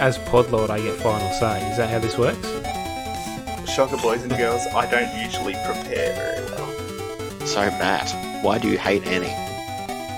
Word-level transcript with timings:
As 0.00 0.18
Podlord, 0.18 0.70
I 0.70 0.80
get 0.80 0.96
final 0.96 1.30
say. 1.34 1.68
Is 1.70 1.76
that 1.76 1.88
how 1.90 1.98
this 1.98 2.18
works? 2.18 2.48
Shocker, 3.70 3.96
boys 3.98 4.22
and 4.22 4.30
girls, 4.36 4.66
I 4.74 4.88
don't 4.90 5.22
usually 5.24 5.54
prepare 5.54 6.14
very 6.14 6.44
well. 6.50 7.46
So, 7.46 7.60
Matt, 7.78 8.10
why 8.44 8.58
do 8.58 8.68
you 8.68 8.78
hate 8.78 9.04
Annie? 9.06 9.32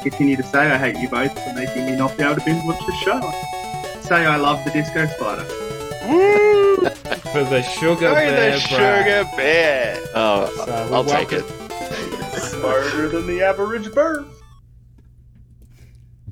Continue 0.02 0.36
to 0.36 0.42
say 0.42 0.70
I 0.70 0.78
hate 0.78 0.96
you 0.98 1.08
both 1.08 1.32
for 1.42 1.52
making 1.54 1.86
me 1.86 1.96
not 1.96 2.16
be 2.16 2.22
able 2.24 2.36
to 2.36 2.44
binge 2.44 2.64
watch 2.64 2.78
the 2.86 2.92
show. 2.96 3.20
Say 4.02 4.24
I 4.26 4.36
love 4.36 4.64
the 4.64 4.70
disco 4.70 5.06
spider. 5.06 5.46
Woo! 6.08 6.76
For 7.32 7.42
the 7.44 7.62
sugar 7.62 8.00
Go 8.00 8.14
bear, 8.14 8.52
the 8.52 8.58
Brad. 8.68 9.24
sugar 9.26 9.36
bear! 9.36 9.98
Oh, 10.14 10.52
So, 10.64 10.94
I'll 10.94 11.02
we 11.04 11.10
take 11.10 11.32
it. 11.32 11.44
Smarter 12.40 13.08
than 13.08 13.26
the 13.26 13.42
average 13.42 13.92
bird. 13.92 14.26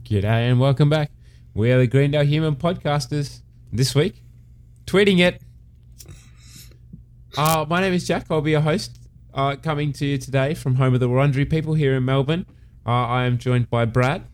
G'day 0.04 0.50
and 0.50 0.60
welcome 0.60 0.88
back. 0.88 1.10
We 1.54 1.70
are 1.70 1.78
the 1.78 1.86
Greendale 1.86 2.24
Human 2.24 2.56
Podcasters. 2.56 3.40
This 3.72 3.94
week, 3.94 4.22
tweeting 4.86 5.18
it. 5.20 5.40
Uh, 7.36 7.64
my 7.68 7.80
name 7.80 7.92
is 7.92 8.06
Jack. 8.06 8.26
I'll 8.30 8.40
be 8.40 8.52
your 8.52 8.60
host. 8.60 8.98
Uh, 9.32 9.56
coming 9.56 9.92
to 9.94 10.06
you 10.06 10.18
today 10.18 10.54
from 10.54 10.76
home 10.76 10.94
of 10.94 11.00
the 11.00 11.08
Wurundjeri 11.08 11.48
people 11.50 11.74
here 11.74 11.94
in 11.96 12.04
Melbourne. 12.04 12.46
Uh, 12.86 12.90
I 12.90 13.24
am 13.24 13.38
joined 13.38 13.68
by 13.68 13.84
Brad 13.84 14.24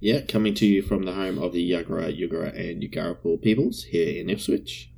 Yeah, 0.00 0.20
coming 0.20 0.54
to 0.54 0.66
you 0.66 0.82
from 0.82 1.04
the 1.04 1.12
home 1.12 1.38
of 1.38 1.52
the 1.52 1.68
Yagara, 1.72 2.16
Yugara, 2.16 2.54
and 2.54 2.82
Yugarapur 2.82 3.40
peoples 3.42 3.84
here 3.84 4.20
in 4.20 4.28
Ipswich. 4.30 4.90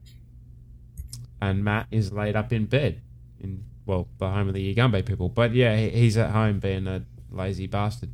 and 1.40 1.62
Matt 1.64 1.86
is 1.90 2.12
laid 2.12 2.36
up 2.36 2.52
in 2.52 2.66
bed 2.66 3.00
in 3.40 3.64
well 3.86 4.08
the 4.18 4.28
home 4.28 4.48
of 4.48 4.54
the 4.54 4.74
Yugambeh 4.74 5.06
people. 5.06 5.28
But 5.28 5.54
yeah, 5.54 5.76
he's 5.76 6.16
at 6.16 6.30
home 6.30 6.58
being 6.58 6.86
a 6.86 7.04
lazy 7.30 7.66
bastard. 7.66 8.10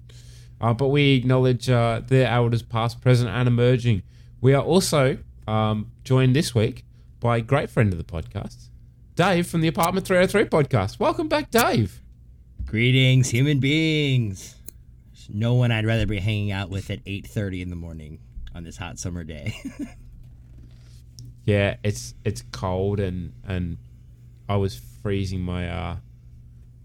Uh, 0.63 0.73
but 0.73 0.89
we 0.89 1.15
acknowledge 1.15 1.69
uh, 1.69 2.01
their 2.07 2.29
elders, 2.29 2.63
past, 2.63 3.01
present, 3.01 3.29
and 3.29 3.49
emerging. 3.49 4.03
We 4.41 4.55
are 4.55 4.63
also 4.63 5.19
um, 5.49 5.91
joined 6.05 6.37
this 6.37 6.55
week 6.55 6.85
by 7.21 7.39
a 7.39 7.41
great 7.41 7.69
friend 7.69 7.93
of 7.93 7.99
the 7.99 8.05
podcast, 8.05 8.69
Dave 9.17 9.47
from 9.47 9.61
the 9.61 9.69
Apartment 9.69 10.07
303 10.07 10.45
podcast. 10.45 10.99
Welcome 11.01 11.29
back, 11.29 11.51
Dave. 11.51 12.01
Greetings, 12.65 13.31
human 13.31 13.59
beings. 13.59 14.55
There's 15.13 15.29
no 15.29 15.55
one 15.55 15.73
I'd 15.73 15.85
rather 15.85 16.07
be 16.07 16.21
hanging 16.21 16.53
out 16.53 16.71
with 16.71 16.91
at 16.91 17.05
8:30 17.05 17.63
in 17.63 17.71
the 17.71 17.77
morning 17.77 18.21
on 18.55 18.63
this 18.65 18.77
hot 18.77 18.99
summer 18.99 19.25
day. 19.25 19.55
Yeah, 21.45 21.77
it's 21.83 22.15
it's 22.25 22.43
cold 22.53 23.01
and 23.01 23.33
and 23.47 23.79
I 24.49 24.57
was 24.57 24.81
freezing 25.03 25.41
my 25.41 25.69
uh 25.69 25.97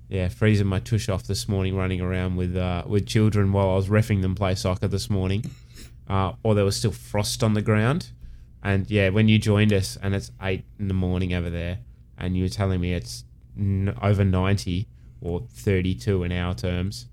yeah 0.09 0.29
freezing 0.29 0.67
my 0.67 0.79
tush 0.79 1.09
off 1.09 1.23
this 1.23 1.47
morning 1.49 1.75
running 1.75 1.99
around 2.01 2.35
with 2.35 2.55
uh 2.55 2.83
with 2.87 3.05
children 3.05 3.51
while 3.51 3.69
I 3.69 3.75
was 3.75 3.89
refing 3.89 4.21
them 4.21 4.35
play 4.35 4.55
soccer 4.55 4.87
this 4.87 5.09
morning, 5.09 5.43
uh 6.09 6.33
or 6.43 6.55
there 6.55 6.65
was 6.65 6.75
still 6.77 6.91
frost 6.91 7.43
on 7.43 7.53
the 7.53 7.61
ground, 7.61 8.11
and 8.63 8.89
yeah 8.89 9.09
when 9.09 9.27
you 9.27 9.37
joined 9.37 9.73
us 9.73 9.97
and 10.01 10.15
it's 10.15 10.31
eight 10.41 10.63
in 10.79 10.87
the 10.87 10.93
morning 10.93 11.33
over 11.33 11.49
there 11.49 11.79
and 12.17 12.35
you 12.37 12.43
were 12.43 12.49
telling 12.49 12.79
me 12.81 12.93
it's 12.93 13.25
n- 13.57 13.95
over 14.01 14.23
ninety 14.23 14.87
or 15.21 15.41
thirty 15.51 15.93
two 15.95 16.23
in 16.23 16.31
our 16.31 16.53
terms, 16.53 17.07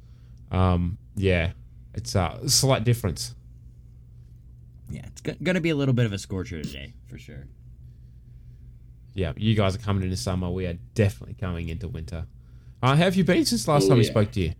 um 0.51 0.99
yeah 1.17 1.53
it's 1.95 2.15
a 2.17 2.41
slight 2.49 2.83
difference. 2.85 3.35
yeah, 4.91 5.03
it's 5.07 5.21
go- 5.21 5.37
gonna 5.43 5.61
be 5.61 5.71
a 5.71 5.77
little 5.77 5.95
bit 5.95 6.07
of 6.07 6.13
a 6.13 6.19
scorcher 6.19 6.61
today 6.63 6.93
for 7.07 7.19
sure. 7.19 7.47
yeah, 9.15 9.33
you 9.37 9.55
guys 9.55 9.75
are 9.77 9.79
coming 9.79 10.03
into 10.03 10.17
summer. 10.17 10.51
We 10.51 10.67
are 10.67 10.77
definitely 10.95 11.35
coming 11.35 11.69
into 11.69 11.87
winter. 11.89 12.27
Uh, 12.85 12.89
how 12.89 12.97
have 12.97 13.17
you 13.17 13.25
been 13.25 13.47
since 13.47 13.67
last 13.67 13.85
Oh, 13.87 13.89
time 13.89 13.97
we 13.97 14.05
spoke 14.05 14.31
to 14.33 14.41
you? 14.43 14.53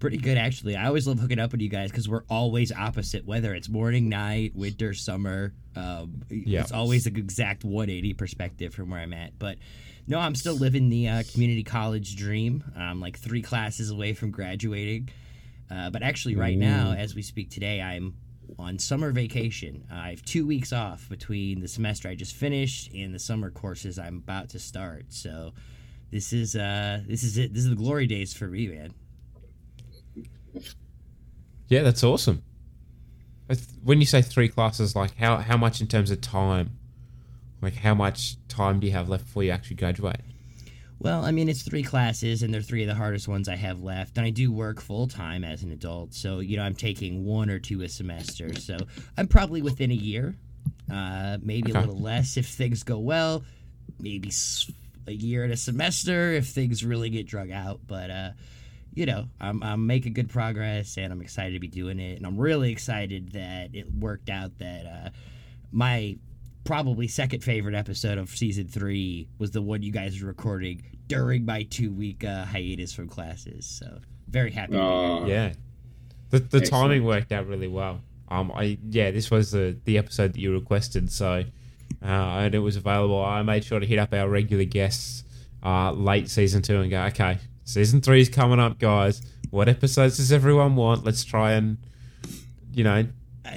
Pretty 0.00 0.16
good 0.16 0.36
actually. 0.36 0.74
I 0.74 0.86
always 0.86 1.06
love 1.06 1.20
hooking 1.20 1.38
up 1.38 1.52
with 1.52 1.60
you 1.60 1.68
guys 1.68 1.88
because 1.92 2.08
we're 2.08 2.24
always 2.28 2.72
opposite. 2.72 3.24
Whether 3.24 3.54
it's 3.54 3.68
morning, 3.68 4.08
night, 4.08 4.56
winter, 4.56 4.92
summer, 4.92 5.54
um, 5.76 6.22
Yeah. 6.28 6.62
it's 6.62 6.72
always 6.72 7.06
an 7.06 7.14
exact 7.14 7.62
180 7.62 8.12
perspective 8.14 8.74
from 8.74 8.90
where 8.90 8.98
I'm 8.98 9.12
at. 9.12 9.38
But 9.38 9.58
no, 10.08 10.18
I'm 10.18 10.34
still 10.34 10.54
living 10.56 10.88
the 10.88 11.06
uh, 11.06 11.22
community 11.32 11.62
college 11.62 12.16
dream. 12.16 12.64
I'm 12.76 12.98
like 13.00 13.16
three 13.20 13.40
classes 13.40 13.90
away 13.90 14.14
from 14.14 14.32
graduating. 14.32 15.10
Uh, 15.70 15.90
but 15.90 16.02
actually, 16.02 16.34
right 16.34 16.58
now, 16.58 16.90
as 16.90 17.14
we 17.14 17.22
speak 17.22 17.50
today, 17.50 17.80
I'm 17.80 18.14
on 18.58 18.80
summer 18.80 19.12
vacation. 19.12 19.86
I 19.92 20.10
have 20.10 20.22
two 20.24 20.44
weeks 20.44 20.72
off 20.72 21.08
between 21.08 21.60
the 21.60 21.68
semester 21.68 22.08
I 22.08 22.16
just 22.16 22.34
finished 22.34 22.92
and 22.92 23.14
the 23.14 23.20
summer 23.20 23.48
courses 23.52 23.96
I'm 23.96 24.16
about 24.16 24.48
to 24.50 24.58
start. 24.58 25.04
So 25.10 25.52
this 26.12 26.32
is 26.32 26.54
uh, 26.54 27.00
this 27.08 27.24
is 27.24 27.38
it. 27.38 27.52
This 27.54 27.64
is 27.64 27.70
the 27.70 27.76
glory 27.76 28.06
days 28.06 28.32
for 28.32 28.46
me, 28.46 28.68
man. 28.68 28.94
Yeah, 31.68 31.82
that's 31.82 32.04
awesome. 32.04 32.42
When 33.82 33.98
you 34.00 34.06
say 34.06 34.22
three 34.22 34.48
classes, 34.48 34.94
like 34.94 35.16
how 35.16 35.38
how 35.38 35.56
much 35.56 35.80
in 35.80 35.86
terms 35.86 36.10
of 36.10 36.20
time? 36.20 36.78
Like 37.60 37.74
how 37.74 37.94
much 37.94 38.36
time 38.48 38.80
do 38.80 38.86
you 38.86 38.92
have 38.92 39.08
left 39.08 39.24
before 39.26 39.42
you 39.44 39.50
actually 39.50 39.76
graduate? 39.76 40.20
Well, 40.98 41.24
I 41.24 41.32
mean, 41.32 41.48
it's 41.48 41.62
three 41.62 41.82
classes, 41.82 42.42
and 42.44 42.54
they're 42.54 42.62
three 42.62 42.82
of 42.82 42.88
the 42.88 42.94
hardest 42.94 43.26
ones 43.26 43.48
I 43.48 43.56
have 43.56 43.82
left. 43.82 44.16
And 44.18 44.24
I 44.26 44.30
do 44.30 44.52
work 44.52 44.80
full 44.80 45.08
time 45.08 45.42
as 45.44 45.62
an 45.64 45.72
adult, 45.72 46.14
so 46.14 46.38
you 46.40 46.56
know 46.56 46.62
I'm 46.62 46.74
taking 46.76 47.24
one 47.24 47.50
or 47.50 47.58
two 47.58 47.82
a 47.82 47.88
semester. 47.88 48.54
So 48.54 48.76
I'm 49.16 49.26
probably 49.26 49.62
within 49.62 49.90
a 49.90 49.94
year, 49.94 50.36
uh, 50.92 51.38
maybe 51.42 51.70
Okay. 51.72 51.78
a 51.78 51.82
little 51.82 52.00
less 52.00 52.36
if 52.36 52.46
things 52.46 52.82
go 52.84 52.98
well, 52.98 53.42
maybe 53.98 54.30
a 55.06 55.12
year 55.12 55.44
and 55.44 55.52
a 55.52 55.56
semester 55.56 56.32
if 56.32 56.46
things 56.48 56.84
really 56.84 57.10
get 57.10 57.26
drug 57.26 57.50
out. 57.50 57.80
But 57.86 58.10
uh, 58.10 58.30
you 58.94 59.06
know, 59.06 59.28
I'm 59.40 59.62
I'm 59.62 59.86
making 59.86 60.12
good 60.12 60.28
progress, 60.30 60.96
and 60.98 61.12
I'm 61.12 61.20
excited 61.22 61.54
to 61.54 61.60
be 61.60 61.68
doing 61.68 61.98
it. 61.98 62.16
And 62.18 62.26
I'm 62.26 62.36
really 62.36 62.70
excited 62.72 63.32
that 63.32 63.74
it 63.74 63.92
worked 63.92 64.28
out 64.30 64.58
that 64.58 64.86
uh, 64.86 65.10
my 65.70 66.16
probably 66.64 67.08
second 67.08 67.42
favorite 67.42 67.74
episode 67.74 68.18
of 68.18 68.28
season 68.30 68.68
three 68.68 69.28
was 69.38 69.50
the 69.50 69.60
one 69.62 69.82
you 69.82 69.90
guys 69.90 70.20
were 70.20 70.28
recording 70.28 70.82
during 71.08 71.44
my 71.44 71.64
two 71.64 71.92
week 71.92 72.22
uh, 72.24 72.44
hiatus 72.44 72.92
from 72.92 73.08
classes. 73.08 73.66
So 73.66 73.98
very 74.28 74.50
happy. 74.52 74.72
to 74.72 74.78
be 74.78 74.84
here. 74.84 74.86
Oh, 74.86 75.26
Yeah, 75.26 75.52
the 76.30 76.38
the 76.38 76.58
Excellent. 76.58 76.66
timing 76.68 77.04
worked 77.04 77.32
out 77.32 77.46
really 77.48 77.68
well. 77.68 78.00
Um, 78.28 78.52
I 78.54 78.78
yeah, 78.88 79.10
this 79.10 79.30
was 79.30 79.50
the 79.50 79.76
the 79.84 79.98
episode 79.98 80.34
that 80.34 80.40
you 80.40 80.52
requested, 80.52 81.10
so 81.12 81.32
uh, 81.32 81.42
and 82.02 82.54
it 82.54 82.58
was 82.58 82.76
available. 82.76 83.24
I 83.24 83.42
made 83.42 83.64
sure 83.64 83.80
to 83.80 83.86
hit 83.86 83.98
up 83.98 84.12
our 84.12 84.28
regular 84.28 84.64
guests 84.64 85.24
uh, 85.64 85.92
late 85.92 86.28
season 86.28 86.62
two 86.62 86.80
and 86.80 86.90
go, 86.90 87.02
okay, 87.04 87.38
season 87.64 88.00
three 88.00 88.20
is 88.20 88.28
coming 88.28 88.58
up, 88.58 88.78
guys. 88.78 89.22
What 89.50 89.68
episodes 89.68 90.16
does 90.16 90.32
everyone 90.32 90.76
want? 90.76 91.04
Let's 91.04 91.24
try 91.24 91.52
and 91.52 91.78
you 92.72 92.84
know 92.84 93.06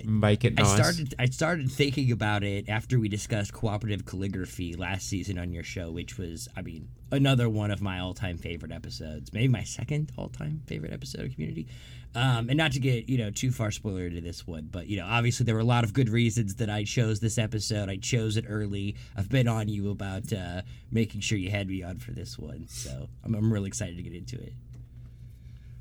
make 0.03 0.43
it 0.43 0.59
I 0.59 0.63
started. 0.63 1.15
I 1.19 1.25
started 1.25 1.71
thinking 1.71 2.11
about 2.11 2.43
it 2.43 2.67
after 2.69 2.99
we 2.99 3.07
discussed 3.07 3.53
cooperative 3.53 4.05
calligraphy 4.05 4.75
last 4.75 5.07
season 5.07 5.37
on 5.37 5.51
your 5.51 5.63
show, 5.63 5.91
which 5.91 6.17
was, 6.17 6.47
I 6.55 6.61
mean, 6.61 6.89
another 7.11 7.49
one 7.49 7.71
of 7.71 7.81
my 7.81 7.99
all-time 7.99 8.37
favorite 8.37 8.71
episodes. 8.71 9.31
Maybe 9.31 9.47
my 9.47 9.63
second 9.63 10.11
all-time 10.17 10.61
favorite 10.65 10.91
episode 10.91 11.25
of 11.25 11.33
Community. 11.33 11.67
Um, 12.15 12.47
and 12.49 12.55
not 12.57 12.71
to 12.71 12.79
get 12.79 13.09
you 13.09 13.17
know 13.17 13.29
too 13.29 13.51
far 13.51 13.71
spoiler 13.71 14.09
to 14.09 14.21
this 14.21 14.47
one, 14.47 14.69
but 14.71 14.87
you 14.87 14.97
know, 14.97 15.05
obviously 15.05 15.43
there 15.45 15.53
were 15.55 15.61
a 15.61 15.65
lot 15.65 15.83
of 15.83 15.91
good 15.93 16.07
reasons 16.09 16.55
that 16.55 16.69
I 16.69 16.85
chose 16.85 17.19
this 17.19 17.37
episode. 17.37 17.89
I 17.89 17.97
chose 17.97 18.37
it 18.37 18.45
early. 18.47 18.95
I've 19.17 19.27
been 19.29 19.47
on 19.49 19.67
you 19.67 19.91
about 19.91 20.31
uh, 20.31 20.61
making 20.91 21.19
sure 21.21 21.37
you 21.37 21.51
had 21.51 21.67
me 21.67 21.83
on 21.83 21.99
for 21.99 22.11
this 22.11 22.39
one, 22.39 22.67
so 22.69 23.09
I'm, 23.23 23.35
I'm 23.35 23.51
really 23.51 23.67
excited 23.67 23.97
to 23.97 24.01
get 24.03 24.13
into 24.13 24.37
it. 24.37 24.53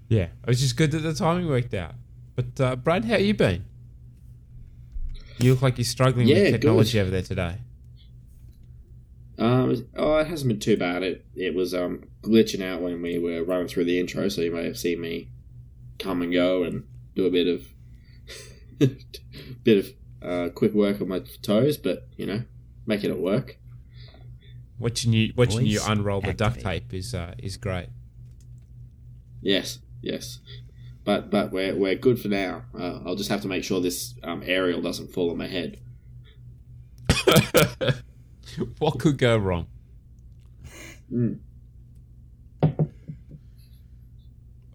Yeah, 0.09 0.25
it 0.25 0.47
was 0.47 0.61
just 0.61 0.77
good 0.77 0.91
that 0.91 0.99
the 0.99 1.15
timing 1.15 1.49
worked 1.49 1.73
out. 1.73 1.95
But 2.35 2.61
uh, 2.61 2.77
Brad, 2.77 3.05
how 3.05 3.17
you 3.17 3.33
been? 3.33 3.65
You 5.39 5.53
look 5.53 5.63
like 5.63 5.79
you're 5.79 5.85
struggling 5.85 6.27
Yeah, 6.27 6.37
with 6.43 6.53
technology 6.53 6.93
good. 6.99 7.03
over 7.03 7.11
there 7.11 7.23
today. 7.23 7.57
Um, 9.39 9.87
oh, 9.97 10.17
it 10.19 10.27
hasn't 10.29 10.49
been 10.49 10.61
too 10.61 10.77
bad. 10.77 11.03
It 11.03 11.25
it 11.35 11.55
was 11.55 11.75
um 11.75 12.05
glitching 12.23 12.63
out 12.63 12.81
when 12.81 13.03
we 13.03 13.19
were 13.19 13.43
running 13.43 13.67
through 13.69 13.85
the 13.85 13.99
intro, 13.99 14.29
so 14.29 14.41
you 14.43 14.53
may 14.53 14.65
have 14.65 14.79
seen 14.79 15.01
me 15.01 15.29
come 15.99 16.23
and 16.23 16.33
go 16.33 16.63
and 16.63 16.85
do 17.15 17.27
a 17.27 17.31
bit 17.31 17.47
of 17.47 17.67
bit 19.65 19.79
of 19.79 19.89
uh, 20.23 20.49
quick 20.51 20.73
work 20.73 21.01
on 21.01 21.09
my 21.09 21.21
toes, 21.43 21.77
but 21.77 22.09
you 22.17 22.27
know, 22.27 22.43
making 22.87 23.11
it 23.11 23.19
work. 23.19 23.59
Watching 24.79 25.13
you 25.13 25.33
watching 25.37 25.67
you 25.67 25.79
Voice 25.79 25.89
unroll 25.89 26.21
the 26.21 26.35
duct 26.35 26.61
tape 26.61 26.93
is 26.93 27.15
uh, 27.15 27.35
is 27.39 27.57
great. 27.57 27.89
Yes, 29.41 29.79
yes. 30.03 30.41
But 31.05 31.31
but 31.31 31.53
we're 31.53 31.77
we're 31.77 31.95
good 31.95 32.19
for 32.19 32.29
now. 32.29 32.65
Uh, 32.77 33.01
I'll 33.05 33.15
just 33.15 33.31
have 33.31 33.43
to 33.43 33.49
make 33.49 33.63
sure 33.63 33.81
this 33.81 34.15
um, 34.23 34.43
aerial 34.45 34.81
doesn't 34.81 35.13
fall 35.13 35.31
on 35.31 35.37
my 35.37 35.47
head. 35.47 35.79
what 38.79 38.99
could 38.99 39.19
go 39.19 39.37
wrong? 39.37 39.67
Mm. 41.13 41.39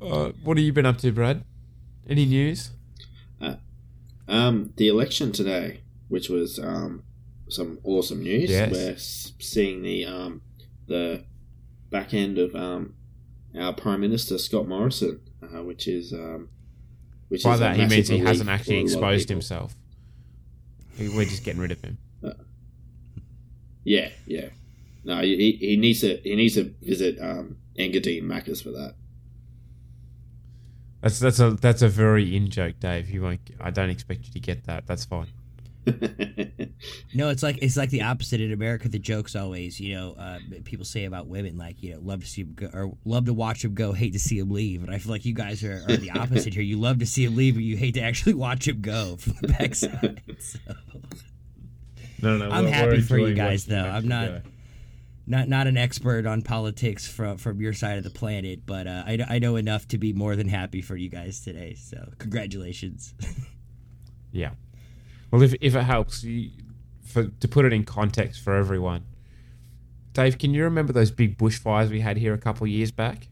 Uh, 0.02 0.32
what 0.44 0.58
have 0.58 0.66
you 0.66 0.74
been 0.74 0.86
up 0.86 0.98
to, 1.00 1.12
Brad? 1.12 1.44
Any 2.08 2.26
news? 2.26 2.72
Um, 4.28 4.74
the 4.78 4.88
election 4.88 5.32
today, 5.32 5.82
which 6.08 6.30
was 6.30 6.60
um, 6.60 7.04
some 7.50 7.80
awesome 7.84 8.22
news. 8.22 8.52
Yes. 8.52 8.72
We're 8.72 8.96
seeing 9.44 9.82
the 9.82 10.06
um, 10.06 10.42
the 10.88 11.24
back 11.90 12.14
end 12.14 12.38
of 12.38 12.56
um, 12.56 12.94
our 13.58 13.74
Prime 13.74 14.02
Minister 14.02 14.38
Scott 14.38 14.68
Morrison, 14.68 15.20
uh, 15.42 15.64
which 15.64 15.88
is 15.88 16.14
um, 16.14 16.50
Which 17.30 17.44
By 17.44 17.54
is 17.54 17.60
that 17.60 17.76
he 17.76 17.86
means 17.88 18.08
he 18.08 18.20
hasn't 18.20 18.50
actually 18.50 18.82
exposed 18.82 19.30
himself. 19.30 19.76
We're 21.00 21.26
just 21.26 21.44
getting 21.44 21.62
rid 21.62 21.72
of 21.72 21.82
him. 21.82 21.98
Yeah, 23.84 24.10
yeah. 24.28 24.50
No, 25.04 25.22
he, 25.22 25.58
he 25.60 25.78
needs 25.78 26.02
to 26.02 26.18
he 26.18 26.36
needs 26.36 26.54
to 26.56 26.76
visit 26.84 27.18
um, 27.20 27.58
Engadine 27.80 28.24
Macca's 28.24 28.62
for 28.62 28.70
that. 28.72 28.94
That's 31.02 31.20
that's 31.20 31.40
a 31.40 31.52
that's 31.52 31.82
a 31.82 31.88
very 31.90 32.36
in 32.36 32.50
joke, 32.50 32.80
Dave. 32.80 33.10
You 33.10 33.22
won't. 33.22 33.40
I 33.62 33.70
don't 33.72 33.90
expect 33.90 34.26
you 34.28 34.34
to 34.34 34.40
get 34.40 34.66
that. 34.66 34.86
That's 34.88 35.06
fine. 35.06 35.28
No, 37.14 37.30
it's 37.30 37.42
like 37.42 37.58
it's 37.62 37.76
like 37.76 37.90
the 37.90 38.04
opposite 38.04 38.40
in 38.40 38.54
America. 38.54 38.88
The 38.88 39.00
joke's 39.00 39.36
always, 39.36 39.80
you 39.80 39.96
know, 39.96 40.14
uh, 40.18 40.40
people 40.64 40.86
say 40.86 41.06
about 41.06 41.28
women, 41.28 41.58
like 41.58 41.82
you 41.82 41.94
know, 41.94 42.00
love 42.02 42.22
to 42.22 42.28
see 42.28 42.42
'em 42.44 42.54
go, 42.56 42.70
or 42.72 42.94
love 43.06 43.26
to 43.26 43.34
watch 43.34 43.64
them 43.64 43.74
go, 43.74 43.92
hate 43.92 44.14
to 44.14 44.20
see 44.20 44.40
them 44.40 44.52
leave. 44.52 44.84
And 44.84 44.94
I 44.94 44.98
feel 45.00 45.12
like 45.12 45.26
you 45.26 45.34
guys 45.34 45.64
are, 45.64 45.84
are 45.90 45.98
the 45.98 46.12
opposite 46.12 46.54
here. 46.54 46.62
You 46.64 46.78
love 46.78 47.00
to 47.00 47.06
see 47.06 47.26
them 47.26 47.36
leave, 47.36 47.56
but 47.56 47.64
you 47.64 47.76
hate 47.76 47.96
to 47.96 48.02
actually 48.02 48.36
watch 48.36 48.66
them 48.66 48.80
go 48.82 49.16
from 49.20 49.34
the 49.42 49.48
backside. 49.50 50.22
So, 50.40 50.60
No, 52.22 52.38
no. 52.38 52.50
I'm 52.50 52.68
happy 52.68 53.02
for 53.02 53.18
you 53.18 53.34
guys, 53.34 53.66
though. 53.66 53.78
I'm 53.84 54.08
not- 54.08 54.44
not 55.30 55.48
not 55.48 55.68
an 55.68 55.78
expert 55.78 56.26
on 56.26 56.42
politics 56.42 57.08
from 57.08 57.38
from 57.38 57.62
your 57.62 57.74
side 57.74 57.98
of 57.98 58.04
the 58.04 58.10
planet, 58.10 58.66
but 58.66 58.88
uh, 58.88 59.04
I, 59.06 59.26
I 59.30 59.40
know 59.40 59.56
enough 59.56 59.88
to 59.90 59.98
be 59.98 60.12
more 60.12 60.36
than 60.36 60.50
happy 60.50 60.82
for 60.82 60.98
you 60.98 61.10
guys 61.10 61.40
today. 61.40 61.76
So 61.76 62.12
congratulations. 62.18 63.14
Yeah. 64.32 64.52
Well, 65.32 65.42
if 65.42 65.54
if 65.62 65.76
it 65.76 65.84
helps, 65.84 66.24
you, 66.24 66.52
for 67.04 67.26
to 67.28 67.48
put 67.48 67.66
it 67.66 67.74
in 67.74 67.84
context 67.84 68.42
for 68.42 68.56
everyone, 68.56 69.06
Dave, 70.14 70.38
can 70.38 70.54
you 70.54 70.64
remember 70.64 70.94
those 70.94 71.12
big 71.12 71.38
bushfires 71.38 71.90
we 71.90 72.02
had 72.02 72.18
here 72.18 72.34
a 72.34 72.38
couple 72.38 72.66
of 72.66 72.70
years 72.70 72.92
back? 72.92 73.28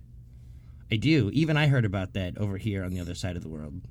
I 0.92 0.96
do. 0.96 1.30
Even 1.34 1.58
I 1.58 1.68
heard 1.68 1.86
about 1.86 2.14
that 2.14 2.38
over 2.38 2.58
here 2.58 2.84
on 2.84 2.94
the 2.94 3.00
other 3.00 3.16
side 3.16 3.36
of 3.36 3.44
the 3.44 3.50
world. 3.50 3.82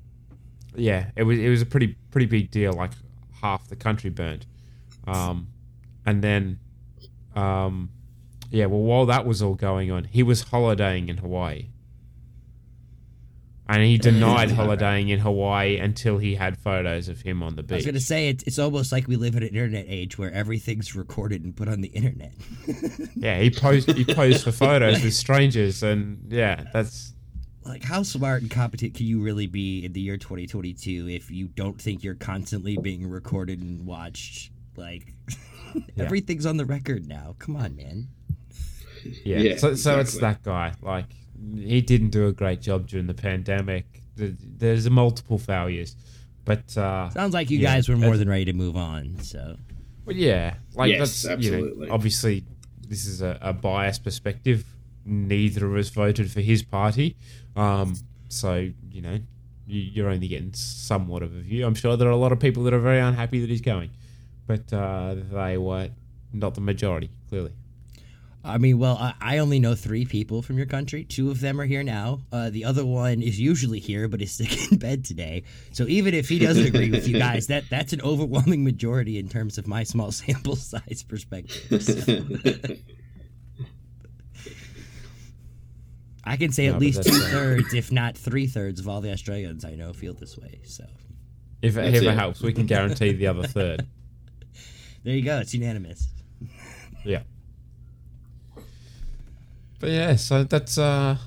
Yeah, 0.75 1.11
it 1.15 1.23
was 1.23 1.39
it 1.39 1.49
was 1.49 1.61
a 1.61 1.65
pretty 1.65 1.95
pretty 2.11 2.27
big 2.27 2.51
deal. 2.51 2.73
Like 2.73 2.91
half 3.41 3.67
the 3.67 3.75
country 3.75 4.09
burnt, 4.09 4.45
um, 5.05 5.47
and 6.05 6.23
then, 6.23 6.59
um, 7.35 7.89
yeah. 8.49 8.65
Well, 8.65 8.81
while 8.81 9.05
that 9.07 9.25
was 9.25 9.41
all 9.41 9.55
going 9.55 9.91
on, 9.91 10.05
he 10.05 10.23
was 10.23 10.43
holidaying 10.43 11.09
in 11.09 11.17
Hawaii, 11.17 11.67
and 13.67 13.83
he 13.83 13.97
denied 14.09 14.51
holidaying 14.51 15.09
in 15.09 15.19
Hawaii 15.19 15.77
until 15.77 16.17
he 16.17 16.35
had 16.35 16.57
photos 16.57 17.09
of 17.09 17.21
him 17.21 17.43
on 17.43 17.55
the 17.55 17.63
beach. 17.63 17.73
I 17.73 17.75
was 17.75 17.85
going 17.85 17.95
to 17.95 18.01
say 18.01 18.29
it's 18.29 18.43
it's 18.43 18.59
almost 18.59 18.91
like 18.91 19.07
we 19.07 19.15
live 19.15 19.35
in 19.35 19.43
an 19.43 19.49
internet 19.49 19.85
age 19.87 20.17
where 20.17 20.31
everything's 20.31 20.95
recorded 20.95 21.43
and 21.43 21.55
put 21.55 21.67
on 21.67 21.81
the 21.81 21.89
internet. 21.89 22.33
Yeah, 23.19 23.39
he 23.39 23.49
posed 23.49 23.91
he 23.91 24.05
posed 24.05 24.43
for 24.43 24.51
photos 24.51 25.03
with 25.03 25.13
strangers, 25.13 25.81
and 25.81 26.31
yeah, 26.31 26.65
that's 26.71 27.13
like 27.65 27.83
how 27.83 28.03
smart 28.03 28.43
and 28.43 28.51
competent 28.51 28.93
can 28.93 29.07
you 29.07 29.21
really 29.21 29.47
be 29.47 29.83
in 29.83 29.91
the 29.93 29.99
year 29.99 30.17
2022 30.17 31.09
if 31.09 31.29
you 31.31 31.47
don't 31.47 31.81
think 31.81 32.03
you're 32.03 32.15
constantly 32.15 32.77
being 32.77 33.09
recorded 33.09 33.59
and 33.59 33.85
watched? 33.85 34.51
Like 34.75 35.13
everything's 35.97 36.45
on 36.45 36.57
the 36.57 36.65
record 36.65 37.07
now. 37.07 37.35
Come 37.39 37.55
on, 37.55 37.75
man. 37.75 38.07
Yeah. 39.23 39.39
Yeah, 39.39 39.57
so 39.57 39.75
so 39.75 39.99
it's 39.99 40.17
that 40.17 40.43
guy. 40.43 40.73
Like 40.81 41.05
he 41.55 41.81
didn't 41.81 42.09
do 42.09 42.27
a 42.27 42.33
great 42.33 42.61
job 42.61 42.87
during 42.87 43.07
the 43.07 43.13
pandemic. 43.13 43.85
There's 44.15 44.89
multiple 44.89 45.37
failures, 45.37 45.95
but 46.45 46.75
uh, 46.77 47.09
Sounds 47.11 47.33
like 47.33 47.49
you 47.51 47.59
Yeah, 47.59 47.75
guys 47.75 47.87
were 47.87 47.97
more 47.97 48.17
than 48.17 48.27
ready 48.27 48.45
to 48.45 48.53
move 48.53 48.75
on. 48.75 49.19
So 49.19 49.57
Well, 50.05 50.15
yeah, 50.15 50.55
like 50.73 50.91
Yes, 50.91 51.21
that's 51.21 51.43
you 51.43 51.51
know, 51.51 51.87
obviously 51.91 52.43
this 52.87 53.05
is 53.05 53.21
a, 53.21 53.37
a 53.41 53.53
biased 53.53 54.03
perspective. 54.03 54.65
Neither 55.05 55.65
of 55.67 55.75
us 55.75 55.89
voted 55.89 56.31
for 56.31 56.41
his 56.41 56.63
party, 56.63 57.15
um, 57.55 57.95
so 58.27 58.69
you 58.91 59.01
know 59.01 59.19
you, 59.67 59.81
you're 59.81 60.09
only 60.09 60.27
getting 60.27 60.53
somewhat 60.53 61.23
of 61.23 61.33
a 61.35 61.39
view. 61.39 61.65
I'm 61.65 61.75
sure 61.75 61.95
there 61.95 62.07
are 62.07 62.11
a 62.11 62.17
lot 62.17 62.31
of 62.31 62.39
people 62.39 62.63
that 62.63 62.73
are 62.73 62.79
very 62.79 62.99
unhappy 62.99 63.39
that 63.39 63.49
he's 63.49 63.61
going, 63.61 63.91
but 64.47 64.71
uh, 64.73 65.15
they 65.31 65.57
were 65.57 65.89
not 66.33 66.55
the 66.55 66.61
majority, 66.61 67.09
clearly. 67.29 67.51
I 68.47 68.57
mean, 68.57 68.79
well, 68.79 68.95
I, 68.97 69.13
I 69.19 69.37
only 69.39 69.59
know 69.59 69.75
three 69.75 70.05
people 70.05 70.41
from 70.41 70.57
your 70.57 70.65
country. 70.67 71.03
Two 71.03 71.29
of 71.29 71.41
them 71.41 71.59
are 71.59 71.65
here 71.65 71.83
now. 71.83 72.21
Uh, 72.31 72.49
the 72.49 72.63
other 72.63 72.85
one 72.85 73.21
is 73.21 73.39
usually 73.39 73.79
here, 73.79 74.07
but 74.07 74.21
is 74.21 74.31
sick 74.37 74.71
in 74.71 74.77
bed 74.77 75.03
today. 75.03 75.43
So 75.73 75.85
even 75.87 76.13
if 76.13 76.29
he 76.29 76.39
doesn't 76.39 76.65
agree 76.65 76.89
with 76.89 77.07
you 77.07 77.19
guys, 77.27 77.47
that 77.47 77.65
that's 77.69 77.91
an 77.93 78.01
overwhelming 78.01 78.63
majority 78.63 79.19
in 79.19 79.27
terms 79.27 79.57
of 79.57 79.67
my 79.67 79.83
small 79.83 80.11
sample 80.23 80.55
size 80.55 81.03
perspective. 81.07 81.83
So 81.83 82.23
I 86.23 86.35
can 86.37 86.51
say 86.51 86.67
No, 86.67 86.75
at 86.75 86.79
least 86.79 87.03
two 87.03 87.15
uh, 87.15 87.29
thirds, 87.29 87.73
if 87.73 87.91
not 87.91 88.17
three 88.17 88.47
thirds, 88.47 88.79
of 88.79 88.87
all 88.87 89.01
the 89.01 89.11
Australians 89.11 89.63
I 89.65 89.75
know 89.75 89.93
feel 89.93 90.13
this 90.13 90.37
way. 90.37 90.59
So 90.63 90.85
If 91.61 91.77
it 91.77 91.81
That's 91.81 91.97
ever 91.97 92.11
it. 92.11 92.17
helps, 92.17 92.41
we 92.41 92.53
can 92.53 92.65
guarantee 92.65 93.13
the 93.13 93.27
other 93.27 93.47
third. 93.47 93.85
there 95.03 95.15
you 95.15 95.23
go. 95.23 95.39
It's 95.39 95.53
unanimous. 95.53 96.07
Yeah. 97.05 97.23
But 99.79 99.89
yeah, 99.89 100.15
so 100.15 100.43
that's 100.43 100.77
uh 100.77 101.17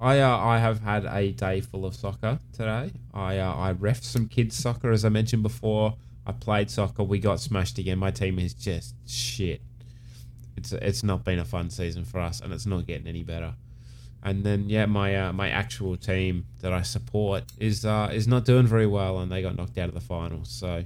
I 0.00 0.20
uh, 0.20 0.36
I 0.36 0.58
have 0.58 0.80
had 0.80 1.04
a 1.06 1.32
day 1.32 1.60
full 1.60 1.84
of 1.84 1.94
soccer 1.94 2.38
today. 2.52 2.92
I 3.12 3.38
uh, 3.38 3.54
I 3.56 3.72
refed 3.72 4.04
some 4.04 4.28
kids 4.28 4.56
soccer 4.56 4.90
as 4.90 5.04
I 5.04 5.08
mentioned 5.08 5.42
before. 5.42 5.96
I 6.26 6.32
played 6.32 6.70
soccer. 6.70 7.02
We 7.02 7.18
got 7.18 7.40
smashed 7.40 7.78
again. 7.78 7.98
My 7.98 8.10
team 8.10 8.38
is 8.38 8.54
just 8.54 8.94
shit. 9.06 9.60
It's 10.56 10.72
it's 10.72 11.02
not 11.02 11.24
been 11.24 11.38
a 11.38 11.44
fun 11.44 11.70
season 11.70 12.04
for 12.04 12.20
us, 12.20 12.40
and 12.40 12.52
it's 12.52 12.66
not 12.66 12.86
getting 12.86 13.08
any 13.08 13.24
better. 13.24 13.54
And 14.22 14.44
then 14.44 14.68
yeah, 14.68 14.86
my 14.86 15.16
uh, 15.16 15.32
my 15.32 15.48
actual 15.48 15.96
team 15.96 16.46
that 16.60 16.72
I 16.72 16.82
support 16.82 17.44
is 17.58 17.84
uh, 17.84 18.10
is 18.12 18.28
not 18.28 18.44
doing 18.44 18.66
very 18.66 18.86
well, 18.86 19.18
and 19.18 19.32
they 19.32 19.42
got 19.42 19.56
knocked 19.56 19.78
out 19.78 19.88
of 19.88 19.94
the 19.94 20.00
finals. 20.00 20.48
So 20.50 20.84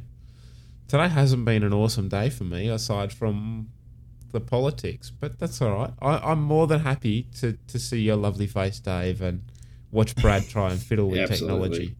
today 0.88 1.08
hasn't 1.08 1.44
been 1.44 1.62
an 1.64 1.72
awesome 1.74 2.08
day 2.08 2.30
for 2.30 2.44
me, 2.44 2.68
aside 2.68 3.12
from 3.12 3.68
the 4.32 4.40
politics, 4.40 5.11
but 5.11 5.38
that's 5.38 5.61
all 5.62 5.73
right. 5.73 5.90
I, 6.00 6.19
I'm 6.32 6.43
more 6.43 6.67
than 6.67 6.81
happy 6.81 7.25
to, 7.40 7.58
to 7.69 7.79
see 7.79 8.00
your 8.00 8.17
lovely 8.17 8.46
face, 8.46 8.81
Dave, 8.81 9.20
and 9.23 9.43
watch 9.90 10.17
Brad 10.17 10.49
try 10.49 10.70
and 10.70 10.81
fiddle 10.81 11.08
with 11.08 11.29
technology. 11.31 11.96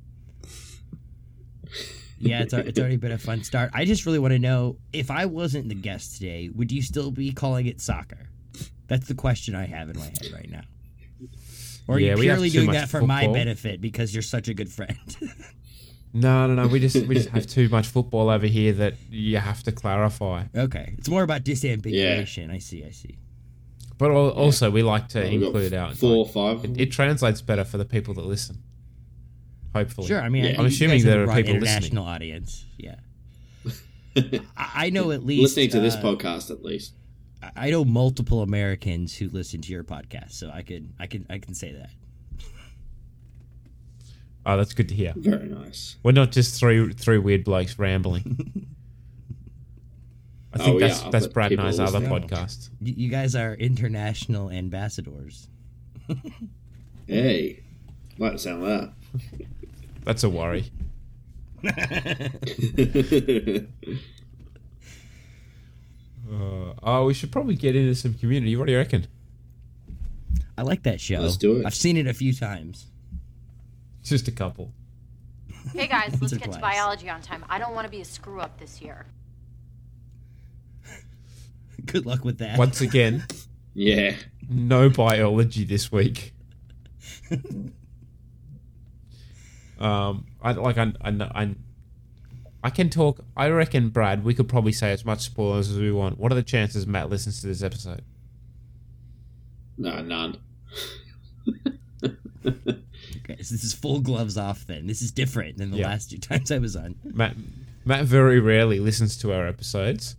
Yeah, 2.19 2.43
it's, 2.43 2.55
it's 2.55 2.79
already 2.79 2.97
been 2.97 3.13
a 3.13 3.19
fun 3.19 3.43
start. 3.43 3.71
I 3.75 3.85
just 3.85 4.07
really 4.07 4.21
want 4.21 4.33
to 4.33 4.39
know 4.39 4.77
if 4.93 5.11
I 5.11 5.27
wasn't 5.27 5.69
the 5.69 5.75
guest 5.75 6.19
today, 6.19 6.51
would 6.55 6.71
you 6.71 6.81
still 6.81 7.11
be 7.11 7.33
calling 7.33 7.67
it 7.67 7.81
soccer? 7.81 8.29
That's 8.87 9.09
the 9.09 9.15
question 9.15 9.55
I 9.55 9.67
have 9.67 9.89
in 9.91 9.99
my 9.99 10.05
head 10.05 10.31
right 10.33 10.49
now. 10.49 10.63
Or 11.89 11.97
are 11.97 11.99
Yeah, 11.99 12.13
you 12.13 12.19
we 12.19 12.27
have 12.27 12.37
purely 12.37 12.51
doing 12.51 12.71
that 12.71 12.89
for 12.89 13.03
my 13.03 13.27
benefit 13.27 13.81
because 13.81 14.15
you're 14.15 14.23
such 14.23 14.49
a 14.49 14.55
good 14.55 14.71
friend? 14.71 14.97
No, 16.15 16.47
no, 16.47 16.55
no. 16.55 16.67
We 16.69 16.79
just 16.81 17.07
we 17.07 17.15
just 17.15 17.31
have 17.31 17.47
too 17.59 17.69
much 17.71 17.87
football 17.87 18.29
over 18.29 18.47
here 18.47 18.73
that 18.75 18.95
you 19.11 19.39
have 19.39 19.63
to 19.65 19.73
clarify. 19.73 20.45
okay, 20.55 20.95
it's 20.99 21.09
more 21.09 21.23
about 21.23 21.43
disambiguation. 21.45 22.51
I 22.51 22.59
see. 22.59 22.85
I 22.85 22.91
see. 22.91 23.17
But 23.99 24.11
al- 24.11 24.31
also, 24.31 24.71
we 24.71 24.83
like 24.83 25.09
to 25.11 25.21
We've 25.23 25.43
include 25.43 25.75
our. 25.75 25.95
four 25.95 26.17
or 26.17 26.29
five. 26.29 26.65
it, 26.65 26.81
it 26.81 26.93
translates 26.93 27.41
better 27.41 27.65
for 27.65 27.79
the 27.79 27.85
people 27.85 28.15
that 28.15 28.25
listen. 28.27 28.63
Hopefully, 29.75 30.07
Sure. 30.09 30.21
I 30.21 30.29
mean, 30.29 30.45
Yeah. 30.45 30.51
I- 30.53 30.59
I'm 30.59 30.67
assuming 30.67 31.03
there 31.03 31.23
are 31.23 31.27
broad 31.27 31.37
people 31.37 31.55
listening. 31.55 31.77
international 31.77 32.05
audience. 32.05 32.65
Yeah. 32.77 32.97
I, 34.17 34.41
I 34.87 34.91
know 34.91 35.13
at 35.13 35.25
least 35.25 35.43
Listening 35.43 35.71
to 35.71 35.81
this 35.81 35.95
uh, 35.95 36.03
podcast, 36.03 36.51
at 36.51 36.63
least. 36.63 36.93
I- 37.43 37.53
I 37.69 37.71
know 37.71 37.85
multiple 37.85 38.43
Americans 38.43 39.17
who 39.17 39.29
listen 39.31 39.63
to 39.63 39.73
your 39.73 39.85
podcast, 39.85 40.33
so 40.33 40.51
I 40.53 40.61
could, 40.63 40.93
I 40.99 41.07
can, 41.07 41.25
I 41.31 41.39
can 41.39 41.55
say 41.55 41.73
that. 41.73 41.91
Oh, 44.45 44.57
that's 44.57 44.75
good 44.75 44.89
to 44.89 44.95
hear. 44.95 45.13
Very 45.17 45.49
nice. 45.49 45.97
We're 46.03 46.13
not 46.13 46.33
just 46.33 46.59
three 46.59 46.93
three 46.93 47.19
weird 47.19 47.45
blokes 47.45 47.79
rambling. 47.79 48.67
I 50.55 50.59
think 50.59 50.77
Oh, 50.77 50.81
that's 50.81 51.03
yeah, 51.03 51.11
that's 51.11 51.27
Brad 51.29 51.53
and 51.53 51.61
I's 51.61 51.79
other 51.81 52.01
listening. 52.01 52.29
podcast. 52.29 52.71
You, 52.81 52.95
you 52.97 53.09
guys 53.09 53.35
are 53.35 53.55
international 53.55 54.51
ambassadors. 54.51 55.49
Hey, 57.09 57.65
like 58.17 58.33
the 58.35 58.39
sound 58.39 58.65
of 58.65 58.91
That's 60.05 60.23
a 60.23 60.31
worry. 60.31 60.71
Uh, 66.31 66.73
oh, 66.83 67.07
we 67.07 67.15
should 67.15 67.33
probably 67.33 67.55
get 67.57 67.75
into 67.77 67.95
some 67.95 68.15
community. 68.15 68.57
What 68.57 68.67
do 68.67 68.73
you 68.73 68.79
reckon? 68.79 69.07
I 70.57 70.63
like 70.63 70.83
that 70.85 71.01
show. 71.01 71.21
Let's 71.21 71.37
do 71.37 71.57
it. 71.57 71.67
I've 71.67 71.75
seen 71.75 71.97
it 71.97 72.07
a 72.07 72.15
few 72.15 72.33
times. 72.33 72.87
Just 74.03 74.29
a 74.29 74.33
couple. 74.33 74.73
Hey 75.73 75.87
guys, 75.87 76.11
let's 76.13 76.21
Once 76.21 76.33
or 76.33 76.39
get 76.39 76.53
to 76.53 76.59
biology 76.59 77.09
on 77.09 77.23
time. 77.23 77.45
I 77.49 77.59
don't 77.59 77.75
want 77.75 77.87
to 77.87 77.91
be 77.91 78.01
a 78.01 78.05
screw 78.05 78.41
up 78.41 78.59
this 78.59 78.83
year. 78.83 79.07
Good 81.87 82.05
luck 82.05 82.25
with 82.25 82.39
that. 82.39 82.59
Once 82.59 82.81
again, 82.81 83.25
yeah. 83.75 84.17
no 84.49 84.91
biology 84.91 85.65
this 85.65 85.93
week. 85.93 86.35
um, 89.79 90.27
I 90.43 90.53
like 90.53 90.79
I, 90.79 90.93
I 91.01 91.11
I 91.35 91.55
I 92.65 92.71
can 92.71 92.91
talk. 92.91 93.25
I 93.37 93.49
reckon, 93.49 93.91
Brad, 93.91 94.25
we 94.25 94.35
could 94.35 94.49
probably 94.49 94.73
say 94.73 94.91
as 94.93 95.05
much 95.05 95.21
spoilers 95.21 95.71
as 95.71 95.79
we 95.79 95.93
want. 95.93 96.19
What 96.19 96.33
are 96.33 96.37
the 96.37 96.43
chances 96.43 96.87
Matt 96.87 97.09
listens 97.09 97.41
to 97.41 97.47
this 97.47 97.63
episode? 97.63 98.03
No, 99.79 100.03
none. 100.03 100.39
Okay, 103.25 103.43
so 103.43 103.55
this 103.55 103.65
is 103.65 103.73
full 103.73 104.01
gloves 104.01 104.37
off. 104.37 104.67
Then 104.67 104.87
this 104.87 105.03
is 105.03 105.11
different 105.13 105.59
than 105.59 105.71
the 105.71 105.79
Yeah. 105.79 105.89
last 105.89 106.11
two 106.11 106.19
times 106.19 106.51
I 106.51 106.59
was 106.59 106.77
on. 106.77 106.95
Matt 107.05 107.37
Matt 107.85 108.05
very 108.05 108.41
rarely 108.41 108.79
listens 108.81 109.17
to 109.19 109.33
our 109.33 109.47
episodes. 109.47 110.17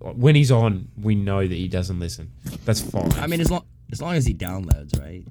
When 0.00 0.34
he's 0.34 0.50
on, 0.50 0.88
we 1.00 1.14
know 1.14 1.40
that 1.46 1.54
he 1.54 1.68
doesn't 1.68 2.00
listen. 2.00 2.30
That's 2.64 2.80
fine. 2.80 3.12
I 3.12 3.26
mean, 3.26 3.40
as 3.40 3.50
long 3.50 3.64
as 3.92 4.00
long 4.00 4.14
as 4.14 4.24
he 4.26 4.34
downloads, 4.34 4.98
right? 5.00 5.24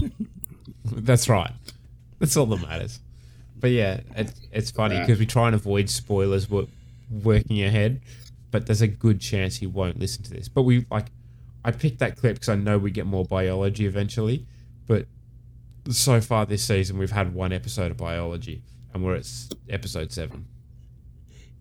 That's 0.84 1.28
right. 1.28 1.50
That's 2.18 2.36
all 2.36 2.46
that 2.46 2.62
matters. 2.62 3.00
But 3.58 3.70
yeah, 3.70 4.00
it, 4.16 4.32
it's 4.52 4.70
funny 4.70 4.94
Yeah. 4.94 5.00
because 5.02 5.18
we 5.18 5.26
try 5.26 5.46
and 5.48 5.54
avoid 5.54 5.90
spoilers 5.90 6.48
wo- 6.48 6.68
working 7.10 7.62
ahead, 7.62 8.00
but 8.50 8.66
there's 8.66 8.82
a 8.82 8.86
good 8.88 9.20
chance 9.20 9.56
he 9.56 9.66
won't 9.66 9.98
listen 9.98 10.22
to 10.24 10.30
this. 10.30 10.48
But 10.48 10.62
we 10.62 10.86
like, 10.90 11.06
I 11.64 11.72
picked 11.72 11.98
that 11.98 12.16
clip 12.16 12.36
because 12.36 12.48
I 12.48 12.54
know 12.54 12.78
we 12.78 12.90
get 12.90 13.06
more 13.06 13.24
biology 13.24 13.86
eventually. 13.86 14.46
But 14.86 15.06
so 15.90 16.20
far 16.20 16.46
this 16.46 16.64
season, 16.64 16.98
we've 16.98 17.10
had 17.10 17.34
one 17.34 17.52
episode 17.52 17.90
of 17.90 17.96
biology, 17.96 18.62
and 18.94 19.04
we're 19.04 19.16
at 19.16 19.28
episode 19.68 20.12
seven. 20.12 20.46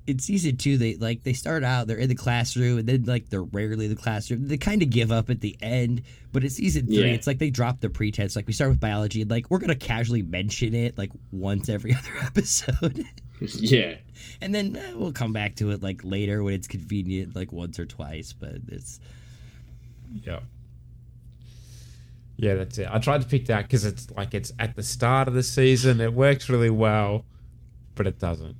in 0.07 0.19
season 0.19 0.55
two, 0.57 0.77
they 0.77 0.95
like 0.95 1.23
they 1.23 1.33
start 1.33 1.63
out, 1.63 1.87
they're 1.87 1.97
in 1.97 2.09
the 2.09 2.15
classroom, 2.15 2.77
and 2.77 2.87
then 2.87 3.03
like 3.05 3.29
they're 3.29 3.43
rarely 3.43 3.85
in 3.85 3.95
the 3.95 3.99
classroom. 4.01 4.47
They 4.47 4.57
kind 4.57 4.81
of 4.83 4.89
give 4.89 5.11
up 5.11 5.29
at 5.29 5.41
the 5.41 5.57
end, 5.61 6.03
but 6.31 6.43
in 6.43 6.49
season 6.49 6.85
three, 6.85 6.97
Yeah. 6.99 7.05
it's 7.07 7.25
like 7.27 7.39
they 7.39 7.49
drop 7.49 7.81
the 7.81 7.89
pretense. 7.89 8.35
Like 8.35 8.45
we 8.47 8.53
start 8.53 8.69
with 8.71 8.79
biology, 8.79 9.21
and 9.21 9.31
like 9.31 9.49
we're 9.49 9.57
gonna 9.59 9.75
casually 9.75 10.21
mention 10.21 10.73
it 10.75 10.97
like 10.97 11.11
once 11.31 11.69
every 11.69 11.93
other 11.97 12.11
episode, 12.23 13.03
yeah. 13.41 13.95
and 14.41 14.53
then 14.53 14.75
eh, 14.75 14.93
we'll 14.95 15.11
come 15.11 15.33
back 15.33 15.55
to 15.55 15.71
it 15.71 15.81
like 15.81 16.01
later 16.03 16.43
when 16.43 16.53
it's 16.53 16.67
convenient, 16.67 17.35
like 17.35 17.51
once 17.51 17.79
or 17.79 17.85
twice. 17.85 18.31
But 18.31 18.57
it's 18.67 18.99
Yeah. 20.23 20.39
Yeah, 22.37 22.55
that's 22.55 22.77
it. 22.77 22.87
I 22.91 22.99
tried 22.99 23.21
to 23.21 23.27
pick 23.27 23.45
that 23.47 23.63
because 23.63 23.85
it's 23.85 24.09
like 24.11 24.33
it's 24.33 24.51
at 24.59 24.75
the 24.75 24.83
start 24.83 25.27
of 25.27 25.33
the 25.33 25.43
season. 25.43 26.01
It 26.01 26.13
works 26.13 26.49
really 26.49 26.69
well, 26.69 27.25
but 27.95 28.07
it 28.07 28.19
doesn't. 28.19 28.57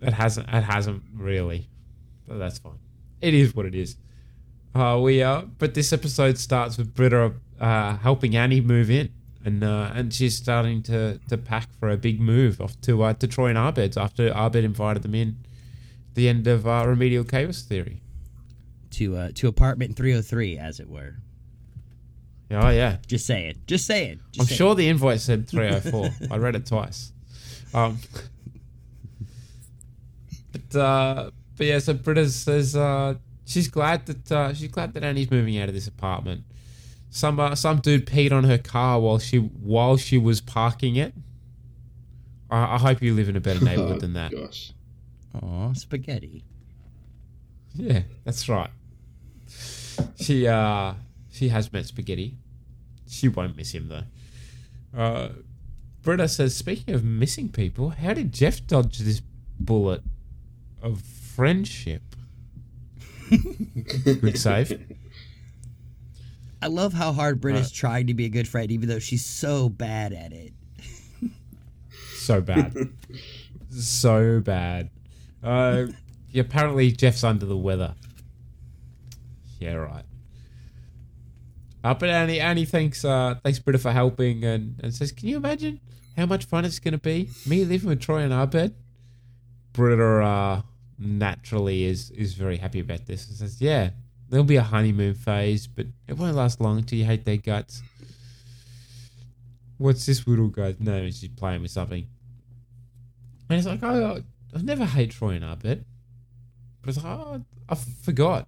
It 0.00 0.12
hasn't. 0.14 0.48
It 0.48 0.62
hasn't 0.64 1.02
really. 1.14 1.68
But 2.26 2.38
that's 2.38 2.58
fine. 2.58 2.78
It 3.20 3.34
is 3.34 3.54
what 3.54 3.66
it 3.66 3.74
is. 3.74 3.96
Uh, 4.74 4.98
we 5.02 5.22
uh, 5.22 5.42
but 5.58 5.74
this 5.74 5.92
episode 5.92 6.38
starts 6.38 6.78
with 6.78 6.94
Britta 6.94 7.34
uh, 7.60 7.96
helping 7.98 8.36
Annie 8.36 8.60
move 8.60 8.90
in, 8.90 9.10
and 9.44 9.62
uh, 9.64 9.90
and 9.94 10.12
she's 10.14 10.36
starting 10.36 10.82
to, 10.84 11.18
to 11.28 11.36
pack 11.36 11.68
for 11.78 11.90
a 11.90 11.96
big 11.96 12.20
move 12.20 12.60
off 12.60 12.80
to 12.82 13.02
uh, 13.02 13.12
to 13.14 13.26
Troy 13.26 13.48
and 13.48 13.58
Abed's 13.58 13.96
after 13.96 14.28
Abed 14.34 14.64
invited 14.64 15.02
them 15.02 15.14
in. 15.14 15.36
The 16.14 16.28
end 16.28 16.46
of 16.46 16.66
uh, 16.66 16.84
Remedial 16.86 17.24
Chaos 17.24 17.62
Theory. 17.62 18.02
to 18.92 19.16
uh, 19.16 19.30
to 19.34 19.48
apartment 19.48 19.96
three 19.96 20.12
hundred 20.12 20.26
three, 20.26 20.56
as 20.56 20.80
it 20.80 20.88
were. 20.88 21.16
Oh 22.50 22.70
yeah, 22.70 22.96
Just 23.06 23.26
saying, 23.26 23.56
just 23.66 23.84
saying. 23.86 24.20
Just 24.32 24.40
I'm 24.40 24.46
saying. 24.46 24.56
sure 24.56 24.74
the 24.74 24.88
invoice 24.88 25.22
said 25.22 25.46
304. 25.48 26.10
I 26.30 26.38
read 26.38 26.56
it 26.56 26.64
twice. 26.66 27.12
Um, 27.74 27.98
but 30.52 30.78
uh, 30.78 31.30
but 31.56 31.66
yeah, 31.66 31.78
so 31.78 31.92
Britta 31.94 32.28
says 32.30 32.74
uh, 32.74 33.14
she's 33.44 33.68
glad 33.68 34.06
that 34.06 34.32
uh, 34.32 34.54
she's 34.54 34.70
glad 34.70 34.94
that 34.94 35.04
Annie's 35.04 35.30
moving 35.30 35.58
out 35.58 35.68
of 35.68 35.74
this 35.74 35.86
apartment. 35.86 36.44
Some 37.10 37.38
uh, 37.40 37.54
some 37.54 37.78
dude 37.80 38.06
peed 38.06 38.32
on 38.32 38.44
her 38.44 38.58
car 38.58 39.00
while 39.00 39.18
she 39.18 39.38
while 39.38 39.96
she 39.96 40.16
was 40.18 40.40
parking 40.40 40.96
it. 40.96 41.12
I, 42.50 42.74
I 42.76 42.78
hope 42.78 43.02
you 43.02 43.14
live 43.14 43.28
in 43.28 43.36
a 43.36 43.40
better 43.40 43.62
neighborhood 43.62 44.00
than 44.00 44.12
that. 44.14 44.32
Oh, 44.34 44.46
Gosh. 44.46 44.72
Aw, 45.42 45.72
spaghetti. 45.74 46.44
Yeah, 47.74 48.02
that's 48.24 48.48
right. 48.48 48.70
She 50.20 50.46
uh 50.46 50.94
she 51.38 51.48
has 51.48 51.72
met 51.72 51.86
spaghetti. 51.86 52.36
She 53.08 53.28
won't 53.28 53.56
miss 53.56 53.72
him 53.72 53.88
though. 53.88 54.04
Uh 54.98 55.28
Britta 56.02 56.28
says, 56.28 56.54
speaking 56.56 56.94
of 56.94 57.04
missing 57.04 57.48
people, 57.48 57.90
how 57.90 58.14
did 58.14 58.32
Jeff 58.32 58.66
dodge 58.66 58.98
this 58.98 59.20
bullet 59.60 60.02
of 60.82 61.02
friendship? 61.02 62.02
Good 63.30 64.38
save. 64.38 64.80
I 66.62 66.66
love 66.68 66.92
how 66.92 67.12
hard 67.12 67.40
Britta's 67.40 67.66
Uh, 67.70 67.74
trying 67.74 68.06
to 68.08 68.14
be 68.14 68.24
a 68.24 68.28
good 68.28 68.48
friend, 68.48 68.70
even 68.72 68.88
though 68.88 68.98
she's 68.98 69.24
so 69.24 69.68
bad 69.68 70.12
at 70.12 70.32
it. 70.32 70.52
So 72.16 72.40
bad. 72.42 72.74
so 73.70 74.40
bad. 74.40 74.90
Uh 75.42 75.86
apparently 76.34 76.92
Jeff's 76.92 77.24
under 77.24 77.46
the 77.46 77.56
weather. 77.56 77.94
Yeah, 79.60 79.74
right. 79.74 80.04
Uh, 81.84 81.94
but 81.94 82.08
Annie, 82.08 82.40
Annie 82.40 82.64
thanks, 82.64 83.04
uh, 83.04 83.36
thanks 83.42 83.58
Britta 83.58 83.78
for 83.78 83.92
helping 83.92 84.44
and, 84.44 84.78
and 84.82 84.92
says, 84.92 85.12
Can 85.12 85.28
you 85.28 85.36
imagine 85.36 85.80
how 86.16 86.26
much 86.26 86.44
fun 86.44 86.64
it's 86.64 86.78
going 86.78 86.92
to 86.92 86.98
be? 86.98 87.30
Me 87.46 87.64
living 87.64 87.88
with 87.88 88.00
Troy 88.00 88.18
and 88.18 88.32
Abed? 88.32 88.74
Britta 89.72 90.22
uh, 90.22 90.62
naturally 90.98 91.84
is, 91.84 92.10
is 92.10 92.34
very 92.34 92.56
happy 92.56 92.80
about 92.80 93.06
this 93.06 93.28
and 93.28 93.36
says, 93.36 93.60
Yeah, 93.60 93.90
there'll 94.28 94.44
be 94.44 94.56
a 94.56 94.62
honeymoon 94.62 95.14
phase, 95.14 95.66
but 95.66 95.86
it 96.06 96.14
won't 96.14 96.34
last 96.34 96.60
long 96.60 96.78
until 96.78 96.98
you 96.98 97.04
hate 97.04 97.24
their 97.24 97.36
guts. 97.36 97.82
What's 99.78 100.04
this 100.06 100.26
little 100.26 100.48
guy's 100.48 100.80
name? 100.80 101.10
She's 101.12 101.28
playing 101.28 101.62
with 101.62 101.70
something. 101.70 102.06
And 103.48 103.58
it's 103.58 103.66
like, 103.66 103.82
oh, 103.82 104.22
I've 104.54 104.64
never 104.64 104.84
hate 104.84 105.12
Troy 105.12 105.30
and 105.30 105.44
Abed. 105.44 105.84
But 106.82 106.88
it's 106.88 107.02
like, 107.02 107.06
oh, 107.06 107.44
I 107.68 107.74
forgot. 107.74 108.46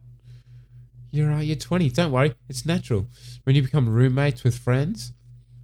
You're 1.11 1.33
uh, 1.33 1.41
you're 1.41 1.57
20. 1.57 1.91
Don't 1.91 2.13
worry, 2.13 2.35
it's 2.49 2.65
natural. 2.65 3.07
When 3.45 3.57
you 3.57 3.63
become 3.63 3.89
roommates 3.89 4.45
with 4.45 4.59
friends, 4.59 5.13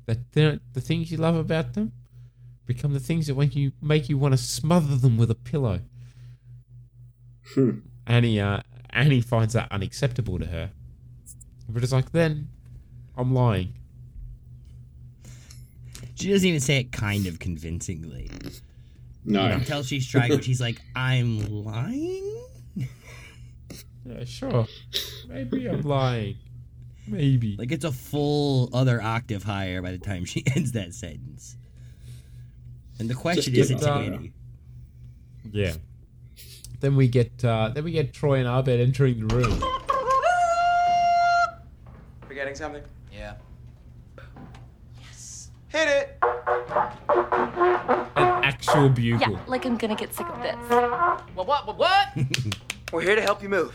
that 0.07 0.33
the 0.33 0.61
the 0.73 0.81
things 0.81 1.11
you 1.11 1.19
love 1.19 1.37
about 1.37 1.75
them 1.75 1.93
become 2.67 2.93
the 2.93 3.01
things 3.01 3.29
that 3.29 3.37
make 3.37 3.55
you 3.55 3.73
make 3.81 4.09
you 4.09 4.19
want 4.19 4.33
to 4.33 4.39
smother 4.39 4.97
them 4.97 5.17
with 5.17 5.31
a 5.31 5.35
pillow. 5.35 5.81
Hmm. 7.55 7.79
Annie 8.07 8.41
uh, 8.41 8.61
Annie 8.91 9.21
finds 9.21 9.55
that 9.55 9.71
unacceptable 9.71 10.39
to 10.39 10.47
her. 10.47 10.71
But 11.69 11.83
it's 11.83 11.93
like, 11.93 12.13
then 12.13 12.49
I'm 13.17 13.35
lying. 13.35 13.75
She 16.15 16.31
doesn't 16.31 16.49
even 16.49 16.61
say 16.61 16.79
it 16.79 16.93
kind 16.93 17.27
of 17.27 17.39
convincingly. 17.39 18.31
No. 19.25 19.45
You 19.45 19.51
can 19.51 19.65
tell 19.65 19.83
she's 19.83 20.07
trying, 20.07 20.31
but 20.31 20.45
she's 20.45 20.61
like, 20.61 20.81
I'm 20.95 21.65
lying? 21.65 22.46
Yeah, 24.07 24.25
sure. 24.25 24.67
Maybe 25.29 25.67
I'm 25.69 25.83
lying. 25.83 26.37
Maybe. 27.09 27.57
Like, 27.57 27.73
it's 27.73 27.85
a 27.85 27.93
full 27.93 28.71
other 28.73 29.01
octave 29.03 29.43
higher 29.43 29.83
by 29.83 29.93
the 29.93 29.99
time 29.99 30.25
she 30.25 30.45
ends 30.55 30.73
that 30.73 30.95
sentence. 30.95 31.57
And 32.99 33.09
the 33.11 33.15
question 33.15 33.53
give 33.53 33.65
isn't 33.65 33.83
up. 33.83 34.01
Annie. 34.01 34.33
Yeah. 35.51 35.75
Then 36.81 36.97
we 36.97 37.09
get 37.09 37.45
uh, 37.45 37.71
then 37.75 37.85
we 37.85 37.93
get 37.93 38.13
Troy 38.13 38.39
and 38.39 38.47
Abed 38.49 38.81
entering 38.81 39.27
the 39.27 39.35
room. 39.35 39.63
Forgetting 42.27 42.55
something? 42.55 42.83
Yeah. 43.13 43.35
Yes. 45.01 45.51
Hit 45.69 45.89
it! 45.89 46.19
An 48.17 48.45
actual 48.45 48.89
bugle. 48.91 49.31
Yeah, 49.33 49.39
like 49.47 49.65
I'm 49.65 49.77
gonna 49.77 49.95
get 49.95 50.13
sick 50.13 50.27
of 50.27 50.43
this. 50.43 50.55
What, 51.35 51.47
what, 51.47 51.67
what, 51.67 51.79
what? 51.79 52.09
We're 52.93 53.03
here 53.03 53.15
to 53.17 53.23
help 53.23 53.43
you 53.43 53.49
move. 53.49 53.75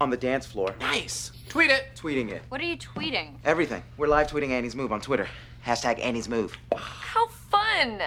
On 0.00 0.08
the 0.08 0.16
dance 0.16 0.46
floor. 0.46 0.74
Nice. 0.80 1.30
Tweet 1.50 1.70
it. 1.70 1.88
Tweeting 1.94 2.30
it. 2.30 2.42
What 2.48 2.58
are 2.60 2.64
you 2.64 2.78
tweeting? 2.78 3.34
Everything. 3.44 3.82
We're 3.98 4.06
live 4.06 4.28
tweeting 4.28 4.48
Annie's 4.48 4.74
move 4.74 4.92
on 4.92 5.00
Twitter. 5.02 5.28
Hashtag 5.66 6.00
Annie's 6.02 6.28
move. 6.28 6.56
How 6.74 7.26
fun! 7.26 8.00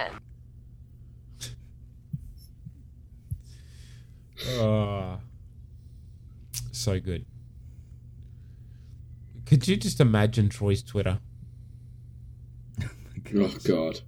Oh, 4.48 5.18
so 6.72 6.98
good. 6.98 7.24
Could 9.46 9.68
you 9.68 9.76
just 9.76 10.00
imagine 10.00 10.48
Troy's 10.48 10.82
Twitter? 10.82 11.20
Oh 13.36 13.52
God. 13.64 14.00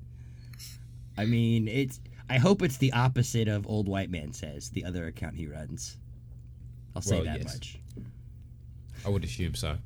I 1.17 1.25
mean, 1.25 1.67
it's. 1.69 2.01
I 2.29 2.39
hope 2.39 2.63
it's 2.63 2.77
the 2.77 2.93
opposite 2.93 3.49
of 3.49 3.67
Old 3.67 3.89
White 3.89 4.11
Man 4.11 4.33
Says, 4.33 4.69
the 4.71 4.85
other 4.85 5.07
account 5.07 5.35
he 5.35 5.47
runs. 5.47 5.97
I'll 6.97 7.03
say 7.03 7.17
Well, 7.17 7.25
that 7.27 7.39
yes. 7.43 7.55
much. 7.55 7.79
I 9.05 9.09
would 9.11 9.23
assume 9.23 9.55
so. 9.55 9.77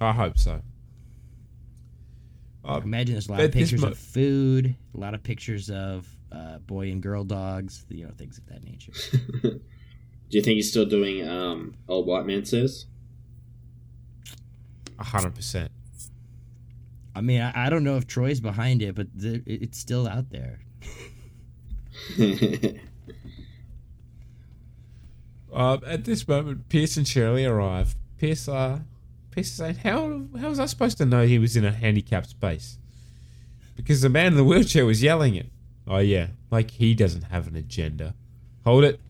I 0.00 0.10
hope 0.12 0.36
so. 0.38 0.60
Uh, 2.64 2.80
Imagine 2.82 3.14
there's 3.14 3.28
a 3.28 3.32
lot 3.32 3.40
of 3.42 3.52
pictures 3.52 3.80
mo- 3.82 3.88
of 3.88 3.98
food, 3.98 4.74
a 4.94 4.98
lot 4.98 5.14
of 5.14 5.22
pictures 5.22 5.70
of 5.70 6.08
uh, 6.32 6.58
boy 6.58 6.90
and 6.90 7.02
girl 7.02 7.22
dogs, 7.24 7.84
you 7.88 8.04
know, 8.06 8.12
things 8.16 8.38
of 8.38 8.46
that 8.46 8.64
nature. 8.64 8.92
Do 9.42 9.60
you 10.38 10.42
think 10.42 10.56
he's 10.56 10.70
still 10.70 10.84
doing 10.86 11.26
um 11.28 11.74
old 11.88 12.06
white 12.06 12.24
man 12.26 12.44
says? 12.44 12.86
a 14.98 15.04
hundred 15.04 15.34
percent. 15.34 15.70
I 17.14 17.20
mean, 17.22 17.40
I, 17.40 17.66
I 17.66 17.70
don't 17.70 17.82
know 17.84 17.96
if 17.96 18.06
Troy's 18.06 18.40
behind 18.40 18.82
it, 18.82 18.94
but 18.94 19.08
the, 19.14 19.36
it- 19.46 19.62
it's 19.62 19.78
still 19.78 20.06
out 20.08 20.30
there. 20.30 20.60
Uh, 25.52 25.78
at 25.86 26.04
this 26.04 26.26
moment, 26.26 26.68
Pierce 26.68 26.96
and 26.96 27.06
Shirley 27.06 27.44
arrive. 27.44 27.96
Pierce, 28.18 28.48
uh, 28.48 28.80
Pierce 29.30 29.48
is 29.48 29.54
saying, 29.54 29.76
"How 29.76 30.22
how 30.38 30.48
was 30.48 30.60
I 30.60 30.66
supposed 30.66 30.98
to 30.98 31.06
know 31.06 31.26
he 31.26 31.38
was 31.38 31.56
in 31.56 31.64
a 31.64 31.72
handicapped 31.72 32.30
space?" 32.30 32.78
because 33.80 34.02
the 34.02 34.08
man 34.08 34.28
in 34.28 34.36
the 34.36 34.44
wheelchair 34.44 34.84
was 34.84 35.02
yelling 35.02 35.34
it. 35.34 35.46
Oh 35.86 35.98
yeah, 35.98 36.28
like 36.50 36.72
he 36.72 36.94
doesn't 36.94 37.24
have 37.24 37.46
an 37.46 37.56
agenda. 37.56 38.14
Hold 38.64 38.84
it. 38.84 39.00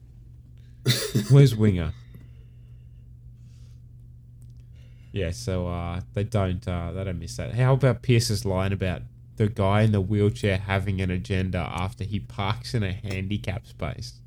Where's 1.30 1.54
Winger? 1.54 1.92
Yeah, 5.12 5.32
so 5.32 5.66
uh, 5.66 6.00
they 6.14 6.24
don't 6.24 6.66
uh, 6.66 6.92
they 6.92 7.04
don't 7.04 7.18
miss 7.18 7.36
that. 7.36 7.54
How 7.54 7.74
about 7.74 8.02
Pierce's 8.02 8.44
line 8.44 8.72
about 8.72 9.02
the 9.36 9.48
guy 9.48 9.82
in 9.82 9.92
the 9.92 10.00
wheelchair 10.00 10.58
having 10.58 11.00
an 11.00 11.10
agenda 11.10 11.58
after 11.58 12.04
he 12.04 12.20
parks 12.20 12.74
in 12.74 12.82
a 12.82 12.92
handicap 12.92 13.66
space? 13.66 14.19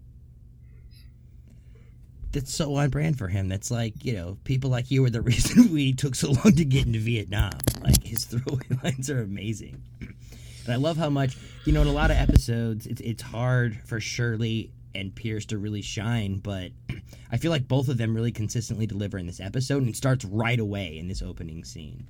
That's 2.33 2.53
so 2.53 2.75
on 2.75 2.89
brand 2.89 3.17
for 3.17 3.27
him. 3.27 3.47
That's 3.47 3.71
like, 3.71 4.03
you 4.03 4.13
know, 4.13 4.37
people 4.43 4.69
like 4.69 4.91
you 4.91 5.05
are 5.05 5.09
the 5.09 5.21
reason 5.31 5.71
we 5.71 5.93
took 5.93 6.15
so 6.15 6.31
long 6.31 6.53
to 6.55 6.65
get 6.65 6.85
into 6.85 6.99
Vietnam. 6.99 7.53
Like 7.81 8.03
his 8.03 8.25
throwaway 8.25 8.65
lines 8.83 9.09
are 9.09 9.21
amazing. 9.21 9.81
And 9.99 10.73
I 10.73 10.75
love 10.75 10.97
how 10.97 11.09
much, 11.09 11.37
you 11.65 11.73
know, 11.73 11.81
in 11.81 11.87
a 11.87 11.93
lot 11.93 12.11
of 12.11 12.17
episodes, 12.17 12.87
it's 12.87 13.01
it's 13.01 13.21
hard 13.21 13.79
for 13.85 13.99
Shirley 13.99 14.71
and 14.95 15.13
Pierce 15.13 15.45
to 15.45 15.57
really 15.57 15.81
shine, 15.81 16.37
but 16.37 16.71
I 17.31 17.37
feel 17.37 17.51
like 17.51 17.67
both 17.67 17.89
of 17.89 17.97
them 17.97 18.15
really 18.15 18.31
consistently 18.31 18.85
deliver 18.85 19.17
in 19.17 19.25
this 19.25 19.39
episode, 19.39 19.77
and 19.79 19.89
it 19.89 19.95
starts 19.95 20.23
right 20.25 20.59
away 20.59 20.97
in 20.97 21.07
this 21.07 21.21
opening 21.21 21.63
scene. 21.63 22.05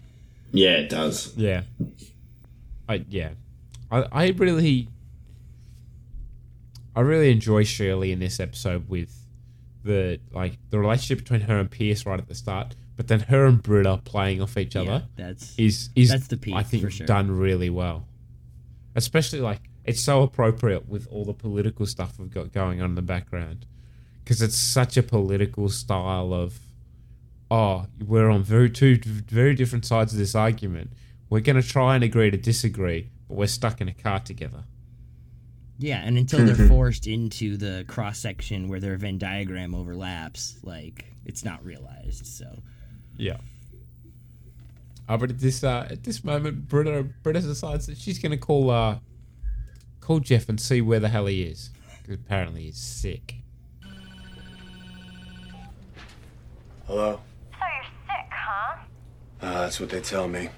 Yeah, 0.52 0.72
it 0.72 0.90
does. 0.90 1.36
Yeah. 1.36 1.64
I 2.88 3.06
yeah. 3.10 3.30
I 3.92 4.06
I 4.12 4.28
really 4.30 4.90
I 6.96 7.02
really 7.02 7.32
enjoy 7.32 7.64
Shirley 7.64 8.12
in 8.12 8.20
this 8.20 8.40
episode 8.40 8.88
with 8.88 9.23
the 9.84 10.20
like 10.32 10.58
the 10.70 10.80
relationship 10.80 11.20
between 11.20 11.42
her 11.42 11.60
and 11.60 11.70
Pierce 11.70 12.06
right 12.06 12.20
at 12.20 12.28
the 12.28 12.36
start, 12.36 12.76
but 12.96 13.08
then 13.08 13.22
her 13.22 13.46
and 13.46 13.62
Britta 13.62 14.02
playing 14.04 14.42
off 14.42 14.58
each 14.58 14.76
other. 14.76 15.04
that's- 15.16 15.54
is 15.58 15.90
is 15.96 16.10
that's 16.10 16.28
the 16.28 16.38
peak, 16.38 16.56
I 16.56 16.64
think 16.64 16.90
sure. 16.92 17.06
done 17.06 17.32
really 17.32 17.70
well. 17.70 18.08
Especially 18.96 19.40
like 19.40 19.62
it's 19.86 20.02
so 20.02 20.24
appropriate 20.24 20.88
with 20.88 21.08
all 21.08 21.26
the 21.26 21.34
political 21.34 21.86
stuff 21.86 22.18
we've 22.20 22.34
got 22.34 22.52
going 22.52 22.82
on 22.82 22.92
in 22.92 22.96
the 22.96 23.02
background 23.02 23.66
because 24.24 24.42
it's 24.42 24.56
such 24.56 24.98
a 24.98 25.04
political 25.04 25.70
style 25.70 26.34
of 26.34 26.60
oh 27.52 27.86
we're 28.06 28.30
on 28.30 28.44
very 28.44 28.70
two 28.70 28.98
very 28.98 29.54
different 29.54 29.86
sides 29.86 30.14
of 30.14 30.20
this 30.20 30.36
argument 30.36 30.92
we're 31.30 31.42
going 31.42 31.62
to 31.62 31.68
try 31.68 31.96
and 31.96 32.04
agree 32.04 32.32
to 32.32 32.38
disagree 32.38 33.10
but 33.28 33.36
we're 33.36 33.48
stuck 33.48 33.82
in 33.82 33.88
a 33.88 33.94
car 33.94 34.20
together 34.20 34.64
Yeah, 35.80 36.02
and 36.04 36.18
until 36.18 36.46
they're 36.46 36.68
forced 36.68 37.08
into 37.08 37.58
the 37.58 37.84
cross 37.88 38.20
section 38.20 38.68
where 38.68 38.80
their 38.80 38.96
Venn 38.96 39.18
diagram 39.18 39.74
overlaps, 39.74 40.58
like 40.64 41.06
it's 41.26 41.44
not 41.44 41.64
realized. 41.66 42.26
So 42.26 42.62
yeah 43.18 43.38
uh, 45.08 45.18
but 45.18 45.30
at 45.30 45.40
this 45.40 45.64
uh, 45.64 45.88
at 45.90 46.04
this 46.04 46.24
moment 46.24 46.68
Britta, 46.68 47.04
Britta 47.24 47.42
decides 47.42 47.88
that 47.88 47.98
she's 47.98 48.20
going 48.20 48.32
to 48.32 48.38
call 48.38 48.70
uh, 48.70 49.00
call 50.00 50.20
Jeff 50.20 50.50
and 50.50 50.60
see 50.60 50.82
where 50.82 51.00
the 51.00 51.10
hell 51.10 51.26
he 51.26 51.44
is 51.44 51.72
because 52.02 52.16
apparently 52.16 52.64
he's 52.64 52.78
sick 52.78 53.36
Hello? 56.86 57.22
So 57.52 57.60
you're 57.60 57.84
sick, 58.08 58.30
huh? 58.30 58.78
Uh, 59.42 59.62
that's 59.62 59.80
what 59.80 59.90
they 59.90 60.02
tell 60.02 60.28
me. 60.28 60.50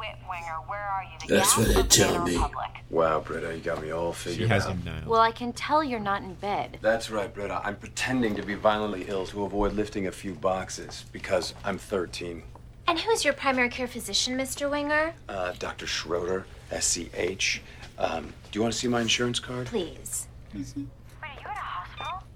Cut 0.00 0.16
the 0.20 0.26
wit, 0.26 0.28
Winger. 0.28 0.56
Where 0.66 0.80
are 0.80 1.02
you? 1.04 1.10
The 1.28 1.34
That's 1.34 1.56
what 1.56 1.68
they 1.68 1.80
or 1.80 1.82
tell 1.84 2.24
me. 2.24 2.34
Republic? 2.36 2.70
Wow, 2.90 3.20
Britta, 3.20 3.54
you 3.54 3.60
got 3.62 3.82
me 3.82 3.90
all 3.90 4.12
figured 4.12 4.48
has 4.48 4.66
out. 4.66 4.72
him 4.72 4.82
nailed. 4.84 5.06
Well, 5.06 5.20
I 5.20 5.30
can 5.32 5.52
tell 5.52 5.82
you're 5.84 6.00
not 6.00 6.22
in 6.22 6.34
bed. 6.34 6.78
That's 6.80 7.10
right, 7.10 7.32
Britta. 7.32 7.60
I'm 7.64 7.76
pretending 7.76 8.34
to 8.36 8.42
be 8.42 8.54
violently 8.54 9.04
ill 9.08 9.26
to 9.26 9.44
avoid 9.44 9.72
lifting 9.74 10.06
a 10.06 10.12
few 10.12 10.34
boxes 10.34 11.04
because 11.12 11.54
I'm 11.64 11.78
13. 11.78 12.42
And 12.88 12.98
who's 12.98 13.24
your 13.24 13.34
primary 13.34 13.68
care 13.68 13.86
physician, 13.86 14.36
Mr. 14.36 14.68
Winger? 14.70 15.14
Uh, 15.28 15.52
Dr. 15.58 15.86
Schroeder, 15.86 16.46
SCH. 16.76 17.60
Um, 17.98 18.32
do 18.50 18.58
you 18.58 18.62
want 18.62 18.72
to 18.72 18.78
see 18.78 18.88
my 18.88 19.00
insurance 19.00 19.38
card? 19.38 19.66
Please. 19.66 20.26
Wait, 20.54 20.64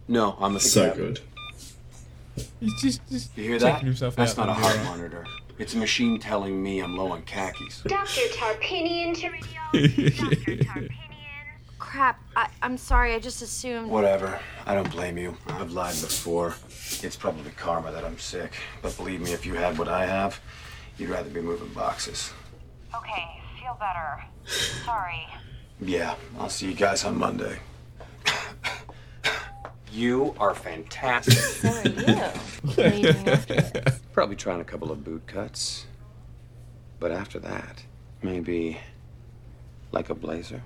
No, 0.07 0.37
I'm 0.39 0.55
a 0.55 0.61
So 0.61 0.83
scab. 0.83 0.97
good. 0.97 1.21
he's 2.61 2.81
just, 2.81 3.09
just 3.09 3.37
You 3.37 3.45
hear 3.45 3.59
that? 3.59 3.83
himself 3.83 4.15
That's 4.15 4.39
out 4.39 4.47
not 4.47 4.51
a 4.51 4.61
heart 4.61 4.85
monitor. 4.85 5.27
It's 5.59 5.75
a 5.75 5.79
machine 5.79 6.19
telling 6.19 6.61
me 6.63 6.81
I'm 6.81 6.97
low 6.97 7.13
on 7.13 7.23
khakis. 7.23 7.83
Dr. 7.87 8.23
Tarpinian 8.33 9.15
to 9.15 9.31
radiology. 9.31 10.91
Crap. 11.79 12.21
I, 12.35 12.49
I'm 12.61 12.77
sorry. 12.77 13.15
I 13.15 13.21
just 13.21 13.41
assumed. 13.41 13.89
Whatever. 13.89 14.41
I 14.67 14.75
don't 14.75 14.91
blame 14.91 15.17
you. 15.17 15.37
I've 15.47 15.71
lied 15.71 15.95
before. 16.01 16.55
It's 17.03 17.15
probably 17.15 17.53
karma 17.53 17.93
that 17.93 18.05
I'm 18.05 18.19
sick. 18.19 18.53
But 18.83 18.97
believe 18.97 19.21
me, 19.21 19.33
if 19.33 19.47
you 19.47 19.55
had 19.55 19.79
what 19.79 19.87
I 19.87 20.07
have, 20.07 20.41
you'd 20.99 21.11
rather 21.11 21.31
be 21.31 21.41
moving 21.41 21.69
boxes. 21.69 22.33
Okay, 22.97 23.41
feel 23.61 23.77
better. 23.79 24.25
Sorry. 24.85 25.27
Yeah, 25.81 26.17
I'll 26.39 26.49
see 26.49 26.67
you 26.67 26.75
guys 26.75 27.05
on 27.05 27.17
Monday. 27.17 27.59
You 29.95 30.35
are 30.39 30.55
fantastic. 30.55 31.35
So 31.65 31.69
are 31.69 31.89
you. 31.89 32.15
What 32.63 32.79
are 32.79 32.89
you 32.97 33.13
doing 33.13 33.29
afterwards? 33.29 34.01
Probably 34.13 34.37
trying 34.37 34.61
a 34.61 34.65
couple 34.65 34.91
of 34.91 35.05
boot 35.05 35.27
cuts. 35.27 35.87
But 36.99 37.13
after 37.13 37.39
that, 37.41 37.83
maybe 38.23 38.79
like 39.93 40.11
a 40.11 40.15
blazer. 40.15 40.63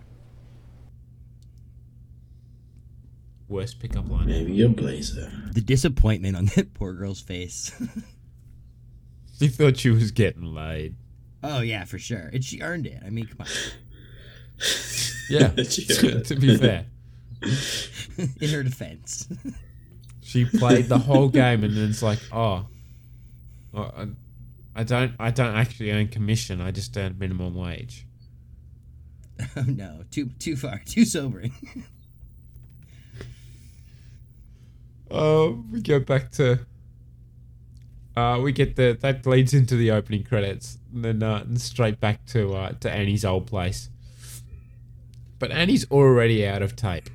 worst 3.48 3.80
pickup 3.80 4.06
line 4.10 4.26
Maybe 4.26 4.60
a 4.62 4.68
blazer. 4.68 5.32
the 5.52 5.62
disappointment 5.62 6.36
on 6.36 6.46
that 6.54 6.74
poor 6.74 6.92
girl's 6.92 7.22
face. 7.22 7.72
she 9.38 9.48
thought 9.48 9.78
she 9.78 9.88
was 9.88 10.10
getting 10.10 10.54
laid 10.54 10.96
oh 11.42 11.60
yeah, 11.60 11.84
for 11.84 11.98
sure, 11.98 12.28
and 12.32 12.44
she 12.44 12.60
earned 12.60 12.86
it. 12.86 13.00
I 13.04 13.08
mean, 13.10 13.26
come 13.26 13.40
on. 13.40 13.46
yeah 15.30 15.48
to, 15.54 16.22
to 16.24 16.36
be 16.36 16.56
fair 16.58 16.86
in 18.40 18.50
her 18.50 18.62
defense. 18.62 19.28
She 20.22 20.44
played 20.44 20.86
the 20.86 20.98
whole 20.98 21.28
game, 21.28 21.64
and 21.64 21.76
then 21.76 21.88
it's 21.90 22.02
like, 22.02 22.18
oh, 22.32 22.66
I, 23.74 24.08
I 24.74 24.82
don't, 24.82 25.12
I 25.18 25.30
don't 25.30 25.54
actually 25.54 25.90
earn 25.90 26.08
commission. 26.08 26.60
I 26.60 26.70
just 26.70 26.96
earn 26.96 27.16
minimum 27.18 27.54
wage. 27.54 28.06
oh 29.56 29.64
no, 29.66 30.04
too 30.10 30.30
too 30.38 30.56
far, 30.56 30.80
too 30.84 31.04
sobering. 31.04 31.52
Oh, 35.10 35.64
we 35.70 35.80
go 35.80 36.00
back 36.00 36.30
to. 36.32 36.60
Uh, 38.16 38.40
we 38.42 38.50
get 38.50 38.74
the 38.74 38.98
that 39.00 39.24
leads 39.26 39.54
into 39.54 39.76
the 39.76 39.92
opening 39.92 40.24
credits, 40.24 40.78
and 40.92 41.04
then 41.04 41.22
uh, 41.22 41.38
and 41.38 41.60
straight 41.60 42.00
back 42.00 42.26
to 42.26 42.54
uh, 42.54 42.72
to 42.80 42.90
Annie's 42.90 43.24
old 43.24 43.46
place. 43.46 43.90
But 45.38 45.52
Annie's 45.52 45.88
already 45.90 46.46
out 46.46 46.62
of 46.62 46.74
tape. 46.74 47.08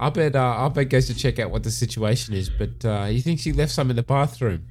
Abed 0.00 0.36
uh, 0.36 0.66
Abed 0.66 0.90
goes 0.90 1.06
to 1.08 1.14
check 1.14 1.38
out 1.38 1.50
what 1.50 1.62
the 1.62 1.70
situation 1.70 2.34
is, 2.34 2.48
but 2.50 2.84
uh, 2.84 3.06
he 3.06 3.20
thinks 3.20 3.42
he 3.44 3.52
left 3.52 3.72
some 3.72 3.90
in 3.90 3.96
the 3.96 4.02
bathroom. 4.02 4.66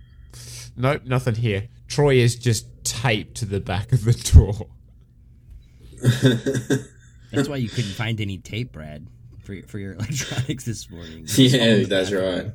Nope, 0.75 1.03
nothing 1.05 1.35
here. 1.35 1.67
Troy 1.87 2.15
is 2.15 2.35
just 2.35 2.67
taped 2.83 3.35
to 3.37 3.45
the 3.45 3.59
back 3.59 3.91
of 3.91 4.05
the 4.05 4.13
door. 4.13 4.67
That's 7.31 7.49
why 7.49 7.57
you 7.57 7.67
couldn't 7.67 7.91
find 7.91 8.21
any 8.21 8.37
tape, 8.37 8.71
Brad, 8.71 9.07
for 9.43 9.53
your, 9.53 9.67
for 9.67 9.79
your 9.79 9.93
electronics 9.99 10.65
this 10.65 10.89
morning. 10.89 11.25
Yeah, 11.35 11.83
that's 11.83 12.11
right. 12.11 12.51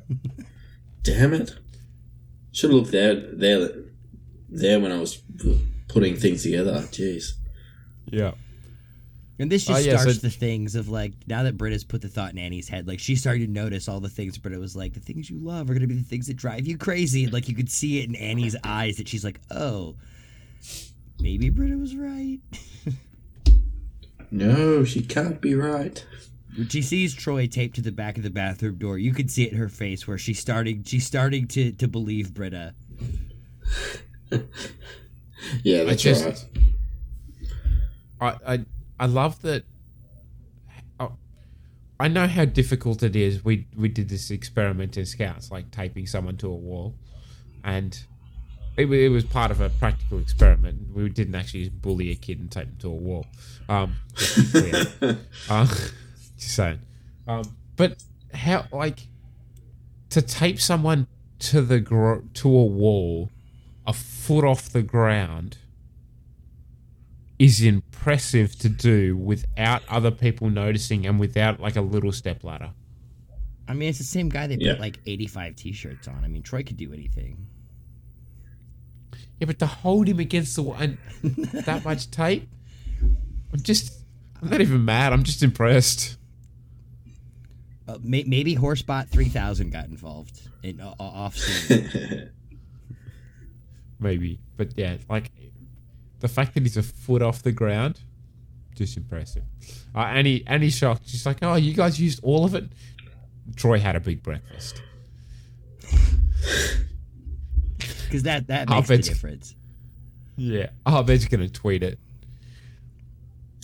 Damn 1.03 1.33
it! 1.33 1.53
Should 2.53 2.71
have 2.71 2.79
looked 2.79 2.91
there, 2.91 3.15
there, 3.15 3.69
there 4.49 4.79
when 4.79 4.91
I 4.91 4.99
was 4.99 5.21
putting 5.89 6.15
things 6.15 6.43
together. 6.43 6.79
Jeez. 6.91 7.33
Yeah. 8.05 8.31
And 9.39 9.51
this 9.51 9.65
just 9.65 9.81
oh, 9.81 9.83
yeah, 9.83 9.97
so- 9.97 10.03
starts 10.03 10.19
the 10.19 10.29
things 10.29 10.75
of 10.75 10.89
like 10.89 11.13
now 11.27 11.43
that 11.43 11.57
Britta's 11.57 11.83
put 11.83 12.01
the 12.01 12.07
thought 12.07 12.31
in 12.31 12.37
Annie's 12.37 12.69
head, 12.69 12.87
like 12.87 12.99
she 12.99 13.15
started 13.15 13.47
to 13.47 13.51
notice 13.51 13.89
all 13.89 13.99
the 13.99 14.09
things 14.09 14.37
Britta 14.37 14.59
was 14.59 14.75
like, 14.75 14.93
the 14.93 14.99
things 14.99 15.29
you 15.29 15.39
love 15.39 15.69
are 15.69 15.73
gonna 15.73 15.87
be 15.87 15.95
the 15.95 16.03
things 16.03 16.27
that 16.27 16.37
drive 16.37 16.67
you 16.67 16.77
crazy. 16.77 17.23
And 17.23 17.33
like 17.33 17.49
you 17.49 17.55
could 17.55 17.69
see 17.71 17.99
it 17.99 18.07
in 18.09 18.15
Annie's 18.15 18.55
eyes 18.63 18.97
that 18.97 19.07
she's 19.07 19.25
like, 19.25 19.39
oh, 19.49 19.95
maybe 21.19 21.49
Britta 21.49 21.77
was 21.77 21.95
right. 21.95 22.39
No, 24.31 24.83
she 24.83 25.01
can't 25.01 25.41
be 25.41 25.55
right. 25.55 26.03
When 26.57 26.69
she 26.69 26.81
sees 26.83 27.15
Troy 27.15 27.47
taped 27.47 27.75
to 27.75 27.81
the 27.81 27.91
back 27.91 28.17
of 28.17 28.23
the 28.23 28.29
bathroom 28.29 28.75
door, 28.75 28.99
you 28.99 29.13
could 29.13 29.31
see 29.31 29.43
it 29.43 29.51
in 29.51 29.57
her 29.57 29.69
face 29.69 30.07
where 30.07 30.17
she's 30.19 30.39
starting 30.39 30.83
she's 30.83 31.05
starting 31.05 31.47
to 31.49 31.71
to 31.73 31.87
believe 31.87 32.33
Britta. 32.33 32.73
Yeah, 35.63 35.83
that's 35.83 36.01
just- 36.01 36.25
right. 36.25 36.45
I, 38.47 38.53
I 38.53 38.65
I 38.99 39.05
love 39.07 39.41
that. 39.41 39.63
I- 40.99 41.09
I 41.99 42.07
know 42.07 42.27
how 42.27 42.45
difficult 42.45 43.03
it 43.03 43.15
is. 43.15 43.43
We 43.45 43.67
we 43.75 43.87
did 43.89 44.09
this 44.09 44.31
experiment 44.31 44.97
in 44.97 45.05
Scouts, 45.05 45.51
like 45.51 45.71
taping 45.71 46.07
someone 46.07 46.37
to 46.37 46.47
a 46.47 46.55
wall, 46.55 46.95
and 47.63 47.97
it, 48.77 48.85
it 48.91 49.09
was 49.09 49.23
part 49.23 49.51
of 49.51 49.61
a 49.61 49.69
practical 49.69 50.19
experiment. 50.19 50.93
We 50.93 51.07
didn't 51.09 51.35
actually 51.35 51.69
bully 51.69 52.09
a 52.11 52.15
kid 52.15 52.39
and 52.39 52.51
tape 52.51 52.67
them 52.67 52.77
to 52.79 52.87
a 52.89 52.91
wall. 52.91 53.25
Um, 53.69 53.95
uh, 55.49 55.65
just 56.37 56.55
saying. 56.55 56.79
Um, 57.27 57.55
but 57.75 58.03
how 58.33 58.65
like 58.71 59.07
to 60.09 60.21
tape 60.21 60.59
someone 60.59 61.07
to 61.39 61.61
the 61.61 61.79
gro- 61.79 62.23
to 62.33 62.47
a 62.49 62.65
wall, 62.65 63.29
a 63.85 63.93
foot 63.93 64.43
off 64.43 64.69
the 64.69 64.81
ground 64.83 65.57
is 67.43 67.61
impressive 67.61 68.55
to 68.59 68.69
do 68.69 69.17
without 69.17 69.81
other 69.89 70.11
people 70.11 70.49
noticing 70.49 71.05
and 71.05 71.19
without 71.19 71.59
like 71.59 71.75
a 71.75 71.81
little 71.81 72.11
step 72.11 72.43
ladder. 72.43 72.71
I 73.67 73.73
mean, 73.73 73.89
it's 73.89 73.97
the 73.97 74.03
same 74.03 74.29
guy 74.29 74.47
that 74.47 74.61
Yeah. 74.61 74.73
put 74.73 74.81
like 74.81 74.99
85 75.05 75.55
t-shirts 75.55 76.07
on. 76.07 76.23
I 76.23 76.27
mean, 76.27 76.41
Troy 76.43 76.63
could 76.63 76.77
do 76.77 76.91
anything. 76.93 77.47
Yeah, 79.39 79.45
but 79.47 79.59
to 79.59 79.65
hold 79.65 80.07
him 80.07 80.19
against 80.19 80.55
the 80.55 80.63
wall 80.63 80.75
and 80.79 80.97
that 81.65 81.83
much 81.83 82.09
tape, 82.11 82.49
I'm 83.51 83.61
just, 83.61 83.93
I'm 84.41 84.49
not 84.49 84.61
even 84.61 84.83
mad. 84.85 85.11
I'm 85.13 85.23
just 85.23 85.43
impressed. 85.43 86.17
Uh, 87.87 87.97
may- 88.01 88.23
maybe 88.25 88.55
Horsebot 88.55 89.09
3000 89.09 89.69
got 89.71 89.85
involved 89.87 90.39
in 90.61 90.79
uh, 90.79 90.93
off 90.99 91.35
scene. 91.35 92.29
Maybe, 93.99 94.39
but 94.57 94.77
yeah, 94.77 94.97
like 95.09 95.31
the 96.23 96.27
fact 96.29 96.53
that 96.55 96.63
he's 96.63 96.77
a 96.77 96.81
foot 96.83 97.21
off 97.21 97.43
the 97.43 97.51
ground, 97.51 97.99
just 98.75 98.95
impressive. 98.97 99.43
Uh, 99.93 99.99
and 99.99 100.25
he 100.25 100.43
and 100.47 100.63
he's 100.63 100.73
shocked. 100.75 101.03
She's 101.05 101.25
like, 101.25 101.37
"Oh, 101.43 101.55
you 101.55 101.73
guys 101.73 101.99
used 101.99 102.21
all 102.23 102.45
of 102.45 102.55
it." 102.55 102.63
Troy 103.57 103.77
had 103.77 103.95
a 103.95 103.99
big 103.99 104.23
breakfast. 104.23 104.81
Because 108.05 108.23
that 108.23 108.45
that 108.47 108.69
I'll 108.69 108.81
makes 108.81 108.89
the 109.07 109.13
difference. 109.13 109.55
Yeah, 110.37 110.69
I'll 110.85 111.01
bet 111.03 111.21
you're 111.21 111.29
gonna 111.29 111.49
tweet 111.49 111.81
it. 111.81 111.97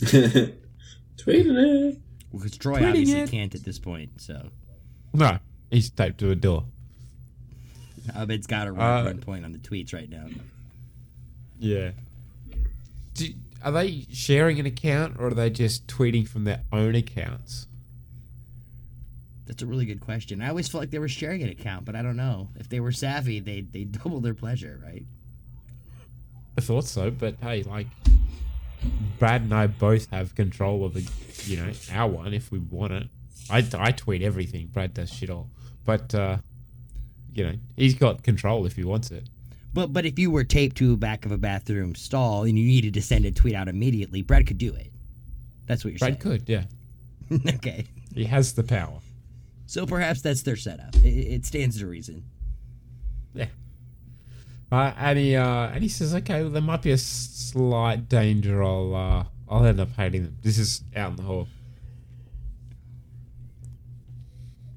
Tweeting 0.00 0.56
it. 1.88 1.98
Because 2.32 2.56
Troy 2.58 2.80
Tweeting 2.80 2.88
obviously 2.88 3.20
it. 3.20 3.30
can't 3.30 3.54
at 3.54 3.62
this 3.64 3.78
point, 3.78 4.20
so 4.20 4.48
No, 5.12 5.38
he's 5.70 5.90
taped 5.90 6.18
to 6.18 6.30
a 6.32 6.34
door. 6.34 6.64
Abed's 8.16 8.46
got 8.48 8.64
to 8.64 8.70
Uh, 8.70 8.74
run 8.74 9.04
one 9.04 9.18
point 9.18 9.44
on 9.44 9.52
the 9.52 9.58
tweets 9.58 9.92
right 9.94 10.08
now. 10.10 10.26
Yeah. 11.60 11.90
Do, 13.20 13.34
are 13.62 13.72
they 13.72 14.06
sharing 14.10 14.58
an 14.58 14.64
account 14.64 15.16
or 15.18 15.26
are 15.26 15.34
they 15.34 15.50
just 15.50 15.86
tweeting 15.86 16.26
from 16.26 16.44
their 16.44 16.62
own 16.72 16.94
accounts? 16.94 17.66
That's 19.46 19.60
a 19.60 19.66
really 19.66 19.84
good 19.84 20.00
question. 20.00 20.40
I 20.40 20.48
always 20.48 20.68
felt 20.68 20.80
like 20.80 20.90
they 20.90 20.98
were 20.98 21.08
sharing 21.08 21.42
an 21.42 21.50
account, 21.50 21.84
but 21.84 21.94
I 21.94 22.00
don't 22.00 22.16
know. 22.16 22.48
If 22.56 22.70
they 22.70 22.80
were 22.80 22.92
savvy, 22.92 23.40
they 23.40 23.60
they 23.60 23.84
double 23.98 24.20
their 24.20 24.32
pleasure, 24.32 24.80
right? 24.82 25.04
I 26.56 26.62
thought 26.62 26.84
so, 26.84 27.10
but 27.10 27.36
hey, 27.42 27.62
like 27.62 27.88
Brad 29.18 29.42
and 29.42 29.52
I 29.52 29.66
both 29.66 30.10
have 30.10 30.34
control 30.34 30.86
of 30.86 30.94
the, 30.94 31.06
you 31.44 31.58
know, 31.58 31.70
our 31.92 32.08
one 32.08 32.32
if 32.32 32.50
we 32.50 32.58
want 32.58 32.92
it. 32.92 33.08
I, 33.50 33.66
I 33.74 33.92
tweet 33.92 34.22
everything. 34.22 34.68
Brad 34.68 34.94
does 34.94 35.12
shit 35.12 35.28
all, 35.28 35.50
but 35.84 36.14
uh, 36.14 36.38
you 37.34 37.44
know, 37.44 37.54
he's 37.76 37.94
got 37.94 38.22
control 38.22 38.64
if 38.64 38.76
he 38.76 38.84
wants 38.84 39.10
it. 39.10 39.28
But 39.72 39.92
but 39.92 40.04
if 40.04 40.18
you 40.18 40.30
were 40.30 40.44
taped 40.44 40.76
to 40.78 40.88
the 40.88 40.96
back 40.96 41.24
of 41.24 41.32
a 41.32 41.38
bathroom 41.38 41.94
stall 41.94 42.44
and 42.44 42.58
you 42.58 42.64
needed 42.64 42.94
to 42.94 43.02
send 43.02 43.24
a 43.24 43.30
tweet 43.30 43.54
out 43.54 43.68
immediately, 43.68 44.22
Brad 44.22 44.46
could 44.46 44.58
do 44.58 44.74
it. 44.74 44.92
That's 45.66 45.84
what 45.84 45.90
you're 45.90 45.98
saying. 45.98 46.14
Brad 46.14 46.22
could, 46.22 46.48
yeah. 46.48 46.64
okay. 47.54 47.86
He 48.14 48.24
has 48.24 48.54
the 48.54 48.64
power. 48.64 49.00
So 49.66 49.86
perhaps 49.86 50.20
that's 50.20 50.42
their 50.42 50.56
setup. 50.56 50.96
It, 50.96 51.08
it 51.08 51.46
stands 51.46 51.78
to 51.78 51.86
reason. 51.86 52.24
Yeah. 53.34 53.46
Uh, 54.72 54.92
and 54.96 55.18
he 55.18 55.36
uh, 55.36 55.68
and 55.68 55.82
he 55.82 55.88
says, 55.88 56.14
okay, 56.14 56.42
well, 56.42 56.50
there 56.50 56.62
might 56.62 56.82
be 56.82 56.90
a 56.90 56.98
slight 56.98 58.08
danger. 58.08 58.64
I'll 58.64 58.94
uh, 58.94 59.24
I'll 59.48 59.64
end 59.64 59.78
up 59.78 59.90
hating 59.96 60.24
them. 60.24 60.38
This 60.42 60.58
is 60.58 60.82
out 60.96 61.10
in 61.10 61.16
the 61.16 61.22
hall. 61.22 61.46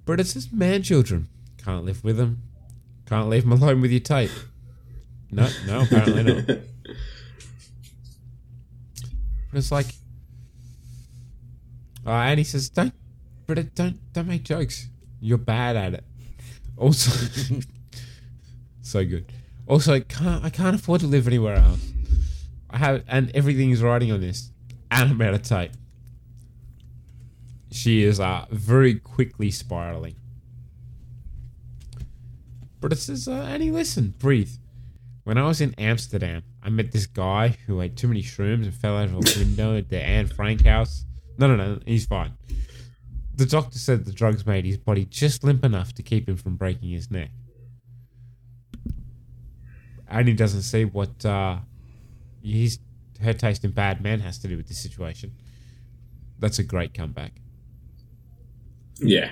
But 0.06 0.20
it's 0.20 0.34
just 0.34 0.54
man 0.54 0.84
children. 0.84 1.30
Can't 1.58 1.86
live 1.86 2.04
with 2.04 2.18
them. 2.18 2.44
Can't 3.08 3.30
leave 3.30 3.44
them 3.44 3.54
alone 3.54 3.82
with 3.82 3.92
your 3.92 4.00
tape. 4.00 4.32
No, 5.34 5.50
no, 5.66 5.82
apparently 5.82 6.24
not. 6.24 6.58
But 9.52 9.60
it's 9.60 9.72
like, 9.72 9.86
uh, 12.08 12.10
and 12.10 12.40
he 12.40 12.44
says, 12.44 12.70
"Don't, 12.70 12.92
but 13.46 13.76
don't, 13.76 14.00
don't 14.12 14.28
make 14.28 14.42
jokes. 14.42 14.88
You're 15.22 15.38
bad 15.38 15.76
at 15.76 15.94
it." 15.94 16.04
Also, 16.76 17.12
so 18.82 19.06
good. 19.06 19.32
Also, 19.68 20.00
can't, 20.00 20.44
I 20.44 20.50
can't 20.50 20.76
afford 20.76 21.02
to 21.02 21.08
live 21.08 21.28
anywhere 21.28 21.58
else. 21.58 21.94
I 22.72 22.78
have, 22.80 23.04
and 23.08 23.30
everything 23.36 23.70
is 23.70 23.84
riding 23.84 24.12
on 24.12 24.22
this, 24.22 24.50
and 24.90 25.12
I'm 25.12 25.22
out 25.22 25.36
of 25.36 25.44
tape. 25.44 25.74
She 27.72 28.04
is 28.04 28.20
uh, 28.20 28.48
very 28.50 28.96
quickly 28.96 29.52
spiraling. 29.52 30.16
But 32.82 32.92
it 32.92 32.98
says, 32.98 33.28
uh, 33.28 33.34
Annie, 33.34 33.70
listen, 33.70 34.16
breathe. 34.18 34.50
When 35.24 35.38
I 35.38 35.48
was 35.48 35.62
in 35.62 35.74
Amsterdam, 35.78 36.44
I 36.62 36.70
met 36.70 36.92
this 36.92 37.06
guy 37.06 37.58
who 37.66 37.80
ate 37.82 37.96
too 37.96 38.08
many 38.08 38.22
shrooms 38.22 38.64
and 38.64 38.74
fell 38.74 38.98
out 38.98 39.06
of 39.06 39.14
a 39.14 39.40
window 39.40 39.78
at 39.78 39.90
the 39.90 40.02
Anne 40.02 40.28
Frank 40.28 40.66
house. 40.66 41.06
No, 41.38 41.48
no, 41.48 41.56
no, 41.56 41.80
he's 41.86 42.06
fine. 42.06 42.34
The 43.36 43.46
doctor 43.46 43.80
said 43.80 44.06
the 44.06 44.12
drugs 44.12 44.46
made 44.46 44.66
his 44.66 44.78
body 44.78 45.06
just 45.06 45.44
limp 45.44 45.64
enough 45.64 45.94
to 45.94 46.04
keep 46.04 46.28
him 46.28 46.36
from 46.36 46.56
breaking 46.56 46.90
his 46.90 47.10
neck. 47.10 47.32
Annie 50.08 50.34
doesn't 50.34 50.62
see 50.62 50.86
what 50.86 51.26
uh, 51.26 51.58
his 52.44 52.80
her 53.22 53.34
taste 53.34 53.64
in 53.64 53.72
bad 53.72 54.02
men 54.02 54.20
has 54.20 54.38
to 54.40 54.48
do 54.48 54.58
with 54.58 54.68
this 54.68 54.78
situation. 54.78 55.32
That's 56.40 56.60
a 56.60 56.64
great 56.64 56.94
comeback. 56.94 57.32
Yeah. 59.00 59.32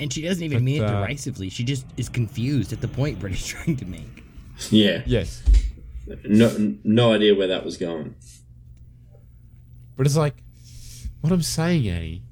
And 0.00 0.10
she 0.10 0.22
doesn't 0.22 0.42
even 0.42 0.58
But, 0.58 0.64
mean 0.64 0.82
it 0.82 0.86
uh, 0.86 1.00
derisively. 1.00 1.50
She 1.50 1.62
just 1.62 1.84
is 1.98 2.08
confused 2.08 2.72
at 2.72 2.80
the 2.80 2.88
point 2.88 3.20
Britta 3.20 3.36
is 3.36 3.46
trying 3.46 3.76
to 3.76 3.84
make. 3.84 4.19
Yeah. 4.70 5.02
Yes. 5.06 5.42
No, 6.24 6.76
no 6.84 7.12
idea 7.12 7.34
where 7.34 7.48
that 7.48 7.64
was 7.64 7.76
going. 7.76 8.14
But 9.96 10.06
it's 10.06 10.16
like, 10.16 10.34
what 11.20 11.32
I'm 11.32 11.42
saying, 11.42 11.88
Annie, 11.88 12.22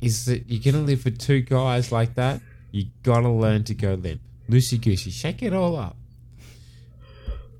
is 0.00 0.26
that 0.26 0.48
you're 0.48 0.72
gonna 0.72 0.84
live 0.84 1.04
with 1.04 1.18
two 1.18 1.40
guys 1.40 1.90
like 1.90 2.14
that. 2.14 2.40
You 2.70 2.86
gotta 3.02 3.28
learn 3.28 3.64
to 3.64 3.74
go 3.74 3.94
limp, 3.94 4.20
loosey 4.48 4.80
goosey, 4.80 5.10
shake 5.10 5.42
it 5.42 5.52
all 5.52 5.76
up. 5.76 5.96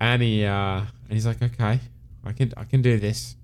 And 0.00 0.22
he, 0.22 0.44
uh, 0.44 0.78
and 0.78 1.10
he's 1.10 1.26
like, 1.26 1.42
okay, 1.42 1.80
I 2.24 2.32
can, 2.32 2.52
I 2.56 2.64
can 2.64 2.82
do 2.82 2.98
this. 2.98 3.36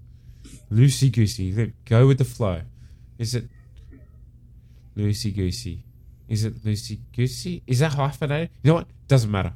Loosey 0.70 1.10
goosey, 1.12 1.52
limp, 1.52 1.74
go 1.84 2.06
with 2.06 2.18
the 2.18 2.24
flow. 2.24 2.62
Is 3.18 3.34
it 3.34 3.44
loosey 4.96 5.34
goosey? 5.34 5.84
Is 6.28 6.44
it 6.44 6.62
loosey 6.64 6.98
goosey? 7.14 7.62
Is 7.66 7.80
that 7.80 7.94
hyphenated? 7.94 8.50
You 8.62 8.70
know 8.70 8.74
what? 8.74 8.86
Doesn't 9.08 9.30
matter. 9.30 9.52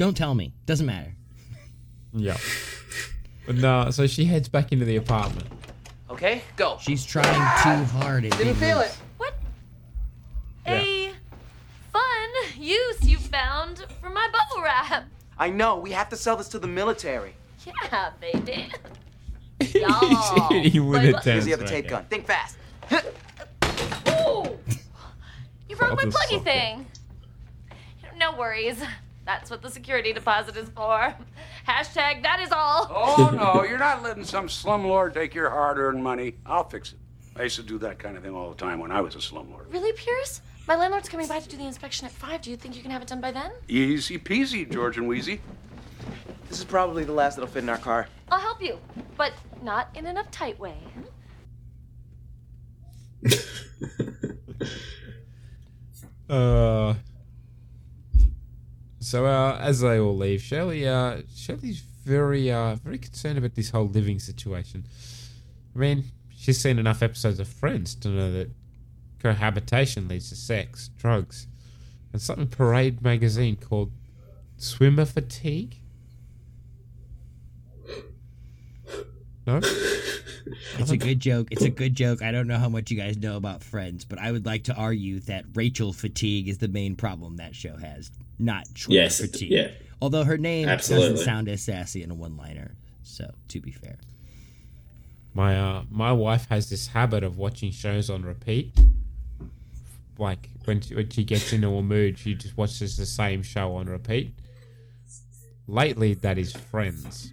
Don't 0.00 0.16
tell 0.16 0.34
me. 0.34 0.54
Doesn't 0.64 0.86
matter. 0.86 1.12
Yeah. 2.14 2.38
But 3.44 3.56
no, 3.56 3.90
so 3.90 4.06
she 4.06 4.24
heads 4.24 4.48
back 4.48 4.72
into 4.72 4.86
the 4.86 4.96
apartment. 4.96 5.46
Okay, 6.08 6.40
go. 6.56 6.78
She's 6.80 7.04
trying 7.04 7.26
too 7.62 7.84
hard 7.98 8.24
at 8.24 8.34
Didn't 8.38 8.54
feel 8.54 8.78
loose. 8.78 8.86
it. 8.86 8.96
What? 9.18 9.34
Yeah. 10.64 10.80
A 10.80 11.12
fun 11.92 12.30
use 12.58 13.06
you 13.06 13.18
found 13.18 13.84
for 14.00 14.08
my 14.08 14.26
bubble 14.32 14.62
wrap. 14.64 15.04
I 15.38 15.50
know. 15.50 15.76
We 15.76 15.90
have 15.90 16.08
to 16.08 16.16
sell 16.16 16.34
this 16.38 16.48
to 16.48 16.58
the 16.58 16.66
military. 16.66 17.34
Yeah, 17.66 18.12
baby. 18.22 18.72
Y'all. 19.78 20.48
he 20.48 20.80
would 20.80 20.94
Like, 20.94 21.02
have 21.04 21.12
look- 21.16 21.24
Here's 21.24 21.44
the 21.44 21.52
other 21.52 21.64
right 21.64 21.70
tape 21.70 21.84
now. 21.84 21.90
gun. 21.90 22.04
Think 22.06 22.26
fast. 22.26 22.56
Ooh. 24.08 24.58
You 25.68 25.76
broke 25.76 25.90
my 25.90 26.04
Father 26.04 26.08
pluggy 26.10 26.30
sucker. 26.30 26.44
thing. 26.44 26.86
No 28.16 28.34
worries. 28.38 28.82
That's 29.30 29.48
what 29.48 29.62
the 29.62 29.70
security 29.70 30.12
deposit 30.12 30.56
is 30.56 30.68
for. 30.70 31.14
Hashtag 31.68 32.24
that 32.24 32.40
is 32.40 32.50
all. 32.50 32.88
Oh, 32.90 33.30
no, 33.32 33.62
you're 33.68 33.78
not 33.78 34.02
letting 34.02 34.24
some 34.24 34.48
slumlord 34.48 35.14
take 35.14 35.36
your 35.36 35.48
hard 35.50 35.78
earned 35.78 36.02
money. 36.02 36.34
I'll 36.44 36.68
fix 36.68 36.94
it. 36.94 36.98
I 37.36 37.44
used 37.44 37.54
to 37.54 37.62
do 37.62 37.78
that 37.78 38.00
kind 38.00 38.16
of 38.16 38.24
thing 38.24 38.34
all 38.34 38.50
the 38.50 38.56
time 38.56 38.80
when 38.80 38.90
I 38.90 39.00
was 39.00 39.14
a 39.14 39.18
slumlord. 39.18 39.72
Really, 39.72 39.92
Pierce? 39.92 40.40
My 40.66 40.74
landlord's 40.74 41.08
coming 41.08 41.28
by 41.28 41.38
to 41.38 41.48
do 41.48 41.56
the 41.56 41.64
inspection 41.64 42.06
at 42.06 42.12
5. 42.12 42.42
Do 42.42 42.50
you 42.50 42.56
think 42.56 42.74
you 42.74 42.82
can 42.82 42.90
have 42.90 43.02
it 43.02 43.08
done 43.08 43.20
by 43.20 43.30
then? 43.30 43.52
Easy 43.68 44.18
peasy, 44.18 44.68
George 44.68 44.98
and 44.98 45.08
Weezy. 45.08 45.38
This 46.48 46.58
is 46.58 46.64
probably 46.64 47.04
the 47.04 47.12
last 47.12 47.36
that'll 47.36 47.48
fit 47.48 47.62
in 47.62 47.68
our 47.68 47.78
car. 47.78 48.08
I'll 48.32 48.40
help 48.40 48.60
you, 48.60 48.80
but 49.16 49.32
not 49.62 49.90
in 49.94 50.06
an 50.06 50.16
uptight 50.16 50.58
way. 50.58 50.76
Uh, 56.30 56.94
so 59.10 59.26
uh, 59.26 59.58
as 59.60 59.80
they 59.80 59.98
all 59.98 60.16
leave, 60.16 60.40
Shirley, 60.40 60.86
uh, 60.86 61.22
Shirley's 61.34 61.80
very, 61.80 62.52
uh, 62.52 62.76
very 62.76 62.96
concerned 62.98 63.38
about 63.38 63.56
this 63.56 63.70
whole 63.70 63.88
living 63.88 64.20
situation. 64.20 64.86
I 65.74 65.78
mean, 65.80 66.04
she's 66.32 66.60
seen 66.60 66.78
enough 66.78 67.02
episodes 67.02 67.40
of 67.40 67.48
Friends 67.48 67.96
to 67.96 68.08
know 68.08 68.30
that 68.30 68.50
cohabitation 69.18 70.06
leads 70.06 70.28
to 70.28 70.36
sex, 70.36 70.90
drugs, 70.96 71.48
and 72.12 72.22
something 72.22 72.46
Parade 72.46 73.02
magazine 73.02 73.56
called 73.56 73.90
Schwimmer 74.60 75.08
fatigue. 75.08 75.78
No. 79.44 79.60
It's 80.78 80.90
a 80.90 80.96
good 80.96 81.20
joke. 81.20 81.48
It's 81.50 81.62
a 81.64 81.70
good 81.70 81.94
joke. 81.94 82.22
I 82.22 82.30
don't 82.32 82.46
know 82.46 82.58
how 82.58 82.68
much 82.68 82.90
you 82.90 82.96
guys 82.96 83.16
know 83.16 83.36
about 83.36 83.62
Friends, 83.62 84.04
but 84.04 84.18
I 84.18 84.32
would 84.32 84.46
like 84.46 84.64
to 84.64 84.74
argue 84.74 85.20
that 85.20 85.44
Rachel 85.54 85.92
fatigue 85.92 86.48
is 86.48 86.58
the 86.58 86.68
main 86.68 86.96
problem 86.96 87.36
that 87.36 87.54
show 87.54 87.76
has, 87.76 88.10
not 88.38 88.64
Troy 88.74 88.94
Yes, 88.96 89.20
fatigue. 89.20 89.50
yeah. 89.50 89.68
Although 90.02 90.24
her 90.24 90.38
name 90.38 90.68
Absolutely. 90.68 91.10
doesn't 91.10 91.24
sound 91.24 91.48
as 91.48 91.62
sassy 91.62 92.02
in 92.02 92.10
a 92.10 92.14
one-liner. 92.14 92.74
So 93.02 93.30
to 93.48 93.60
be 93.60 93.70
fair, 93.70 93.98
My 95.34 95.58
uh, 95.58 95.82
my 95.90 96.12
wife 96.12 96.46
has 96.48 96.70
this 96.70 96.88
habit 96.88 97.22
of 97.22 97.36
watching 97.38 97.70
shows 97.70 98.08
on 98.10 98.22
repeat. 98.22 98.72
Like 100.18 100.48
when 100.64 100.80
she, 100.80 100.94
when 100.94 101.08
she 101.10 101.24
gets 101.24 101.52
into 101.52 101.68
a 101.76 101.82
mood, 101.82 102.18
she 102.18 102.34
just 102.34 102.56
watches 102.56 102.96
the 102.96 103.06
same 103.06 103.42
show 103.42 103.74
on 103.76 103.86
repeat. 103.86 104.34
Lately, 105.66 106.14
that 106.14 106.36
is 106.38 106.52
Friends. 106.52 107.32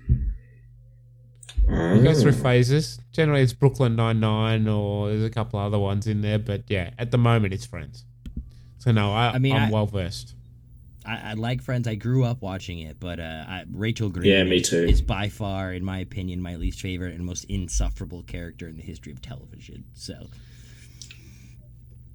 It 1.69 2.03
goes 2.03 2.21
through 2.23 2.31
phases. 2.33 2.99
Generally, 3.11 3.41
it's 3.43 3.53
Brooklyn 3.53 3.95
Nine 3.95 4.19
Nine, 4.19 4.67
or 4.67 5.09
there's 5.09 5.23
a 5.23 5.29
couple 5.29 5.59
other 5.59 5.79
ones 5.79 6.07
in 6.07 6.21
there. 6.21 6.39
But 6.39 6.63
yeah, 6.69 6.91
at 6.97 7.11
the 7.11 7.17
moment, 7.17 7.53
it's 7.53 7.65
Friends. 7.65 8.05
So 8.77 8.91
no, 8.91 9.11
I, 9.13 9.31
I 9.33 9.37
mean, 9.39 9.53
I'm 9.55 9.69
I- 9.69 9.71
well 9.71 9.85
versed. 9.85 10.33
I, 11.05 11.31
I 11.31 11.33
like 11.33 11.61
Friends. 11.61 11.87
I 11.87 11.95
grew 11.95 12.23
up 12.25 12.41
watching 12.41 12.79
it, 12.79 12.99
but 12.99 13.19
uh, 13.19 13.23
I, 13.47 13.63
Rachel 13.71 14.09
Green. 14.09 14.29
Yeah, 14.31 14.43
me 14.43 14.57
is- 14.57 14.69
too. 14.69 14.83
Is 14.83 15.01
by 15.01 15.29
far, 15.29 15.73
in 15.73 15.83
my 15.83 15.99
opinion, 15.99 16.41
my 16.41 16.55
least 16.55 16.79
favorite 16.81 17.13
and 17.15 17.25
most 17.25 17.43
insufferable 17.45 18.23
character 18.23 18.67
in 18.67 18.75
the 18.77 18.83
history 18.83 19.11
of 19.11 19.21
television. 19.21 19.85
So, 19.93 20.27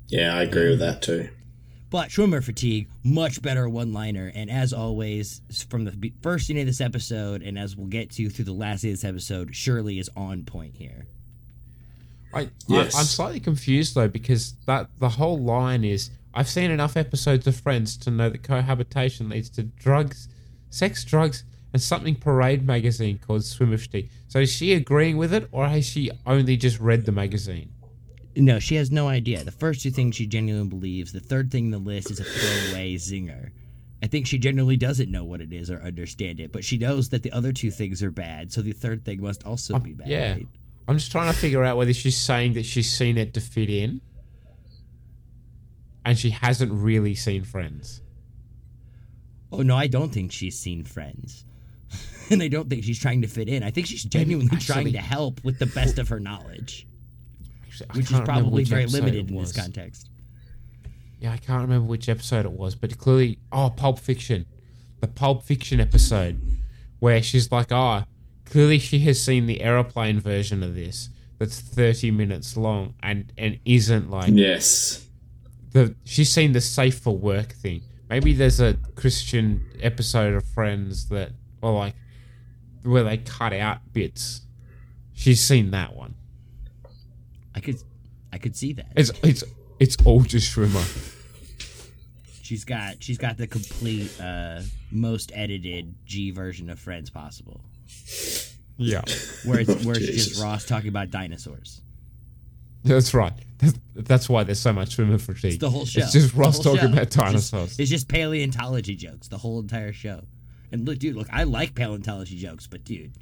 Yeah, 0.08 0.34
I 0.36 0.42
agree 0.42 0.70
with 0.70 0.78
that 0.80 1.02
too. 1.02 1.28
But 1.92 2.08
Schwimmer 2.08 2.42
fatigue, 2.42 2.88
much 3.04 3.42
better 3.42 3.68
one-liner, 3.68 4.32
and 4.34 4.50
as 4.50 4.72
always, 4.72 5.42
from 5.68 5.84
the 5.84 6.12
first 6.22 6.46
scene 6.46 6.56
of 6.56 6.64
this 6.64 6.80
episode, 6.80 7.42
and 7.42 7.58
as 7.58 7.76
we'll 7.76 7.86
get 7.86 8.10
to 8.12 8.30
through 8.30 8.46
the 8.46 8.52
last 8.52 8.80
scene 8.80 8.92
of 8.92 8.96
this 8.96 9.04
episode, 9.04 9.54
Shirley 9.54 9.98
is 9.98 10.08
on 10.16 10.44
point 10.44 10.74
here. 10.74 11.06
I, 12.32 12.48
Yes. 12.66 12.94
I 12.94 13.00
I'm 13.00 13.04
slightly 13.04 13.40
confused 13.40 13.94
though 13.94 14.08
because 14.08 14.54
that 14.66 14.88
the 14.98 15.10
whole 15.10 15.38
line 15.38 15.84
is 15.84 16.08
I've 16.32 16.48
seen 16.48 16.70
enough 16.70 16.96
episodes 16.96 17.46
of 17.46 17.56
Friends 17.56 17.98
to 17.98 18.10
know 18.10 18.30
that 18.30 18.42
cohabitation 18.42 19.28
leads 19.28 19.50
to 19.50 19.64
drugs, 19.64 20.28
sex, 20.70 21.04
drugs, 21.04 21.44
and 21.74 21.82
something 21.82 22.14
Parade 22.14 22.66
magazine 22.66 23.18
called 23.18 23.42
Swimmerty. 23.42 24.08
So 24.28 24.38
is 24.38 24.50
she 24.50 24.72
agreeing 24.72 25.18
with 25.18 25.34
it, 25.34 25.46
or 25.52 25.68
has 25.68 25.84
she 25.84 26.10
only 26.26 26.56
just 26.56 26.80
read 26.80 27.04
the 27.04 27.12
magazine? 27.12 27.71
No, 28.34 28.58
she 28.58 28.76
has 28.76 28.90
no 28.90 29.08
idea. 29.08 29.44
The 29.44 29.50
first 29.50 29.82
two 29.82 29.90
things 29.90 30.16
she 30.16 30.26
genuinely 30.26 30.68
believes. 30.68 31.12
The 31.12 31.20
third 31.20 31.50
thing 31.50 31.66
in 31.66 31.70
the 31.70 31.78
list 31.78 32.10
is 32.10 32.18
a 32.18 32.24
throwaway 32.24 32.94
zinger. 32.94 33.50
I 34.02 34.08
think 34.08 34.26
she 34.26 34.38
genuinely 34.38 34.76
doesn't 34.76 35.10
know 35.10 35.22
what 35.22 35.40
it 35.40 35.52
is 35.52 35.70
or 35.70 35.80
understand 35.80 36.40
it, 36.40 36.50
but 36.50 36.64
she 36.64 36.76
knows 36.76 37.10
that 37.10 37.22
the 37.22 37.30
other 37.30 37.52
two 37.52 37.70
things 37.70 38.02
are 38.02 38.10
bad, 38.10 38.52
so 38.52 38.60
the 38.60 38.72
third 38.72 39.04
thing 39.04 39.22
must 39.22 39.44
also 39.46 39.78
be 39.78 39.92
bad. 39.92 40.08
Yeah, 40.08 40.32
right? 40.32 40.48
I'm 40.88 40.98
just 40.98 41.12
trying 41.12 41.32
to 41.32 41.38
figure 41.38 41.62
out 41.62 41.76
whether 41.76 41.92
she's 41.92 42.16
saying 42.16 42.54
that 42.54 42.64
she's 42.64 42.92
seen 42.92 43.16
it 43.16 43.32
to 43.34 43.40
fit 43.40 43.70
in, 43.70 44.00
and 46.04 46.18
she 46.18 46.30
hasn't 46.30 46.72
really 46.72 47.14
seen 47.14 47.44
Friends. 47.44 48.02
Oh 49.52 49.62
no, 49.62 49.76
I 49.76 49.86
don't 49.86 50.12
think 50.12 50.32
she's 50.32 50.58
seen 50.58 50.82
Friends, 50.82 51.44
and 52.30 52.42
I 52.42 52.48
don't 52.48 52.68
think 52.68 52.82
she's 52.82 52.98
trying 52.98 53.22
to 53.22 53.28
fit 53.28 53.48
in. 53.48 53.62
I 53.62 53.70
think 53.70 53.86
she's 53.86 54.02
genuinely 54.02 54.56
trying 54.56 54.92
to 54.94 54.98
help 54.98 55.44
with 55.44 55.60
the 55.60 55.66
best 55.66 56.00
of 56.00 56.08
her 56.08 56.18
knowledge, 56.18 56.88
Actually, 57.80 57.88
I 57.90 57.96
which 57.96 58.12
is 58.12 58.20
probably 58.20 58.52
which 58.62 58.68
very 58.68 58.86
limited 58.86 59.30
in 59.30 59.36
this 59.38 59.52
context. 59.52 60.08
Yeah, 61.20 61.32
I 61.32 61.36
can't 61.36 61.62
remember 61.62 61.86
which 61.86 62.08
episode 62.08 62.44
it 62.44 62.52
was, 62.52 62.74
but 62.74 62.98
clearly, 62.98 63.38
oh, 63.52 63.70
Pulp 63.70 63.98
Fiction, 64.00 64.44
the 65.00 65.06
Pulp 65.06 65.44
Fiction 65.44 65.80
episode, 65.80 66.40
where 66.98 67.22
she's 67.22 67.50
like, 67.52 67.70
oh, 67.70 68.04
clearly 68.44 68.78
she 68.78 68.98
has 69.00 69.22
seen 69.22 69.46
the 69.46 69.62
aeroplane 69.62 70.20
version 70.20 70.62
of 70.62 70.74
this 70.74 71.08
that's 71.38 71.60
thirty 71.60 72.10
minutes 72.10 72.56
long 72.56 72.94
and 73.02 73.32
and 73.38 73.58
isn't 73.64 74.10
like 74.10 74.30
Yes. 74.32 75.06
the 75.72 75.94
she's 76.04 76.30
seen 76.30 76.52
the 76.52 76.60
safe 76.60 76.98
for 76.98 77.16
work 77.16 77.52
thing. 77.52 77.82
Maybe 78.10 78.32
there's 78.34 78.60
a 78.60 78.76
Christian 78.94 79.64
episode 79.80 80.34
of 80.34 80.44
Friends 80.44 81.08
that, 81.08 81.30
or 81.62 81.72
like, 81.72 81.94
where 82.82 83.04
they 83.04 83.16
cut 83.16 83.52
out 83.54 83.78
bits. 83.92 84.42
She's 85.14 85.40
seen 85.42 85.70
that 85.70 85.96
one. 85.96 86.14
I 87.54 87.60
could, 87.60 87.76
I 88.32 88.38
could 88.38 88.56
see 88.56 88.72
that. 88.74 88.92
It's 88.96 89.10
it's 89.22 89.44
it's 89.78 89.96
all 90.04 90.20
just 90.22 90.54
Schwimmer. 90.54 90.84
She's 92.42 92.64
got 92.64 93.02
she's 93.02 93.18
got 93.18 93.36
the 93.38 93.46
complete 93.46 94.18
uh, 94.20 94.62
most 94.90 95.32
edited 95.34 95.94
G 96.04 96.30
version 96.30 96.70
of 96.70 96.78
Friends 96.78 97.10
possible. 97.10 97.60
Yeah. 98.76 99.02
Where 99.44 99.60
it's 99.60 99.70
Oh, 99.70 99.74
where 99.86 99.96
it's 99.96 100.06
Jesus. 100.06 100.28
just 100.28 100.42
Ross 100.42 100.64
talking 100.66 100.88
about 100.88 101.10
dinosaurs. 101.10 101.80
That's 102.84 103.14
right. 103.14 103.32
That's, 103.58 103.74
that's 103.94 104.28
why 104.28 104.42
there's 104.42 104.58
so 104.58 104.72
much 104.72 104.96
Schwimmer 104.96 105.20
fatigue. 105.20 105.52
It's 105.52 105.58
the 105.60 105.70
whole 105.70 105.86
show. 105.86 106.00
It's 106.00 106.12
just 106.12 106.34
Ross 106.34 106.58
talking 106.58 106.80
show. 106.80 106.86
about 106.88 107.02
It's 107.04 107.14
just- 107.14 107.26
dinosaurs. 107.52 107.78
It's 107.78 107.90
just 107.90 108.08
paleontology 108.08 108.96
jokes, 108.96 109.28
the 109.28 109.38
whole 109.38 109.60
entire 109.60 109.92
show. 109.92 110.22
And 110.72 110.84
look, 110.86 110.98
dude, 110.98 111.14
look, 111.14 111.28
I 111.32 111.44
like 111.44 111.74
paleontology 111.76 112.36
jokes, 112.38 112.66
but 112.66 112.82
dude, 112.82 113.12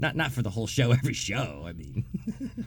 not 0.00 0.16
not 0.16 0.32
for 0.32 0.42
the 0.42 0.50
whole 0.50 0.66
show, 0.66 0.90
every 0.90 1.12
show. 1.14 1.64
I 1.66 1.74
mean, 1.74 2.04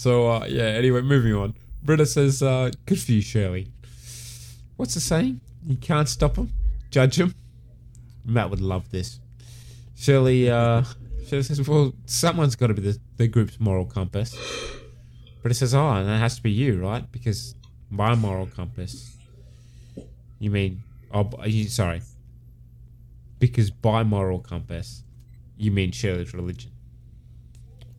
So 0.00 0.30
uh, 0.30 0.46
yeah. 0.48 0.62
Anyway, 0.62 1.02
moving 1.02 1.34
on. 1.34 1.52
Britta 1.82 2.06
says, 2.06 2.42
uh, 2.42 2.70
"Good 2.86 2.98
for 2.98 3.12
you, 3.12 3.20
Shirley." 3.20 3.68
What's 4.78 4.94
the 4.94 5.00
saying? 5.00 5.42
You 5.66 5.76
can't 5.76 6.08
stop 6.08 6.36
them, 6.36 6.54
judge 6.90 7.18
them. 7.18 7.34
Matt 8.24 8.48
would 8.48 8.62
love 8.62 8.90
this. 8.90 9.20
Shirley, 9.94 10.48
uh, 10.48 10.84
Shirley 11.26 11.42
says, 11.42 11.68
"Well, 11.68 11.92
someone's 12.06 12.56
got 12.56 12.68
to 12.68 12.74
be 12.74 12.80
the, 12.80 12.98
the 13.18 13.28
group's 13.28 13.60
moral 13.60 13.84
compass." 13.84 14.34
Britta 15.42 15.54
says, 15.54 15.74
"Oh, 15.74 15.90
and 15.90 16.08
that 16.08 16.16
has 16.16 16.36
to 16.36 16.42
be 16.42 16.50
you, 16.50 16.80
right? 16.80 17.04
Because 17.12 17.54
my 17.90 18.14
moral 18.14 18.46
compass." 18.46 19.18
You 20.38 20.50
mean? 20.50 20.82
Oh, 21.12 21.28
you, 21.44 21.68
sorry. 21.68 22.00
Because 23.38 23.70
by 23.70 24.02
moral 24.02 24.38
compass, 24.38 25.04
you 25.58 25.70
mean 25.70 25.92
Shirley's 25.92 26.32
religion. 26.32 26.70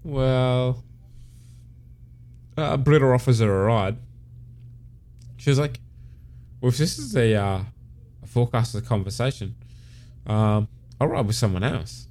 Well, 0.03 0.83
uh, 2.57 2.77
Britta 2.77 3.05
offers 3.05 3.39
her 3.39 3.63
a 3.63 3.65
ride. 3.65 3.97
She 5.37 5.49
was 5.49 5.59
like, 5.59 5.79
"Well, 6.59 6.69
if 6.69 6.77
this 6.77 6.97
is 6.99 7.15
a, 7.15 7.35
uh, 7.35 7.63
a 8.23 8.27
forecast 8.27 8.75
of 8.75 8.83
the 8.83 8.87
conversation, 8.87 9.55
um, 10.27 10.67
I'll 10.99 11.07
ride 11.07 11.27
with 11.27 11.35
someone 11.35 11.63
else." 11.63 12.07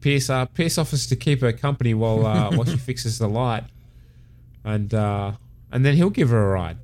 Pierce, 0.00 0.28
uh, 0.28 0.44
Pierce 0.46 0.76
offers 0.78 1.06
to 1.06 1.16
keep 1.16 1.40
her 1.40 1.52
company 1.52 1.94
while 1.94 2.26
uh, 2.26 2.50
while 2.50 2.64
she 2.64 2.76
fixes 2.90 3.18
the 3.18 3.28
light, 3.28 3.64
and 4.62 4.92
uh, 4.92 5.32
and 5.72 5.84
then 5.84 5.96
he'll 5.96 6.10
give 6.10 6.30
her 6.30 6.50
a 6.50 6.52
ride. 6.52 6.78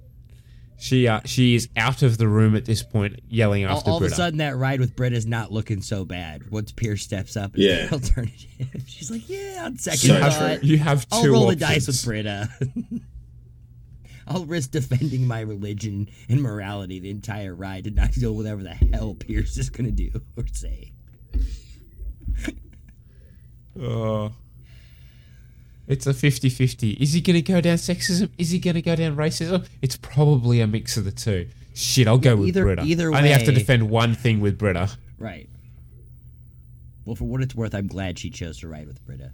She 0.81 1.07
uh, 1.07 1.21
she 1.27 1.55
is 1.55 1.69
out 1.77 2.03
of 2.03 2.17
the 2.17 2.27
room 2.27 2.57
at 2.57 2.65
this 2.65 2.83
point, 2.83 3.21
yelling 3.29 3.67
all, 3.67 3.77
after 3.79 3.91
all 3.91 3.97
of 3.99 4.03
a 4.03 4.09
sudden 4.11 4.39
that 4.39 4.57
ride 4.57 4.81
with 4.81 4.97
Britta 4.97 5.15
is 5.15 5.27
not 5.27 5.53
looking 5.53 5.83
so 5.83 6.07
bad. 6.07 6.51
Once 6.51 6.73
Pierce 6.73 7.03
steps 7.03 7.37
up 7.37 7.55
as 7.55 7.61
Yeah. 7.61 7.87
the 7.87 7.93
alternative, 7.93 8.47
she's 8.87 9.11
like, 9.11 9.29
"Yeah, 9.29 9.65
on 9.67 9.77
second 9.77 9.99
So 9.99 10.19
thought, 10.19 10.61
true. 10.61 10.69
You 10.69 10.79
have 10.79 11.07
I'll 11.13 11.23
two 11.23 11.33
roll 11.33 11.49
the 11.49 11.57
dice 11.57 11.87
with 11.87 12.03
Britta." 12.03 12.49
I'll 14.27 14.47
risk 14.47 14.71
defending 14.71 15.27
my 15.27 15.41
religion 15.41 16.09
and 16.29 16.41
morality 16.41 16.99
the 17.01 17.11
entire 17.11 17.55
ride 17.55 17.85
to 17.85 17.91
not 17.91 18.17
know 18.17 18.33
whatever 18.33 18.63
the 18.63 18.71
hell 18.71 19.13
Pierce 19.15 19.59
is 19.59 19.69
going 19.71 19.87
to 19.87 19.91
do 19.93 20.23
or 20.37 20.45
say. 20.53 20.93
Uh, 23.81 24.29
it's 25.91 26.07
a 26.07 26.11
50-50. 26.15 26.97
Is 26.99 27.13
he 27.13 27.21
going 27.21 27.35
to 27.35 27.43
go 27.43 27.61
down 27.61 27.77
sexism? 27.77 28.31
Is 28.39 28.51
he 28.51 28.59
going 28.59 28.75
to 28.77 28.83
go 28.83 28.95
down 28.97 29.17
racism? 29.17 29.67
It's 29.83 29.97
probably 29.97 30.61
a 30.61 30.67
mix 30.67 30.97
of 30.97 31.05
the 31.05 31.11
two. 31.13 31.49
Shit, 31.75 32.07
I'll 32.09 32.19
go 32.19 32.37
with 32.37 32.49
Either- 32.49 32.65
Britta. 32.65 32.83
either 32.85 33.11
way. 33.11 33.17
I 33.17 33.21
only 33.21 33.31
have 33.33 33.45
to 33.45 33.53
defend 33.53 33.91
one 33.91 34.15
thing 34.15 34.41
with 34.41 34.57
Britta. 34.59 34.91
Right. 35.19 35.49
Well, 37.05 37.17
for 37.17 37.25
what 37.25 37.41
it's 37.43 37.55
worth, 37.55 37.75
I'm 37.75 37.87
glad 37.87 38.19
she 38.19 38.31
chose 38.31 38.59
to 38.61 38.69
ride 38.69 38.87
with 38.87 39.05
Britta. 39.05 39.33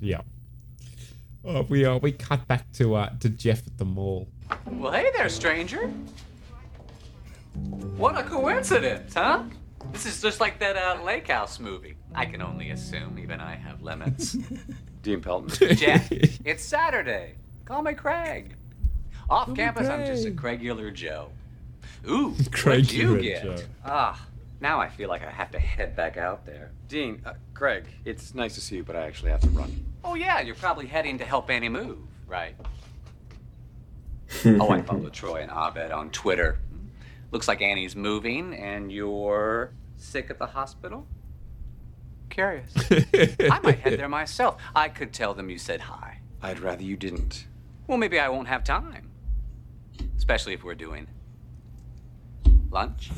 Yeah. 0.00 0.20
Uh, 1.44 1.62
we 1.68 1.84
uh, 1.84 1.96
we 1.98 2.10
cut 2.12 2.46
back 2.48 2.70
to 2.72 2.94
uh, 2.96 3.10
to 3.20 3.28
Jeff 3.28 3.66
at 3.66 3.78
the 3.78 3.84
mall. 3.84 4.26
Well, 4.66 4.92
hey 4.92 5.10
there, 5.16 5.28
stranger. 5.28 5.88
What 7.96 8.18
a 8.18 8.22
coincidence, 8.24 9.14
huh? 9.14 9.44
This 9.92 10.06
is 10.06 10.20
just 10.20 10.40
like 10.40 10.58
that 10.58 10.76
uh, 10.76 11.02
Lake 11.04 11.28
House 11.28 11.58
movie. 11.60 11.96
I 12.14 12.26
can 12.26 12.42
only 12.42 12.70
assume, 12.70 13.18
even 13.18 13.40
I 13.40 13.54
have 13.56 13.80
limits. 13.82 14.36
Dean 15.06 15.20
Pelton. 15.20 15.48
Jeff, 15.76 16.10
it's 16.10 16.64
Saturday. 16.64 17.36
Call 17.64 17.80
me 17.82 17.94
Craig. 17.94 18.56
Off 19.30 19.54
campus, 19.54 19.88
I'm 19.88 20.04
just 20.04 20.26
a 20.26 20.32
Craigular 20.32 20.92
Joe. 20.92 21.30
Ooh, 22.10 22.30
what'd 22.30 22.44
you 22.44 22.50
Craigular 22.50 23.22
get? 23.22 23.42
Joe. 23.44 23.56
Ah, 23.84 24.26
now 24.60 24.80
I 24.80 24.88
feel 24.88 25.08
like 25.08 25.22
I 25.22 25.30
have 25.30 25.52
to 25.52 25.60
head 25.60 25.94
back 25.94 26.16
out 26.16 26.44
there. 26.44 26.72
Dean, 26.88 27.22
uh, 27.24 27.34
Craig, 27.54 27.84
it's 28.04 28.34
nice 28.34 28.56
to 28.56 28.60
see 28.60 28.76
you, 28.76 28.82
but 28.82 28.96
I 28.96 29.06
actually 29.06 29.30
have 29.30 29.40
to 29.42 29.48
run. 29.50 29.86
Oh 30.02 30.16
yeah, 30.16 30.40
you're 30.40 30.56
probably 30.56 30.86
heading 30.86 31.18
to 31.18 31.24
help 31.24 31.48
Annie 31.50 31.68
move, 31.68 31.98
right? 32.26 32.56
oh, 34.44 34.70
I 34.70 34.82
follow 34.82 35.08
Troy 35.10 35.40
and 35.40 35.52
Abed 35.52 35.92
on 35.92 36.10
Twitter. 36.10 36.58
Looks 37.30 37.46
like 37.46 37.62
Annie's 37.62 37.94
moving, 37.94 38.54
and 38.54 38.90
you're 38.90 39.70
sick 39.98 40.30
at 40.30 40.40
the 40.40 40.46
hospital 40.46 41.06
curious. 42.36 42.70
I 43.50 43.60
might 43.62 43.78
head 43.78 43.98
there 43.98 44.10
myself. 44.10 44.60
I 44.74 44.90
could 44.90 45.14
tell 45.14 45.32
them 45.32 45.48
you 45.48 45.56
said 45.56 45.80
hi. 45.80 46.18
I'd 46.42 46.60
rather 46.60 46.82
you 46.82 46.94
didn't. 46.94 47.46
Well, 47.86 47.96
maybe 47.96 48.20
I 48.20 48.28
won't 48.28 48.48
have 48.48 48.62
time. 48.62 49.10
Especially 50.18 50.52
if 50.52 50.62
we're 50.62 50.74
doing 50.74 51.08
lunch. 52.70 53.10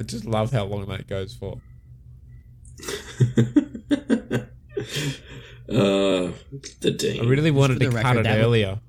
I 0.00 0.02
just 0.02 0.24
love 0.24 0.50
how 0.50 0.64
long 0.64 0.86
that 0.86 1.06
goes 1.06 1.32
for. 1.32 1.60
uh, 5.68 6.32
the 6.80 6.90
dean. 6.96 7.24
I 7.24 7.28
really 7.28 7.52
wanted 7.52 7.78
to 7.78 7.90
record, 7.90 8.02
cut 8.02 8.16
it 8.16 8.26
earlier. 8.26 8.80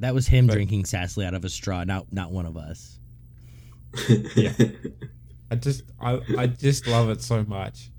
That 0.00 0.14
was 0.14 0.28
him 0.28 0.46
But- 0.46 0.54
drinking 0.54 0.84
sassily 0.84 1.24
out 1.26 1.34
of 1.34 1.44
a 1.44 1.48
straw, 1.48 1.84
not 1.84 2.12
not 2.12 2.30
one 2.30 2.46
of 2.46 2.56
us. 2.56 2.98
yeah. 4.36 4.52
I 5.50 5.54
just 5.56 5.82
I, 6.00 6.20
I 6.36 6.46
just 6.46 6.86
love 6.86 7.08
it 7.10 7.22
so 7.22 7.42
much. 7.44 7.90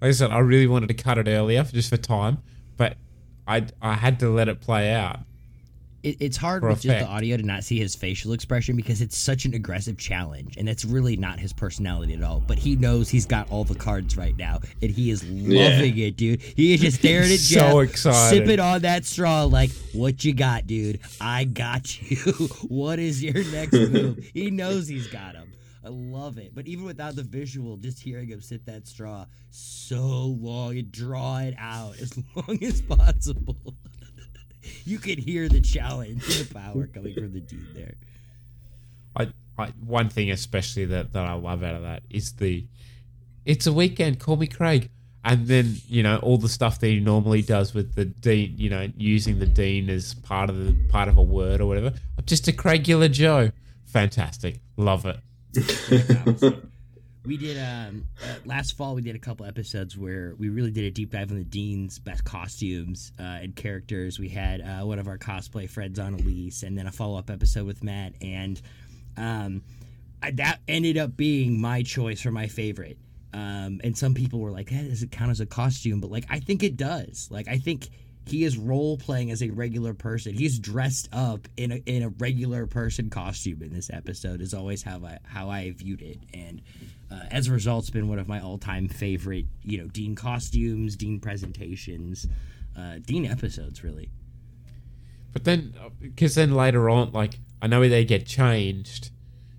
Like 0.00 0.08
I 0.08 0.12
said, 0.12 0.30
I 0.30 0.38
really 0.38 0.66
wanted 0.66 0.88
to 0.88 0.94
cut 0.94 1.18
it 1.18 1.26
earlier 1.28 1.64
just 1.64 1.90
for 1.90 1.96
time, 1.96 2.38
but 2.76 2.96
I 3.46 3.66
I 3.82 3.94
had 3.94 4.20
to 4.20 4.30
let 4.30 4.48
it 4.48 4.60
play 4.60 4.92
out. 4.92 5.20
It, 6.04 6.18
it's 6.20 6.36
hard 6.36 6.60
For 6.60 6.68
with 6.68 6.82
just 6.82 6.98
the 6.98 7.06
audio 7.06 7.38
to 7.38 7.42
not 7.42 7.64
see 7.64 7.78
his 7.78 7.96
facial 7.96 8.34
expression 8.34 8.76
because 8.76 9.00
it's 9.00 9.16
such 9.16 9.46
an 9.46 9.54
aggressive 9.54 9.96
challenge, 9.96 10.58
and 10.58 10.68
that's 10.68 10.84
really 10.84 11.16
not 11.16 11.40
his 11.40 11.54
personality 11.54 12.12
at 12.12 12.22
all. 12.22 12.42
But 12.46 12.58
he 12.58 12.76
knows 12.76 13.08
he's 13.08 13.24
got 13.24 13.50
all 13.50 13.64
the 13.64 13.74
cards 13.74 14.14
right 14.16 14.36
now, 14.36 14.60
and 14.82 14.90
he 14.90 15.10
is 15.10 15.24
loving 15.26 15.96
it, 15.96 16.16
dude. 16.16 16.42
He 16.42 16.74
is 16.74 16.80
just 16.82 16.98
staring 16.98 17.32
at 17.32 17.38
So 17.54 17.82
Jeff, 17.82 17.90
excited. 17.90 18.36
sipping 18.36 18.60
on 18.60 18.82
that 18.82 19.06
straw, 19.06 19.44
like, 19.44 19.70
"What 19.94 20.22
you 20.24 20.34
got, 20.34 20.66
dude? 20.66 21.00
I 21.22 21.44
got 21.44 21.98
you. 22.02 22.16
what 22.68 22.98
is 22.98 23.24
your 23.24 23.42
next 23.44 23.72
move?" 23.72 24.18
He 24.34 24.50
knows 24.50 24.86
he's 24.86 25.06
got 25.06 25.34
him. 25.34 25.54
I 25.84 25.88
love 25.88 26.38
it. 26.38 26.54
But 26.54 26.66
even 26.66 26.84
without 26.84 27.14
the 27.14 27.22
visual, 27.22 27.76
just 27.76 28.00
hearing 28.00 28.28
him 28.28 28.40
sip 28.40 28.64
that 28.66 28.86
straw 28.86 29.26
so 29.50 30.36
long 30.40 30.78
and 30.78 30.90
draw 30.90 31.38
it 31.38 31.54
out 31.58 31.98
as 31.98 32.18
long 32.34 32.62
as 32.62 32.80
possible. 32.82 33.56
you 34.84 34.98
can 34.98 35.18
hear 35.18 35.48
the 35.48 35.60
challenge 35.60 36.26
the 36.26 36.54
power 36.54 36.86
coming 36.86 37.14
from 37.14 37.32
the 37.32 37.40
dude 37.40 37.74
there. 37.74 37.94
I, 39.16 39.28
I 39.58 39.68
one 39.84 40.08
thing 40.08 40.30
especially 40.30 40.86
that, 40.86 41.12
that 41.12 41.26
I 41.26 41.34
love 41.34 41.62
out 41.62 41.74
of 41.74 41.82
that 41.82 42.02
is 42.10 42.32
the 42.32 42.66
it's 43.44 43.66
a 43.66 43.72
weekend, 43.72 44.20
call 44.20 44.36
me 44.36 44.46
Craig. 44.46 44.90
And 45.26 45.46
then, 45.46 45.76
you 45.88 46.02
know, 46.02 46.18
all 46.18 46.36
the 46.36 46.50
stuff 46.50 46.80
that 46.80 46.88
he 46.88 47.00
normally 47.00 47.40
does 47.40 47.72
with 47.72 47.94
the 47.94 48.04
dean, 48.04 48.54
you 48.58 48.68
know, 48.68 48.90
using 48.94 49.38
the 49.38 49.46
dean 49.46 49.88
as 49.88 50.12
part 50.12 50.50
of 50.50 50.58
the 50.58 50.74
part 50.88 51.08
of 51.08 51.16
a 51.16 51.22
word 51.22 51.62
or 51.62 51.66
whatever. 51.66 51.94
I'm 52.18 52.24
just 52.26 52.46
a 52.46 52.52
Craigular 52.52 53.10
Joe. 53.10 53.50
Fantastic. 53.86 54.60
Love 54.76 55.06
it. 55.06 56.64
We 57.26 57.38
did 57.38 57.56
um 57.58 58.06
uh, 58.22 58.34
last 58.44 58.76
fall. 58.76 58.94
We 58.94 59.02
did 59.02 59.16
a 59.16 59.18
couple 59.18 59.46
episodes 59.46 59.96
where 59.96 60.34
we 60.38 60.50
really 60.50 60.70
did 60.70 60.84
a 60.84 60.90
deep 60.90 61.12
dive 61.12 61.30
on 61.30 61.38
the 61.38 61.44
dean's 61.44 61.98
best 61.98 62.24
costumes 62.24 63.12
uh, 63.18 63.22
and 63.22 63.56
characters. 63.56 64.18
We 64.18 64.28
had 64.28 64.60
uh, 64.60 64.84
one 64.84 64.98
of 64.98 65.08
our 65.08 65.16
cosplay 65.16 65.68
friends 65.68 65.98
on 65.98 66.14
Elise, 66.14 66.62
and 66.62 66.76
then 66.76 66.86
a 66.86 66.92
follow 66.92 67.18
up 67.18 67.30
episode 67.30 67.66
with 67.66 67.82
Matt. 67.82 68.12
And 68.20 68.60
um, 69.16 69.62
I, 70.22 70.32
that 70.32 70.60
ended 70.68 70.98
up 70.98 71.16
being 71.16 71.58
my 71.60 71.82
choice 71.82 72.20
for 72.20 72.30
my 72.30 72.46
favorite. 72.46 72.98
Um, 73.32 73.80
and 73.82 73.96
some 73.96 74.14
people 74.14 74.38
were 74.40 74.50
like, 74.52 74.68
"That 74.70 74.88
does 74.88 75.02
it 75.02 75.10
count 75.10 75.30
as 75.30 75.40
a 75.40 75.46
costume?" 75.46 76.00
But 76.00 76.10
like, 76.10 76.26
I 76.28 76.40
think 76.40 76.62
it 76.62 76.76
does. 76.76 77.28
Like, 77.30 77.48
I 77.48 77.56
think 77.56 77.88
he 78.26 78.44
is 78.44 78.56
role 78.56 78.96
playing 78.96 79.30
as 79.30 79.42
a 79.42 79.50
regular 79.50 79.92
person. 79.92 80.34
He's 80.34 80.58
dressed 80.58 81.08
up 81.12 81.46
in 81.56 81.72
a 81.72 81.76
in 81.86 82.02
a 82.02 82.08
regular 82.08 82.66
person 82.66 83.10
costume 83.10 83.62
in 83.62 83.72
this 83.72 83.90
episode. 83.90 84.40
Is 84.40 84.54
always 84.54 84.82
how 84.82 85.04
I 85.04 85.18
how 85.24 85.50
I 85.50 85.70
viewed 85.72 86.00
it, 86.00 86.18
and 86.32 86.62
uh, 87.10 87.24
as 87.30 87.48
a 87.48 87.52
result, 87.52 87.84
it's 87.84 87.90
been 87.90 88.08
one 88.08 88.18
of 88.18 88.26
my 88.26 88.40
all 88.40 88.58
time 88.58 88.88
favorite. 88.88 89.46
You 89.62 89.78
know, 89.78 89.88
Dean 89.88 90.14
costumes, 90.14 90.96
Dean 90.96 91.20
presentations, 91.20 92.26
uh, 92.78 92.98
Dean 93.04 93.26
episodes. 93.26 93.84
Really, 93.84 94.10
But 95.32 95.44
then, 95.44 95.74
because 96.00 96.34
then 96.34 96.54
later 96.54 96.88
on, 96.88 97.12
like 97.12 97.38
I 97.60 97.66
know 97.66 97.86
they 97.86 98.04
get 98.06 98.26
changed, 98.26 99.10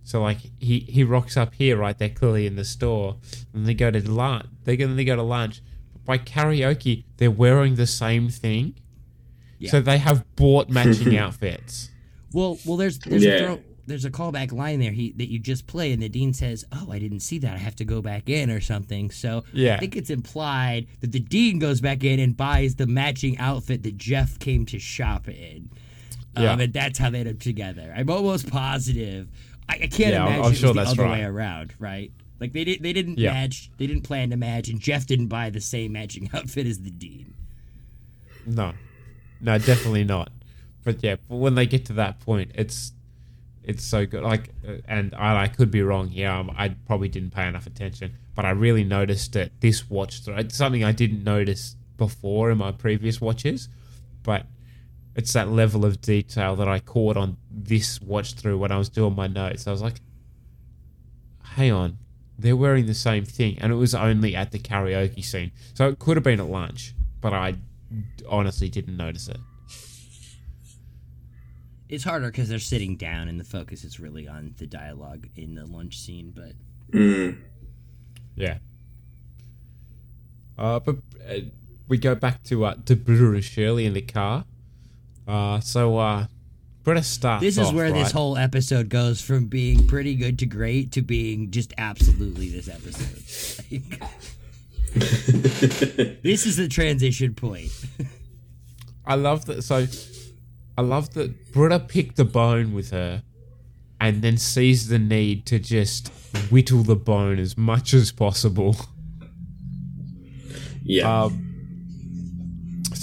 so 0.04 0.22
like 0.24 0.40
he 0.60 0.80
he 0.80 1.04
rocks 1.04 1.38
up 1.38 1.54
here, 1.54 1.78
right? 1.78 1.98
They're 1.98 2.10
clearly 2.10 2.48
in 2.48 2.56
the 2.56 2.66
store, 2.66 3.18
and 3.54 3.68
they 3.68 3.76
go 3.76 3.92
to 3.92 4.12
lunch. 4.12 4.48
They 4.64 4.76
go 4.76 4.88
they 4.88 5.06
go 5.06 5.16
to 5.16 5.24
lunch. 5.24 5.62
But 6.06 6.20
by 6.20 6.24
karaoke, 6.24 7.04
they're 7.18 7.32
wearing 7.32 7.76
the 7.76 7.88
same 7.88 8.30
thing, 8.30 8.76
so 9.68 9.82
they 9.82 9.98
have 9.98 10.24
bought 10.36 10.70
matching 10.70 11.18
outfits. 11.26 11.90
Well, 12.34 12.58
well, 12.66 12.78
there's 12.78 13.00
there's 13.00 13.24
Yeah. 13.24 13.32
a 13.32 13.40
throw, 13.40 13.60
there's 13.88 14.06
a 14.06 14.10
callback 14.12 14.52
line 14.52 14.80
there 14.80 14.92
he 14.92 15.12
that 15.14 15.30
you 15.32 15.40
just 15.40 15.68
play, 15.68 15.92
and 15.94 16.02
the 16.02 16.10
dean 16.10 16.34
says, 16.34 16.66
"Oh, 16.72 16.92
I 16.92 17.00
didn't 17.00 17.20
see 17.22 17.38
that. 17.40 17.54
I 17.54 17.58
have 17.58 17.76
to 17.78 17.86
go 17.86 18.02
back 18.02 18.30
in 18.30 18.50
or 18.50 18.60
something." 18.62 19.10
So 19.12 19.44
Yeah. 19.54 19.76
I 19.76 19.80
think 19.80 19.96
it's 19.96 20.10
implied 20.10 20.88
that 21.02 21.12
the 21.12 21.20
dean 21.20 21.60
goes 21.60 21.82
back 21.82 22.04
in 22.04 22.20
and 22.20 22.36
buys 22.36 22.76
the 22.76 22.88
matching 22.88 23.38
outfit 23.38 23.84
that 23.84 23.98
Jeff 23.98 24.38
came 24.40 24.66
to 24.68 24.80
shop 24.80 25.28
in. 25.28 25.70
Yeah. 26.38 26.52
Um, 26.52 26.60
and 26.60 26.74
that's 26.74 27.00
how 27.00 27.10
they 27.10 27.20
end 27.22 27.30
up 27.30 27.40
together. 27.40 27.94
I'm 27.96 28.10
almost 28.10 28.50
positive. 28.52 29.30
I, 29.70 29.74
I 29.76 29.78
can't 29.88 30.14
Yeah, 30.14 30.26
I'm- 30.26 30.28
imagine 30.34 30.46
I'm 30.46 30.54
sure 30.54 30.68
was 30.70 30.76
the 30.76 30.82
that's 30.82 30.92
other 30.92 31.04
right. 31.04 31.12
way 31.20 31.24
around, 31.24 31.74
right? 31.80 32.12
Like 32.40 32.54
they 32.54 32.64
did, 32.66 32.84
they 32.84 32.94
didn't 32.94 33.18
Yeah. 33.18 33.32
match. 33.32 33.70
They 33.78 33.88
didn't 33.88 34.04
plan 34.04 34.30
to 34.32 34.38
match, 34.38 34.68
and 34.70 34.80
Jeff 34.80 35.06
didn't 35.08 35.28
buy 35.28 35.50
the 35.50 35.62
same 35.62 35.94
matching 35.94 36.30
outfit 36.34 36.68
as 36.68 36.80
the 36.82 36.90
dean. 36.92 37.34
No, 38.46 38.74
no, 39.42 39.58
definitely 39.58 40.04
not. 40.04 40.32
But 40.84 41.02
yeah, 41.04 41.16
but 41.28 41.38
when 41.38 41.56
they 41.56 41.66
get 41.66 41.86
to 41.86 41.94
that 41.94 42.20
point, 42.20 42.52
it's 42.56 42.92
it's 43.64 43.84
so 43.84 44.06
good. 44.06 44.22
Like, 44.24 44.50
uh, 44.68 44.74
and 44.88 45.16
I, 45.16 45.44
I 45.44 45.48
could 45.48 45.72
be 45.72 45.82
wrong 45.82 46.10
here. 46.10 46.30
Um, 46.30 46.52
I 46.56 46.70
probably 46.70 47.08
didn't 47.10 47.32
pay 47.32 47.48
enough 47.48 47.66
attention, 47.66 48.14
but 48.36 48.46
I 48.46 48.52
really 48.52 48.84
noticed 48.84 49.36
it 49.36 49.52
this 49.62 49.90
watch 49.90 50.24
through. 50.24 50.36
It's 50.36 50.56
something 50.56 50.84
I 50.84 50.92
didn't 50.92 51.24
notice 51.24 51.76
before 51.98 52.52
in 52.52 52.60
my 52.60 52.72
previous 52.72 53.20
watches, 53.20 53.68
but 54.22 54.46
it's 55.16 55.34
that 55.34 55.50
level 55.50 55.86
of 55.86 56.02
detail 56.02 56.56
that 56.58 56.68
I 56.68 56.80
caught 56.80 57.18
on 57.18 57.38
this 57.50 58.00
watch 58.02 58.34
through 58.34 58.58
when 58.60 58.72
I 58.72 58.78
was 58.78 58.90
doing 58.90 59.16
my 59.16 59.26
notes. 59.28 59.66
I 59.66 59.72
was 59.72 59.82
like, 59.82 60.02
hang 61.42 61.72
on, 61.72 61.98
they're 62.38 62.56
wearing 62.56 62.86
the 62.86 62.94
same 62.94 63.26
thing, 63.26 63.58
and 63.60 63.72
it 63.72 63.76
was 63.76 63.96
only 63.96 64.36
at 64.36 64.52
the 64.52 64.60
karaoke 64.60 65.24
scene, 65.24 65.52
so 65.74 65.88
it 65.88 66.00
could 66.00 66.18
have 66.18 66.24
been 66.24 66.40
at 66.40 66.50
lunch, 66.50 66.94
but 67.22 67.34
I 67.34 67.56
honestly 68.28 68.70
didn't 68.70 68.98
notice 68.98 69.28
it. 69.28 69.38
It's 71.88 72.04
harder 72.04 72.28
because 72.28 72.50
they're 72.50 72.60
sitting 72.60 72.96
down, 72.96 73.28
and 73.28 73.40
the 73.40 73.44
focus 73.44 73.84
is 73.84 74.00
really 74.00 74.28
on 74.28 74.56
the 74.58 74.66
dialogue 74.66 75.28
in 75.36 75.56
the 75.56 75.66
lunch 75.66 76.00
scene. 76.00 76.34
But 76.36 76.54
Mm. 76.92 77.38
Yeah. 78.36 78.58
Uh, 80.58 80.80
but 80.80 80.98
uh, 81.30 81.40
we 81.88 81.98
go 81.98 82.16
back 82.16 82.44
to 82.44 82.66
uh, 82.66 82.76
to 82.86 82.96
Britta 82.96 83.32
and 83.32 83.44
Shirley 83.44 83.86
in 83.86 83.94
the 83.94 84.02
car. 84.02 84.46
Uh, 85.28 85.60
so 85.60 85.98
uh, 85.98 86.28
Britta 86.86 87.04
starts. 87.04 87.42
this 87.42 87.58
is 87.58 87.68
off, 87.68 87.74
where 87.74 87.92
this 87.92 88.12
whole 88.12 88.38
episode 88.38 88.90
goes 88.90 89.20
from 89.20 89.48
being 89.48 89.88
pretty 89.88 90.16
good 90.16 90.38
to 90.40 90.46
great 90.46 90.92
to 90.94 91.02
being 91.02 91.50
just 91.52 91.74
absolutely 91.78 92.50
this 92.50 92.70
episode. 92.70 93.82
Like, 94.96 95.02
this 96.24 96.46
is 96.46 96.56
the 96.56 96.70
transition 96.70 97.34
point. 97.34 97.70
I 99.06 99.16
love 99.16 99.44
that. 99.48 99.64
So 99.64 99.86
I 100.78 100.82
love 100.82 101.14
that 101.16 101.52
Britta 101.52 101.80
picked 101.80 102.16
the 102.16 102.24
bone 102.24 102.74
with 102.74 102.92
her, 102.92 103.24
and 104.00 104.22
then 104.22 104.38
sees 104.38 104.88
the 104.88 105.00
need 105.00 105.46
to 105.48 105.60
just 105.60 106.10
whittle 106.50 106.84
the 106.84 106.96
bone 106.96 107.40
as 107.40 107.58
much 107.58 107.94
as 107.94 108.14
possible. 108.14 108.78
Yeah. 110.82 111.24
Um, 111.24 111.45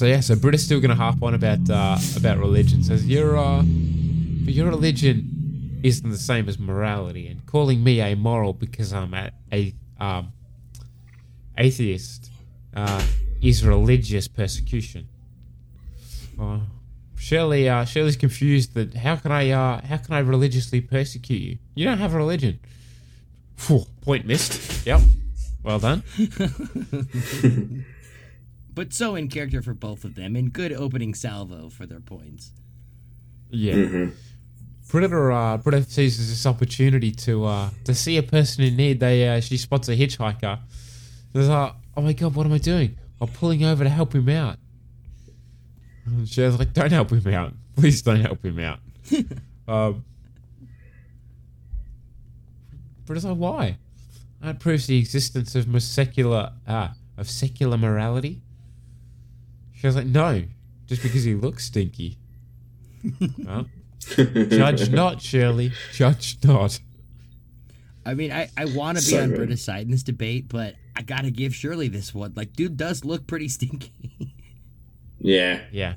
so 0.02 0.08
yeah, 0.08 0.18
so 0.18 0.34
Britta's 0.34 0.64
still 0.64 0.80
gonna 0.80 0.96
harp 0.96 1.22
on 1.22 1.32
about 1.32 1.70
uh, 1.70 1.96
about 2.16 2.38
religion. 2.38 2.82
Says 2.82 3.06
your 3.06 3.38
uh, 3.38 3.62
but 3.62 4.52
your 4.52 4.66
religion 4.66 5.78
isn't 5.84 6.10
the 6.10 6.18
same 6.18 6.48
as 6.48 6.58
morality, 6.58 7.28
and 7.28 7.46
calling 7.46 7.84
me 7.84 8.02
amoral 8.02 8.52
because 8.52 8.92
I'm 8.92 9.14
a, 9.14 9.30
a 9.52 9.72
um, 10.00 10.32
atheist 11.56 12.32
uh, 12.74 13.00
is 13.40 13.64
religious 13.64 14.26
persecution. 14.26 15.06
Uh, 16.36 16.58
Shirley, 17.16 17.68
uh, 17.68 17.84
Shirley's 17.84 18.16
confused 18.16 18.74
that 18.74 18.94
how 18.94 19.14
can 19.14 19.30
I 19.30 19.50
uh, 19.50 19.82
how 19.82 19.98
can 19.98 20.14
I 20.14 20.18
religiously 20.18 20.80
persecute 20.80 21.40
you? 21.40 21.58
You 21.76 21.84
don't 21.84 21.98
have 21.98 22.12
a 22.12 22.16
religion. 22.16 22.58
Phew, 23.54 23.84
point 24.00 24.26
missed. 24.26 24.84
Yep. 24.84 25.00
Well 25.62 25.78
done. 25.78 26.02
but 28.74 28.92
so 28.92 29.14
in 29.14 29.28
character 29.28 29.62
for 29.62 29.74
both 29.74 30.04
of 30.04 30.14
them, 30.14 30.36
and 30.36 30.52
good 30.52 30.72
opening 30.72 31.14
salvo 31.14 31.68
for 31.68 31.86
their 31.86 32.00
points. 32.00 32.52
Yeah. 33.50 34.06
Britta, 34.92 35.32
uh, 35.32 35.56
Britta 35.56 35.84
seizes 35.84 36.28
this 36.28 36.44
opportunity 36.44 37.12
to 37.12 37.44
uh, 37.46 37.70
to 37.84 37.94
see 37.94 38.18
a 38.18 38.22
person 38.22 38.64
in 38.64 38.76
need. 38.76 39.00
They 39.00 39.28
uh, 39.28 39.40
she 39.40 39.56
spots 39.56 39.88
a 39.88 39.96
hitchhiker. 39.96 40.58
Says, 41.32 41.48
uh, 41.48 41.72
"Oh 41.96 42.02
my 42.02 42.12
god, 42.12 42.34
what 42.34 42.46
am 42.46 42.52
I 42.52 42.58
doing? 42.58 42.98
I'm 43.20 43.28
pulling 43.28 43.64
over 43.64 43.84
to 43.84 43.90
help 43.90 44.14
him 44.14 44.28
out." 44.28 44.58
And 46.04 46.28
She's 46.28 46.58
like, 46.58 46.74
"Don't 46.74 46.92
help 46.92 47.10
him 47.10 47.26
out, 47.32 47.54
please 47.76 48.02
don't 48.02 48.20
help 48.20 48.44
him 48.44 48.58
out." 48.58 48.80
um, 49.68 50.04
Britta's 53.06 53.24
like, 53.24 53.36
"Why?" 53.36 53.78
That 54.42 54.60
proves 54.60 54.86
the 54.88 54.98
existence 54.98 55.54
of 55.54 55.82
secular 55.82 56.52
ah 56.68 56.94
of 57.16 57.30
secular 57.30 57.78
morality. 57.78 58.42
She 59.82 59.88
was 59.88 59.96
like, 59.96 60.06
"No, 60.06 60.44
just 60.86 61.02
because 61.02 61.24
he 61.24 61.34
looks 61.34 61.64
stinky." 61.64 62.16
Well, 63.44 63.66
Judge 64.16 64.90
not, 64.90 65.20
Shirley. 65.20 65.72
Judge 65.92 66.38
not. 66.44 66.78
I 68.06 68.14
mean, 68.14 68.30
I, 68.30 68.48
I 68.56 68.66
want 68.66 68.96
to 68.98 69.02
be 69.04 69.10
So 69.10 69.22
on 69.24 69.30
good. 69.30 69.36
Britta's 69.38 69.64
side 69.64 69.82
in 69.86 69.90
this 69.90 70.04
debate, 70.04 70.48
but 70.48 70.76
I 70.96 71.02
gotta 71.02 71.32
give 71.32 71.52
Shirley 71.52 71.88
this 71.88 72.14
one. 72.14 72.32
Like, 72.36 72.52
dude 72.52 72.76
does 72.76 73.04
look 73.04 73.26
pretty 73.26 73.48
stinky. 73.48 73.92
Yeah. 75.18 75.62
Yeah. 75.72 75.94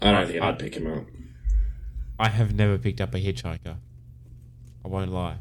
I 0.00 0.12
don't 0.12 0.26
think 0.26 0.42
I'd 0.42 0.58
pick 0.58 0.74
him 0.74 0.86
up. 0.90 1.04
I 2.18 2.28
have 2.30 2.54
never 2.54 2.78
picked 2.78 3.02
up 3.02 3.14
a 3.14 3.18
hitchhiker. 3.18 3.76
I 4.84 4.88
won't 4.88 5.12
lie. 5.12 5.36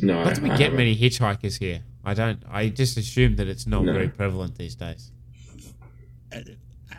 No, 0.00 0.22
Not 0.22 0.34
that 0.36 0.42
we 0.42 0.50
I 0.50 0.56
get 0.56 0.64
haven't. 0.66 0.76
many 0.78 0.96
hitchhikers 0.96 1.58
here. 1.58 1.82
I 2.04 2.14
don't. 2.14 2.42
I 2.48 2.68
just 2.68 2.96
assume 2.96 3.36
that 3.36 3.48
it's 3.48 3.66
not 3.66 3.84
No. 3.84 3.92
very 3.92 4.08
prevalent 4.08 4.56
these 4.56 4.74
days. 4.74 5.10
I 6.32 6.44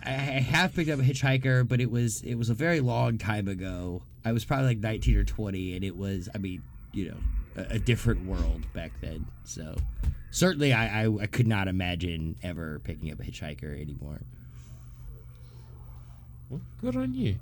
I 0.03 0.09
have 0.11 0.73
picked 0.75 0.89
up 0.89 0.99
a 0.99 1.03
hitchhiker, 1.03 1.67
but 1.67 1.81
it 1.81 1.89
was 1.91 2.21
it 2.21 2.35
was 2.35 2.49
a 2.49 2.53
very 2.53 2.79
long 2.79 3.17
time 3.17 3.47
ago. 3.47 4.03
I 4.25 4.31
was 4.33 4.45
probably 4.45 4.67
like 4.67 4.79
19 4.79 5.15
or 5.17 5.23
20, 5.23 5.75
and 5.75 5.83
it 5.85 5.95
was, 5.95 6.27
I 6.35 6.37
mean, 6.39 6.61
you 6.93 7.09
know, 7.09 7.17
a, 7.63 7.75
a 7.75 7.79
different 7.79 8.25
world 8.25 8.65
back 8.73 8.91
then. 9.01 9.25
So 9.45 9.75
certainly, 10.31 10.73
I, 10.73 11.05
I 11.05 11.17
I 11.21 11.25
could 11.27 11.47
not 11.47 11.67
imagine 11.67 12.35
ever 12.43 12.79
picking 12.83 13.11
up 13.11 13.19
a 13.19 13.23
hitchhiker 13.23 13.79
anymore. 13.81 14.21
Well, 16.49 16.61
good 16.81 16.95
on 16.95 17.13
you, 17.13 17.37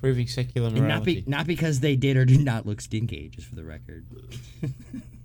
proving 0.00 0.26
secular 0.26 0.68
And 0.68 0.76
not 0.78 0.84
morality. 0.88 1.20
be, 1.22 1.30
not 1.30 1.46
because 1.46 1.80
they 1.80 1.96
did 1.96 2.16
or 2.16 2.24
did 2.24 2.40
not 2.40 2.66
look 2.66 2.80
stinky, 2.80 3.28
just 3.28 3.46
for 3.48 3.54
the 3.54 3.64
record. 3.64 4.04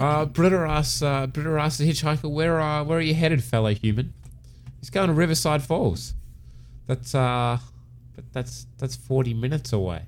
Uh, 0.00 0.24
Britta 0.24 0.56
asks, 0.56 1.02
uh, 1.02 1.26
Britta 1.26 1.50
asks 1.60 1.78
the 1.78 1.88
hitchhiker, 1.90 2.30
where, 2.30 2.60
uh, 2.60 2.82
where 2.84 2.98
are 2.98 3.02
you 3.02 3.14
headed, 3.14 3.44
fellow 3.44 3.74
human? 3.74 4.14
He's 4.80 4.90
going 4.90 5.08
to 5.08 5.14
Riverside 5.14 5.62
Falls. 5.62 6.14
That's, 6.86 7.14
uh, 7.14 7.58
but 8.16 8.24
that's, 8.32 8.66
that's 8.78 8.96
40 8.96 9.34
minutes 9.34 9.72
away. 9.72 10.02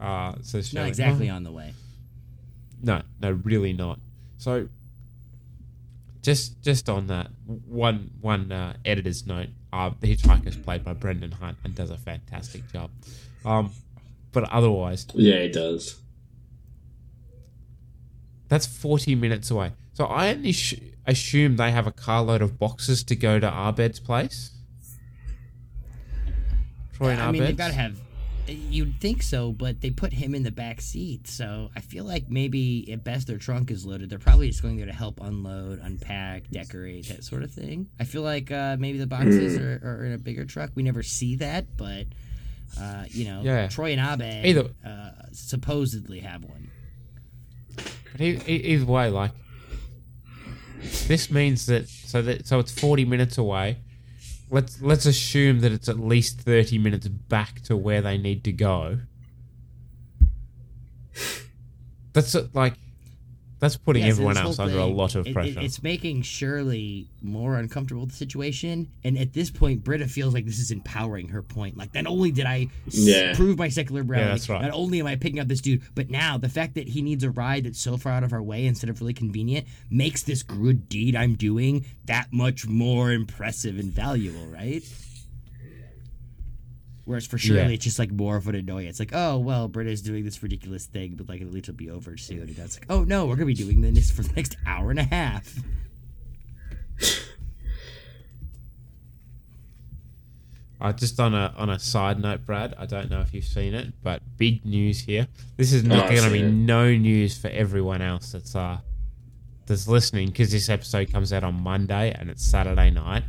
Uh, 0.00 0.34
says 0.42 0.72
Not 0.74 0.80
Shirley. 0.80 0.88
exactly 0.88 1.30
Oh. 1.30 1.34
on 1.36 1.44
the 1.44 1.50
way. 1.52 1.72
No, 2.82 3.02
no, 3.20 3.30
really 3.44 3.72
not. 3.72 3.98
So, 4.38 4.68
just, 6.22 6.60
just 6.62 6.88
on 6.88 7.06
that, 7.06 7.28
one, 7.46 8.10
one, 8.20 8.52
uh, 8.52 8.74
editor's 8.84 9.26
note, 9.26 9.48
uh, 9.72 9.90
the 10.00 10.14
hitchhiker 10.14 10.46
is 10.46 10.56
played 10.56 10.84
by 10.84 10.92
Brendan 10.92 11.32
Hunt 11.32 11.56
and 11.64 11.74
does 11.74 11.90
a 11.90 11.96
fantastic 11.96 12.70
job. 12.72 12.90
Um, 13.44 13.70
but 14.32 14.44
otherwise, 14.50 15.06
Yeah, 15.14 15.34
it 15.36 15.52
does. 15.52 15.96
That's 18.52 18.66
40 18.66 19.14
minutes 19.14 19.50
away. 19.50 19.72
So 19.94 20.04
I 20.04 20.28
only 20.28 20.52
sh- 20.52 20.74
assume 21.06 21.56
they 21.56 21.70
have 21.70 21.86
a 21.86 21.90
carload 21.90 22.42
of 22.42 22.58
boxes 22.58 23.02
to 23.04 23.16
go 23.16 23.40
to 23.40 23.46
Abed's 23.46 23.98
place. 23.98 24.50
Troy 26.92 27.12
and 27.12 27.22
I 27.22 27.30
mean, 27.30 27.44
they've 27.44 27.56
got 27.56 27.68
to 27.68 27.72
have. 27.72 27.98
You'd 28.46 29.00
think 29.00 29.22
so, 29.22 29.52
but 29.52 29.80
they 29.80 29.88
put 29.88 30.12
him 30.12 30.34
in 30.34 30.42
the 30.42 30.50
back 30.50 30.82
seat, 30.82 31.28
so 31.28 31.70
I 31.74 31.80
feel 31.80 32.04
like 32.04 32.28
maybe 32.28 32.92
at 32.92 33.02
best 33.02 33.26
their 33.26 33.38
trunk 33.38 33.70
is 33.70 33.86
loaded. 33.86 34.10
They're 34.10 34.18
probably 34.18 34.48
just 34.48 34.60
going 34.60 34.76
there 34.76 34.84
to 34.84 34.92
help 34.92 35.18
unload, 35.22 35.80
unpack, 35.82 36.50
decorate, 36.50 37.08
that 37.08 37.24
sort 37.24 37.44
of 37.44 37.50
thing. 37.50 37.88
I 37.98 38.04
feel 38.04 38.20
like 38.20 38.50
uh, 38.50 38.76
maybe 38.78 38.98
the 38.98 39.06
boxes 39.06 39.56
are, 39.56 39.80
are 39.82 40.04
in 40.04 40.12
a 40.12 40.18
bigger 40.18 40.44
truck. 40.44 40.72
We 40.74 40.82
never 40.82 41.02
see 41.02 41.36
that, 41.36 41.74
but 41.78 42.04
uh, 42.78 43.04
you 43.08 43.24
know, 43.24 43.40
Yeah. 43.42 43.68
Troy 43.68 43.92
and 43.92 44.00
Abed 44.02 44.44
Either- 44.44 44.70
uh, 44.84 45.10
supposedly 45.32 46.20
have 46.20 46.44
one. 46.44 46.68
But 48.12 48.20
either 48.20 48.84
way, 48.84 49.08
like 49.10 49.32
this 51.06 51.30
means 51.30 51.66
that 51.66 51.88
so 51.88 52.22
that 52.22 52.46
so 52.46 52.58
it's 52.58 52.72
40 52.72 53.04
minutes 53.04 53.38
away. 53.38 53.78
Let's 54.50 54.82
let's 54.82 55.06
assume 55.06 55.60
that 55.60 55.72
it's 55.72 55.88
at 55.88 55.98
least 55.98 56.40
30 56.40 56.78
minutes 56.78 57.08
back 57.08 57.62
to 57.62 57.76
where 57.76 58.02
they 58.02 58.18
need 58.18 58.44
to 58.44 58.52
go. 58.52 58.98
That's 62.12 62.36
like 62.52 62.74
that's 63.62 63.76
putting 63.76 64.02
Yeah, 64.02 64.08
so 64.08 64.12
everyone 64.14 64.36
else 64.36 64.56
whole 64.58 64.66
under 64.66 64.78
a 64.80 64.84
lot 64.86 65.14
of 65.14 65.24
it- 65.26 65.30
it- 65.30 65.32
pressure. 65.32 65.60
it's 65.60 65.82
making 65.82 66.22
Shirley 66.22 67.06
more 67.22 67.56
uncomfortable 67.56 68.02
with 68.02 68.10
the 68.10 68.16
situation, 68.16 68.88
and 69.04 69.16
at 69.16 69.32
this 69.32 69.50
point, 69.50 69.84
Britta 69.84 70.08
feels 70.08 70.34
like 70.34 70.44
this 70.46 70.58
is 70.58 70.72
empowering 70.72 71.28
her 71.28 71.42
point. 71.42 71.76
Like, 71.76 71.94
not 71.94 72.06
only 72.06 72.32
did 72.32 72.44
I 72.44 72.66
Yeah. 72.90 73.34
prove 73.34 73.56
my 73.58 73.68
secular 73.68 74.02
morality, 74.02 74.30
that's 74.30 74.48
right. 74.48 74.62
not 74.62 74.72
only 74.72 74.98
am 74.98 75.06
I 75.06 75.14
picking 75.14 75.38
up 75.38 75.46
this 75.48 75.60
dude, 75.60 75.82
but 75.94 76.10
now 76.10 76.36
the 76.36 76.48
fact 76.48 76.74
that 76.74 76.88
he 76.88 77.00
needs 77.02 77.22
a 77.22 77.30
ride 77.30 77.64
that's 77.64 77.78
so 77.80 77.96
far 77.96 78.12
out 78.12 78.24
of 78.24 78.32
our 78.32 78.42
way 78.42 78.66
instead 78.66 78.90
of 78.90 79.00
really 79.00 79.14
convenient 79.14 79.66
makes 79.88 80.22
this 80.24 80.42
good 80.42 80.88
deed 80.88 81.14
I'm 81.14 81.34
doing 81.36 81.84
that 82.06 82.32
much 82.32 82.66
more 82.66 83.12
impressive 83.12 83.78
and 83.78 83.92
valuable, 83.92 84.46
right? 84.48 84.82
Whereas 87.04 87.26
for 87.26 87.36
Shirley, 87.36 87.58
Yeah. 87.60 87.68
it's 87.68 87.84
just 87.84 87.98
like 87.98 88.12
more 88.12 88.36
of 88.36 88.46
an 88.46 88.54
annoyance. 88.54 89.00
Like, 89.00 89.10
oh 89.12 89.38
well, 89.38 89.66
Britta's 89.68 90.02
doing 90.02 90.24
this 90.24 90.42
ridiculous 90.42 90.86
thing, 90.86 91.14
but 91.16 91.28
like 91.28 91.40
at 91.40 91.50
least 91.50 91.68
it'll 91.68 91.76
be 91.76 91.90
over 91.90 92.16
soon. 92.16 92.40
And 92.42 92.56
that's 92.56 92.78
like, 92.78 92.86
oh 92.90 93.02
no, 93.04 93.26
we're 93.26 93.34
gonna 93.36 93.46
be 93.46 93.54
doing 93.54 93.80
this 93.80 94.10
for 94.10 94.22
the 94.22 94.32
next 94.34 94.56
hour 94.66 94.90
and 94.90 95.00
a 95.00 95.04
half. 95.04 95.52
Uh, 100.80 100.92
just 100.92 101.20
on 101.20 101.32
a 101.32 101.54
on 101.56 101.70
a 101.70 101.78
side 101.78 102.18
note, 102.20 102.44
Brad, 102.44 102.74
I 102.76 102.86
don't 102.86 103.08
know 103.08 103.20
if 103.20 103.32
you've 103.32 103.44
seen 103.44 103.72
it, 103.72 103.92
but 104.02 104.20
big 104.36 104.64
news 104.66 105.00
here. 105.00 105.28
This 105.56 105.72
is 105.72 105.84
Oh, 105.84 105.88
not 105.88 106.06
I've 106.06 106.16
going 106.16 106.24
to 106.24 106.30
be 106.32 106.40
it. 106.40 106.50
no 106.50 106.92
news 106.92 107.38
for 107.38 107.48
everyone 107.48 108.02
else 108.02 108.32
that's 108.32 108.56
uh 108.56 108.78
that's 109.66 109.86
listening 109.86 110.28
because 110.28 110.50
this 110.50 110.68
episode 110.68 111.12
comes 111.12 111.32
out 111.32 111.44
on 111.44 111.54
Monday 111.62 112.12
and 112.18 112.28
it's 112.28 112.44
Saturday 112.44 112.90
night. 112.90 113.22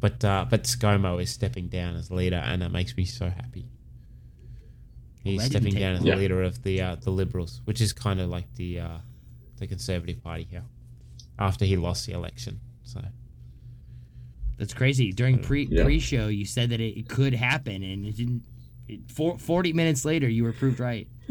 But 0.00 0.24
uh, 0.24 0.46
but 0.48 0.64
ScoMo 0.64 1.20
is 1.20 1.30
stepping 1.30 1.68
down 1.68 1.96
as 1.96 2.10
leader, 2.10 2.36
and 2.36 2.62
that 2.62 2.70
makes 2.70 2.96
me 2.96 3.04
so 3.04 3.28
happy. 3.28 3.66
He's 5.24 5.38
Well, 5.38 5.46
stepping 5.46 5.74
down 5.74 5.94
as 5.94 6.00
long. 6.00 6.10
the 6.10 6.16
leader 6.16 6.42
of 6.42 6.62
the 6.62 6.80
uh, 6.80 6.94
the 6.96 7.10
Liberals, 7.10 7.60
which 7.64 7.80
is 7.80 7.92
kind 7.92 8.20
of 8.20 8.28
like 8.30 8.54
the 8.54 8.80
uh, 8.80 8.98
the 9.58 9.66
Conservative 9.66 10.22
Party 10.22 10.46
here. 10.48 10.64
After 11.38 11.64
he 11.64 11.76
lost 11.76 12.06
the 12.06 12.12
election, 12.12 12.60
so 12.84 13.00
That's 14.56 14.74
crazy. 14.74 15.12
During 15.12 15.38
pre 15.40 15.64
Yeah. 15.70 15.84
pre 15.84 15.98
show, 16.00 16.28
you 16.28 16.44
said 16.44 16.70
that 16.70 16.80
it, 16.80 16.98
it 16.98 17.08
could 17.08 17.34
happen, 17.34 17.82
and 17.82 18.04
it 18.06 18.16
didn't. 18.16 18.42
It, 18.88 19.10
four, 19.10 19.38
Forty 19.38 19.72
minutes 19.72 20.04
later, 20.04 20.28
you 20.28 20.44
were 20.44 20.52
proved 20.52 20.80
right. 20.80 21.06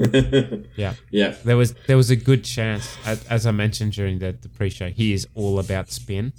Yeah, 0.78 0.94
Yeah. 1.10 1.36
There 1.44 1.58
was 1.58 1.74
there 1.88 1.98
was 1.98 2.10
a 2.12 2.16
good 2.16 2.44
chance, 2.44 2.96
as, 3.06 3.26
as 3.28 3.46
I 3.48 3.52
mentioned 3.52 3.94
during 3.94 4.20
the, 4.20 4.34
the 4.40 4.48
pre-show, 4.50 4.90
he 4.90 5.12
is 5.14 5.28
all 5.34 5.58
about 5.60 5.90
spin, 5.90 6.34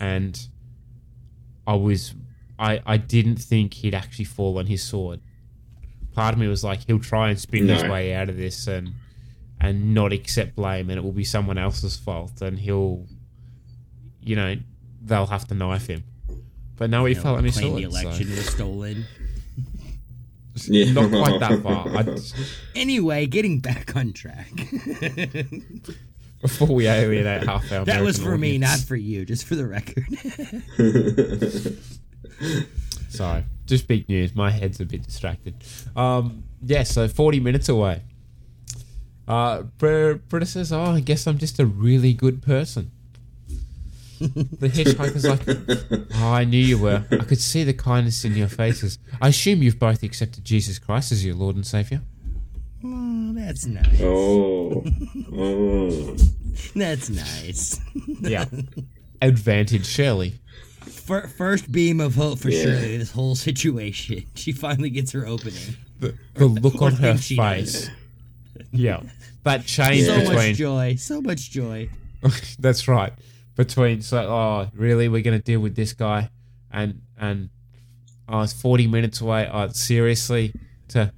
and 0.00 0.38
I 1.68 1.74
was 1.74 2.14
I 2.58 2.80
I 2.86 2.96
didn't 2.96 3.36
think 3.36 3.74
he'd 3.74 3.94
actually 3.94 4.24
fall 4.24 4.58
on 4.58 4.66
his 4.66 4.82
sword. 4.82 5.20
Part 6.14 6.34
of 6.34 6.40
me 6.40 6.48
was 6.48 6.64
like, 6.64 6.86
he'll 6.86 6.98
try 6.98 7.28
and 7.30 7.38
spin 7.38 7.68
his 7.68 7.84
way 7.84 8.14
out 8.14 8.28
of 8.28 8.36
this 8.36 8.66
and 8.66 8.94
and 9.60 9.92
not 9.94 10.12
accept 10.12 10.56
blame, 10.56 10.88
and 10.90 10.98
it 10.98 11.02
will 11.02 11.12
be 11.12 11.24
someone 11.24 11.58
else's 11.58 11.96
fault, 11.96 12.40
and 12.42 12.58
he'll, 12.60 13.06
you 14.22 14.36
know, 14.36 14.56
they'll 15.02 15.26
have 15.26 15.46
to 15.48 15.54
knife 15.54 15.88
him. 15.88 16.04
But 16.76 16.90
no, 16.90 17.04
he 17.04 17.14
You 17.14 17.20
fell 17.20 17.34
on 17.36 17.44
his 17.44 17.58
claim 17.58 17.70
sword. 17.70 17.82
the 17.82 17.86
election 17.86 18.28
so- 18.28 18.34
was 18.36 18.46
stolen. 18.46 19.04
Yeah. 20.66 20.92
Not 20.92 21.10
quite 21.10 21.38
that 21.40 21.62
far. 21.62 21.88
I, 21.88 22.16
Anyway, 22.80 23.26
getting 23.26 23.60
back 23.60 23.94
on 23.94 24.12
track. 24.12 24.50
before 26.40 26.68
we 26.68 26.86
alienate 26.86 27.44
half 27.44 27.70
our 27.72 27.84
that 27.84 28.02
was 28.02 28.18
for 28.18 28.38
me, 28.38 28.58
not 28.58 28.78
for 28.78 28.96
you. 28.96 29.24
Just 29.24 29.44
for 29.44 29.54
the 29.54 29.66
record. 29.66 30.04
Sorry, 33.08 33.44
just 33.66 33.88
big 33.88 34.08
news. 34.08 34.34
My 34.34 34.50
head's 34.50 34.80
a 34.80 34.84
bit 34.84 35.02
distracted. 35.02 35.54
Um, 35.96 36.44
yeah, 36.62 36.84
so 36.84 37.08
40 37.08 37.40
minutes 37.40 37.68
away. 37.68 38.02
Uh, 39.26 39.62
Br- 39.62 40.14
Britta 40.14 40.46
says, 40.46 40.72
"Oh, 40.72 40.82
I 40.82 41.00
guess 41.00 41.26
I'm 41.26 41.38
just 41.38 41.58
a 41.58 41.66
really 41.66 42.14
good 42.14 42.42
person." 42.42 42.92
the 44.18 44.68
hitchhiker's 44.68 45.24
like, 45.24 46.08
"Oh, 46.16 46.32
I 46.32 46.44
knew 46.44 46.58
you 46.58 46.78
were. 46.78 47.04
I 47.10 47.24
could 47.24 47.40
see 47.40 47.62
the 47.62 47.74
kindness 47.74 48.24
in 48.24 48.34
your 48.34 48.48
faces. 48.48 48.98
I 49.20 49.28
assume 49.28 49.62
you've 49.62 49.78
both 49.78 50.02
accepted 50.02 50.44
Jesus 50.44 50.78
Christ 50.78 51.12
as 51.12 51.24
your 51.24 51.34
Lord 51.34 51.56
and 51.56 51.66
Savior." 51.66 52.02
Oh, 52.84 53.32
that's 53.34 53.66
nice. 53.66 54.00
Oh. 54.00 54.84
Oh. 55.40 56.16
That's 56.74 57.10
nice. 57.10 57.78
Yeah. 58.20 58.46
Advantage 59.22 59.86
Shirley. 59.86 60.34
Fir- 60.80 61.28
first 61.28 61.70
beam 61.70 62.00
of 62.00 62.14
hope 62.14 62.38
for 62.38 62.50
Yeah. 62.50 62.62
Shirley 62.64 62.96
this 62.96 63.10
whole 63.12 63.34
situation. 63.34 64.24
She 64.34 64.52
finally 64.52 64.90
gets 64.90 65.12
her 65.12 65.26
opening. 65.26 65.76
The, 66.00 66.14
the 66.34 66.46
look 66.46 66.80
on 66.82 66.92
her 66.94 67.16
face. 67.16 67.90
Yeah, 68.72 69.02
that 69.44 69.66
change 69.66 70.06
So 70.06 70.18
between 70.18 70.34
much 70.36 70.56
joy. 70.56 70.94
So 70.96 71.20
much 71.20 71.50
joy. 71.50 71.90
That's 72.58 72.86
right. 72.88 73.12
Between 73.56 74.02
so 74.02 74.18
oh 74.18 74.70
really 74.74 75.08
we're 75.08 75.22
gonna 75.22 75.38
deal 75.40 75.60
with 75.60 75.74
this 75.74 75.92
guy 75.92 76.30
and 76.70 77.02
and 77.18 77.50
oh 78.28 78.40
it's 78.42 78.52
forty 78.52 78.86
minutes 78.86 79.20
away. 79.20 79.48
Oh 79.52 79.68
seriously 79.68 80.52
to 80.88 81.12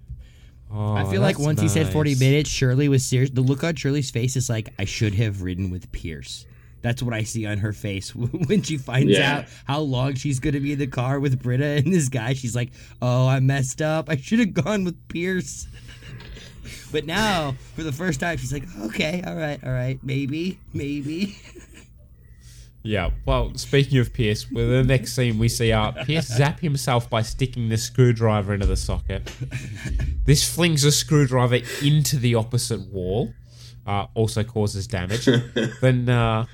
oh, 0.73 0.95
I 0.95 1.05
feel 1.11 1.21
like 1.21 1.37
that's 1.37 1.47
once 1.47 1.61
he 1.61 1.69
said 1.69 1.93
40 1.93 2.15
minutes, 2.17 2.51
Shirley 2.51 2.89
was 2.89 3.05
serious. 3.05 3.31
The 3.31 3.41
look 3.41 3.63
on 3.65 3.75
Shirley's 3.77 4.11
face 4.11 4.37
is 4.37 4.49
like, 4.49 4.69
I 4.79 4.85
should 4.85 5.15
have 5.15 5.43
ridden 5.43 5.71
with 5.71 5.91
Pierce. 5.93 6.47
That's 6.83 7.03
what 7.03 7.13
I 7.13 7.25
see 7.25 7.45
on 7.47 7.59
her 7.59 7.73
face 7.75 8.15
when 8.15 8.63
she 8.63 8.79
finds 8.79 9.11
Yeah. 9.13 9.39
out 9.41 9.45
how 9.67 9.81
long 9.81 10.15
she's 10.15 10.41
going 10.41 10.55
to 10.55 10.61
be 10.61 10.73
in 10.73 10.79
the 10.79 10.87
car 10.87 11.21
with 11.21 11.43
Britta 11.43 11.65
and 11.67 11.93
this 11.93 12.09
guy. 12.09 12.33
She's 12.33 12.57
like, 12.57 12.71
"Oh, 13.03 13.29
I 13.29 13.39
messed 13.41 13.83
up. 13.83 14.09
I 14.09 14.17
should 14.17 14.39
have 14.39 14.55
gone 14.55 14.85
with 14.85 15.09
Pierce." 15.09 15.67
But 16.93 17.07
now, 17.07 17.55
for 17.75 17.83
the 17.85 17.93
first 17.93 18.21
time, 18.21 18.37
she's 18.37 18.53
like, 18.53 18.65
"Okay, 18.81 19.23
all 19.27 19.35
right, 19.37 19.59
all 19.65 19.73
right, 19.73 19.99
maybe, 20.03 20.59
maybe." 20.73 21.37
Yeah. 22.83 23.11
Well, 23.27 23.55
speaking 23.57 23.99
of 23.99 24.13
Pierce, 24.13 24.51
with 24.51 24.71
the 24.71 24.83
next 24.83 25.15
scene 25.15 25.39
we 25.39 25.49
see 25.49 25.73
uh, 25.73 25.93
Pierce 26.05 26.27
zap 26.27 26.61
himself 26.61 27.11
by 27.11 27.23
sticking 27.23 27.69
the 27.69 27.77
screwdriver 27.77 28.55
into 28.55 28.67
the 28.67 28.77
socket. 28.77 29.31
This 30.25 30.49
flings 30.49 30.85
a 30.85 30.93
screwdriver 30.93 31.59
into 31.83 32.17
the 32.17 32.37
opposite 32.37 32.81
wall. 32.93 33.33
Uh, 33.87 34.07
also 34.15 34.45
causes 34.45 34.87
damage. 34.87 35.29
then 35.81 36.09
uh, 36.09 36.47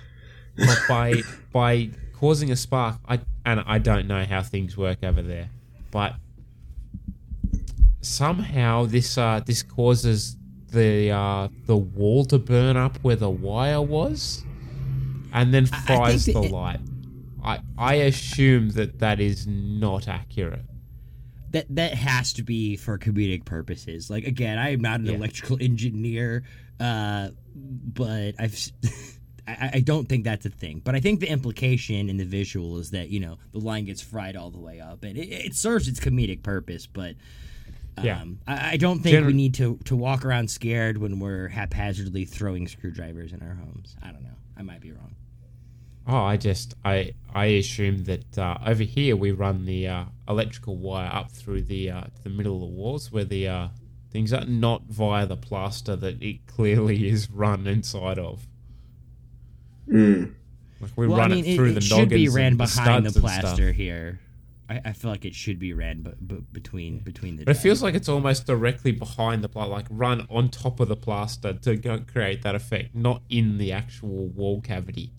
by 0.88 1.22
by 1.52 1.90
causing 2.14 2.50
a 2.50 2.56
spark, 2.56 2.96
I 3.06 3.20
and 3.44 3.62
I 3.66 3.78
don't 3.78 4.06
know 4.06 4.24
how 4.24 4.42
things 4.42 4.76
work 4.76 5.02
over 5.02 5.20
there, 5.22 5.50
but 5.90 6.14
somehow 8.00 8.86
this 8.86 9.18
uh, 9.18 9.40
this 9.44 9.62
causes 9.62 10.36
the 10.70 11.10
uh, 11.10 11.48
the 11.66 11.76
wall 11.76 12.24
to 12.26 12.38
burn 12.38 12.76
up 12.76 12.96
where 13.02 13.16
the 13.16 13.30
wire 13.30 13.82
was, 13.82 14.44
and 15.36 15.54
then 15.54 15.66
fries 15.66 16.26
the 16.26 16.40
it- 16.42 16.50
light. 16.50 16.80
I 17.44 17.60
I 17.78 17.94
assume 17.94 18.70
that 18.70 18.98
that 18.98 19.20
is 19.20 19.46
not 19.46 20.08
accurate. 20.08 20.64
that 21.52 21.66
that 21.70 21.94
has 21.94 22.32
to 22.34 22.42
be 22.42 22.76
for 22.76 22.98
comedic 22.98 23.44
purposes. 23.44 24.10
Like 24.10 24.24
again, 24.26 24.58
I 24.58 24.70
am 24.72 24.80
not 24.80 24.98
an 25.00 25.06
Yeah. 25.06 25.12
electrical 25.12 25.58
engineer, 25.60 26.42
uh, 26.80 27.28
but 27.54 28.34
I've. 28.38 28.58
I 29.48 29.78
don't 29.78 30.08
think 30.08 30.24
that's 30.24 30.44
a 30.44 30.50
thing, 30.50 30.82
but 30.84 30.96
I 30.96 31.00
think 31.00 31.20
the 31.20 31.30
implication 31.30 32.08
in 32.10 32.16
the 32.16 32.24
visual 32.24 32.78
is 32.78 32.90
that 32.90 33.10
you 33.10 33.20
know 33.20 33.38
the 33.52 33.60
line 33.60 33.84
gets 33.84 34.02
fried 34.02 34.34
all 34.34 34.50
the 34.50 34.58
way 34.58 34.80
up, 34.80 35.04
and 35.04 35.16
it, 35.16 35.28
it 35.30 35.54
serves 35.54 35.86
its 35.86 36.00
comedic 36.00 36.42
purpose. 36.42 36.88
But 36.88 37.14
um, 37.96 38.04
Yeah. 38.04 38.24
I, 38.48 38.70
I 38.72 38.76
don't 38.76 38.98
think 39.04 39.16
Gener- 39.16 39.26
we 39.26 39.34
need 39.34 39.54
to 39.54 39.78
to 39.84 39.94
walk 39.94 40.24
around 40.24 40.50
scared 40.50 40.98
when 40.98 41.20
we're 41.20 41.46
haphazardly 41.46 42.24
throwing 42.24 42.66
screwdrivers 42.66 43.32
in 43.32 43.40
our 43.40 43.54
homes. 43.54 43.94
I 44.02 44.10
don't 44.10 44.24
know. 44.24 44.34
I 44.56 44.62
might 44.62 44.80
be 44.80 44.90
wrong. 44.90 45.14
Oh, 46.08 46.16
I 46.16 46.36
just 46.36 46.74
I 46.84 47.14
I 47.34 47.46
assume 47.46 48.04
that 48.04 48.38
uh, 48.38 48.58
over 48.64 48.84
here 48.84 49.16
we 49.16 49.32
run 49.32 49.66
the 49.66 49.88
uh, 49.88 50.04
electrical 50.28 50.76
wire 50.76 51.10
up 51.12 51.32
through 51.32 51.62
the 51.62 51.90
uh, 51.90 52.04
the 52.22 52.30
middle 52.30 52.54
of 52.54 52.60
the 52.60 52.66
walls 52.66 53.10
where 53.10 53.24
the 53.24 53.48
uh, 53.48 53.68
things 54.10 54.32
are 54.32 54.44
not 54.44 54.82
via 54.84 55.26
the 55.26 55.36
plaster 55.36 55.96
that 55.96 56.22
it 56.22 56.46
clearly 56.46 57.08
is 57.08 57.30
run 57.30 57.66
inside 57.66 58.18
of. 58.18 58.46
Mm. 59.88 60.34
Like 60.80 60.90
we 60.96 61.06
well, 61.06 61.18
run 61.18 61.32
I 61.32 61.34
mean, 61.36 61.44
it 61.44 61.56
through 61.56 61.70
it, 61.70 61.72
the 61.72 61.78
it 61.78 61.84
should 61.84 62.08
be 62.08 62.28
ran 62.28 62.52
and 62.52 62.60
the 62.60 62.64
behind 62.64 63.06
the 63.06 63.10
studs 63.10 63.16
and 63.16 63.28
stuff. 63.28 63.42
plaster 63.42 63.72
here. 63.72 64.20
I, 64.68 64.80
I 64.86 64.92
feel 64.92 65.10
like 65.10 65.24
it 65.24 65.34
should 65.34 65.58
be 65.58 65.72
ran, 65.72 66.02
but, 66.02 66.14
but 66.20 66.52
between 66.52 66.98
between 67.00 67.36
the. 67.36 67.44
But 67.44 67.56
it 67.56 67.58
feels 67.58 67.82
like 67.82 67.94
it's 67.94 68.08
almost 68.08 68.46
directly 68.46 68.92
behind 68.92 69.42
the 69.42 69.48
plaster, 69.48 69.70
like 69.70 69.86
run 69.90 70.26
on 70.30 70.50
top 70.50 70.80
of 70.80 70.88
the 70.88 70.96
plaster 70.96 71.52
to 71.52 71.76
go 71.76 71.98
create 71.98 72.42
that 72.42 72.54
effect, 72.54 72.94
not 72.94 73.22
in 73.28 73.58
the 73.58 73.72
actual 73.72 74.28
wall 74.28 74.60
cavity. 74.60 75.12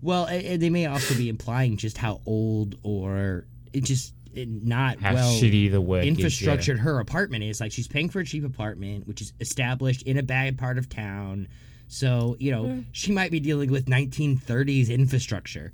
Well, 0.00 0.26
and 0.26 0.60
they 0.62 0.70
may 0.70 0.86
also 0.86 1.14
be 1.14 1.28
implying 1.28 1.76
just 1.76 1.98
how 1.98 2.20
old 2.24 2.76
or 2.82 3.46
it 3.72 3.84
just 3.84 4.14
not 4.34 5.00
How 5.00 5.14
well 5.14 5.32
shitty 5.32 5.70
the 5.70 5.80
work 5.80 6.04
is, 6.04 6.16
infrastructured 6.16 6.78
her 6.78 7.00
apartment 7.00 7.42
is. 7.42 7.60
Like 7.60 7.72
she's 7.72 7.88
paying 7.88 8.08
for 8.08 8.20
a 8.20 8.24
cheap 8.24 8.44
apartment, 8.44 9.08
which 9.08 9.20
is 9.20 9.32
established 9.40 10.02
in 10.02 10.16
a 10.18 10.22
bad 10.22 10.56
part 10.58 10.78
of 10.78 10.88
town. 10.88 11.48
So 11.88 12.36
you 12.38 12.52
know 12.52 12.66
Hmm. 12.68 12.80
she 12.92 13.10
might 13.12 13.30
be 13.32 13.40
dealing 13.40 13.70
with 13.72 13.86
1930s 13.86 14.88
infrastructure. 14.90 15.72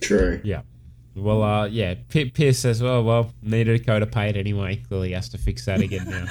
True. 0.00 0.40
Yeah. 0.44 0.62
Well, 1.16 1.42
uh, 1.42 1.66
yeah. 1.66 1.94
P- 2.08 2.30
Pierce 2.30 2.58
says, 2.60 2.80
"Well, 2.82 3.02
well, 3.02 3.32
needed 3.42 3.80
a 3.80 3.84
coat 3.84 4.02
of 4.02 4.12
paint 4.12 4.36
anyway. 4.36 4.76
Clearly 4.88 5.12
has 5.12 5.28
to 5.30 5.38
fix 5.38 5.64
that 5.66 5.80
again 5.80 6.08
now." 6.08 6.26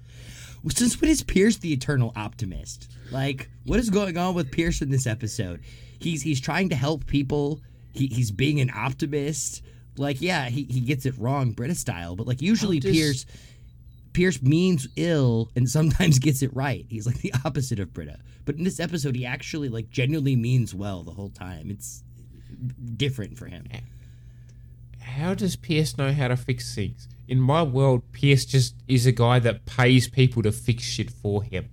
Since 0.68 1.00
when 1.00 1.10
is 1.10 1.22
Pierce 1.22 1.56
the 1.58 1.72
eternal 1.72 2.12
optimist? 2.16 2.90
Like, 3.10 3.50
what 3.64 3.78
is 3.80 3.90
going 3.90 4.16
on 4.16 4.34
with 4.34 4.50
Pierce 4.50 4.82
in 4.82 4.90
this 4.90 5.06
episode? 5.06 5.60
He's 5.98 6.22
he's 6.22 6.40
trying 6.40 6.68
to 6.70 6.76
help 6.76 7.06
people. 7.06 7.60
He, 7.92 8.06
he's 8.06 8.30
being 8.30 8.60
an 8.60 8.70
optimist. 8.74 9.62
Like, 9.96 10.20
yeah, 10.20 10.48
he, 10.48 10.62
he 10.64 10.80
gets 10.80 11.04
it 11.06 11.18
wrong, 11.18 11.50
Britta 11.50 11.74
style, 11.74 12.14
but 12.16 12.26
like 12.26 12.40
usually 12.40 12.78
does- 12.78 12.92
Pierce 12.92 13.26
Pierce 14.12 14.42
means 14.42 14.88
ill 14.96 15.50
and 15.54 15.68
sometimes 15.68 16.18
gets 16.20 16.42
it 16.42 16.54
right. 16.54 16.86
He's 16.88 17.06
like 17.06 17.18
the 17.20 17.32
opposite 17.44 17.78
of 17.78 17.92
Britta. 17.92 18.18
But 18.44 18.56
in 18.56 18.64
this 18.64 18.80
episode, 18.80 19.14
he 19.14 19.26
actually 19.26 19.68
like 19.68 19.90
genuinely 19.90 20.36
means 20.36 20.74
well 20.74 21.02
the 21.02 21.12
whole 21.12 21.30
time. 21.30 21.70
It's 21.70 22.02
different 22.96 23.38
for 23.38 23.46
him. 23.46 23.66
how 25.00 25.34
does 25.34 25.56
Pierce 25.56 25.96
know 25.98 26.12
how 26.12 26.28
to 26.28 26.36
fix 26.36 26.74
things? 26.74 27.08
In 27.28 27.40
my 27.40 27.62
world, 27.62 28.02
Pierce 28.12 28.44
just 28.44 28.74
is 28.88 29.06
a 29.06 29.12
guy 29.12 29.38
that 29.40 29.64
pays 29.66 30.08
people 30.08 30.42
to 30.42 30.50
fix 30.52 30.82
shit 30.84 31.10
for 31.10 31.42
him. 31.42 31.68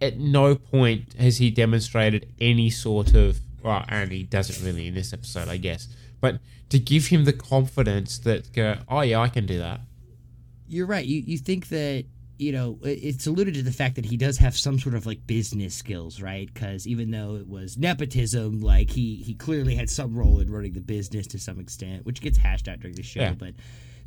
At 0.00 0.18
no 0.18 0.54
point 0.54 1.14
has 1.14 1.38
he 1.38 1.50
demonstrated 1.50 2.32
any 2.40 2.70
sort 2.70 3.14
of 3.14 3.40
well, 3.62 3.84
and 3.88 4.10
he 4.10 4.22
doesn't 4.22 4.64
really 4.64 4.86
in 4.88 4.94
this 4.94 5.12
episode, 5.12 5.48
I 5.48 5.56
guess. 5.56 5.88
But 6.20 6.40
to 6.70 6.78
give 6.78 7.06
him 7.06 7.24
the 7.24 7.32
confidence 7.32 8.18
that 8.20 8.52
go, 8.52 8.76
oh 8.88 9.00
yeah, 9.02 9.20
I 9.20 9.28
can 9.28 9.46
do 9.46 9.58
that. 9.58 9.80
You're 10.68 10.86
right. 10.86 11.04
You 11.04 11.20
you 11.20 11.38
think 11.38 11.68
that 11.68 12.04
you 12.38 12.52
know 12.52 12.78
it's 12.82 13.26
alluded 13.26 13.54
to 13.54 13.62
the 13.62 13.72
fact 13.72 13.96
that 13.96 14.04
he 14.04 14.16
does 14.16 14.38
have 14.38 14.56
some 14.56 14.78
sort 14.78 14.94
of 14.94 15.04
like 15.04 15.26
business 15.26 15.74
skills, 15.74 16.22
right? 16.22 16.52
Because 16.52 16.86
even 16.86 17.10
though 17.10 17.36
it 17.36 17.48
was 17.48 17.76
nepotism, 17.76 18.60
like 18.60 18.90
he 18.90 19.16
he 19.16 19.34
clearly 19.34 19.74
had 19.74 19.90
some 19.90 20.14
role 20.16 20.40
in 20.40 20.50
running 20.50 20.72
the 20.72 20.80
business 20.80 21.26
to 21.28 21.38
some 21.38 21.58
extent, 21.58 22.06
which 22.06 22.20
gets 22.20 22.38
hashed 22.38 22.68
out 22.68 22.80
during 22.80 22.96
the 22.96 23.02
show. 23.02 23.20
Yeah. 23.20 23.34
But 23.34 23.54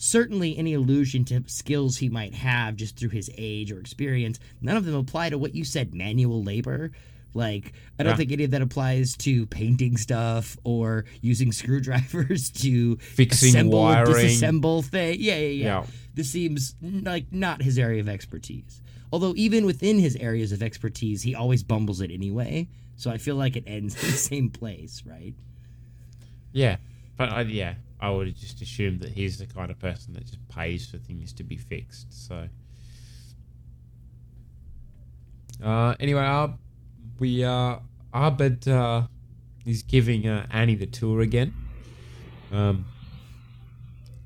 certainly 0.03 0.57
any 0.57 0.73
allusion 0.73 1.23
to 1.25 1.43
skills 1.47 1.97
he 1.97 2.09
might 2.09 2.33
have 2.33 2.75
just 2.75 2.97
through 2.97 3.09
his 3.09 3.31
age 3.37 3.71
or 3.71 3.79
experience, 3.79 4.39
none 4.61 4.75
of 4.75 4.85
them 4.85 4.95
apply 4.95 5.29
to 5.29 5.37
what 5.37 5.55
you 5.55 5.63
said, 5.63 5.93
manual 5.93 6.43
labor. 6.43 6.91
Like 7.33 7.73
I 7.97 8.03
don't 8.03 8.11
Yeah. 8.11 8.17
think 8.17 8.31
any 8.31 8.43
of 8.43 8.51
that 8.51 8.61
applies 8.61 9.15
to 9.17 9.45
painting 9.47 9.97
stuff 9.97 10.57
or 10.63 11.05
using 11.21 11.51
screwdrivers 11.61 12.49
to 12.61 12.97
Fixing 12.97 13.49
assemble 13.49 13.79
wiring. 13.79 14.13
disassemble 14.27 14.83
thing. 14.85 15.17
Yeah, 15.19 15.37
yeah, 15.37 15.47
yeah 15.47 15.63
Yeah. 15.65 15.85
this 16.13 16.29
seems 16.29 16.75
like 16.81 17.31
not 17.31 17.61
his 17.63 17.79
area 17.79 18.01
of 18.01 18.09
expertise. 18.09 18.81
Although 19.11 19.33
even 19.35 19.65
within 19.65 19.99
his 19.99 20.15
areas 20.17 20.51
of 20.51 20.61
expertise, 20.61 21.21
he 21.23 21.33
always 21.33 21.63
bumbles 21.63 22.01
it 22.01 22.11
anyway. 22.11 22.67
So 22.97 23.09
I 23.09 23.17
feel 23.17 23.35
like 23.35 23.55
it 23.55 23.63
ends 23.65 23.95
in 24.03 24.11
the 24.11 24.17
same 24.29 24.49
place, 24.49 25.01
right? 25.05 25.33
Yeah, 26.51 26.77
but 27.17 27.29
I, 27.31 27.41
yeah, 27.41 27.75
I 28.03 28.09
would 28.09 28.35
just 28.35 28.61
assume 28.61 28.99
that 28.99 29.11
he's 29.11 29.37
the 29.37 29.45
kind 29.45 29.71
of 29.71 29.79
person 29.79 30.13
that 30.15 30.25
just 30.25 30.45
pays 30.49 30.85
for 30.85 30.97
things 30.97 31.31
to 31.31 31.43
be 31.43 31.55
fixed. 31.55 32.07
So, 32.27 32.49
uh, 35.63 35.95
anyway, 36.01 36.25
uh, 36.25 36.49
we 37.17 37.45
uh, 37.45 37.77
Abed 38.13 38.67
uh, 38.67 39.03
is 39.65 39.83
giving 39.83 40.27
uh, 40.27 40.45
Annie 40.51 40.75
the 40.75 40.85
tour 40.85 41.21
again. 41.21 41.53
Um, 42.51 42.83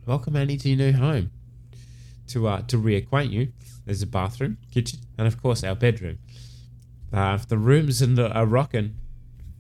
welcome 0.08 0.36
Annie 0.36 0.58
to 0.58 0.70
your 0.70 0.78
new 0.78 0.94
home. 0.94 1.30
To 2.30 2.48
uh, 2.48 2.62
to 2.64 2.82
reacquaint 2.82 3.30
you, 3.30 3.54
there's 3.86 4.02
a 4.02 4.08
bathroom, 4.08 4.58
kitchen, 4.72 5.02
and 5.20 5.28
of 5.28 5.40
course 5.40 5.64
our 5.64 5.76
bedroom. 5.76 6.18
Uh, 7.14 7.38
if 7.40 7.48
the 7.48 7.60
rooms 7.60 8.02
are 8.02 8.46
rocking, 8.48 8.96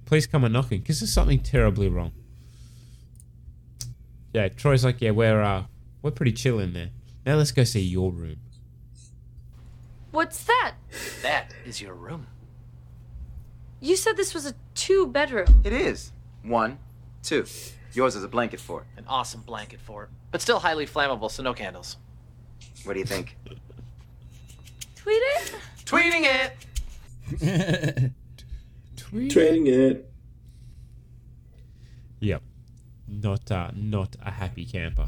please 0.06 0.26
come 0.26 0.44
and 0.44 0.54
knocking 0.54 0.80
because 0.80 1.02
there's 1.02 1.14
something 1.14 1.40
terribly 1.40 1.88
wrong. 1.88 2.14
Yeah, 4.38 4.50
Troy's 4.50 4.86
like, 4.86 5.02
yeah, 5.02 5.10
we're 5.10 5.42
uh, 5.42 5.64
we're 6.04 6.12
pretty 6.12 6.32
chill 6.32 6.60
in 6.60 6.74
there. 6.74 6.92
Now 7.26 7.38
let's 7.38 7.52
go 7.52 7.64
see 7.64 7.82
your 7.82 8.12
room. 8.12 8.38
What's 10.12 10.44
that? 10.44 10.76
That 11.24 11.56
is 11.66 11.82
your 11.82 11.96
room. 11.96 12.28
You 13.80 13.96
said 13.96 14.16
this 14.16 14.36
was 14.36 14.46
a 14.46 14.54
two 14.76 15.08
bedroom. 15.08 15.62
It 15.64 15.74
is. 15.74 16.12
One, 16.44 16.78
two. 17.24 17.48
Yours 17.94 18.16
is 18.16 18.24
a 18.24 18.28
blanket 18.28 18.60
fort. 18.60 18.86
An 18.96 19.06
awesome 19.08 19.42
blanket 19.42 19.82
for 19.82 20.04
it, 20.04 20.10
but 20.30 20.40
still 20.40 20.60
highly 20.60 20.86
flammable, 20.86 21.32
so 21.32 21.42
no 21.42 21.56
candles. 21.56 21.98
What 22.84 22.94
do 22.94 23.00
you 23.00 23.08
think? 23.08 23.36
Tweet 24.98 25.20
it? 25.20 25.56
Tweeting 25.84 26.52
it! 27.42 28.12
Trading 29.32 29.66
it. 29.66 30.12
Yep, 32.20 32.44
not 33.08 33.52
uh, 33.52 33.72
not 33.76 34.16
a 34.24 34.32
happy 34.32 34.66
camper. 34.66 35.08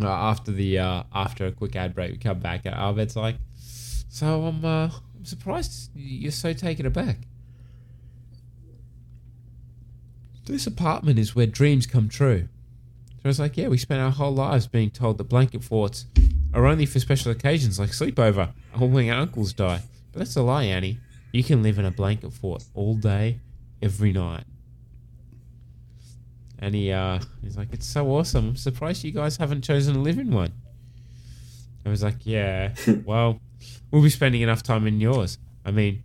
Uh, 0.00 0.08
after 0.08 0.52
the 0.52 0.78
uh, 0.78 1.02
after 1.14 1.46
a 1.46 1.52
quick 1.52 1.74
ad 1.76 1.94
break, 1.94 2.12
we 2.12 2.18
come 2.18 2.40
back. 2.40 2.66
and 2.66 3.16
like, 3.16 3.36
"So 3.56 4.44
I'm 4.44 4.64
uh, 4.64 4.90
I'm 5.16 5.24
surprised 5.24 5.90
you're 5.94 6.32
so 6.32 6.52
taken 6.52 6.84
aback. 6.84 7.20
This 10.44 10.66
apartment 10.66 11.18
is 11.18 11.34
where 11.34 11.46
dreams 11.46 11.86
come 11.86 12.08
true." 12.08 12.48
So 13.14 13.20
I 13.24 13.28
was 13.28 13.40
like, 13.40 13.56
"Yeah, 13.56 13.68
we 13.68 13.78
spent 13.78 14.00
our 14.00 14.10
whole 14.10 14.34
lives 14.34 14.66
being 14.66 14.90
told 14.90 15.18
that 15.18 15.24
blanket 15.24 15.64
forts 15.64 16.06
are 16.52 16.66
only 16.66 16.86
for 16.86 16.98
special 17.00 17.30
occasions 17.32 17.78
like 17.78 17.90
sleepover 17.90 18.50
or 18.80 18.88
when 18.88 19.06
your 19.06 19.16
uncles 19.16 19.52
die. 19.52 19.82
But 20.12 20.20
that's 20.20 20.36
a 20.36 20.42
lie, 20.42 20.64
Annie. 20.64 20.98
You 21.32 21.44
can 21.44 21.62
live 21.62 21.78
in 21.78 21.84
a 21.84 21.90
blanket 21.90 22.32
fort 22.32 22.64
all 22.74 22.94
day, 22.94 23.40
every 23.82 24.12
night. 24.12 24.44
And 26.58 26.74
he, 26.74 26.90
uh, 26.90 27.18
he's 27.42 27.56
like, 27.56 27.68
it's 27.72 27.86
so 27.86 28.06
awesome. 28.16 28.48
I'm 28.50 28.56
surprised 28.56 29.04
you 29.04 29.12
guys 29.12 29.36
haven't 29.36 29.62
chosen 29.62 29.94
to 29.94 30.00
live 30.00 30.18
in 30.18 30.30
one. 30.30 30.52
I 31.84 31.88
was 31.90 32.02
like, 32.02 32.16
yeah, 32.24 32.74
well, 33.04 33.40
we'll 33.90 34.02
be 34.02 34.10
spending 34.10 34.40
enough 34.42 34.62
time 34.62 34.86
in 34.86 35.00
yours. 35.00 35.38
I 35.64 35.70
mean, 35.70 36.02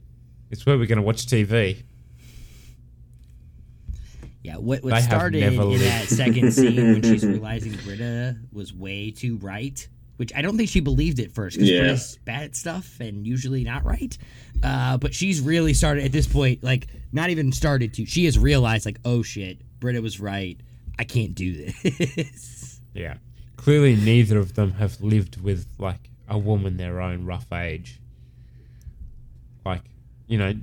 it's 0.50 0.66
where 0.66 0.78
we're 0.78 0.86
going 0.88 0.98
to 0.98 1.04
watch 1.04 1.26
TV. 1.26 1.84
Yeah, 4.44 4.56
what, 4.58 4.82
They 4.82 4.86
what 4.90 4.94
have 4.96 5.04
started 5.04 5.44
in 5.44 5.58
lived. 5.58 5.84
that 5.84 6.08
second 6.08 6.52
scene 6.52 6.76
when 6.76 7.04
she's 7.04 7.24
realizing 7.26 7.74
Britta 7.84 8.38
was 8.52 8.74
way 8.74 9.12
too 9.12 9.38
right, 9.38 9.88
which 10.18 10.34
I 10.36 10.42
don't 10.42 10.58
think 10.58 10.68
she 10.70 10.80
believed 10.80 11.20
at 11.20 11.32
first 11.32 11.58
because 11.58 11.70
Yeah. 11.70 11.80
Britta's 11.82 12.20
bad 12.26 12.44
at 12.44 12.56
stuff 12.56 13.00
and 13.00 13.26
usually 13.26 13.64
not 13.64 13.86
right. 13.86 14.18
Uh, 14.64 14.98
but 14.98 15.14
she's 15.14 15.42
really 15.42 15.74
started 15.76 16.04
at 16.06 16.12
this 16.12 16.26
point, 16.28 16.64
like 16.64 16.88
not 17.12 17.30
even 17.30 17.52
started 17.52 17.94
to. 17.96 18.06
She 18.06 18.26
has 18.26 18.38
realized, 18.40 18.86
like, 18.88 19.00
oh 19.06 19.22
shit, 19.22 19.62
Britta 19.82 20.02
was 20.02 20.22
right. 20.22 20.58
I 20.98 21.04
can't 21.04 21.36
do 21.36 21.66
this. 21.66 22.80
Yeah. 22.94 23.16
Clearly, 23.56 23.96
neither 23.96 24.38
of 24.38 24.56
them 24.56 24.74
have 24.74 25.00
lived 25.00 25.42
with, 25.42 25.66
like, 25.80 26.10
a 26.28 26.38
woman 26.38 26.76
their 26.76 27.00
own 27.00 27.26
rough 27.26 27.50
age. 27.54 28.02
Like, 29.66 29.84
you 30.28 30.38
know, 30.38 30.54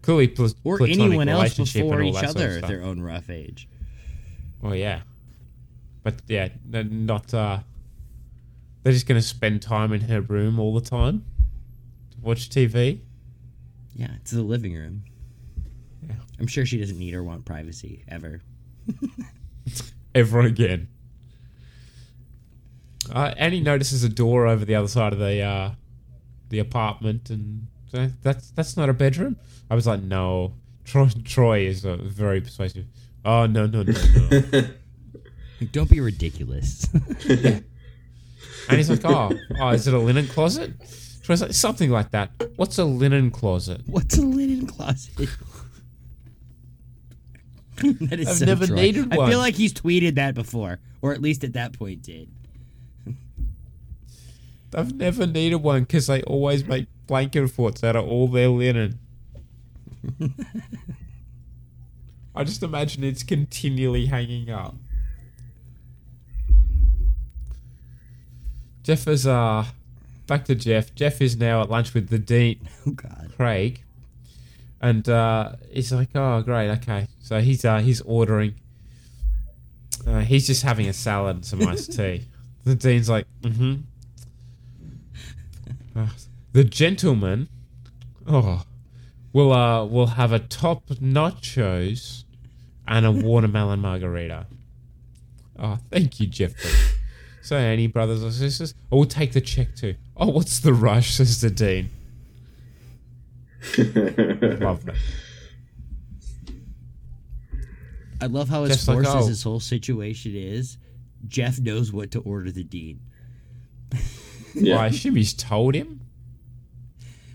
clearly 0.00 0.28
pl- 0.28 0.52
or 0.64 0.82
anyone 0.82 1.28
else 1.28 1.54
before 1.54 2.00
each 2.02 2.14
that 2.14 2.30
sort 2.30 2.36
of 2.36 2.64
other 2.64 2.66
their 2.66 2.82
own 2.82 3.02
rough 3.02 3.28
age. 3.28 3.68
Well, 4.62 4.74
yeah. 4.74 5.02
But, 6.02 6.14
yeah, 6.28 6.48
they're 6.64 6.84
not, 6.84 7.34
uh... 7.34 7.58
They're 8.82 8.94
just 8.94 9.06
going 9.06 9.20
to 9.20 9.26
spend 9.26 9.60
time 9.60 9.92
in 9.92 10.00
her 10.02 10.22
room 10.22 10.58
all 10.58 10.72
the 10.72 10.80
time 10.80 11.26
to 12.12 12.16
watch 12.22 12.48
TV. 12.48 13.00
Yeah, 13.94 14.12
it's 14.16 14.30
the 14.30 14.42
living 14.42 14.74
room. 14.74 15.02
Yeah. 16.08 16.14
I'm 16.40 16.46
sure 16.46 16.64
she 16.64 16.78
doesn't 16.78 16.98
need 16.98 17.12
or 17.12 17.22
want 17.22 17.44
privacy 17.44 18.02
ever. 18.08 18.40
ever 20.14 20.40
again. 20.40 20.88
Uh, 23.12 23.32
Annie 23.36 23.60
notices 23.60 24.02
a 24.02 24.08
door 24.08 24.46
over 24.46 24.64
the 24.64 24.74
other 24.74 24.88
side 24.88 25.12
of 25.12 25.18
the 25.18 25.40
uh, 25.40 25.70
the 26.48 26.58
apartment, 26.58 27.30
and 27.30 27.66
that's 28.22 28.50
that's 28.50 28.76
not 28.76 28.88
a 28.88 28.92
bedroom. 28.92 29.36
I 29.70 29.74
was 29.74 29.86
like, 29.86 30.02
no. 30.02 30.54
Troy, 30.84 31.08
Troy 31.24 31.66
is 31.66 31.84
uh, 31.84 31.96
very 31.96 32.40
persuasive. 32.40 32.86
Oh 33.24 33.46
no 33.46 33.66
no 33.66 33.82
no 33.82 33.92
no. 33.92 34.62
Don't 35.72 35.90
be 35.90 36.00
ridiculous. 36.00 36.86
and 37.28 37.64
he's 38.68 38.88
like, 38.88 39.04
oh 39.04 39.32
oh, 39.60 39.68
is 39.70 39.88
it 39.88 39.94
a 39.94 39.98
linen 39.98 40.28
closet? 40.28 40.72
Troy's 41.22 41.42
like 41.42 41.52
something 41.52 41.90
like 41.90 42.12
that. 42.12 42.30
What's 42.54 42.78
a 42.78 42.84
linen 42.84 43.32
closet? 43.32 43.80
What's 43.86 44.16
a 44.16 44.22
linen 44.22 44.66
closet? 44.66 45.28
that 48.08 48.18
is 48.20 48.28
I've 48.28 48.36
so 48.36 48.44
never 48.46 48.66
Troy. 48.66 48.76
needed 48.76 49.12
I 49.12 49.16
one. 49.16 49.30
feel 49.30 49.38
like 49.38 49.54
he's 49.54 49.72
tweeted 49.72 50.14
that 50.16 50.34
before, 50.34 50.78
or 51.02 51.12
at 51.12 51.20
least 51.22 51.44
at 51.44 51.52
that 51.54 51.72
point 51.72 52.02
did. 52.02 52.28
I've 54.74 54.94
never 54.94 55.26
needed 55.26 55.56
one 55.56 55.82
because 55.82 56.06
they 56.08 56.22
always 56.22 56.64
make 56.66 56.86
blanket 57.06 57.48
forts 57.48 57.82
out 57.84 57.96
of 57.96 58.04
all 58.06 58.28
their 58.28 58.48
linen. 58.48 58.98
I 62.34 62.44
just 62.44 62.62
imagine 62.62 63.02
it's 63.04 63.22
continually 63.22 64.06
hanging 64.06 64.50
up. 64.50 64.74
Jeff 68.82 69.08
is 69.08 69.26
uh 69.26 69.64
back 70.26 70.44
to 70.46 70.54
Jeff. 70.54 70.94
Jeff 70.94 71.20
is 71.22 71.36
now 71.36 71.62
at 71.62 71.70
lunch 71.70 71.94
with 71.94 72.08
the 72.08 72.18
dean, 72.18 72.68
Oh 72.86 72.90
God. 72.90 73.32
Craig, 73.36 73.82
and 74.80 75.08
uh, 75.08 75.52
he's 75.72 75.92
like, 75.92 76.10
"Oh, 76.14 76.42
great, 76.42 76.70
okay." 76.70 77.08
So 77.26 77.40
he's 77.40 77.64
uh, 77.64 77.78
he's 77.78 78.00
ordering. 78.02 78.54
Uh, 80.06 80.20
he's 80.20 80.46
just 80.46 80.62
having 80.62 80.88
a 80.88 80.92
salad 80.92 81.34
and 81.34 81.44
some 81.44 81.60
iced 81.66 81.92
tea. 81.92 82.22
The 82.64 82.76
dean's 82.76 83.08
like, 83.08 83.26
"Mm-hmm." 83.42 83.74
Uh, 85.96 86.08
the 86.52 86.62
gentleman, 86.62 87.48
oh, 88.26 88.62
will 89.32 89.52
uh 89.52 89.84
will 89.86 90.08
have 90.08 90.30
a 90.30 90.38
top 90.38 90.86
nachos 90.86 92.24
and 92.86 93.06
a 93.06 93.10
watermelon 93.10 93.80
margarita. 93.80 94.46
Oh, 95.58 95.78
thank 95.90 96.20
you, 96.20 96.28
Jeffrey. 96.28 96.70
So, 97.42 97.56
any 97.56 97.86
brothers 97.86 98.24
or 98.24 98.32
sisters? 98.32 98.74
Oh, 98.90 98.96
we'll 98.96 99.06
take 99.06 99.32
the 99.32 99.40
check 99.40 99.76
too. 99.76 99.94
Oh, 100.16 100.30
what's 100.30 100.58
the 100.58 100.74
rush, 100.74 101.14
says 101.14 101.40
the 101.40 101.48
dean. 101.48 101.90
Love 103.78 104.88
it. 104.88 104.96
I 108.20 108.26
love 108.26 108.48
how 108.48 108.64
as 108.64 108.70
Jeff's 108.70 108.88
like, 108.88 108.96
forced 108.96 109.10
as 109.16 109.24
"Oh." 109.24 109.28
this 109.28 109.42
whole 109.42 109.60
situation 109.60 110.34
is, 110.34 110.78
Jeff 111.26 111.58
knows 111.58 111.92
what 111.92 112.12
to 112.12 112.20
order 112.20 112.50
the 112.50 112.64
dean. 112.64 113.00
Well, 114.54 114.78
I 114.78 114.86
assume 114.86 115.16
he's 115.16 115.34
told 115.34 115.74
him. 115.74 116.00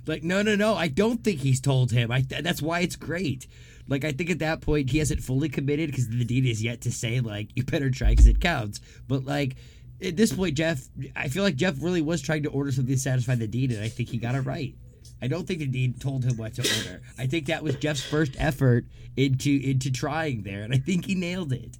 Like, 0.08 0.24
no, 0.24 0.42
no, 0.42 0.56
no. 0.56 0.74
I 0.76 0.88
don't 0.88 1.24
think 1.24 1.42
he's 1.42 1.62
told 1.62 1.92
him. 1.92 2.12
I 2.12 2.22
th- 2.22 2.44
that's 2.44 2.62
why 2.62 2.80
it's 2.80 2.96
great. 2.96 3.46
Like, 3.88 4.04
I 4.04 4.12
think 4.12 4.30
at 4.30 4.40
that 4.40 4.62
point 4.62 4.90
he 4.90 4.98
hasn't 4.98 5.22
fully 5.22 5.50
committed 5.50 5.92
because 5.92 6.08
the 6.10 6.26
dean 6.26 6.46
is 6.46 6.64
yet 6.64 6.82
to 6.82 6.92
say 6.92 7.20
like, 7.20 7.50
you 7.56 7.64
better 7.64 7.92
try 7.92 8.10
because 8.10 8.28
it 8.28 8.40
counts. 8.42 8.80
But 9.08 9.26
like, 9.26 9.56
at 10.04 10.18
this 10.18 10.34
point, 10.34 10.56
Jeff, 10.56 10.88
I 11.16 11.28
feel 11.28 11.44
like 11.44 11.56
Jeff 11.56 11.76
really 11.82 12.02
was 12.02 12.22
trying 12.22 12.44
to 12.44 12.50
order 12.50 12.72
something 12.72 12.96
to 12.96 13.00
satisfy 13.00 13.36
the 13.36 13.48
dean, 13.48 13.72
and 13.72 13.84
I 13.84 13.88
think 13.88 14.10
he 14.10 14.18
got 14.18 14.34
it 14.34 14.42
right. 14.42 14.74
I 15.22 15.28
don't 15.28 15.46
think 15.48 15.60
the 15.60 15.68
dean 15.68 15.94
told 15.94 16.24
him 16.24 16.38
what 16.38 16.56
to 16.56 16.62
order. 16.62 17.02
I 17.18 17.28
think 17.28 17.46
that 17.48 17.64
was 17.64 17.76
Jeff's 17.76 18.02
first 18.04 18.34
effort 18.40 18.86
into 19.16 19.52
into 19.64 19.92
trying 19.92 20.44
there, 20.44 20.64
and 20.64 20.74
I 20.74 20.78
think 20.78 21.06
he 21.06 21.16
nailed 21.16 21.54
it. 21.54 21.78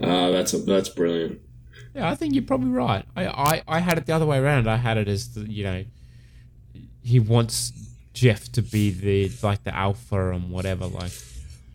Uh, 0.00 0.30
that's 0.30 0.52
that's 0.64 0.88
brilliant. 0.88 1.40
Yeah, 1.94 2.08
I 2.10 2.14
think 2.16 2.34
you're 2.34 2.42
probably 2.42 2.70
right. 2.70 3.04
I, 3.16 3.26
I, 3.26 3.62
I 3.68 3.78
had 3.80 3.98
it 3.98 4.06
the 4.06 4.12
other 4.12 4.26
way 4.26 4.38
around. 4.38 4.68
I 4.68 4.76
had 4.76 4.96
it 4.98 5.06
as 5.06 5.34
the, 5.34 5.48
you 5.48 5.62
know, 5.62 5.84
he 7.04 7.20
wants 7.20 7.72
Jeff 8.12 8.50
to 8.52 8.62
be 8.62 8.90
the 8.90 9.30
like 9.46 9.62
the 9.62 9.74
alpha 9.74 10.32
and 10.32 10.50
whatever. 10.50 10.86
Like, 10.86 11.12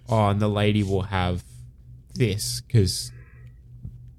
oh, 0.10 0.28
and 0.28 0.42
the 0.42 0.50
lady 0.50 0.84
will 0.84 1.04
have 1.04 1.44
this 2.16 2.60
because 2.62 3.12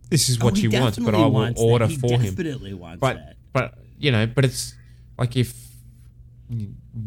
this 0.09 0.31
is 0.31 0.39
Oh, 0.41 0.47
what 0.47 0.55
he 0.57 0.63
she 0.63 0.69
wants, 0.69 0.99
but 0.99 1.15
I 1.15 1.19
will 1.19 1.31
wants 1.33 1.61
that. 1.61 1.67
order 1.67 1.87
He 1.87 1.97
for 1.97 2.13
him. 2.19 2.35
definitely 2.35 2.73
wants 2.75 3.01
but 3.01 3.17
that. 3.17 3.37
but 3.53 3.75
you 3.99 4.11
know, 4.11 4.27
but 4.27 4.47
it's 4.47 4.75
like 5.19 5.37
if 5.37 5.55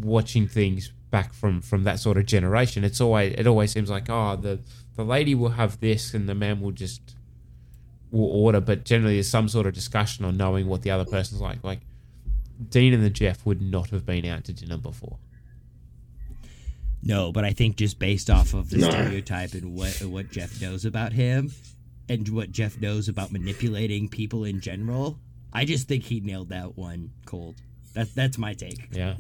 watching 0.02 0.48
things 0.48 0.92
back 1.12 1.34
from 1.34 1.62
from 1.62 1.84
that 1.84 2.00
sort 2.00 2.18
of 2.18 2.26
generation, 2.26 2.84
it's 2.84 3.02
always 3.02 3.34
it 3.38 3.46
always 3.48 3.72
seems 3.72 3.90
like 3.90 4.10
oh 4.10 4.36
the 4.36 4.60
the 4.96 5.04
lady 5.04 5.36
will 5.36 5.50
have 5.50 5.80
this 5.80 6.14
and 6.14 6.28
the 6.30 6.36
man 6.36 6.62
will 6.62 6.72
just 6.72 7.16
will 8.12 8.30
order, 8.30 8.62
but 8.62 8.86
generally 8.86 9.16
there's 9.16 9.30
some 9.30 9.48
sort 9.50 9.66
of 9.66 9.74
discussion 9.74 10.24
on 10.24 10.38
knowing 10.38 10.68
what 10.68 10.84
the 10.84 10.92
other 10.92 11.06
person's 11.06 11.42
like. 11.42 11.64
Like 11.64 11.80
Dean 12.70 12.94
and 12.94 13.04
the 13.04 13.10
Jeff 13.10 13.46
would 13.46 13.62
not 13.62 13.90
have 13.90 14.06
been 14.06 14.26
out 14.26 14.44
to 14.46 14.54
dinner 14.54 14.78
before. 14.78 15.18
No, 17.02 17.32
but 17.34 17.44
I 17.44 17.52
think 17.52 17.76
just 17.76 18.00
based 18.00 18.30
off 18.30 18.54
of 18.54 18.70
the 18.70 18.78
No. 18.78 18.90
stereotype 18.90 19.54
and 19.54 19.74
what 19.76 20.02
what 20.04 20.32
Jeff 20.32 20.62
knows 20.62 20.86
about 20.86 21.14
him, 21.14 21.52
and 22.08 22.28
what 22.30 22.52
Jeff 22.52 22.80
knows 22.80 23.10
about 23.10 23.32
manipulating 23.32 24.08
people 24.08 24.44
in 24.46 24.62
general, 24.62 25.20
I 25.52 25.66
just 25.66 25.88
think 25.88 26.04
he 26.06 26.20
nailed 26.22 26.50
that 26.50 26.78
one 26.78 27.12
cold. 27.26 27.56
That 27.94 28.14
that's 28.16 28.38
my 28.38 28.54
take. 28.54 28.88
Yeah. 28.92 29.16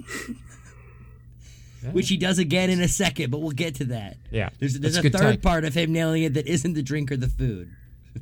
Which 1.91 2.07
he 2.07 2.15
does 2.17 2.39
again 2.39 2.69
in 2.69 2.79
a 2.81 2.87
second, 2.87 3.29
but 3.29 3.39
we'll 3.39 3.51
get 3.51 3.75
to 3.75 3.85
that. 3.85 4.15
Yeah, 4.31 4.49
There's 4.57 4.79
there's 4.79 4.95
a 4.97 5.01
a 5.05 5.09
third 5.09 5.31
take. 5.33 5.41
part 5.41 5.65
of 5.65 5.73
him 5.73 5.91
nailing 5.91 6.23
it 6.23 6.33
that 6.35 6.47
isn't 6.47 6.73
the 6.73 6.81
drink 6.83 7.11
or 7.11 7.17
the 7.17 7.27
food. 7.29 7.71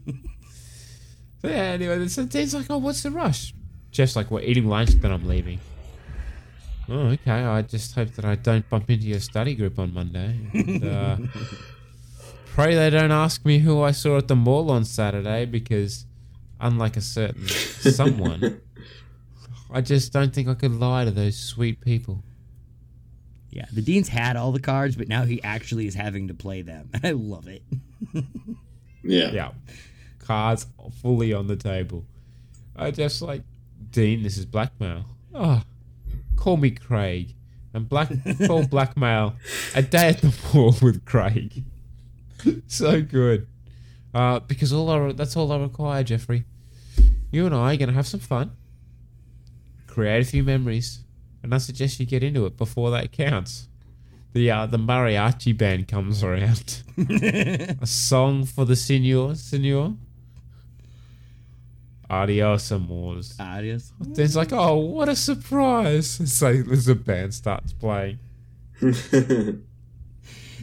So 1.42 1.48
yeah, 1.48 1.56
anyway, 1.74 2.08
so 2.08 2.24
Dean's 2.26 2.54
like, 2.54 2.68
oh, 2.70 2.78
what's 2.78 3.02
the 3.02 3.10
rush? 3.10 3.52
Jeff's 3.90 4.16
like, 4.16 4.30
we're 4.30 4.42
eating 4.42 4.68
lunch, 4.68 4.92
then 4.92 5.12
I'm 5.12 5.28
leaving. 5.28 5.60
Oh, 6.88 7.08
okay. 7.08 7.32
I 7.32 7.64
just 7.64 7.96
hope 7.96 8.12
that 8.12 8.26
I 8.26 8.36
don't 8.36 8.70
bump 8.70 8.92
into 8.92 9.08
your 9.08 9.20
study 9.20 9.56
group 9.56 9.80
on 9.80 9.92
Monday. 9.92 10.38
And, 10.54 10.86
uh, 10.86 11.18
pray 12.46 12.76
they 12.76 12.92
don't 12.92 13.12
ask 13.12 13.44
me 13.44 13.58
who 13.58 13.82
I 13.82 13.90
saw 13.90 14.18
at 14.20 14.28
the 14.28 14.36
mall 14.36 14.70
on 14.70 14.86
Saturday 14.86 15.46
because, 15.46 16.06
unlike 16.60 16.96
a 16.96 17.02
certain 17.02 17.48
someone, 17.48 18.62
I 19.72 19.82
just 19.82 20.12
don't 20.14 20.34
think 20.34 20.48
I 20.48 20.54
could 20.54 20.74
lie 20.74 21.06
to 21.06 21.12
those 21.12 21.38
sweet 21.38 21.82
people. 21.82 22.24
Yeah, 23.52 23.66
the 23.74 23.82
dean's 23.82 24.08
had 24.10 24.38
all 24.38 24.52
the 24.52 24.60
cards, 24.60 24.96
but 24.96 25.08
now 25.08 25.24
he 25.24 25.42
actually 25.44 25.86
is 25.88 25.96
having 25.96 26.28
to 26.30 26.34
play 26.34 26.62
them. 26.62 26.90
I 27.04 27.12
love 27.12 27.48
it. 27.48 27.64
Yeah. 29.04 29.32
Yeah. 29.32 29.52
Cards 30.20 30.68
fully 31.02 31.34
on 31.34 31.48
the 31.48 31.56
table. 31.56 32.06
I 32.76 32.92
just 32.92 33.20
like, 33.24 33.42
Dean, 33.90 34.22
this 34.22 34.38
is 34.38 34.46
blackmail. 34.46 35.06
Oh, 35.34 35.64
call 36.36 36.58
me 36.58 36.70
Craig. 36.70 37.34
And 37.74 37.90
black 37.90 38.10
full 38.46 38.68
blackmail. 38.68 39.34
A 39.74 39.82
day 39.82 40.10
at 40.10 40.22
the 40.22 40.32
mall 40.54 40.76
with 40.84 41.04
Craig. 41.06 41.64
so 42.68 43.02
good. 43.02 43.48
Uh, 44.14 44.40
because 44.42 44.72
all 44.72 44.88
I 44.92 44.98
re- 44.98 45.14
that's 45.14 45.36
all 45.36 45.52
I 45.52 45.58
require, 45.58 46.04
Jeffrey. 46.04 46.44
you 47.32 47.48
and 47.48 47.56
I 47.56 47.74
are 47.74 47.78
gonna 47.78 47.94
have 47.94 48.06
some 48.06 48.20
fun, 48.20 48.52
create 49.92 50.22
a 50.26 50.30
few 50.30 50.44
memories, 50.44 51.02
and 51.44 51.54
I 51.54 51.58
suggest 51.58 52.00
you 52.00 52.06
get 52.06 52.24
into 52.24 52.46
it 52.46 52.58
before 52.58 52.90
that 52.92 53.12
counts. 53.12 53.68
The 54.34 54.50
uh, 54.50 54.66
the 54.66 54.78
mariachi 54.78 55.58
band 55.58 55.88
comes 55.90 56.24
around. 56.24 56.84
a 56.98 57.86
song 57.86 58.46
for 58.46 58.66
the 58.66 58.76
senor, 58.78 59.36
senor. 59.36 59.96
Adios, 62.10 62.72
amores. 62.72 63.38
Adios. 63.40 63.94
It's 64.18 64.36
like, 64.36 64.52
oh, 64.52 64.76
what 64.78 65.10
a 65.10 65.16
surprise! 65.16 66.20
It's 66.20 66.42
like 66.42 66.68
as 66.72 66.86
the 66.86 66.96
band 66.96 67.34
starts 67.34 67.74
playing. 67.74 68.20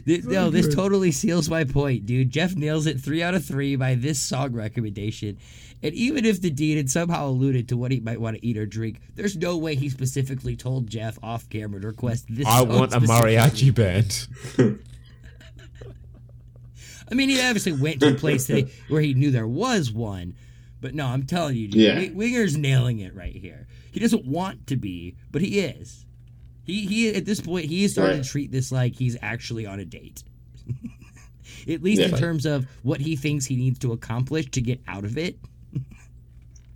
Th- 0.05 0.23
No, 0.23 0.49
this 0.49 0.73
totally 0.73 1.11
seals 1.11 1.49
my 1.49 1.63
point, 1.63 2.05
dude. 2.05 2.31
Jeff 2.31 2.55
nails 2.55 2.85
it 2.87 2.99
three 2.99 3.21
out 3.21 3.35
of 3.35 3.45
three 3.45 3.75
by 3.75 3.95
this 3.95 4.19
song 4.19 4.53
recommendation. 4.53 5.37
And 5.81 5.93
even 5.93 6.25
if 6.25 6.41
the 6.41 6.49
dean 6.49 6.75
had 6.77 6.89
somehow 6.89 7.27
alluded 7.27 7.69
to 7.69 7.77
what 7.77 7.91
he 7.91 8.01
might 8.01 8.19
want 8.19 8.35
to 8.37 8.45
eat 8.45 8.57
or 8.57 8.65
drink, 8.65 8.99
there's 9.15 9.37
no 9.37 9.57
way 9.57 9.75
he 9.75 9.87
specifically 9.89 10.55
told 10.57 10.89
Jeff 10.89 11.17
off 11.23 11.47
camera 11.49 11.79
to 11.79 11.87
request 11.87 12.25
this. 12.29 12.45
I 12.45 12.63
want 12.63 12.93
a 12.93 12.99
mariachi 12.99 13.73
band. 13.73 14.27
I 17.11 17.15
mean, 17.15 17.29
he 17.29 17.41
obviously 17.41 17.71
went 17.71 18.01
to 18.01 18.09
a 18.09 18.15
place 18.15 18.47
that 18.47 18.69
where 18.87 19.01
he 19.01 19.13
knew 19.13 19.31
there 19.31 19.47
was 19.47 19.91
one, 19.91 20.35
but 20.81 20.93
no, 20.93 21.07
I'm 21.07 21.23
telling 21.25 21.55
you, 21.55 21.67
dude, 21.67 21.81
Yeah. 21.81 22.09
Winger's 22.13 22.55
nailing 22.57 22.99
it 22.99 23.15
right 23.15 23.35
here. 23.35 23.67
He 23.91 23.99
doesn't 23.99 24.25
want 24.25 24.67
to 24.67 24.75
be, 24.75 25.15
but 25.31 25.41
he 25.41 25.59
is. 25.59 26.05
He 26.65 26.85
he 26.85 27.09
at 27.15 27.25
this 27.25 27.41
point 27.41 27.65
he 27.65 27.83
is 27.83 27.93
starting 27.93 28.17
Right. 28.17 28.23
to 28.23 28.29
treat 28.29 28.51
this 28.51 28.71
like 28.71 28.93
he's 28.95 29.17
actually 29.23 29.65
on 29.65 29.79
a 29.79 29.85
date. 29.85 30.23
at 31.67 31.81
least 31.81 32.01
in 32.01 32.11
Yeah. 32.11 32.17
terms 32.17 32.45
of 32.45 32.67
what 32.83 33.01
he 33.01 33.15
thinks 33.15 33.45
he 33.47 33.55
needs 33.55 33.79
to 33.79 33.91
accomplish 33.91 34.51
to 34.51 34.61
get 34.61 34.79
out 34.87 35.03
of 35.03 35.17
it. 35.17 35.39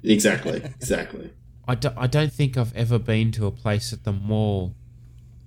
Exactly. 0.04 0.62
Exactly. 0.64 1.32
I, 1.68 1.76
do, 1.76 1.90
I 1.96 2.08
don't 2.08 2.32
think 2.32 2.58
I've 2.58 2.76
ever 2.76 3.00
been 3.00 3.32
to 3.34 3.46
a 3.46 3.52
place 3.52 3.94
at 3.94 4.04
the 4.04 4.12
mall 4.12 4.76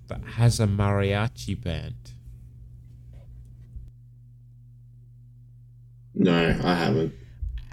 that 0.08 0.22
has 0.22 0.60
a 0.60 0.66
mariachi 0.66 1.62
band. 1.62 1.94
No, 6.14 6.58
I 6.64 6.74
haven't. 6.74 7.12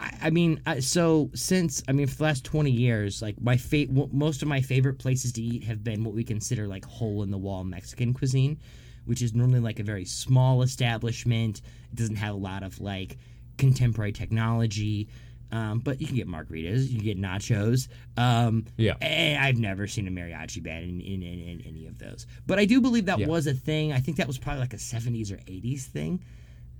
I, 0.00 0.12
I 0.22 0.30
mean, 0.30 0.62
so 0.80 1.30
since 1.34 1.82
I 1.88 1.92
mean, 1.92 2.06
for 2.06 2.16
the 2.16 2.22
last 2.22 2.44
twenty 2.44 2.70
years, 2.70 3.20
like 3.20 3.40
my 3.40 3.56
fa- 3.56 3.86
most 3.90 4.42
of 4.42 4.48
my 4.48 4.60
favorite 4.60 4.98
places 4.98 5.32
to 5.32 5.42
eat 5.42 5.64
have 5.64 5.84
been 5.84 6.04
what 6.04 6.14
we 6.14 6.24
consider 6.24 6.66
like 6.66 6.84
hole 6.86 7.22
in 7.22 7.30
the 7.30 7.36
wall 7.38 7.64
Mexican 7.64 8.14
cuisine, 8.14 8.58
which 9.04 9.20
is 9.20 9.34
normally 9.34 9.60
like 9.60 9.80
a 9.80 9.82
very 9.82 10.04
small 10.04 10.62
establishment. 10.62 11.60
It 11.92 11.96
doesn't 11.96 12.16
have 12.16 12.34
a 12.34 12.38
lot 12.38 12.62
of 12.62 12.80
like 12.80 13.18
contemporary 13.58 14.12
technology. 14.12 15.08
Um, 15.50 15.78
but 15.78 16.00
you 16.00 16.06
can 16.06 16.16
get 16.16 16.28
margaritas, 16.28 16.90
you 16.90 16.96
can 16.96 17.04
get 17.04 17.18
nachos. 17.18 17.88
Um, 18.18 18.66
Yeah. 18.76 18.94
and 19.00 19.42
I've 19.42 19.56
never 19.56 19.86
seen 19.86 20.06
a 20.06 20.10
mariachi 20.10 20.62
band 20.62 20.84
in, 20.84 21.00
in, 21.00 21.22
in, 21.22 21.38
in 21.40 21.62
any 21.66 21.86
of 21.86 21.98
those. 21.98 22.26
But 22.46 22.58
I 22.58 22.66
do 22.66 22.80
believe 22.82 23.06
that 23.06 23.18
Yeah. 23.18 23.28
was 23.28 23.46
a 23.46 23.54
thing. 23.54 23.92
I 23.92 24.00
think 24.00 24.18
that 24.18 24.26
was 24.26 24.36
probably 24.38 24.60
like 24.60 24.74
a 24.74 24.78
70s 24.78 25.32
or 25.32 25.36
80s 25.36 25.84
thing. 25.84 26.22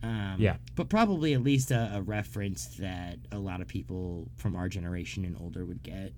Um, 0.03 0.37
Yeah. 0.39 0.57
But 0.75 0.91
probably 0.91 1.33
at 1.33 1.43
least 1.43 1.71
a, 1.71 1.93
a 1.95 2.03
reference 2.03 2.67
that 2.79 3.19
a 3.33 3.39
lot 3.39 3.63
of 3.63 3.69
people 3.69 4.29
from 4.37 4.55
our 4.55 4.69
generation 4.69 5.25
and 5.25 5.35
older 5.41 5.65
would 5.65 5.83
get. 5.83 6.13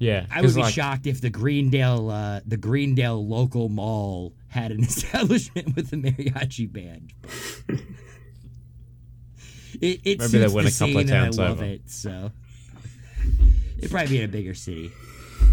Yeah, 0.00 0.26
I 0.30 0.42
would 0.42 0.54
be 0.54 0.60
like, 0.60 0.72
shocked 0.72 1.08
if 1.08 1.20
the 1.20 1.28
Greendale 1.30 2.08
uh, 2.08 2.40
the 2.46 2.56
Greendale 2.56 3.26
local 3.26 3.68
mall 3.68 4.32
had 4.46 4.70
an 4.70 4.84
establishment 4.84 5.74
with 5.74 5.92
a 5.92 5.96
mariachi 5.96 6.72
band. 6.72 7.12
it 9.80 10.00
it 10.04 10.18
Maybe 10.18 10.38
they 10.38 10.48
suits 10.48 10.52
went 10.54 10.68
the 10.68 10.74
a 10.74 10.78
couple 10.78 11.00
of 11.00 11.06
scene 11.08 11.14
and 11.16 11.24
towns 11.24 11.38
I 11.38 11.42
love 11.48 11.58
over. 11.58 11.64
it. 11.64 11.90
So 11.90 12.30
it'd 13.78 13.90
probably 13.90 14.08
be 14.08 14.18
in 14.18 14.24
a 14.24 14.32
bigger 14.32 14.54
city, 14.54 14.90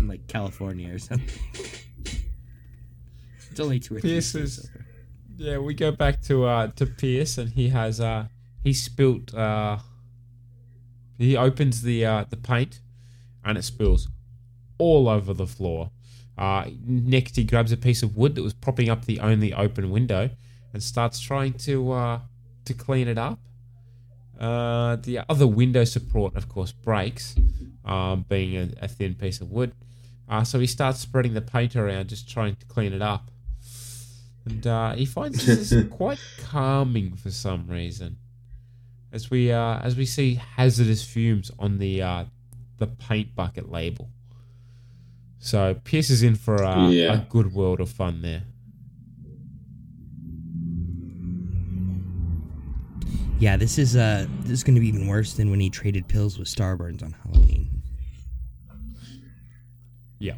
like 0.03 0.27
California 0.27 0.93
or 0.93 0.99
something. 0.99 1.29
It's 3.51 3.59
only 3.59 3.79
two 3.79 3.95
or 3.95 3.99
three. 4.01 4.11
Pierce 4.11 4.35
is- 4.35 4.69
over. 4.75 4.85
Yeah, 5.37 5.57
we 5.57 5.73
go 5.73 5.91
back 5.91 6.21
to 6.23 6.45
uh 6.45 6.67
to 6.77 6.85
Pierce 6.85 7.37
and 7.37 7.49
he 7.49 7.69
has 7.69 7.99
uh 7.99 8.27
he 8.63 8.71
spilt 8.73 9.33
uh 9.33 9.79
he 11.17 11.35
opens 11.35 11.81
the 11.81 12.05
uh 12.05 12.25
the 12.29 12.37
paint 12.37 12.79
and 13.43 13.57
it 13.57 13.63
spills 13.63 14.07
all 14.77 15.09
over 15.09 15.33
the 15.33 15.45
floor. 15.47 15.91
Uh 16.37 16.69
next 16.85 17.35
he 17.35 17.43
grabs 17.43 17.71
a 17.73 17.77
piece 17.77 18.01
of 18.01 18.15
wood 18.15 18.35
that 18.35 18.43
was 18.43 18.53
propping 18.53 18.89
up 18.89 19.05
the 19.05 19.19
only 19.19 19.53
open 19.53 19.89
window 19.89 20.29
and 20.73 20.81
starts 20.81 21.19
trying 21.19 21.53
to 21.53 21.91
uh 21.91 22.19
to 22.63 22.73
clean 22.73 23.07
it 23.09 23.17
up. 23.17 23.39
Uh 24.39 24.95
the 24.97 25.19
other 25.29 25.47
window 25.47 25.83
support 25.85 26.35
of 26.35 26.49
course 26.49 26.71
breaks, 26.71 27.35
um 27.85 28.25
being 28.27 28.55
a, 28.57 28.85
a 28.85 28.87
thin 28.87 29.15
piece 29.15 29.39
of 29.41 29.51
wood. 29.51 29.71
Uh 30.27 30.43
so 30.43 30.59
he 30.59 30.67
starts 30.67 30.99
spreading 30.99 31.33
the 31.33 31.41
paint 31.41 31.75
around 31.75 32.09
just 32.09 32.29
trying 32.29 32.55
to 32.55 32.65
clean 32.65 32.93
it 32.93 33.01
up 33.01 33.29
and 34.45 34.67
uh, 34.67 34.93
he 34.93 35.05
finds 35.05 35.43
this 35.45 35.71
is 35.71 35.89
quite 35.91 36.19
calming 36.43 37.15
for 37.15 37.31
some 37.31 37.67
reason. 37.67 38.17
As 39.11 39.29
we 39.31 39.51
uh, 39.51 39.79
as 39.79 39.95
we 39.95 40.05
see 40.05 40.35
hazardous 40.35 41.03
fumes 41.03 41.49
on 41.57 41.77
the 41.79 42.01
uh, 42.01 42.25
the 42.77 42.87
paint 42.87 43.33
bucket 43.35 43.71
label. 43.71 44.09
So 45.39 45.75
Pierce 45.83 46.09
is 46.09 46.21
in 46.23 46.35
for 46.35 46.55
a, 46.57 46.89
Yeah. 46.89 47.13
a 47.13 47.17
good 47.29 47.53
world 47.53 47.79
of 47.79 47.89
fun 47.89 48.21
there. 48.21 48.43
Yeah, 53.39 53.57
this 53.57 53.77
is 53.77 53.95
uh 53.95 54.25
this 54.41 54.51
is 54.51 54.63
going 54.63 54.75
to 54.75 54.81
be 54.81 54.87
even 54.87 55.07
worse 55.07 55.33
than 55.33 55.51
when 55.51 55.59
he 55.59 55.69
traded 55.69 56.07
pills 56.07 56.39
with 56.39 56.47
Starburns 56.47 57.03
on 57.03 57.11
Halloween. 57.23 57.81
Yeah. 60.19 60.35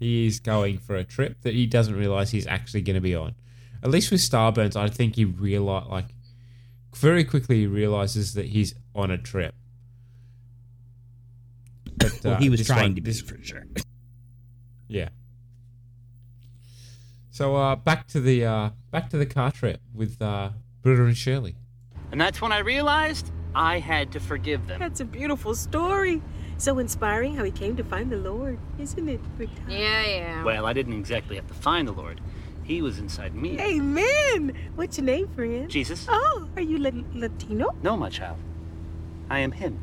He's 0.00 0.40
going 0.40 0.78
for 0.78 0.96
a 0.96 1.04
trip 1.04 1.42
that 1.42 1.54
he 1.54 1.66
doesn't 1.66 1.94
realize 1.94 2.30
he's 2.30 2.46
actually 2.46 2.82
going 2.82 2.94
to 2.94 3.00
be 3.00 3.14
on. 3.14 3.34
At 3.82 3.90
least 3.90 4.10
with 4.10 4.20
Starburns, 4.20 4.74
I 4.74 4.88
think 4.88 5.16
he 5.16 5.24
realize 5.26 5.86
like 5.88 6.06
very 6.96 7.24
quickly 7.24 7.60
he 7.60 7.66
realizes 7.66 8.34
that 8.34 8.46
he's 8.46 8.74
on 8.94 9.10
a 9.10 9.18
trip. 9.18 9.54
But, 11.96 12.12
Well, 12.24 12.34
uh, 12.34 12.38
he 12.38 12.48
was 12.48 12.66
trying 12.66 12.82
one- 12.82 12.94
to 12.96 13.00
be 13.02 13.10
this- 13.10 13.20
for 13.20 13.40
sure. 13.42 13.66
Yeah. 14.88 15.10
So 17.30 17.56
uh, 17.56 17.76
back 17.76 18.06
to 18.08 18.20
the 18.20 18.44
uh, 18.46 18.70
back 18.90 19.10
to 19.10 19.18
the 19.18 19.26
car 19.26 19.50
trip 19.50 19.80
with 19.92 20.22
uh, 20.22 20.50
Britta 20.82 21.04
and 21.04 21.16
Shirley. 21.16 21.56
And 22.14 22.20
that's 22.20 22.40
when 22.40 22.52
I 22.52 22.58
realized 22.58 23.32
I 23.56 23.80
had 23.80 24.12
to 24.12 24.20
forgive 24.20 24.68
them. 24.68 24.78
That's 24.78 25.00
a 25.00 25.04
beautiful 25.04 25.52
story. 25.52 26.22
So 26.58 26.78
inspiring 26.78 27.34
how 27.34 27.42
he 27.42 27.50
came 27.50 27.74
to 27.74 27.82
find 27.82 28.08
the 28.08 28.18
Lord, 28.18 28.56
isn't 28.78 29.08
it, 29.08 29.20
Britta? 29.36 29.52
Yeah, 29.68 30.06
yeah. 30.06 30.44
Well, 30.44 30.64
I 30.64 30.74
didn't 30.74 30.92
exactly 30.92 31.34
have 31.34 31.48
to 31.48 31.54
find 31.54 31.88
the 31.88 31.92
Lord. 31.92 32.20
He 32.62 32.82
was 32.82 33.00
inside 33.00 33.34
me. 33.34 33.58
Amen. 33.58 34.56
What's 34.76 34.96
your 34.96 35.06
name, 35.06 35.26
friend? 35.34 35.68
Jesus? 35.68 36.06
Oh, 36.08 36.48
are 36.54 36.62
you 36.62 36.78
La- 36.78 37.02
Latino? 37.14 37.74
No, 37.82 37.96
my 37.96 38.10
child. 38.10 38.38
I 39.28 39.40
am 39.40 39.50
Him. 39.50 39.80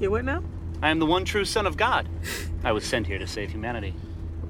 You 0.00 0.10
what 0.10 0.24
now? 0.24 0.42
I 0.82 0.90
am 0.90 0.98
the 0.98 1.06
one 1.06 1.24
true 1.24 1.44
Son 1.44 1.64
of 1.64 1.76
God. 1.76 2.08
I 2.64 2.72
was 2.72 2.84
sent 2.84 3.06
here 3.06 3.18
to 3.20 3.26
save 3.28 3.52
humanity. 3.52 3.94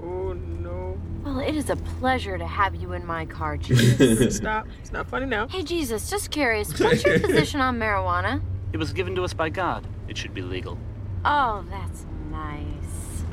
Oh 0.03 0.33
no. 0.33 0.99
Well, 1.27 1.41
it 1.41 1.57
is 1.57 1.71
a 1.71 1.77
pleasure 1.99 2.39
to 2.39 2.47
have 2.47 2.77
you 2.77 2.93
in 2.93 3.05
my 3.05 3.27
car, 3.27 3.57
Jesus. 3.57 4.37
Stop. 4.37 4.69
It's 4.81 4.93
not 4.93 5.09
funny 5.09 5.27
now. 5.27 5.49
hey, 5.49 5.65
Jesus, 5.65 6.09
just 6.09 6.31
curious, 6.31 6.79
what's 6.79 7.05
your 7.05 7.19
position 7.27 7.61
on 7.61 7.81
marijuana? 7.81 8.41
It 8.73 8.77
was 8.77 8.93
given 8.93 9.17
to 9.17 9.25
us 9.25 9.35
by 9.35 9.49
God. 9.49 9.85
It 10.07 10.17
should 10.17 10.33
be 10.35 10.41
legal. 10.41 10.79
Oh, 11.25 11.65
that's 11.69 12.07
nice. 12.31 13.25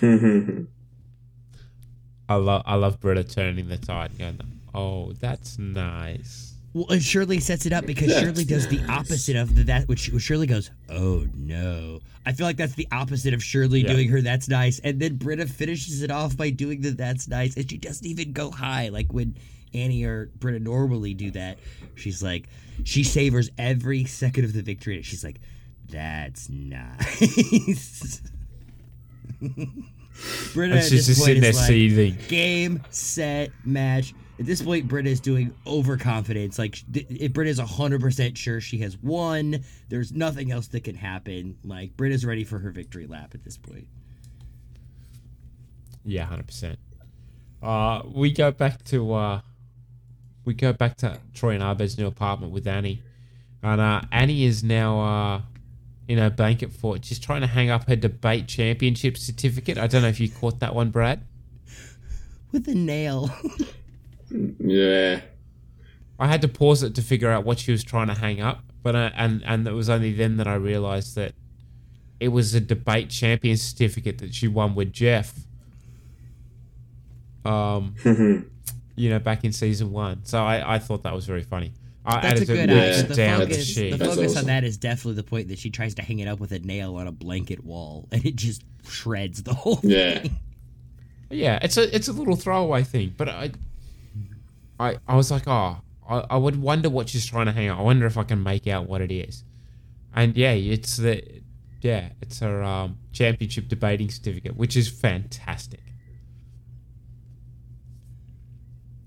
Mm-hmm. 0.00 0.62
I 2.30 2.34
love 2.36 2.62
I 2.64 2.74
love 2.76 2.98
Britta 2.98 3.22
turning 3.22 3.68
the 3.68 3.76
tide 3.76 4.12
and 4.18 4.38
going, 4.38 4.60
"Oh, 4.74 5.12
that's 5.12 5.58
nice." 5.58 6.51
Well, 6.74 6.86
and 6.90 7.02
Shirley 7.02 7.38
sets 7.40 7.66
it 7.66 7.72
up 7.72 7.84
because 7.84 8.10
Shirley 8.18 8.44
does 8.44 8.66
the 8.66 8.82
opposite 8.88 9.36
of 9.36 9.54
the, 9.54 9.64
that, 9.64 9.88
which 9.88 10.10
Shirley 10.22 10.46
goes, 10.46 10.70
"Oh 10.88 11.26
no." 11.34 12.00
I 12.24 12.32
feel 12.32 12.46
like 12.46 12.56
that's 12.56 12.74
the 12.74 12.88
opposite 12.92 13.34
of 13.34 13.42
Shirley 13.42 13.82
Yeah. 13.82 13.92
doing 13.92 14.08
her 14.08 14.22
"That's 14.22 14.48
nice," 14.48 14.78
and 14.78 14.98
then 14.98 15.16
Britta 15.16 15.46
finishes 15.46 16.02
it 16.02 16.10
off 16.10 16.34
by 16.36 16.48
doing 16.50 16.80
the 16.80 16.92
"That's 16.92 17.28
nice," 17.28 17.56
and 17.56 17.68
she 17.70 17.76
doesn't 17.76 18.06
even 18.06 18.32
go 18.32 18.50
high 18.50 18.88
like 18.88 19.12
when 19.12 19.36
Annie 19.74 20.04
or 20.04 20.30
Britta 20.38 20.60
normally 20.60 21.12
do 21.14 21.30
that. 21.32 21.58
She's 21.94 22.22
like, 22.22 22.48
she 22.84 23.04
savors 23.04 23.50
every 23.58 24.04
second 24.04 24.44
of 24.44 24.52
the 24.54 24.62
victory. 24.62 24.96
and 24.96 25.04
She's 25.04 25.22
like, 25.24 25.40
"That's 25.90 26.48
nice." 26.48 28.22
Britta 30.54 30.74
And 30.76 30.84
she's 30.84 31.06
just 31.06 31.22
sitting 31.24 31.42
there 31.42 31.52
like, 31.52 31.66
seething. 31.66 32.16
Game, 32.28 32.82
set, 32.90 33.50
match. 33.64 34.14
At 34.42 34.46
this 34.46 34.60
point, 34.60 34.88
Britta 34.88 35.08
is 35.08 35.20
doing 35.20 35.54
overconfidence. 35.68 36.58
Like, 36.58 36.76
if 36.92 37.32
Britta's 37.32 37.60
100% 37.60 38.36
sure 38.36 38.60
she 38.60 38.78
has 38.78 38.98
won, 38.98 39.62
there's 39.88 40.10
nothing 40.10 40.50
else 40.50 40.66
that 40.66 40.82
can 40.82 40.96
happen. 40.96 41.56
Like, 41.62 41.96
Britta's 41.96 42.26
ready 42.26 42.42
for 42.42 42.58
her 42.58 42.72
victory 42.72 43.06
lap 43.06 43.36
at 43.36 43.44
this 43.44 43.56
point. 43.56 43.86
Yeah, 46.04 46.24
hundred 46.24 46.48
percent. 46.48 46.80
Uh, 47.62 48.02
we 48.12 48.32
go 48.32 48.50
back 48.50 48.82
to 48.86 49.12
uh, 49.12 49.40
we 50.44 50.54
go 50.54 50.72
back 50.72 50.96
to 50.96 51.20
Troy 51.34 51.50
and 51.50 51.62
Abed's 51.62 51.96
new 51.96 52.08
apartment 52.08 52.52
with 52.52 52.66
Annie. 52.66 53.00
And 53.62 53.80
uh, 53.80 54.00
Annie 54.10 54.44
is 54.44 54.64
now 54.64 55.00
uh, 55.00 55.42
in 56.08 56.18
her 56.18 56.30
blanket 56.30 56.72
fort. 56.72 57.04
She's 57.04 57.20
trying 57.20 57.42
to 57.42 57.46
hang 57.46 57.70
up 57.70 57.86
her 57.86 57.94
debate 57.94 58.48
championship 58.48 59.16
certificate. 59.16 59.78
I 59.78 59.86
don't 59.86 60.02
know 60.02 60.08
if 60.08 60.18
you 60.18 60.28
caught 60.28 60.58
that 60.58 60.74
one, 60.74 60.90
Brad. 60.90 61.24
With 62.50 62.66
a 62.66 62.74
nail. 62.74 63.30
Yeah. 64.58 65.20
I 66.18 66.26
had 66.26 66.42
to 66.42 66.48
pause 66.48 66.82
it 66.82 66.94
to 66.94 67.02
figure 67.02 67.30
out 67.30 67.44
what 67.44 67.58
she 67.58 67.72
was 67.72 67.82
trying 67.82 68.06
to 68.08 68.14
hang 68.14 68.40
up, 68.40 68.62
but 68.82 68.94
uh, 68.94 69.10
and 69.14 69.42
and 69.44 69.66
it 69.66 69.72
was 69.72 69.90
only 69.90 70.12
then 70.12 70.36
that 70.36 70.46
I 70.46 70.54
realized 70.54 71.16
that 71.16 71.34
it 72.20 72.28
was 72.28 72.54
a 72.54 72.60
debate 72.60 73.10
champion 73.10 73.56
certificate 73.56 74.18
that 74.18 74.32
she 74.32 74.46
won 74.46 74.74
with 74.74 74.92
Jeff. 74.92 75.34
Um, 77.44 77.96
you 78.94 79.10
know, 79.10 79.18
back 79.18 79.42
in 79.42 79.52
season 79.52 79.90
one. 79.90 80.24
So 80.24 80.40
I, 80.44 80.74
I 80.76 80.78
thought 80.78 81.02
that 81.02 81.14
was 81.14 81.26
very 81.26 81.42
funny. 81.42 81.72
I 82.04 82.20
That's 82.20 82.24
a 82.24 82.28
added 82.28 82.46
good 82.46 82.70
it. 82.70 83.08
The 83.08 83.14
down 83.14 83.40
the 83.40 83.46
focus, 83.46 83.66
sheet. 83.66 83.90
the 83.90 84.04
focus 84.04 84.36
on 84.36 84.44
that 84.46 84.64
is 84.64 84.76
definitely 84.76 85.14
the 85.14 85.22
point 85.22 85.48
that 85.48 85.58
she 85.58 85.70
tries 85.70 85.94
to 85.96 86.02
hang 86.02 86.18
it 86.20 86.26
up 86.26 86.40
with 86.40 86.52
a 86.52 86.58
nail 86.60 86.96
on 86.96 87.06
a 87.06 87.12
blanket 87.12 87.64
wall, 87.64 88.08
and 88.12 88.24
it 88.24 88.36
just 88.36 88.62
shreds 88.88 89.42
the 89.42 89.54
whole 89.54 89.76
thing. 89.76 90.38
Yeah, 91.30 91.58
it's 91.62 91.76
a 91.76 91.94
it's 91.94 92.08
a 92.08 92.12
little 92.12 92.36
throwaway 92.36 92.82
thing, 92.82 93.14
but 93.16 93.28
I 93.28 93.50
I 94.82 94.98
I 95.06 95.16
was 95.16 95.30
like, 95.30 95.46
oh, 95.46 95.78
I, 96.08 96.24
I 96.30 96.36
would 96.36 96.60
wonder 96.60 96.90
what 96.90 97.08
she's 97.08 97.26
trying 97.26 97.46
to 97.46 97.52
hang 97.52 97.68
out. 97.68 97.78
I 97.78 97.82
wonder 97.82 98.06
if 98.06 98.16
I 98.18 98.24
can 98.24 98.42
make 98.42 98.66
out 98.66 98.88
what 98.88 99.00
it 99.00 99.12
is. 99.12 99.44
And 100.14 100.36
yeah, 100.36 100.52
it's 100.52 100.96
the 100.96 101.22
yeah, 101.80 102.10
it's 102.20 102.40
her 102.40 102.62
um, 102.62 102.98
championship 103.12 103.68
debating 103.68 104.10
certificate, 104.10 104.56
which 104.56 104.76
is 104.76 104.88
fantastic. 104.88 105.80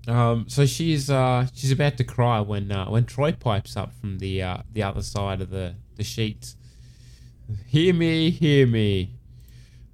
Um, 0.08 0.48
so 0.48 0.66
she's 0.66 1.10
uh, 1.10 1.46
she's 1.52 1.72
about 1.72 1.96
to 1.96 2.04
cry 2.04 2.40
when 2.40 2.70
uh, 2.70 2.86
when 2.86 3.04
Troy 3.04 3.32
pipes 3.32 3.76
up 3.76 3.92
from 4.00 4.18
the 4.18 4.42
uh, 4.42 4.58
the 4.72 4.82
other 4.82 5.02
side 5.02 5.40
of 5.40 5.50
the, 5.50 5.74
the 5.96 6.04
sheets. 6.04 6.56
Hear 7.66 7.94
me, 7.94 8.30
hear 8.30 8.66
me. 8.66 9.14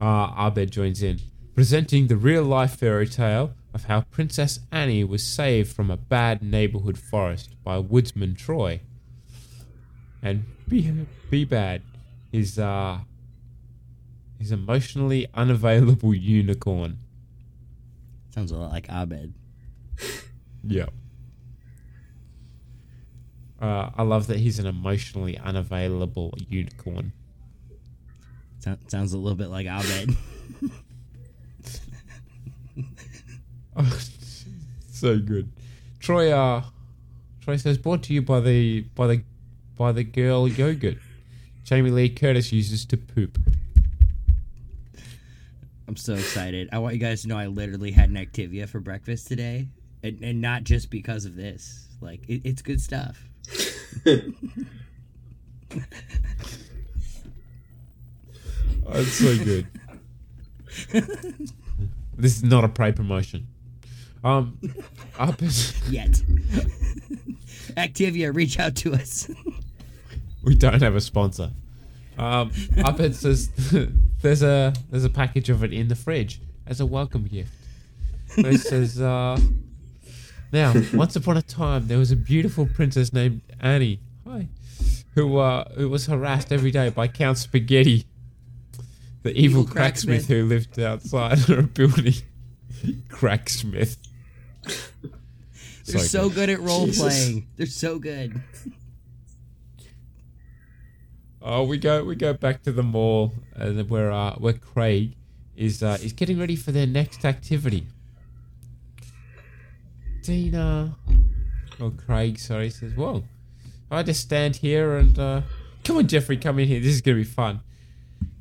Uh, 0.00 0.32
Abed 0.36 0.72
joins 0.72 1.02
in, 1.02 1.20
presenting 1.54 2.08
the 2.08 2.16
real 2.16 2.42
life 2.42 2.76
fairy 2.76 3.06
tale 3.06 3.54
of 3.74 3.84
how 3.84 4.02
Princess 4.02 4.60
Annie 4.70 5.04
was 5.04 5.26
saved 5.26 5.72
from 5.72 5.90
a 5.90 5.96
bad 5.96 6.42
neighborhood 6.42 6.98
forest 6.98 7.54
by 7.64 7.78
woodsman 7.78 8.34
Troy. 8.34 8.80
And 10.22 10.44
be 10.68 11.06
be 11.30 11.44
bad 11.44 11.82
is 12.32 12.58
uh 12.58 12.98
his 14.38 14.52
emotionally 14.52 15.26
unavailable 15.34 16.14
unicorn. 16.14 16.98
Sounds 18.30 18.50
a 18.50 18.56
lot 18.56 18.70
like 18.72 18.88
Abed. 18.88 19.34
Yeah. 20.64 20.86
Uh, 23.60 23.90
I 23.96 24.02
love 24.02 24.26
that 24.26 24.38
he's 24.38 24.58
an 24.58 24.66
emotionally 24.66 25.38
unavailable 25.38 26.34
unicorn. 26.48 27.12
So- 28.58 28.78
sounds 28.88 29.12
a 29.12 29.18
little 29.18 29.36
bit 29.36 29.48
like 29.48 29.66
Abed. 29.66 30.16
Oh, 33.76 33.98
so 34.90 35.18
good. 35.18 35.50
Troy 36.00 36.32
uh 36.32 36.64
Troy 37.40 37.56
says 37.56 37.78
brought 37.78 38.02
to 38.04 38.14
you 38.14 38.22
by 38.22 38.40
the 38.40 38.80
by 38.94 39.06
the 39.06 39.22
by 39.76 39.92
the 39.92 40.04
girl 40.04 40.48
yogurt. 40.48 40.98
Jamie 41.64 41.90
Lee 41.90 42.08
Curtis 42.08 42.52
uses 42.52 42.84
to 42.86 42.96
poop. 42.96 43.38
I'm 45.88 45.96
so 45.96 46.14
excited. 46.14 46.68
I 46.72 46.78
want 46.78 46.94
you 46.94 47.00
guys 47.00 47.22
to 47.22 47.28
know 47.28 47.36
I 47.36 47.46
literally 47.46 47.90
had 47.90 48.08
an 48.08 48.16
Activia 48.16 48.68
for 48.68 48.80
breakfast 48.80 49.28
today, 49.28 49.68
and, 50.02 50.22
and 50.22 50.40
not 50.40 50.64
just 50.64 50.90
because 50.90 51.24
of 51.24 51.36
this. 51.36 51.88
Like, 52.00 52.28
it, 52.28 52.40
it's 52.44 52.62
good 52.62 52.80
stuff. 52.80 53.28
Oh, 58.84 59.00
it's 59.00 59.12
so 59.12 59.36
good. 59.44 59.66
this 62.16 62.36
is 62.36 62.42
not 62.42 62.64
a 62.64 62.68
paid 62.68 62.96
promotion. 62.96 63.46
Um 64.24 64.58
up 65.18 65.40
Yet. 65.90 66.10
Activia, 67.76 68.34
reach 68.34 68.58
out 68.58 68.76
to 68.76 68.92
us. 68.92 69.30
we 70.44 70.54
don't 70.54 70.82
have 70.82 70.94
a 70.94 71.00
sponsor. 71.00 71.50
Um, 72.18 72.52
up 72.84 72.98
says 73.14 73.48
there's 74.20 74.42
a 74.42 74.72
there's 74.90 75.04
a 75.04 75.10
package 75.10 75.48
of 75.48 75.64
it 75.64 75.72
in 75.72 75.88
the 75.88 75.96
fridge 75.96 76.40
as 76.66 76.80
a 76.80 76.86
welcome 76.86 77.24
gift. 77.24 77.52
It 78.36 78.58
says 78.60 79.00
uh, 79.00 79.40
now 80.52 80.74
once 80.92 81.16
upon 81.16 81.36
a 81.38 81.42
time 81.42 81.88
there 81.88 81.98
was 81.98 82.10
a 82.10 82.16
beautiful 82.16 82.66
princess 82.66 83.12
named 83.12 83.40
Annie. 83.60 84.00
Hi, 84.28 84.48
who 85.14 85.38
uh, 85.38 85.72
who 85.74 85.88
was 85.88 86.06
harassed 86.06 86.52
every 86.52 86.70
day 86.70 86.90
by 86.90 87.08
Count 87.08 87.38
Spaghetti, 87.38 88.04
the 89.22 89.30
evil, 89.30 89.62
Evil 89.62 89.64
cracksmith 89.64 90.26
cracksmith. 90.26 90.28
who 90.28 90.44
lived 90.46 90.78
outside 90.78 91.38
her 91.40 91.62
building. 91.62 92.14
Cracksmith. 93.08 93.96
They're 95.86 95.98
so, 95.98 96.28
good. 96.28 96.34
good 96.34 96.50
at 96.50 96.60
role 96.60 96.86
Jesus. 96.86 97.02
playing. 97.02 97.46
They're 97.56 97.66
so 97.66 97.98
good. 97.98 98.40
Oh, 101.44 101.64
we 101.64 101.76
go 101.76 102.04
we 102.04 102.14
go 102.14 102.32
back 102.32 102.62
to 102.62 102.72
the 102.72 102.84
mall 102.84 103.32
and 103.56 103.90
where 103.90 104.12
uh, 104.12 104.34
where 104.36 104.52
Craig 104.52 105.16
is 105.56 105.82
uh, 105.82 105.98
is 106.00 106.12
getting 106.12 106.38
ready 106.38 106.54
for 106.54 106.70
their 106.70 106.86
next 106.86 107.24
activity. 107.24 107.88
Tina, 110.22 110.96
oh 111.80 111.90
Craig, 111.90 112.38
sorry, 112.38 112.70
says, 112.70 112.94
"Well, 112.94 113.24
I 113.90 114.04
just 114.04 114.20
stand 114.20 114.54
here 114.56 114.96
and 114.96 115.18
uh, 115.18 115.42
come 115.82 115.96
on, 115.96 116.06
Jeffrey, 116.06 116.36
come 116.36 116.60
in 116.60 116.68
here. 116.68 116.78
This 116.78 116.94
is 116.94 117.00
gonna 117.00 117.16
be 117.16 117.24
fun." 117.24 117.60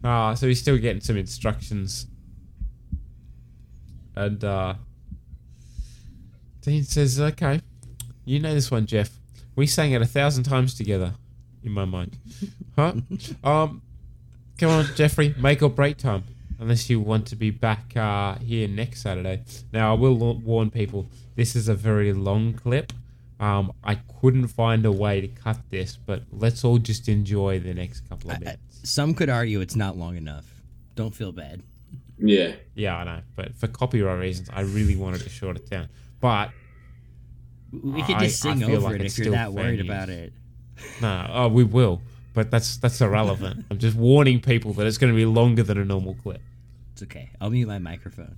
Ah, 0.03 0.35
so 0.35 0.47
he's 0.47 0.59
still 0.59 0.77
getting 0.77 1.01
some 1.01 1.17
instructions, 1.17 2.05
and 4.15 4.43
uh, 4.43 4.75
Dean 6.61 6.83
says, 6.83 7.19
"Okay, 7.19 7.61
you 8.25 8.39
know 8.39 8.53
this 8.53 8.71
one, 8.71 8.85
Jeff. 8.85 9.09
We 9.55 9.67
sang 9.67 9.91
it 9.91 10.01
a 10.01 10.05
thousand 10.05 10.43
times 10.43 10.73
together." 10.73 11.13
In 11.63 11.71
my 11.71 11.85
mind, 11.85 12.17
huh? 12.75 12.93
Um, 13.43 13.81
come 14.57 14.69
on, 14.69 14.85
Jeffrey, 14.95 15.35
make 15.37 15.61
or 15.61 15.69
break 15.69 15.97
time. 15.97 16.23
Unless 16.59 16.89
you 16.89 16.99
want 16.99 17.25
to 17.27 17.35
be 17.35 17.49
back 17.49 17.95
uh, 17.97 18.35
here 18.35 18.67
next 18.67 19.01
Saturday. 19.01 19.43
Now, 19.73 19.93
I 19.93 19.97
will 19.97 20.15
warn 20.15 20.69
people: 20.69 21.07
this 21.35 21.55
is 21.55 21.67
a 21.67 21.75
very 21.75 22.13
long 22.13 22.53
clip. 22.53 22.93
Um, 23.39 23.73
I 23.83 23.95
couldn't 24.21 24.47
find 24.49 24.85
a 24.85 24.91
way 24.91 25.19
to 25.21 25.27
cut 25.27 25.57
this, 25.71 25.97
but 25.97 26.21
let's 26.31 26.63
all 26.63 26.77
just 26.77 27.09
enjoy 27.09 27.59
the 27.59 27.73
next 27.73 28.07
couple 28.07 28.29
of 28.29 28.39
minutes. 28.39 28.61
Some 28.83 29.15
could 29.15 29.29
argue 29.29 29.61
it's 29.61 29.75
not 29.75 29.97
long 29.97 30.15
enough. 30.15 30.45
Don't 30.95 31.13
feel 31.15 31.31
bad. 31.31 31.63
Yeah. 32.19 32.53
Yeah, 32.75 32.97
I 32.97 33.03
know, 33.03 33.19
but 33.35 33.55
for 33.55 33.67
copyright 33.67 34.19
reasons, 34.19 34.49
I 34.53 34.61
really 34.61 34.95
wanted 34.95 35.21
to 35.21 35.29
short 35.29 35.57
it 35.57 35.67
down. 35.67 35.89
But 36.21 36.51
We 37.71 38.01
could 38.03 38.19
just 38.19 38.45
I 38.45 38.53
sing 38.53 38.59
feel 38.59 38.77
over 38.77 38.91
like 38.91 39.01
it 39.01 39.05
if 39.07 39.17
you're 39.17 39.31
that 39.31 39.51
worried 39.51 39.79
fan 39.79 39.85
about 39.85 40.09
it. 40.09 40.33
No, 41.01 41.29
oh, 41.31 41.47
we 41.47 41.63
will, 41.63 42.01
but 42.33 42.49
that's 42.49 42.77
that's 42.77 43.01
irrelevant. 43.01 43.65
I'm 43.71 43.77
just 43.77 43.97
warning 43.97 44.39
people 44.39 44.73
that 44.73 44.87
it's 44.87 44.97
going 44.97 45.11
to 45.11 45.17
be 45.17 45.25
longer 45.25 45.63
than 45.63 45.77
a 45.77 45.85
normal 45.85 46.15
clip. 46.15 46.41
It's 46.93 47.03
okay. 47.03 47.31
I'll 47.39 47.49
mute 47.49 47.67
my 47.67 47.79
microphone. 47.79 48.37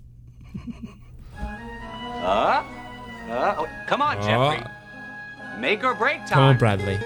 Uh, 1.40 2.64
uh, 3.30 3.56
oh, 3.58 3.70
come 3.88 4.02
on, 4.02 4.22
Jeffrey. 4.22 4.66
Make 5.60 5.84
or 5.84 5.94
break 5.94 6.20
time. 6.20 6.28
Come 6.30 6.44
on, 6.44 6.58
Bradley. 6.58 7.00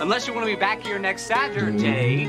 Unless 0.00 0.26
you 0.26 0.34
want 0.34 0.46
to 0.46 0.52
be 0.52 0.58
back 0.58 0.82
here 0.82 0.98
next 0.98 1.22
Saturday. 1.22 2.26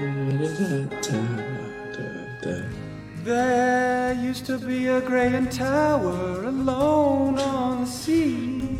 There 3.25 4.13
used 4.13 4.45
to 4.45 4.59
be 4.59 4.85
a 4.85 5.01
great 5.01 5.49
tower 5.49 6.43
alone 6.43 7.39
on 7.39 7.81
the 7.81 7.87
sea. 7.87 8.77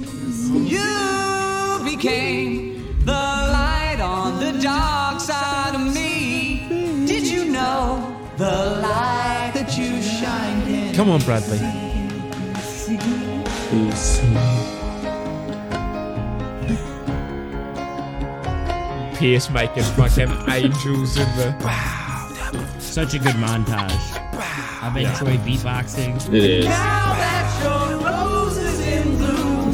You 0.53 1.83
became 1.83 2.95
the 3.05 3.11
light 3.11 3.97
on 3.99 4.39
the 4.39 4.51
dark 4.61 5.19
side 5.19 5.73
of 5.73 5.91
me. 5.91 7.07
Did 7.07 7.25
you 7.25 7.45
know 7.45 8.15
the 8.37 8.79
light 8.83 9.53
that 9.55 9.75
you 9.79 9.99
shine 10.03 10.61
can 10.61 10.93
Come 10.93 11.09
on, 11.09 11.21
Bradley. 11.21 11.57
Pierce 19.17 19.49
making 19.49 19.83
fucking 19.97 20.31
angels 20.51 21.17
in 21.17 21.25
the. 21.35 21.55
Wow, 21.63 22.29
such 22.77 23.15
a 23.15 23.17
good 23.17 23.37
montage. 23.37 24.24
I 24.85 24.89
bet 24.93 25.01
Yeah. 25.01 25.17
Troy 25.17 25.37
beatboxing. 25.37 26.13
It 26.31 26.43
is. 26.43 26.65
Now 26.65 27.15
that 27.17 27.45
your 27.63 27.97
roses 28.05 28.79
in 28.81 29.17
bloom, 29.17 29.73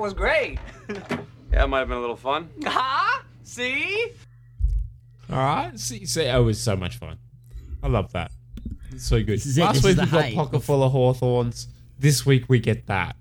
that 0.01 0.05
was 0.05 0.15
great. 0.15 0.59
Yeah, 1.53 1.65
it 1.65 1.67
might 1.67 1.81
have 1.81 1.89
been 1.89 1.97
a 1.97 2.01
little 2.01 2.15
fun. 2.15 2.49
Huh? 2.65 3.23
See? 3.43 4.13
All 5.29 5.37
right. 5.37 5.77
See, 5.81 6.07
see, 6.07 6.23
it 6.23 6.39
was 6.39 6.61
so 6.61 6.77
much 6.77 6.97
fun. 6.97 7.19
I 7.83 7.89
love 7.89 8.13
that. 8.13 8.31
It's 8.93 9.05
so 9.07 9.19
good. 9.19 9.31
This 9.39 9.47
is 9.47 9.59
it. 9.59 9.63
Last 9.63 9.83
This 9.83 9.85
week 9.85 9.97
we 9.97 10.01
got 10.03 10.09
hype. 10.11 10.35
Pocket 10.35 10.61
Full 10.61 10.85
of 10.85 10.93
Hawthorns. 10.93 11.67
This 11.99 12.25
week 12.25 12.45
we 12.49 12.61
get 12.61 12.87
that. 12.87 13.17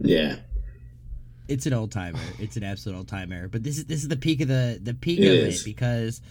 Yeah. 0.00 0.36
It's 1.46 1.66
an 1.66 1.74
old 1.74 1.92
timer. 1.92 2.20
It's 2.38 2.56
an 2.56 2.64
absolute 2.64 2.96
old 2.96 3.08
timer. 3.08 3.48
But 3.48 3.62
this 3.62 3.76
is 3.76 3.84
this 3.84 4.00
is 4.00 4.08
the 4.08 4.16
peak 4.16 4.40
of 4.40 4.48
the 4.48 4.80
the 4.82 4.94
peak 4.94 5.18
It 5.20 5.26
of 5.26 5.48
is. 5.48 5.60
it 5.60 5.64
because 5.66 6.22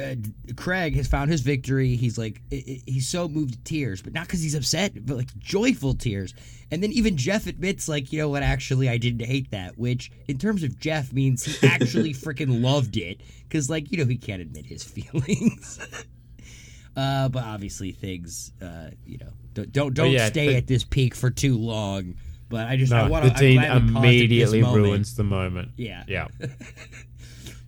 uh, 0.00 0.14
Craig 0.56 0.94
has 0.96 1.06
found 1.08 1.30
his 1.30 1.40
victory. 1.40 1.96
He's 1.96 2.16
like 2.18 2.40
i- 2.52 2.56
i- 2.66 2.82
he's 2.86 3.08
so 3.08 3.28
moved 3.28 3.54
to 3.54 3.58
tears, 3.64 4.02
but 4.02 4.12
not 4.12 4.26
because 4.26 4.42
he's 4.42 4.54
upset, 4.54 5.06
but 5.06 5.16
like 5.16 5.36
joyful 5.38 5.94
tears. 5.94 6.34
And 6.70 6.82
then 6.82 6.90
even 6.92 7.16
Jeff 7.16 7.46
admits, 7.46 7.88
like, 7.88 8.12
you 8.12 8.18
know 8.18 8.28
what? 8.28 8.42
Actually, 8.42 8.88
I 8.88 8.98
didn't 8.98 9.24
hate 9.26 9.50
that. 9.52 9.78
Which, 9.78 10.10
in 10.26 10.38
terms 10.38 10.62
of 10.64 10.78
Jeff, 10.78 11.12
means 11.12 11.44
he 11.44 11.66
actually 11.68 12.12
freaking 12.14 12.62
loved 12.62 12.96
it. 12.96 13.20
Because, 13.48 13.70
like, 13.70 13.92
you 13.92 13.98
know, 13.98 14.06
he 14.06 14.16
can't 14.16 14.42
admit 14.42 14.66
his 14.66 14.82
feelings. 14.96 15.78
uh, 16.96 17.28
but 17.28 17.44
obviously, 17.44 17.92
things, 17.92 18.52
uh, 18.62 18.90
you 19.06 19.18
know, 19.18 19.30
don't 19.52 19.72
don't, 19.72 19.94
don't 19.94 20.10
yeah, 20.10 20.26
stay 20.26 20.48
the- 20.48 20.56
at 20.56 20.66
this 20.66 20.82
peak 20.84 21.14
for 21.14 21.30
too 21.30 21.56
long. 21.58 22.14
But 22.48 22.68
I 22.68 22.76
just 22.76 22.92
I 22.92 23.04
No, 23.04 23.10
want 23.10 23.24
the 23.24 23.30
to. 23.30 23.36
dean 23.38 23.62
immediately 23.62 24.62
ruins 24.62 25.14
the 25.16 25.24
moment. 25.24 25.70
Yeah. 25.76 26.04
Yeah. 26.06 26.28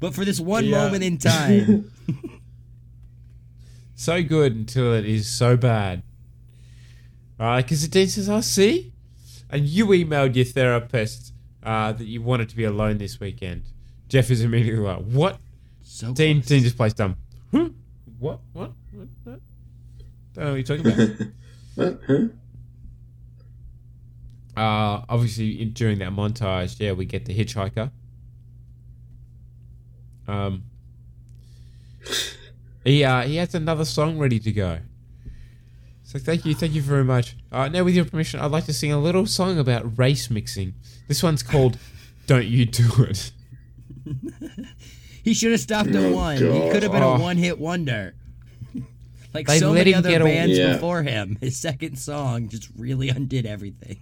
But 0.00 0.14
for 0.14 0.24
this 0.24 0.38
one 0.40 0.64
Yeah. 0.66 0.82
moment 0.82 1.02
in 1.04 1.18
time, 1.18 1.90
so 3.94 4.22
good 4.22 4.54
until 4.54 4.94
it 4.94 5.06
is 5.06 5.28
so 5.28 5.56
bad. 5.56 6.02
Right? 7.38 7.62
Because 7.62 7.82
the 7.82 7.88
dean 7.88 8.08
says, 8.08 8.28
"I 8.28 8.40
see," 8.40 8.92
and 9.50 9.66
you 9.66 9.86
emailed 9.88 10.34
your 10.36 10.44
therapist 10.44 11.32
uh, 11.62 11.92
that 11.92 12.04
you 12.06 12.22
wanted 12.22 12.48
to 12.50 12.56
be 12.56 12.64
alone 12.64 12.98
this 12.98 13.18
weekend. 13.20 13.64
Jeff 14.08 14.30
is 14.30 14.42
immediately 14.42 14.80
like, 14.84 15.02
"What?" 15.04 15.38
So 15.82 16.12
Dean, 16.12 16.40
Dean 16.40 16.62
just 16.62 16.76
plays 16.76 16.94
dumb. 16.94 17.16
Huh? 17.52 17.68
What? 18.18 18.40
What? 18.52 18.72
What? 18.92 19.08
What? 19.24 19.40
Don't 20.34 20.44
know 20.44 20.50
what 20.52 20.68
you're 20.68 20.76
talking 20.76 21.32
about. 21.76 22.30
Uh, 24.56 25.04
obviously, 25.10 25.66
during 25.66 25.98
that 25.98 26.08
montage, 26.12 26.80
yeah, 26.80 26.92
we 26.92 27.04
get 27.04 27.26
the 27.26 27.34
hitchhiker. 27.38 27.90
Um, 30.28 30.64
he 32.84 33.04
uh, 33.04 33.22
he 33.22 33.36
has 33.36 33.54
another 33.54 33.84
song 33.84 34.18
ready 34.18 34.38
to 34.40 34.52
go. 34.52 34.78
So 36.04 36.18
thank 36.20 36.44
you, 36.44 36.54
thank 36.54 36.72
you 36.74 36.82
very 36.82 37.04
much. 37.04 37.36
Uh, 37.50 37.68
now, 37.68 37.82
with 37.82 37.94
your 37.96 38.04
permission, 38.04 38.38
I'd 38.40 38.52
like 38.52 38.66
to 38.66 38.72
sing 38.72 38.92
a 38.92 38.98
little 38.98 39.26
song 39.26 39.58
about 39.58 39.98
race 39.98 40.30
mixing. 40.30 40.74
This 41.08 41.22
one's 41.22 41.42
called 41.42 41.78
"Don't 42.26 42.46
You 42.46 42.64
Do 42.66 42.88
It." 43.04 43.32
he 45.24 45.34
should 45.34 45.50
have 45.50 45.60
stopped 45.60 45.88
at 45.90 45.96
Oh, 45.96 46.14
one. 46.14 46.36
He 46.36 46.70
could 46.70 46.82
have 46.84 46.92
been 46.92 47.02
Oh. 47.02 47.14
a 47.14 47.20
one-hit 47.20 47.58
wonder. 47.58 48.14
Like 49.34 49.48
They 49.48 49.58
so 49.58 49.72
let 49.72 49.78
many 49.80 49.94
other 49.94 50.08
get 50.08 50.22
a- 50.22 50.24
bands 50.24 50.56
Yeah. 50.56 50.74
before 50.74 51.02
him, 51.02 51.36
his 51.40 51.56
second 51.58 51.98
song 51.98 52.48
just 52.48 52.68
really 52.76 53.08
undid 53.08 53.44
everything. 53.44 53.98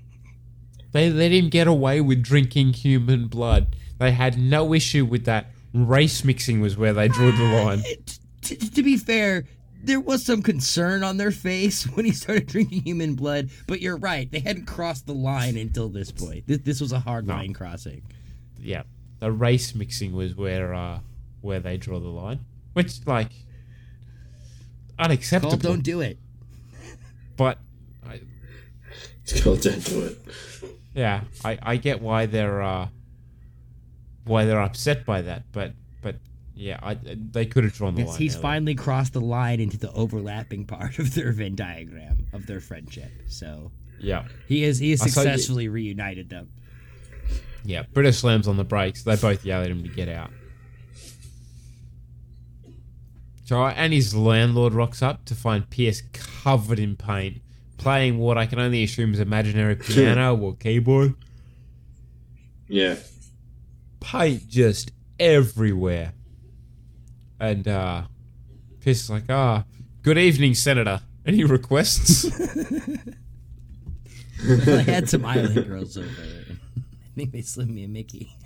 They 0.93 1.11
let 1.11 1.33
him 1.33 1.49
get 1.49 1.67
away 1.67 2.01
with 2.03 2.23
drinking 2.23 2.75
human 2.75 3.27
blood. 3.29 3.75
They 3.99 4.13
had 4.13 4.39
no 4.39 4.73
issue 4.75 5.05
with 5.05 5.25
that. 5.25 5.47
Race 5.75 6.25
mixing 6.25 6.61
was 6.61 6.77
where 6.77 6.93
they 6.93 7.09
drew 7.09 7.33
the 7.33 7.45
line. 7.45 7.83
T- 8.43 8.57
to 8.57 8.83
be 8.83 8.97
fair, 8.97 9.45
there 9.83 10.01
was 10.01 10.25
some 10.25 10.41
concern 10.43 11.03
on 11.03 11.17
their 11.17 11.31
face 11.33 11.85
when 11.95 12.05
he 12.07 12.13
started 12.13 12.47
drinking 12.47 12.83
human 12.83 13.15
blood, 13.15 13.51
but 13.67 13.81
you're 13.81 13.97
right. 13.97 14.31
They 14.31 14.39
hadn't 14.41 14.67
crossed 14.67 15.07
the 15.07 15.15
line 15.15 15.57
until 15.57 15.89
this 15.89 16.11
point. 16.13 16.47
This, 16.47 16.59
this 16.59 16.81
was 16.81 16.93
a 16.93 17.01
hard 17.01 17.27
line 17.27 17.53
crossing. 17.53 18.03
yeah, 18.61 18.83
the 19.19 19.33
race 19.33 19.75
mixing 19.75 20.15
was 20.15 20.35
where 20.37 20.73
uh, 20.75 21.01
where 21.41 21.59
they 21.61 21.77
draw 21.77 21.99
the 21.99 22.09
line, 22.09 22.41
which 22.75 23.07
like 23.07 23.31
unacceptable. 24.99 25.51
Called 25.53 25.63
don't 25.63 25.83
do 25.83 26.01
it. 26.01 26.19
But 27.37 27.59
I, 28.09 28.21
It's 29.25 29.41
called 29.43 29.61
Don't 29.63 29.85
Do 29.85 30.03
It. 30.05 30.19
yeah, 30.95 31.23
I, 31.45 31.59
I 31.63 31.77
get 31.79 32.01
why 32.01 32.27
they're 32.27 32.63
uh, 32.63 32.89
why 34.25 34.45
they're 34.45 34.61
upset 34.61 35.05
by 35.07 35.23
that, 35.23 35.45
but 35.53 35.73
but 36.03 36.17
yeah, 36.55 36.79
I 36.83 36.95
they 36.95 37.47
could 37.47 37.65
have 37.65 37.75
drawn 37.75 37.95
the 37.95 38.03
Yes, 38.03 38.11
line. 38.11 38.19
he's 38.19 38.35
earlier. 38.35 38.43
finally 38.43 38.75
crossed 38.75 39.13
the 39.13 39.21
line 39.21 39.61
into 39.61 39.77
the 39.79 39.91
overlapping 39.93 40.65
part 40.75 40.99
of 40.99 41.15
their 41.15 41.33
Venn 41.33 41.55
diagram 41.57 42.27
of 42.33 42.47
their 42.47 42.61
friendship. 42.61 43.11
So 43.29 43.71
Yeah. 44.01 44.25
he 44.49 44.65
is 44.65 44.79
he 44.79 44.91
has 44.93 45.03
I 45.03 45.07
saw 45.09 45.21
you- 45.23 45.27
successfully 45.29 45.69
reunited 45.69 46.29
them. 46.31 46.49
Yeah, 47.67 47.85
Britta 47.95 48.13
slams 48.13 48.47
on 48.47 48.57
the 48.59 48.65
brakes. 48.65 49.03
They 49.05 49.17
both 49.17 49.45
yell 49.45 49.63
at 49.63 49.71
him 49.71 49.83
to 49.83 49.89
get 49.89 50.09
out. 50.09 50.31
So, 53.47 53.63
and 53.67 53.93
his 53.93 54.15
landlord 54.15 54.73
rocks 54.73 55.03
up 55.03 55.25
to 55.27 55.35
find 55.35 55.69
Pierce 55.69 56.03
covered 56.13 56.79
in 56.79 56.97
paint, 56.97 57.43
playing 57.77 58.19
what 58.19 58.39
I 58.39 58.47
can 58.47 58.59
only 58.59 58.83
assume 58.83 59.13
is 59.13 59.21
imaginary 59.21 59.77
piano 59.77 60.35
or 60.37 60.57
keyboard. 60.57 61.15
Yeah. 62.69 62.97
Paint 64.05 64.49
just 64.49 64.93
everywhere. 65.19 66.13
And 67.41 67.67
uh, 67.67 68.03
Pierce 68.81 69.03
is 69.05 69.11
like, 69.11 69.25
ah, 69.31 69.65
good 70.03 70.19
evening, 70.19 70.55
Senator. 70.55 71.01
Any 71.25 71.43
requests? 71.45 72.27
I 74.47 74.83
had 74.83 75.09
some 75.09 75.25
island 75.25 75.67
girls 75.67 75.97
over. 75.97 76.07
I 76.11 76.55
think 77.17 77.33
they 77.33 77.41
slipped 77.41 77.71
me 77.71 77.85
a 77.85 77.89
Mickey. 77.89 78.37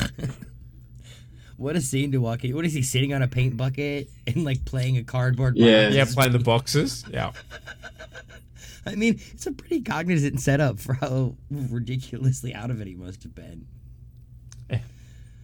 what 1.56 1.76
a 1.76 1.80
scene 1.80 2.10
to 2.12 2.18
walk 2.18 2.44
in. 2.44 2.56
What 2.56 2.64
is 2.64 2.72
he 2.72 2.82
sitting 2.82 3.14
on 3.14 3.22
a 3.22 3.28
paint 3.28 3.56
bucket 3.56 4.10
and 4.26 4.44
like 4.44 4.64
playing 4.64 4.96
a 4.96 5.04
cardboard 5.04 5.54
box? 5.54 5.64
yeah, 5.64 6.04
playing 6.12 6.32
the 6.32 6.40
boxes. 6.40 7.04
Yeah. 7.08 7.30
I 8.86 8.96
mean, 8.96 9.20
it's 9.32 9.46
a 9.46 9.52
pretty 9.52 9.82
cognizant 9.82 10.40
setup 10.40 10.80
for 10.80 10.94
how 10.94 11.36
ridiculously 11.50 12.52
out 12.52 12.72
of 12.72 12.80
it 12.80 12.88
he 12.88 12.96
must 12.96 13.22
have 13.22 13.34
been. 13.34 13.68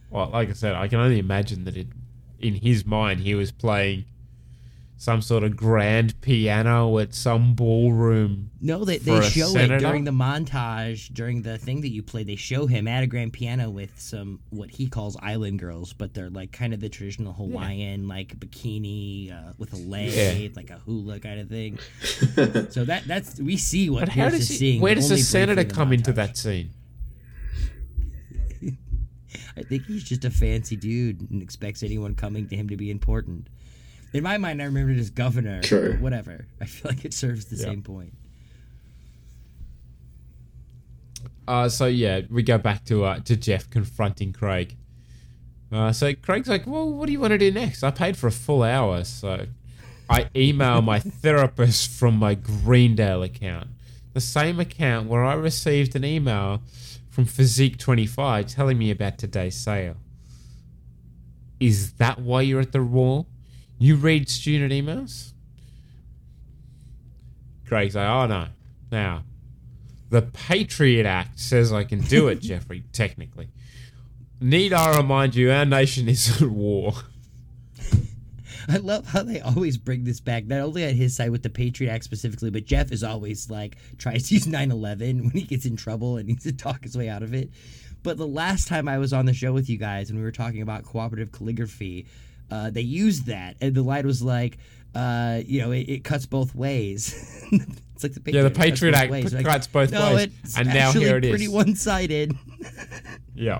Well, 0.09 0.29
like 0.31 0.49
I 0.49 0.53
said, 0.53 0.75
I 0.75 0.87
can 0.87 0.99
only 0.99 1.19
imagine 1.19 1.65
that 1.65 1.77
it, 1.77 1.87
in 2.39 2.55
his 2.55 2.85
mind, 2.85 3.19
he 3.21 3.35
was 3.35 3.51
playing 3.51 4.05
some 4.97 5.21
sort 5.21 5.45
of 5.45 5.55
grand 5.55 6.19
piano 6.19 6.97
at 6.97 7.13
some 7.13 7.53
ballroom. 7.55 8.51
No, 8.59 8.83
they, 8.83 8.97
they 8.97 9.21
show 9.21 9.47
senator. 9.47 9.75
it 9.75 9.79
during 9.79 10.03
the 10.03 10.11
montage, 10.11 11.13
during 11.13 11.41
the 11.41 11.57
thing 11.57 11.79
that 11.81 11.89
you 11.89 12.03
play. 12.03 12.23
They 12.25 12.35
show 12.35 12.65
him 12.67 12.85
at 12.85 13.01
a 13.03 13.07
grand 13.07 13.31
piano 13.31 13.69
with 13.69 13.97
some 13.97 14.41
what 14.49 14.69
he 14.69 14.87
calls 14.87 15.15
island 15.21 15.59
girls, 15.59 15.93
but 15.93 16.13
they're 16.13 16.29
like 16.29 16.51
kind 16.51 16.73
of 16.73 16.81
the 16.81 16.89
traditional 16.89 17.31
Hawaiian, 17.31 18.09
like 18.09 18.37
bikini 18.39 19.31
uh, 19.31 19.53
with 19.57 19.71
a 19.71 19.77
leg, 19.77 20.11
Yeah. 20.11 20.49
like 20.55 20.69
a 20.69 20.79
hula 20.79 21.19
kind 21.21 21.39
of 21.39 21.47
thing. 21.47 21.79
so 22.69 22.83
that 22.83 23.03
that's 23.07 23.39
we 23.39 23.55
see 23.55 23.89
what 23.89 24.01
But 24.01 24.09
how 24.09 24.23
Pierce 24.23 24.33
does 24.33 24.41
is 24.41 24.49
he, 24.49 24.55
seeing. 24.57 24.81
where 24.81 24.95
does 24.95 25.07
the 25.07 25.17
senator 25.17 25.53
briefly 25.55 25.61
in 25.61 25.67
the 25.69 25.73
come 25.75 25.93
into 25.93 26.11
that 26.13 26.35
scene? 26.35 26.71
I 29.57 29.63
think 29.63 29.85
he's 29.85 30.03
just 30.03 30.25
a 30.25 30.29
fancy 30.29 30.75
dude 30.75 31.29
and 31.31 31.41
expects 31.41 31.83
anyone 31.83 32.15
coming 32.15 32.47
to 32.49 32.55
him 32.55 32.69
to 32.69 32.77
be 32.77 32.89
important. 32.91 33.47
In 34.13 34.23
my 34.23 34.37
mind, 34.37 34.61
I 34.61 34.65
remember 34.65 34.91
it 34.91 34.97
as 34.99 35.09
governor. 35.09 35.61
Sure. 35.63 35.91
but 35.91 36.01
whatever. 36.01 36.47
I 36.61 36.65
feel 36.65 36.91
like 36.91 37.05
it 37.05 37.13
serves 37.13 37.45
the 37.45 37.55
Yeah. 37.57 37.65
same 37.65 37.81
point. 37.83 38.13
Uh, 41.47 41.67
so 41.67 41.85
yeah, 41.87 42.21
we 42.29 42.43
go 42.43 42.57
back 42.57 42.85
to 42.85 43.03
uh, 43.05 43.19
to 43.21 43.35
Jeff 43.35 43.69
confronting 43.69 44.33
Craig. 44.33 44.75
Uh, 45.71 45.91
so 45.91 46.13
Craig's 46.13 46.47
like, 46.47 46.65
"Well, 46.67 46.91
what 46.91 47.07
do 47.07 47.11
you 47.11 47.19
want 47.19 47.31
to 47.31 47.37
do 47.37 47.51
next? 47.51 47.83
I 47.83 47.91
paid 47.91 48.17
for 48.17 48.27
a 48.27 48.31
full 48.31 48.63
hour, 48.63 49.03
so 49.03 49.47
I 50.09 50.29
email 50.35 50.81
my 50.81 50.99
therapist 51.23 51.89
from 51.89 52.15
my 52.17 52.35
Greendale 52.35 53.23
account, 53.23 53.67
the 54.13 54.21
same 54.21 54.59
account 54.59 55.07
where 55.07 55.23
I 55.25 55.33
received 55.33 55.95
an 55.95 56.05
email 56.05 56.61
from 57.19 57.25
Physique 57.25 57.77
Twenty 57.77 58.05
Five 58.05 58.47
telling 58.47 58.77
me 58.77 58.91
about 58.91 59.17
today's 59.17 59.55
sale. 59.55 59.97
Is 61.59 61.91
that 61.93 62.19
why 62.19 62.43
you're 62.43 62.61
at 62.61 62.71
the 62.71 62.81
wall? 62.81 63.27
You 63.77 63.97
read 63.97 64.29
student 64.29 64.71
emails?" 64.71 65.33
Craig's 67.67 67.95
like, 67.95 68.07
"Oh 68.07 68.25
no, 68.25 68.47
now." 68.89 69.23
The 70.09 70.21
Patriot 70.21 71.05
Act 71.05 71.39
says 71.39 71.73
I 71.73 71.83
can 71.83 71.99
do 71.99 72.29
it, 72.29 72.39
Jeffrey, 72.39 72.85
technically. 72.93 73.49
Need 74.39 74.71
I 74.71 74.95
remind 74.95 75.35
you, 75.35 75.51
our 75.51 75.65
nation 75.65 76.07
is 76.07 76.41
at 76.41 76.49
war. 76.49 76.93
I 78.69 78.77
love 78.77 79.07
how 79.07 79.23
they 79.23 79.41
always 79.41 79.77
bring 79.77 80.03
this 80.03 80.19
back, 80.19 80.45
not 80.45 80.59
only 80.59 80.85
on 80.85 80.93
his 80.93 81.15
side 81.15 81.31
with 81.31 81.43
the 81.43 81.49
Patriot 81.49 81.91
Act 81.91 82.03
specifically, 82.03 82.49
but 82.49 82.65
Jeff 82.65 82.91
is 82.91 83.03
always 83.03 83.49
like 83.49 83.77
tries 83.97 84.27
to 84.29 84.35
use 84.35 84.47
9 84.47 84.71
11 84.71 85.23
when 85.23 85.31
he 85.31 85.41
gets 85.41 85.65
in 85.65 85.75
trouble 85.75 86.17
and 86.17 86.27
needs 86.27 86.43
to 86.43 86.53
talk 86.53 86.83
his 86.83 86.97
way 86.97 87.09
out 87.09 87.23
of 87.23 87.33
it. 87.33 87.49
But 88.03 88.17
the 88.17 88.27
last 88.27 88.67
time 88.67 88.87
I 88.87 88.97
was 88.97 89.11
on 89.11 89.25
the 89.25 89.33
show 89.33 89.51
with 89.51 89.69
you 89.69 89.77
guys 89.77 90.09
and 90.09 90.17
we 90.17 90.23
were 90.23 90.31
talking 90.31 90.61
about 90.61 90.83
cooperative 90.83 91.31
calligraphy, 91.31 92.05
uh, 92.51 92.69
they 92.69 92.81
used 92.81 93.25
that, 93.27 93.57
and 93.61 93.75
the 93.75 93.83
line 93.83 94.05
was 94.05 94.21
like, 94.21 94.57
uh, 94.95 95.41
you 95.45 95.61
know, 95.61 95.71
it, 95.71 95.89
it 95.89 96.03
cuts 96.03 96.25
both 96.25 96.55
ways. 96.55 97.43
it's 97.51 98.03
like 98.03 98.13
the 98.13 98.31
Yeah, 98.31 98.43
the 98.43 98.49
Patriot 98.49 98.93
cuts 98.93 99.07
both 99.07 99.23
Act 99.23 99.33
ways. 99.33 99.43
cuts 99.43 99.67
both 99.67 99.91
no, 99.91 100.15
ways. 100.15 100.55
And 100.57 100.69
now 100.69 100.91
here 100.91 101.17
it 101.17 101.25
is. 101.25 101.31
Pretty 101.31 101.47
one-sided. 101.47 102.33
Yeah. 103.35 103.59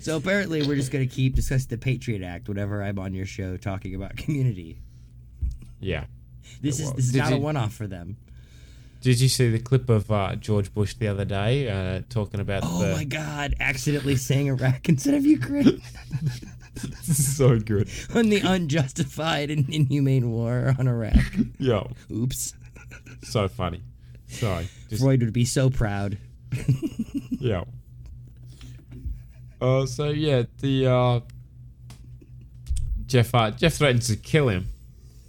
So 0.00 0.16
apparently, 0.16 0.66
we're 0.66 0.76
just 0.76 0.90
going 0.92 1.08
to 1.08 1.14
keep 1.14 1.34
discussing 1.34 1.68
the 1.68 1.78
Patriot 1.78 2.22
Act 2.22 2.48
whenever 2.48 2.82
I'm 2.82 2.98
on 2.98 3.14
your 3.14 3.26
show 3.26 3.56
talking 3.56 3.94
about 3.94 4.16
community. 4.16 4.78
Yeah. 5.80 6.04
This 6.60 6.80
is 6.80 6.92
this 6.94 7.06
is 7.06 7.12
Did 7.12 7.18
not 7.18 7.32
a 7.32 7.36
one-off 7.38 7.72
for 7.74 7.86
them. 7.86 8.16
Did 9.02 9.20
you 9.20 9.28
see 9.28 9.50
the 9.50 9.58
clip 9.58 9.88
of 9.90 10.10
uh, 10.10 10.36
George 10.36 10.72
Bush 10.72 10.94
the 10.94 11.06
other 11.08 11.24
day 11.24 11.68
uh, 11.68 12.02
talking 12.08 12.40
about 12.40 12.62
Oh 12.64 12.80
the? 12.82 12.92
my 12.94 13.04
God! 13.04 13.54
Accidentally 13.60 14.16
saying 14.16 14.46
Iraq 14.48 14.88
instead 14.88 15.14
of 15.14 15.24
Ukraine. 15.26 15.80
so 17.02 17.58
good. 17.58 17.88
on 18.14 18.28
the 18.30 18.40
unjustified 18.40 19.50
and 19.50 19.68
inhumane 19.72 20.30
war 20.30 20.74
on 20.78 20.88
Iraq. 20.88 21.16
Yo. 21.58 21.90
Oops. 22.10 22.54
So 23.22 23.48
funny. 23.48 23.82
Sorry. 24.28 24.68
Just, 24.88 25.02
Freud 25.02 25.20
would 25.22 25.32
be 25.32 25.44
so 25.44 25.70
proud. 25.70 26.18
yeah. 27.30 27.64
Uh, 29.60 29.86
so 29.86 30.10
yeah, 30.10 30.42
the 30.60 30.86
uh, 30.86 31.20
Jeff 33.06 33.34
uh, 33.34 33.50
Jeff 33.52 33.74
threatens 33.74 34.08
to 34.08 34.16
kill 34.16 34.48
him. 34.48 34.68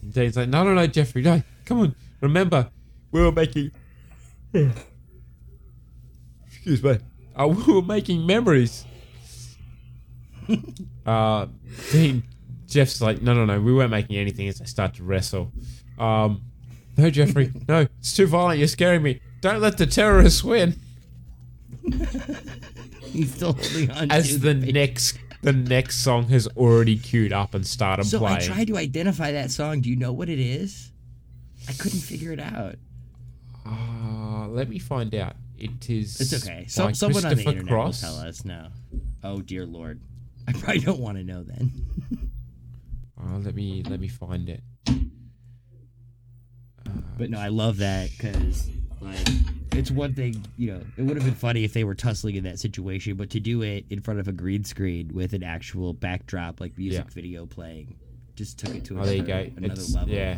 And 0.01 0.13
Dane's 0.13 0.37
like, 0.37 0.49
no, 0.49 0.63
no, 0.63 0.73
no, 0.73 0.87
Jeffrey, 0.87 1.21
no, 1.21 1.41
come 1.65 1.79
on, 1.79 1.95
remember, 2.21 2.69
we 3.11 3.21
were 3.21 3.31
making. 3.31 3.71
Excuse 6.47 6.83
me. 6.83 6.97
Uh, 7.35 7.47
we 7.67 7.73
were 7.73 7.81
making 7.81 8.25
memories. 8.25 8.85
uh, 11.05 11.45
Dean, 11.91 12.23
Jeff's 12.67 13.01
like, 13.01 13.21
no, 13.21 13.33
no, 13.33 13.45
no, 13.45 13.59
we 13.61 13.73
weren't 13.73 13.91
making 13.91 14.17
anything. 14.17 14.47
As 14.47 14.59
they 14.59 14.65
start 14.65 14.95
to 14.95 15.03
wrestle. 15.03 15.51
Um, 15.97 16.41
no, 16.97 17.09
Jeffrey, 17.09 17.51
no, 17.67 17.87
it's 17.99 18.15
too 18.15 18.27
violent. 18.27 18.59
You're 18.59 18.67
scaring 18.67 19.03
me. 19.03 19.21
Don't 19.41 19.61
let 19.61 19.77
the 19.77 19.85
terrorists 19.85 20.43
win. 20.43 20.79
He's 23.11 23.33
still 23.33 23.53
holding 23.53 23.91
on. 23.91 24.11
As 24.11 24.29
to 24.29 24.37
the 24.37 24.53
next 24.53 25.17
the 25.41 25.53
next 25.53 25.97
song 25.97 26.27
has 26.29 26.47
already 26.57 26.97
queued 26.97 27.31
up 27.31 27.53
and 27.53 27.65
started 27.65 28.05
So 28.05 28.19
playing. 28.19 28.37
I 28.37 28.45
tried 28.45 28.67
to 28.67 28.77
identify 28.77 29.31
that 29.33 29.51
song. 29.51 29.81
Do 29.81 29.89
you 29.89 29.95
know 29.95 30.11
what 30.11 30.29
it 30.29 30.39
is? 30.39 30.91
I 31.69 31.73
couldn't 31.73 31.99
figure 31.99 32.31
it 32.31 32.39
out. 32.39 32.75
Uh, 33.65 34.47
let 34.47 34.69
me 34.69 34.79
find 34.79 35.13
out. 35.13 35.35
It 35.57 35.89
is. 35.89 36.19
It's 36.21 36.45
okay. 36.45 36.65
So, 36.67 36.91
someone 36.93 37.25
on 37.25 37.35
the 37.35 37.43
internet 37.43 37.67
Cross. 37.67 38.03
will 38.03 38.09
tell 38.09 38.19
us 38.19 38.45
now. 38.45 38.69
Oh 39.23 39.41
dear 39.41 39.65
lord, 39.65 40.01
I 40.47 40.53
probably 40.53 40.79
don't 40.79 40.99
want 40.99 41.17
to 41.17 41.23
know 41.23 41.43
then. 41.43 41.71
Uh, 43.19 43.39
let 43.39 43.55
me 43.55 43.81
let 43.89 43.99
me 43.99 44.07
find 44.07 44.47
it. 44.47 44.61
But 47.17 47.31
no, 47.31 47.39
I 47.39 47.47
love 47.47 47.77
that 47.77 48.11
because 48.11 48.69
like 49.01 49.17
it's 49.73 49.91
one 49.91 50.13
thing. 50.13 50.43
You 50.57 50.73
know, 50.73 50.81
it 50.97 51.03
would 51.03 51.15
have 51.17 51.25
been 51.25 51.35
funny 51.35 51.63
if 51.63 51.73
they 51.73 51.83
were 51.83 51.95
tussling 51.95 52.35
in 52.35 52.43
that 52.45 52.59
situation, 52.59 53.15
but 53.15 53.29
to 53.31 53.39
do 53.39 53.61
it 53.61 53.85
in 53.89 54.01
front 54.01 54.19
of 54.19 54.27
a 54.27 54.31
green 54.31 54.63
screen 54.63 55.11
with 55.13 55.33
an 55.33 55.43
actual 55.43 55.93
backdrop, 55.93 56.59
like 56.59 56.77
music 56.77 57.05
Yeah. 57.05 57.13
video 57.13 57.45
playing, 57.45 57.95
just 58.35 58.57
took 58.59 58.73
it 58.75 58.85
to 58.85 58.99
Oh, 58.99 59.05
there 59.05 59.15
you 59.15 59.23
another, 59.23 59.45
go. 59.45 59.51
another 59.57 59.73
It's, 59.81 59.93
level. 59.95 60.13
Yeah, 60.13 60.37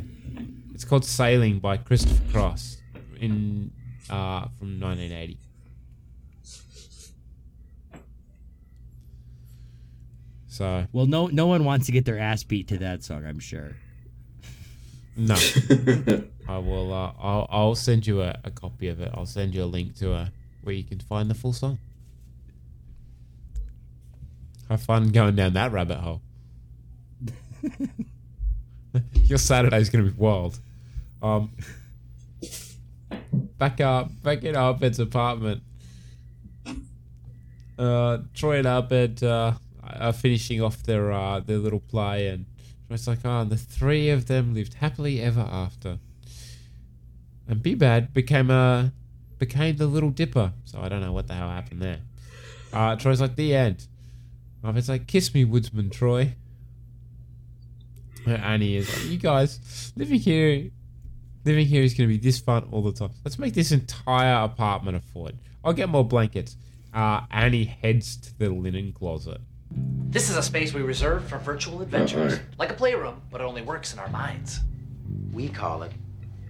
it's 0.74 0.84
called 0.86 1.05
"Sailing" 1.05 1.60
by 1.60 1.78
Christopher 1.78 2.24
Cross 2.32 2.78
in 3.20 3.72
uh, 4.10 4.47
from 4.60 4.80
1980. 4.80 5.38
So 10.47 10.86
Well, 10.91 11.05
no, 11.05 11.28
no 11.28 11.47
one 11.47 11.64
wants 11.64 11.86
to 11.86 11.91
get 11.91 12.05
their 12.05 12.20
ass 12.20 12.43
beat 12.43 12.68
to 12.70 12.78
that 12.80 13.03
song. 13.03 13.26
I'm 13.26 13.39
sure. 13.39 13.76
no, 15.16 15.36
I 16.50 16.58
will. 16.58 16.91
Uh, 16.91 17.12
I'll 17.20 17.47
I'll 17.52 17.76
send 17.76 18.08
you 18.08 18.24
a, 18.24 18.36
a 18.43 18.50
copy 18.50 18.88
of 18.88 19.00
it. 19.00 19.12
I'll 19.14 19.28
send 19.28 19.54
you 19.54 19.64
a 19.64 19.66
link 19.66 19.95
to 19.97 20.14
a 20.14 20.32
where 20.64 20.74
you 20.74 20.84
can 20.84 21.00
find 21.00 21.30
the 21.30 21.36
full 21.36 21.54
song. 21.54 21.78
Have 24.68 24.82
fun 24.82 25.10
going 25.10 25.36
down 25.36 25.54
that 25.54 25.72
rabbit 25.72 26.00
hole. 26.00 26.22
Your 29.26 29.38
Saturday's 29.38 29.91
gonna 29.91 30.06
be 30.06 30.18
wild. 30.18 30.58
Um, 31.22 31.52
back 33.60 33.80
up, 33.80 34.10
back 34.24 34.43
in 34.43 34.56
Abed's 34.56 35.00
apartment. 35.00 35.62
Uh, 37.78 38.18
Troy 38.34 38.58
and 38.58 38.66
Arbed 38.66 39.22
uh, 39.22 39.54
are 39.84 40.14
finishing 40.14 40.64
off 40.64 40.82
their 40.82 41.12
uh, 41.12 41.41
their 41.41 41.60
little 41.60 41.80
play, 41.80 42.28
and 42.28 42.47
Troy's 42.88 43.08
like, 43.08 43.20
"Oh, 43.24 43.43
the 43.43 43.56
three 43.56 44.10
of 44.10 44.26
them 44.26 44.56
lived 44.56 44.74
happily 44.76 45.22
ever 45.22 45.41
after." 45.41 46.00
And 47.50 47.62
Bad 47.78 48.14
became 48.14 48.50
a 48.50 48.93
became 49.38 49.76
the 49.76 49.88
Little 49.88 50.12
Dipper. 50.12 50.54
So 50.66 50.80
I 50.80 50.88
don't 50.88 51.02
know 51.02 51.12
what 51.12 51.28
the 51.28 51.34
hell 51.34 51.50
happened 51.50 51.82
there. 51.82 52.00
Uh, 52.72 52.95
Troy's 52.95 53.20
like, 53.20 53.36
"The 53.36 53.56
end." 53.56 53.88
Abed's 54.64 54.88
like, 54.88 55.08
"Kiss 55.08 55.34
me, 55.34 55.43
Woodsman 55.43 55.89
Troy." 55.89 56.36
And 58.26 58.38
Annie 58.38 58.76
is 58.76 58.93
like, 58.93 59.12
"You 59.12 59.18
guys 59.18 59.91
living 59.95 60.20
here 60.20 60.70
Living 61.45 61.66
here 61.66 61.84
is 61.84 61.93
going 61.93 62.10
to 62.10 62.14
be 62.14 62.22
this 62.22 62.39
fun 62.39 62.68
all 62.72 62.82
the 62.82 62.91
time. 62.91 63.12
Let's 63.24 63.39
make 63.39 63.54
this 63.54 63.72
entire 63.72 64.43
apartment 64.43 64.97
a 64.97 65.00
fort. 65.00 65.36
I'll 65.64 65.74
get 65.74 65.88
more 65.89 66.04
blankets. 66.04 66.58
Uh, 66.93 67.22
Annie 67.32 67.64
heads 67.64 68.18
to 68.18 68.38
the 68.38 68.50
linen 68.50 68.91
closet. 68.91 69.39
This 69.72 70.30
is 70.30 70.36
a 70.36 70.43
space 70.43 70.74
we 70.74 70.82
reserve 70.82 71.28
for 71.28 71.38
virtual 71.38 71.82
adventures. 71.82 72.39
Like 72.58 72.72
a 72.72 72.74
playroom, 72.74 73.22
but 73.32 73.41
it 73.41 73.45
only 73.45 73.61
works 73.61 73.94
in 73.94 73.99
our 73.99 74.10
minds. 74.10 74.60
We 75.32 75.48
call 75.48 75.84
it 75.84 75.94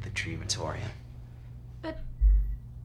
the 0.01 0.09
Dreamatorium. 0.09 0.89
But 1.81 1.99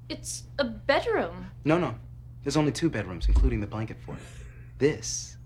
it's 0.09 0.45
a 0.59 0.65
bedroom. 0.65 1.47
No, 1.65 1.79
no. 1.79 1.95
There's 2.43 2.57
only 2.57 2.73
two 2.73 2.91
bedrooms, 2.91 3.27
including 3.29 3.61
the 3.61 3.67
blanket 3.67 3.99
fort. 4.05 4.19
This 4.79 5.37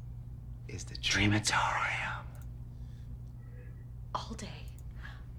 is 0.68 0.84
the 0.84 0.96
Dreamatorium. 0.96 2.24
All 4.14 4.34
day. 4.36 4.48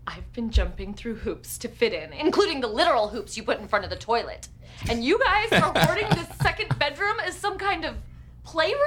I've 0.07 0.31
been 0.33 0.49
jumping 0.49 0.93
through 0.93 1.15
hoops 1.15 1.57
to 1.59 1.67
fit 1.67 1.93
in, 1.93 2.13
including 2.13 2.61
the 2.61 2.67
literal 2.67 3.09
hoops 3.09 3.37
you 3.37 3.43
put 3.43 3.59
in 3.59 3.67
front 3.67 3.83
of 3.83 3.91
the 3.91 3.97
toilet. 3.97 4.47
And 4.89 5.03
you 5.03 5.19
guys 5.19 5.51
are 5.51 5.73
hoarding 5.75 6.09
this 6.09 6.27
second 6.41 6.77
bedroom 6.79 7.19
as 7.23 7.35
some 7.35 7.57
kind 7.57 7.85
of 7.85 7.95
playroom? 8.43 8.79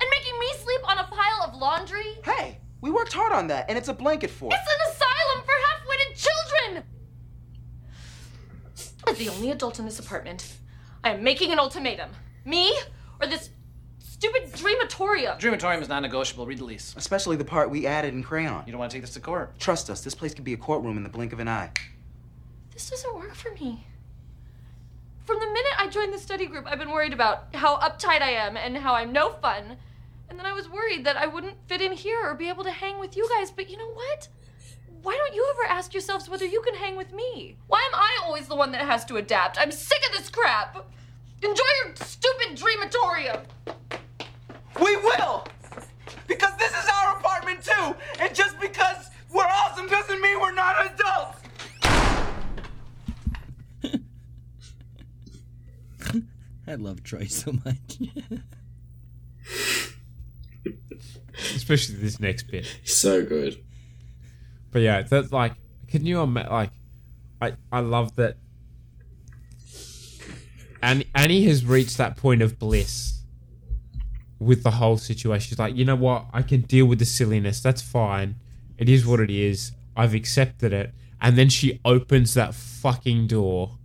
And 0.00 0.10
making 0.10 0.38
me 0.38 0.52
sleep 0.58 0.80
on 0.86 0.98
a 0.98 1.04
pile 1.04 1.42
of 1.48 1.54
laundry? 1.54 2.18
Hey, 2.24 2.58
we 2.82 2.90
worked 2.90 3.12
hard 3.12 3.32
on 3.32 3.46
that, 3.46 3.66
and 3.68 3.78
it's 3.78 3.88
a 3.88 3.94
blanket 3.94 4.30
fort. 4.30 4.52
It's 4.54 4.70
an 4.70 4.92
asylum 4.92 5.44
for 5.44 5.54
half-witted 5.66 6.16
children! 6.16 6.84
As 9.05 9.05
the 9.16 9.28
only 9.28 9.50
adult 9.50 9.78
in 9.78 9.84
this 9.84 9.98
apartment, 9.98 10.56
I 11.02 11.10
am 11.10 11.22
making 11.22 11.52
an 11.52 11.58
ultimatum. 11.58 12.10
Me 12.44 12.76
or 13.20 13.26
this 13.26 13.50
stupid 13.98 14.52
dreamatorium? 14.52 15.38
Dreamatorium 15.38 15.82
is 15.82 15.88
non-negotiable. 15.88 16.46
Read 16.46 16.58
the 16.58 16.64
lease. 16.64 16.94
Especially 16.96 17.36
the 17.36 17.44
part 17.44 17.70
we 17.70 17.86
added 17.86 18.14
in 18.14 18.22
crayon. 18.22 18.64
You 18.66 18.72
don't 18.72 18.78
want 18.78 18.90
to 18.90 18.96
take 18.96 19.02
this 19.02 19.14
to 19.14 19.20
court. 19.20 19.58
Trust 19.58 19.90
us, 19.90 20.02
this 20.02 20.14
place 20.14 20.34
could 20.34 20.44
be 20.44 20.52
a 20.52 20.56
courtroom 20.56 20.96
in 20.96 21.02
the 21.02 21.08
blink 21.08 21.32
of 21.32 21.40
an 21.40 21.48
eye. 21.48 21.70
This 22.72 22.90
doesn't 22.90 23.14
work 23.14 23.34
for 23.34 23.52
me. 23.52 23.86
From 25.24 25.40
the 25.40 25.46
minute 25.46 25.72
I 25.78 25.88
joined 25.88 26.14
the 26.14 26.18
study 26.18 26.46
group, 26.46 26.66
I've 26.66 26.78
been 26.78 26.90
worried 26.90 27.12
about 27.12 27.54
how 27.54 27.78
uptight 27.78 28.22
I 28.22 28.30
am 28.30 28.56
and 28.56 28.76
how 28.76 28.94
I'm 28.94 29.12
no 29.12 29.32
fun. 29.32 29.76
And 30.28 30.38
then 30.38 30.46
I 30.46 30.52
was 30.52 30.68
worried 30.68 31.04
that 31.04 31.16
I 31.16 31.26
wouldn't 31.26 31.56
fit 31.66 31.80
in 31.80 31.92
here 31.92 32.20
or 32.22 32.34
be 32.34 32.48
able 32.48 32.64
to 32.64 32.70
hang 32.70 32.98
with 32.98 33.16
you 33.16 33.28
guys. 33.28 33.50
But 33.50 33.70
you 33.70 33.76
know 33.76 33.90
what? 33.90 34.28
Why 35.06 35.14
don't 35.14 35.34
you 35.36 35.46
ever 35.54 35.62
ask 35.72 35.94
yourselves 35.94 36.28
whether 36.28 36.44
you 36.44 36.60
can 36.62 36.74
hang 36.74 36.96
with 36.96 37.12
me? 37.12 37.56
Why 37.68 37.78
am 37.78 37.94
I 37.94 38.18
always 38.24 38.48
the 38.48 38.56
one 38.56 38.72
that 38.72 38.80
has 38.80 39.04
to 39.04 39.18
adapt? 39.18 39.56
I'm 39.56 39.70
sick 39.70 40.04
of 40.04 40.10
this 40.10 40.28
crap. 40.28 40.84
Enjoy 41.44 41.62
your 41.84 41.94
stupid 41.94 42.56
dreamatorium. 42.56 43.44
We 44.82 44.96
will! 44.96 45.46
Because 46.26 46.56
this 46.56 46.72
is 46.72 46.90
our 46.92 47.18
apartment 47.18 47.62
too! 47.62 47.94
And 48.18 48.34
just 48.34 48.58
because 48.58 49.10
we're 49.32 49.44
awesome 49.44 49.86
doesn't 49.86 50.20
mean 50.20 50.40
we're 50.40 50.50
not 50.50 50.90
adults! 50.90 51.38
I 56.66 56.74
love 56.74 57.04
Troy 57.04 57.26
so 57.26 57.52
much. 57.64 58.00
Especially 61.54 61.94
this 61.94 62.18
next 62.18 62.50
bit. 62.50 62.66
So 62.82 63.24
good. 63.24 63.62
But 64.76 64.82
yeah, 64.82 65.00
that's 65.00 65.32
like, 65.32 65.54
can 65.88 66.04
you 66.04 66.20
imagine? 66.20 66.52
Like, 66.52 66.70
I 67.40 67.54
I 67.72 67.80
love 67.80 68.14
that. 68.16 68.36
And 70.82 71.06
Annie 71.14 71.44
has 71.46 71.64
reached 71.64 71.96
that 71.96 72.18
point 72.18 72.42
of 72.42 72.58
bliss 72.58 73.22
with 74.38 74.64
the 74.64 74.72
whole 74.72 74.98
situation. 74.98 75.48
She's 75.48 75.58
like, 75.58 75.74
you 75.74 75.86
know 75.86 75.96
what? 75.96 76.26
I 76.34 76.42
can 76.42 76.60
deal 76.60 76.84
with 76.84 76.98
the 76.98 77.06
silliness. 77.06 77.60
That's 77.62 77.80
fine. 77.80 78.34
It 78.76 78.90
is 78.90 79.06
what 79.06 79.18
it 79.18 79.30
is. 79.30 79.72
I've 79.96 80.12
accepted 80.12 80.74
it. 80.74 80.92
And 81.22 81.38
then 81.38 81.48
she 81.48 81.80
opens 81.82 82.34
that 82.34 82.54
fucking 82.54 83.28
door 83.28 83.78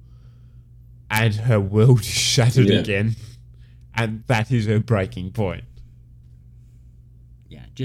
and 1.10 1.34
her 1.36 1.62
world 1.62 2.00
is 2.02 2.06
shattered 2.08 2.68
Yeah. 2.68 2.80
again. 2.80 3.16
And 3.96 4.26
that 4.28 4.52
is 4.52 4.66
her 4.66 4.82
breaking 4.82 5.32
point. 5.32 5.64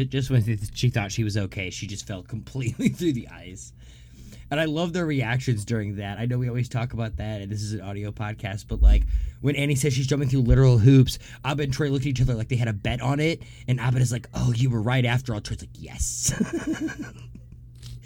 Just, 0.04 0.30
when 0.30 0.58
she 0.74 0.90
thought 0.90 1.12
she 1.12 1.24
was 1.24 1.36
okay, 1.36 1.70
she 1.70 1.86
just 1.86 2.06
fell 2.06 2.22
completely 2.34 2.88
through 2.88 3.12
the 3.12 3.28
ice. 3.28 3.72
And 4.50 4.60
I 4.60 4.66
love 4.66 4.92
their 4.92 5.06
reactions 5.06 5.64
during 5.64 5.96
that. 5.96 6.18
I 6.18 6.26
know 6.26 6.38
we 6.38 6.48
always 6.48 6.68
talk 6.68 6.92
about 6.92 7.16
that, 7.16 7.40
and 7.40 7.50
this 7.50 7.62
is 7.62 7.72
an 7.72 7.80
audio 7.80 8.12
podcast, 8.12 8.66
but 8.68 8.80
like 8.80 9.02
when 9.40 9.56
Annie 9.56 9.74
says 9.74 9.92
she's 9.92 10.06
jumping 10.06 10.28
through 10.28 10.42
literal 10.42 10.78
hoops, 10.78 11.18
Abed 11.44 11.64
and 11.64 11.72
Troy 11.72 11.88
look 11.88 12.02
at 12.02 12.06
each 12.06 12.20
other 12.20 12.34
like 12.34 12.48
they 12.48 12.56
had 12.56 12.68
a 12.68 12.72
bet 12.72 13.00
on 13.00 13.18
it, 13.18 13.42
and 13.66 13.80
Abed 13.80 14.00
is 14.00 14.12
like, 14.12 14.28
"Oh, 14.34 14.52
you 14.52 14.70
were 14.70 14.80
right 14.80 15.04
after 15.04 15.34
all." 15.34 15.40
Troy's 15.40 15.62
like, 15.62 15.70
"Yes," 15.74 16.32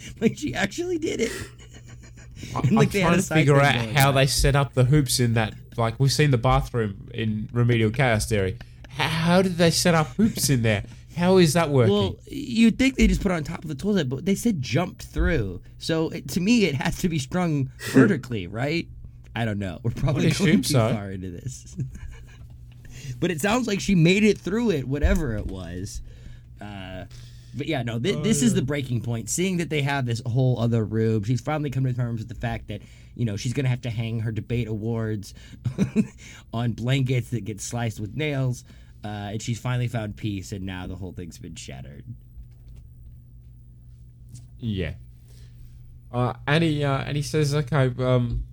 like 0.20 0.38
she 0.38 0.54
actually 0.54 0.98
did 0.98 1.20
it. 1.20 1.32
And, 2.54 2.68
I'm 2.68 2.74
like, 2.74 2.92
had 2.92 3.02
trying 3.02 3.16
to 3.16 3.22
figure 3.22 3.60
out 3.60 3.74
how 3.74 4.08
on. 4.08 4.14
they 4.14 4.26
set 4.26 4.56
up 4.56 4.72
the 4.72 4.84
hoops 4.84 5.20
in 5.20 5.34
that. 5.34 5.52
Like 5.76 6.00
we've 6.00 6.10
seen 6.10 6.30
the 6.30 6.38
bathroom 6.38 7.10
in 7.12 7.50
Remedial 7.52 7.90
Chaos 7.90 8.26
Theory. 8.26 8.56
How 8.88 9.42
did 9.42 9.58
they 9.58 9.70
set 9.70 9.94
up 9.94 10.06
hoops 10.16 10.48
in 10.48 10.62
there? 10.62 10.84
How 11.16 11.38
is 11.38 11.54
that 11.54 11.70
working? 11.70 11.92
Well, 11.92 12.16
you'd 12.26 12.78
think 12.78 12.96
they 12.96 13.06
just 13.06 13.20
put 13.20 13.32
it 13.32 13.34
on 13.34 13.44
top 13.44 13.62
of 13.62 13.68
the 13.68 13.74
toilet, 13.74 14.08
but 14.08 14.24
they 14.24 14.34
said 14.34 14.62
jumped 14.62 15.02
through. 15.02 15.60
So 15.78 16.08
it, 16.10 16.28
to 16.30 16.40
me, 16.40 16.64
it 16.64 16.74
has 16.76 16.98
to 16.98 17.08
be 17.08 17.18
strung 17.18 17.70
vertically, 17.90 18.46
right? 18.46 18.88
I 19.34 19.44
don't 19.44 19.58
know. 19.58 19.80
We're 19.82 19.90
probably 19.92 20.30
going 20.30 20.62
too 20.62 20.72
so. 20.74 20.92
far 20.92 21.10
into 21.10 21.30
this. 21.30 21.76
but 23.20 23.30
it 23.30 23.40
sounds 23.40 23.66
like 23.66 23.80
she 23.80 23.94
made 23.94 24.24
it 24.24 24.38
through 24.38 24.70
it, 24.70 24.86
whatever 24.86 25.36
it 25.36 25.46
was. 25.46 26.00
Uh, 26.60 27.04
but 27.54 27.66
yeah, 27.66 27.82
no, 27.82 27.98
thi- 27.98 28.20
this 28.22 28.42
is 28.42 28.54
the 28.54 28.62
breaking 28.62 29.02
point. 29.02 29.28
Seeing 29.28 29.56
that 29.58 29.70
they 29.70 29.82
have 29.82 30.06
this 30.06 30.22
whole 30.26 30.58
other 30.58 30.84
room, 30.84 31.24
she's 31.24 31.40
finally 31.40 31.70
come 31.70 31.84
to 31.84 31.92
terms 31.92 32.20
with 32.20 32.28
the 32.28 32.34
fact 32.34 32.68
that 32.68 32.82
you 33.14 33.24
know 33.24 33.36
she's 33.36 33.52
gonna 33.52 33.68
have 33.68 33.80
to 33.82 33.90
hang 33.90 34.20
her 34.20 34.32
debate 34.32 34.68
awards 34.68 35.34
on 36.52 36.72
blankets 36.72 37.30
that 37.30 37.44
get 37.44 37.60
sliced 37.60 37.98
with 37.98 38.16
nails. 38.16 38.64
Uh, 39.02 39.32
and 39.32 39.42
she's 39.42 39.58
finally 39.58 39.88
found 39.88 40.16
peace, 40.16 40.52
and 40.52 40.66
now 40.66 40.86
the 40.86 40.96
whole 40.96 41.12
thing's 41.12 41.38
been 41.38 41.54
shattered. 41.54 42.04
Yeah. 44.58 44.94
Uh, 46.12 46.34
Annie, 46.46 46.84
uh, 46.84 46.98
Annie 46.98 47.22
says, 47.22 47.54
okay, 47.54 47.90
um, 47.98 48.44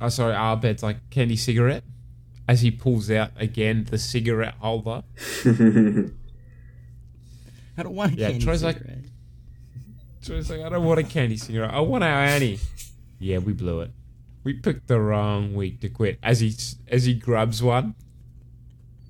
oh, 0.00 0.08
sorry, 0.08 0.34
Abed's 0.34 0.82
like, 0.82 1.10
candy 1.10 1.36
cigarette? 1.36 1.84
As 2.46 2.60
he 2.62 2.70
pulls 2.70 3.10
out 3.10 3.30
again 3.36 3.86
the 3.90 3.98
cigarette 3.98 4.54
holder. 4.60 5.02
I 5.44 5.50
don't 7.82 7.94
want 7.94 8.14
a 8.14 8.16
Yeah, 8.16 8.30
candy 8.30 8.44
Troy's 8.44 8.62
like. 8.62 8.78
Troy's 10.22 10.50
like, 10.50 10.60
I 10.60 10.68
don't 10.70 10.84
want 10.84 10.98
a 10.98 11.04
candy 11.04 11.36
cigarette. 11.36 11.72
I 11.72 11.80
want 11.80 12.04
our 12.04 12.24
Annie. 12.24 12.58
Yeah, 13.20 13.38
we 13.38 13.52
blew 13.52 13.80
it. 13.80 13.90
We 14.44 14.54
picked 14.54 14.86
the 14.86 15.00
wrong 15.00 15.52
week 15.52 15.80
to 15.80 15.88
quit. 15.88 16.20
As 16.22 16.38
he 16.38 16.54
as 16.86 17.04
he 17.04 17.14
grabs 17.14 17.60
one. 17.60 17.96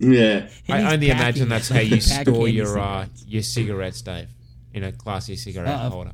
Yeah. 0.00 0.48
I 0.68 0.92
only 0.94 1.10
imagine 1.10 1.48
that's 1.48 1.68
how 1.74 1.80
you 1.80 1.96
you 1.96 2.00
store 2.00 2.48
your 2.48 2.78
uh, 2.78 3.06
your 3.26 3.42
cigarettes, 3.42 4.00
Dave, 4.02 4.28
in 4.72 4.84
a 4.84 4.92
classy 4.92 5.36
cigarette 5.36 5.74
Uh, 5.74 5.90
holder. 5.90 6.12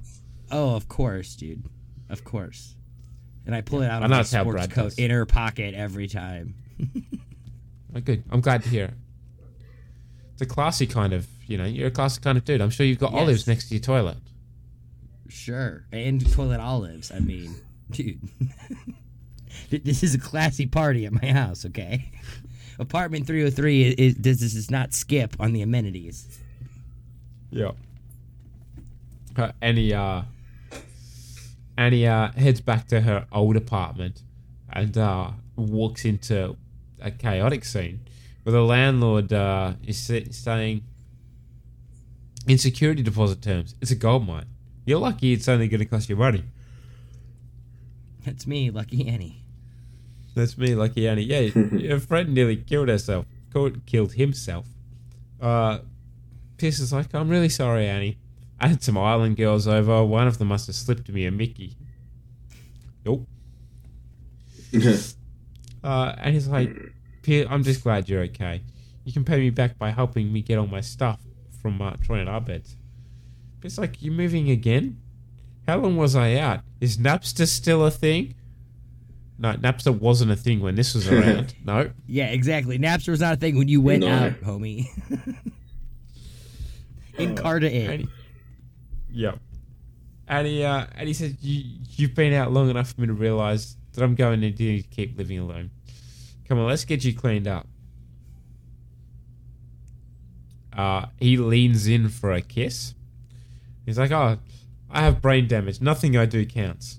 Oh, 0.50 0.74
of 0.76 0.88
course, 0.88 1.34
dude. 1.36 1.62
Of 2.08 2.24
course. 2.24 2.74
And 3.46 3.54
I 3.54 3.60
pull 3.60 3.82
it 3.82 3.88
out 3.90 4.02
I 4.02 4.06
of 4.06 4.10
my 4.10 4.22
sports 4.22 4.50
Brad 4.50 4.70
coat 4.70 4.84
does. 4.84 4.98
inner 4.98 5.26
pocket 5.26 5.74
every 5.74 6.06
time. 6.08 6.54
Oh, 7.94 8.00
good. 8.00 8.24
I'm 8.30 8.40
glad 8.40 8.62
to 8.62 8.68
hear 8.68 8.84
it. 8.86 8.94
It's 10.32 10.42
a 10.42 10.46
classy 10.46 10.86
kind 10.86 11.12
of, 11.12 11.26
you 11.46 11.56
know, 11.58 11.64
you're 11.64 11.88
a 11.88 11.90
classy 11.90 12.20
kind 12.20 12.36
of 12.38 12.44
dude. 12.44 12.60
I'm 12.60 12.70
sure 12.70 12.84
you've 12.86 12.98
got 12.98 13.12
Yes. 13.12 13.20
olives 13.20 13.46
next 13.46 13.68
to 13.68 13.74
your 13.74 13.82
toilet. 13.82 14.16
Sure. 15.28 15.84
And 15.92 16.30
toilet 16.32 16.60
olives. 16.60 17.12
I 17.12 17.18
mean, 17.20 17.54
dude. 17.90 18.20
this 19.84 20.02
is 20.02 20.14
a 20.14 20.18
classy 20.18 20.66
party 20.66 21.06
at 21.06 21.12
my 21.12 21.30
house, 21.32 21.64
okay? 21.66 22.10
Apartment 22.78 23.26
303 23.26 23.82
is, 23.82 23.94
is 23.94 24.14
this 24.16 24.54
does 24.54 24.70
not 24.70 24.92
skip 24.92 25.36
on 25.38 25.52
the 25.52 25.62
amenities. 25.62 26.40
Yeah. 27.50 27.72
Uh, 29.36 29.52
Annie, 29.60 29.92
uh, 29.92 30.22
Annie 31.76 32.06
uh, 32.06 32.32
heads 32.32 32.60
back 32.60 32.88
to 32.88 33.00
her 33.00 33.26
old 33.32 33.56
apartment 33.56 34.22
and 34.72 34.96
uh, 34.96 35.30
walks 35.56 36.04
into 36.04 36.56
a 37.00 37.10
chaotic 37.10 37.64
scene 37.64 38.00
where 38.42 38.52
the 38.52 38.62
landlord 38.62 39.32
uh, 39.32 39.74
is 39.86 39.98
saying, 40.30 40.82
in 42.46 42.58
security 42.58 43.02
deposit 43.02 43.40
terms, 43.40 43.74
it's 43.80 43.90
a 43.90 43.96
gold 43.96 44.26
mine. 44.26 44.46
You're 44.84 44.98
lucky 44.98 45.32
it's 45.32 45.48
only 45.48 45.68
going 45.68 45.80
to 45.80 45.86
cost 45.86 46.08
you 46.08 46.16
money. 46.16 46.44
That's 48.24 48.46
me, 48.46 48.70
Lucky 48.70 49.08
Annie. 49.08 49.43
That's 50.34 50.58
me, 50.58 50.74
Lucky 50.74 51.06
Annie. 51.08 51.22
Yeah, 51.22 51.38
your 51.72 52.00
friend 52.00 52.34
nearly 52.34 52.56
killed 52.56 52.88
herself. 52.88 53.26
Killed, 53.52 53.86
killed 53.86 54.14
himself. 54.14 54.66
Uh, 55.40 55.78
Pierce 56.58 56.80
is 56.80 56.92
like, 56.92 57.14
I'm 57.14 57.28
really 57.28 57.48
sorry, 57.48 57.86
Annie. 57.86 58.18
I 58.60 58.68
had 58.68 58.82
some 58.82 58.98
island 58.98 59.36
girls 59.36 59.68
over. 59.68 60.04
One 60.04 60.26
of 60.26 60.38
them 60.38 60.48
must 60.48 60.66
have 60.66 60.76
slipped 60.76 61.08
me 61.08 61.26
a 61.26 61.30
Mickey. 61.30 61.76
Nope. 63.04 63.28
uh, 65.84 66.14
and 66.18 66.34
he's 66.34 66.48
like, 66.48 66.70
Pierce, 67.22 67.46
I'm 67.48 67.62
just 67.62 67.82
glad 67.82 68.08
you're 68.08 68.22
okay. 68.22 68.62
You 69.04 69.12
can 69.12 69.24
pay 69.24 69.38
me 69.38 69.50
back 69.50 69.78
by 69.78 69.90
helping 69.90 70.32
me 70.32 70.42
get 70.42 70.58
all 70.58 70.66
my 70.66 70.80
stuff 70.80 71.20
from 71.60 71.80
uh, 71.80 71.92
Troy 72.02 72.18
and 72.20 72.28
Abed. 72.28 72.66
It's 73.62 73.78
like, 73.78 74.02
you're 74.02 74.12
moving 74.12 74.50
again? 74.50 75.00
How 75.66 75.78
long 75.78 75.96
was 75.96 76.14
I 76.14 76.34
out? 76.34 76.60
Is 76.80 76.98
Napster 76.98 77.46
still 77.46 77.84
a 77.84 77.90
thing? 77.90 78.34
No, 79.38 79.52
Napster 79.54 79.96
wasn't 79.98 80.30
a 80.30 80.36
thing 80.36 80.60
when 80.60 80.74
this 80.76 80.94
was 80.94 81.08
around. 81.12 81.54
no. 81.64 81.90
Yeah, 82.06 82.26
exactly. 82.26 82.78
Napster 82.78 83.08
was 83.08 83.20
not 83.20 83.34
a 83.34 83.36
thing 83.36 83.56
when 83.58 83.68
you 83.68 83.80
went 83.80 84.00
No. 84.02 84.08
out, 84.08 84.40
homie. 84.42 84.86
In 87.18 87.34
Carter 87.36 87.66
in. 87.68 87.90
And 87.90 88.00
he- 88.02 88.08
Yep. 89.12 89.38
And 90.26 90.46
he, 90.48 90.64
uh, 90.64 90.86
and 90.96 91.06
he 91.06 91.14
said, 91.14 91.36
you, 91.40 91.62
You've 91.96 92.14
been 92.14 92.32
out 92.32 92.50
long 92.52 92.70
enough 92.70 92.92
for 92.92 93.00
me 93.02 93.06
to 93.06 93.12
realize 93.12 93.76
that 93.92 94.02
I'm 94.02 94.14
going 94.16 94.40
to 94.40 94.46
need 94.50 94.56
to 94.56 94.82
keep 94.88 95.16
living 95.16 95.38
alone. 95.38 95.70
Come 96.48 96.58
on, 96.58 96.66
let's 96.66 96.84
get 96.84 97.04
you 97.04 97.14
cleaned 97.14 97.46
up. 97.46 97.66
Uh, 100.72 101.06
he 101.20 101.36
leans 101.36 101.86
in 101.86 102.08
for 102.08 102.32
a 102.32 102.40
kiss. 102.40 102.94
He's 103.86 103.98
like, 103.98 104.10
Oh, 104.10 104.38
I 104.90 105.02
have 105.02 105.22
brain 105.22 105.46
damage. 105.46 105.80
Nothing 105.80 106.16
I 106.16 106.26
do 106.26 106.44
counts. 106.44 106.98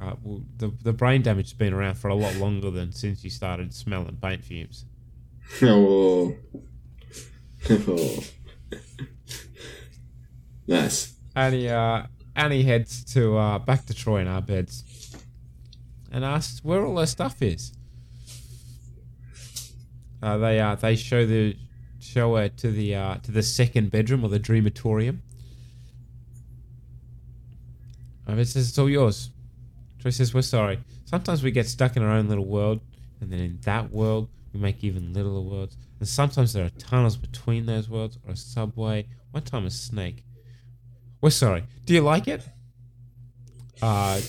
Uh, 0.00 0.14
well, 0.22 0.42
the, 0.58 0.72
the 0.82 0.92
brain 0.92 1.22
damage 1.22 1.46
has 1.46 1.52
been 1.54 1.72
around 1.72 1.94
for 1.94 2.08
a 2.08 2.14
lot 2.14 2.34
longer 2.36 2.70
than 2.70 2.92
since 2.92 3.24
you 3.24 3.30
started 3.30 3.72
smelling 3.74 4.18
paint 4.20 4.44
fumes. 4.44 4.84
Oh. 5.62 6.34
oh. 7.70 8.24
nice. 10.66 11.14
And 11.34 11.54
he, 11.54 11.68
uh, 11.68 12.02
and 12.34 12.52
he 12.52 12.64
heads 12.64 13.04
to 13.14 13.36
uh, 13.36 13.58
back 13.60 13.86
to 13.86 13.94
Troy 13.94 14.18
and 14.18 14.28
Abed's 14.28 14.84
and 16.12 16.24
asks 16.24 16.64
where 16.64 16.84
all 16.84 16.94
their 16.94 17.06
stuff 17.06 17.42
is. 17.42 17.72
Uh, 20.22 20.38
they 20.38 20.58
uh, 20.58 20.74
they 20.74 20.96
show 20.96 21.26
the 21.26 21.56
show 22.00 22.36
her 22.36 22.48
to 22.48 22.70
the 22.70 22.94
uh, 22.94 23.16
to 23.16 23.30
the 23.30 23.42
second 23.42 23.90
bedroom 23.90 24.24
or 24.24 24.28
the 24.28 24.40
dreamatorium. 24.40 25.18
And 28.26 28.40
it 28.40 28.48
says 28.48 28.70
it's 28.70 28.78
all 28.78 28.90
yours. 28.90 29.30
Troy 30.06 30.12
says 30.12 30.32
we're 30.32 30.42
sorry. 30.42 30.78
Sometimes 31.04 31.42
we 31.42 31.50
get 31.50 31.66
stuck 31.66 31.96
in 31.96 32.02
our 32.04 32.12
own 32.12 32.28
little 32.28 32.44
world, 32.44 32.80
and 33.20 33.28
then 33.28 33.40
in 33.40 33.58
that 33.62 33.90
world 33.90 34.28
we 34.52 34.60
make 34.60 34.84
even 34.84 35.12
littler 35.12 35.40
worlds. 35.40 35.76
And 35.98 36.06
sometimes 36.06 36.52
there 36.52 36.64
are 36.64 36.70
tunnels 36.78 37.16
between 37.16 37.66
those 37.66 37.88
worlds, 37.88 38.16
or 38.24 38.34
a 38.34 38.36
subway. 38.36 39.08
One 39.32 39.42
time 39.42 39.66
a 39.66 39.70
snake. 39.70 40.22
We're 41.20 41.30
sorry. 41.30 41.64
Do 41.86 41.92
you 41.92 42.02
like 42.02 42.28
it? 42.28 42.48
Uh, 43.82 44.20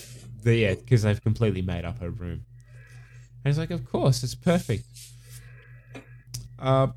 the, 0.42 0.56
yeah, 0.56 0.74
because 0.74 1.04
they've 1.04 1.22
completely 1.22 1.62
made 1.62 1.86
up 1.86 2.00
her 2.00 2.10
room. 2.10 2.44
And 3.46 3.54
he's 3.54 3.60
like, 3.60 3.70
of 3.70 3.86
course, 3.86 4.24
it's 4.24 4.34
perfect. 4.34 4.84
Uh, 6.58 6.88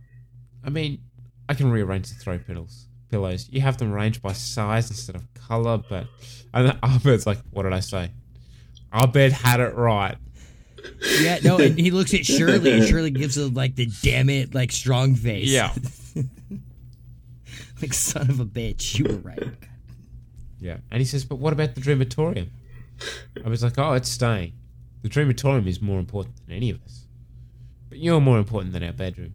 I 0.64 0.70
mean, 0.70 1.02
I 1.50 1.52
can 1.52 1.70
rearrange 1.70 2.08
the 2.08 2.14
throw 2.14 2.38
pillows. 2.38 2.86
Pillows. 3.10 3.46
You 3.50 3.60
have 3.60 3.76
them 3.76 3.92
arranged 3.92 4.22
by 4.22 4.32
size 4.32 4.88
instead 4.88 5.16
of 5.16 5.34
color, 5.34 5.82
but 5.86 6.06
and 6.54 6.78
Abed's 6.82 7.26
like, 7.26 7.40
what 7.50 7.64
did 7.64 7.74
I 7.74 7.80
say? 7.80 8.12
Abed 8.92 9.32
had 9.32 9.60
it 9.60 9.74
right. 9.74 10.16
Yeah, 11.20 11.38
no, 11.44 11.58
and 11.58 11.78
he 11.78 11.90
looks 11.90 12.14
at 12.14 12.24
Shirley, 12.24 12.72
and 12.72 12.84
Shirley 12.84 13.10
gives 13.10 13.36
him 13.36 13.54
like 13.54 13.76
the 13.76 13.90
damn 14.02 14.30
it, 14.30 14.54
like 14.54 14.72
strong 14.72 15.14
face. 15.14 15.48
Yeah. 15.48 15.72
like 17.82 17.92
son 17.92 18.30
of 18.30 18.40
a 18.40 18.46
bitch, 18.46 18.98
you 18.98 19.04
were 19.04 19.20
right. 19.20 19.48
Yeah. 20.58 20.78
And 20.90 21.00
he 21.00 21.06
says, 21.06 21.24
but 21.24 21.36
what 21.36 21.52
about 21.52 21.74
the 21.74 21.80
dreamatorium? 21.80 22.48
I 23.44 23.48
was 23.48 23.62
like, 23.62 23.78
oh, 23.78 23.94
it's 23.94 24.08
staying. 24.08 24.52
The 25.02 25.08
dreamatorium 25.08 25.66
is 25.66 25.80
more 25.80 25.98
important 25.98 26.36
than 26.46 26.56
any 26.56 26.70
of 26.70 26.82
us. 26.84 27.06
But 27.88 27.98
you're 27.98 28.20
more 28.20 28.38
important 28.38 28.72
than 28.72 28.82
our 28.82 28.92
bedroom. 28.92 29.34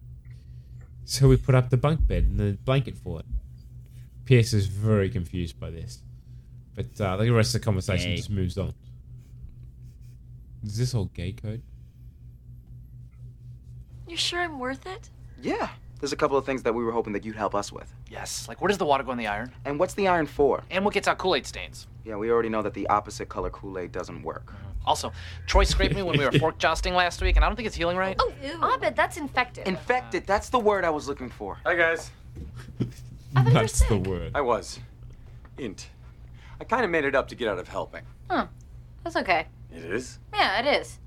So 1.04 1.28
we 1.28 1.36
put 1.36 1.54
up 1.54 1.70
the 1.70 1.76
bunk 1.76 2.06
bed 2.06 2.24
and 2.24 2.38
the 2.38 2.58
blanket 2.64 2.96
for 2.96 3.20
it. 3.20 3.26
Pierce 4.24 4.52
is 4.52 4.66
very 4.66 5.08
confused 5.08 5.58
by 5.58 5.70
this. 5.70 6.02
But 6.74 7.00
uh, 7.00 7.16
the 7.16 7.30
rest 7.30 7.54
of 7.54 7.60
the 7.60 7.64
conversation 7.64 8.10
Gay. 8.10 8.16
just 8.16 8.30
moves 8.30 8.58
on. 8.58 8.74
Is 10.66 10.76
this 10.76 10.94
all 10.94 11.06
gay 11.06 11.32
code? 11.32 11.62
You 14.08 14.16
sure 14.16 14.40
I'm 14.40 14.58
worth 14.58 14.84
it? 14.86 15.10
Yeah. 15.40 15.68
There's 16.00 16.12
a 16.12 16.16
couple 16.16 16.36
of 16.36 16.44
things 16.44 16.62
that 16.64 16.74
we 16.74 16.84
were 16.84 16.92
hoping 16.92 17.12
that 17.12 17.24
you'd 17.24 17.36
help 17.36 17.54
us 17.54 17.72
with. 17.72 17.92
Yes, 18.10 18.46
like 18.48 18.60
where 18.60 18.68
does 18.68 18.76
the 18.78 18.84
water 18.84 19.02
go 19.02 19.12
in 19.12 19.18
the 19.18 19.28
iron? 19.28 19.52
And 19.64 19.78
what's 19.78 19.94
the 19.94 20.08
iron 20.08 20.26
for? 20.26 20.62
And 20.70 20.84
what 20.84 20.92
gets 20.92 21.08
out 21.08 21.18
Kool-Aid 21.18 21.46
stains? 21.46 21.86
Yeah, 22.04 22.16
we 22.16 22.30
already 22.30 22.48
know 22.48 22.62
that 22.62 22.74
the 22.74 22.86
opposite 22.88 23.28
color 23.28 23.48
Kool-Aid 23.48 23.92
doesn't 23.92 24.22
work. 24.22 24.46
Mm-hmm. 24.46 24.88
Also, 24.88 25.12
Troy 25.46 25.64
scraped 25.64 25.94
me 25.94 26.02
when 26.02 26.18
we 26.18 26.24
were 26.24 26.32
fork 26.38 26.58
jousting 26.58 26.94
last 26.94 27.22
week, 27.22 27.36
and 27.36 27.44
I 27.44 27.48
don't 27.48 27.56
think 27.56 27.66
it's 27.66 27.76
healing 27.76 27.96
right. 27.96 28.16
Oh, 28.20 28.74
Abed, 28.74 28.94
that's 28.94 29.16
infected. 29.16 29.66
Infected, 29.66 30.26
that's 30.26 30.48
the 30.48 30.58
word 30.58 30.84
I 30.84 30.90
was 30.90 31.08
looking 31.08 31.30
for. 31.30 31.58
Hi, 31.64 31.74
guys. 31.74 32.10
That's 33.32 33.86
the 33.88 33.98
word. 33.98 34.32
I 34.34 34.40
was. 34.40 34.78
Int. 35.58 35.88
I 36.60 36.64
kind 36.64 36.84
of 36.84 36.90
made 36.90 37.04
it 37.04 37.14
up 37.14 37.28
to 37.28 37.34
get 37.34 37.48
out 37.48 37.58
of 37.58 37.68
helping. 37.68 38.02
Huh. 38.30 38.46
That's 39.02 39.16
okay. 39.16 39.46
It 39.76 39.84
is? 39.84 40.18
Yeah, 40.32 40.60
it 40.60 40.80
is. 40.80 40.98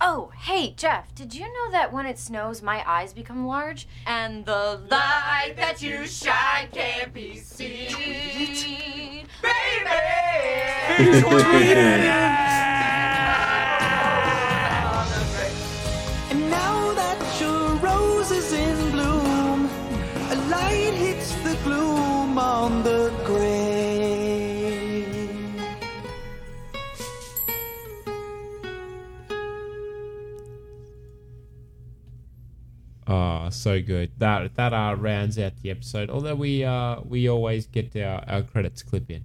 Oh, 0.00 0.32
hey, 0.34 0.72
Jeff, 0.74 1.14
did 1.14 1.34
you 1.34 1.42
know 1.42 1.70
that 1.72 1.92
when 1.92 2.06
it 2.06 2.18
snows, 2.18 2.62
my 2.62 2.82
eyes 2.88 3.12
become 3.12 3.46
large? 3.46 3.86
And 4.06 4.46
the 4.46 4.80
light 4.90 5.52
that 5.56 5.82
you 5.82 6.06
shine 6.06 6.68
can't 6.72 7.12
be 7.12 7.36
seen. 7.36 9.26
baby. 9.42 9.90
And 16.30 16.50
now 16.50 16.94
that 16.94 17.38
your 17.38 17.74
rose 17.76 18.30
is 18.30 18.54
in 18.54 18.92
bloom, 18.92 19.68
a 20.30 20.36
light 20.48 20.94
hits 20.94 21.34
the 21.42 21.58
gloom 21.62 22.38
on 22.38 22.82
the 22.82 23.09
Ah, 33.10 33.48
so 33.48 33.82
good. 33.82 34.12
That 34.18 34.54
that 34.54 34.72
uh, 34.72 34.94
rounds 34.96 35.36
out 35.36 35.56
the 35.62 35.70
episode. 35.70 36.10
Although 36.10 36.36
we 36.36 36.62
uh 36.64 37.00
we 37.00 37.28
always 37.28 37.66
get 37.66 37.96
our, 37.96 38.22
our 38.28 38.42
credits 38.42 38.84
clip 38.84 39.10
in. 39.10 39.24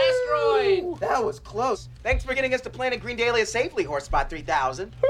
Look 0.00 0.32
out! 0.32 0.60
Asteroid! 0.60 1.00
That 1.00 1.24
was 1.24 1.38
close. 1.40 1.88
Thanks 2.02 2.24
for 2.24 2.34
getting 2.34 2.54
us 2.54 2.60
to 2.62 2.70
Planet 2.70 3.00
Green 3.00 3.16
Dahlia 3.16 3.46
safely, 3.46 3.84
Horsespot 3.84 4.28
3000. 4.30 4.94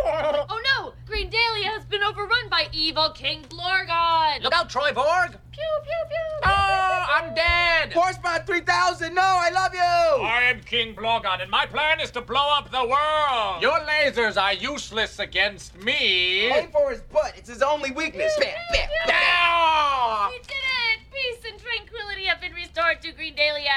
Oh 0.53 0.61
no! 0.77 0.93
Green 1.07 1.31
Dahlia 1.31 1.69
has 1.69 1.85
been 1.85 2.03
overrun 2.03 2.49
by 2.51 2.69
evil 2.73 3.11
King 3.11 3.43
Blorgon! 3.49 4.43
Look 4.43 4.53
out, 4.53 4.69
Troy 4.69 4.93
Borg! 4.93 5.31
Pew, 5.53 5.63
pew, 5.83 6.05
pew! 6.09 6.41
Oh, 6.45 7.07
I'm 7.11 7.35
dead! 7.35 7.93
Horsespot 7.93 8.47
3000, 8.47 9.15
no, 9.15 9.23
I 9.23 9.51
love 9.51 9.75
you! 9.75 9.81
I 9.81 10.43
am 10.45 10.61
King 10.61 10.95
Blorgon, 10.95 11.43
and 11.43 11.51
my 11.51 11.67
plan 11.67 12.01
is 12.01 12.11
to 12.13 12.21
blow 12.21 12.49
up 12.57 12.71
the 12.71 12.85
world. 12.85 13.63
Your 13.63 13.79
lasers 13.81 14.41
are 14.41 14.55
useless 14.55 15.19
against 15.19 15.77
me. 15.83 16.51
Aim 16.51 16.71
for 16.71 16.91
his 16.91 17.01
butt, 17.03 17.35
it's 17.37 17.49
his 17.49 17.63
only 17.63 17.91
weakness. 17.93 18.33
Bam, 18.39 18.55
bam, 18.73 18.89
Down! 19.07 20.31
We 20.31 20.39
did 20.39 20.51
it! 20.51 20.70
Peace 21.13 21.51
and 21.51 21.61
tranquility 21.61 22.25
have 22.25 22.41
been 22.41 22.53
restored 22.53 23.03
to 23.03 23.13
Green 23.13 23.35
Dahlia! 23.35 23.71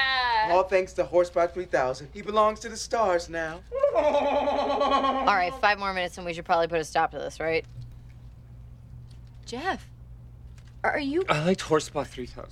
All 0.50 0.62
thanks 0.62 0.92
to 0.94 1.04
Horsespot 1.04 1.52
3000. 1.52 2.08
He 2.12 2.22
belongs 2.22 2.60
to 2.60 2.68
the 2.68 2.76
stars 2.76 3.28
now. 3.28 3.60
All 3.94 5.24
right, 5.26 5.52
five 5.60 5.78
more 5.78 5.92
minutes 5.92 6.16
and 6.16 6.26
we 6.26 6.32
should 6.32 6.44
probably 6.44 6.68
put 6.68 6.80
a 6.80 6.84
stop 6.84 7.10
to 7.12 7.18
this, 7.18 7.40
right? 7.40 7.64
Jeff, 9.46 9.86
are 10.82 10.98
you. 10.98 11.24
I 11.28 11.44
liked 11.44 11.62
Horsespot 11.62 12.06
3000. 12.06 12.50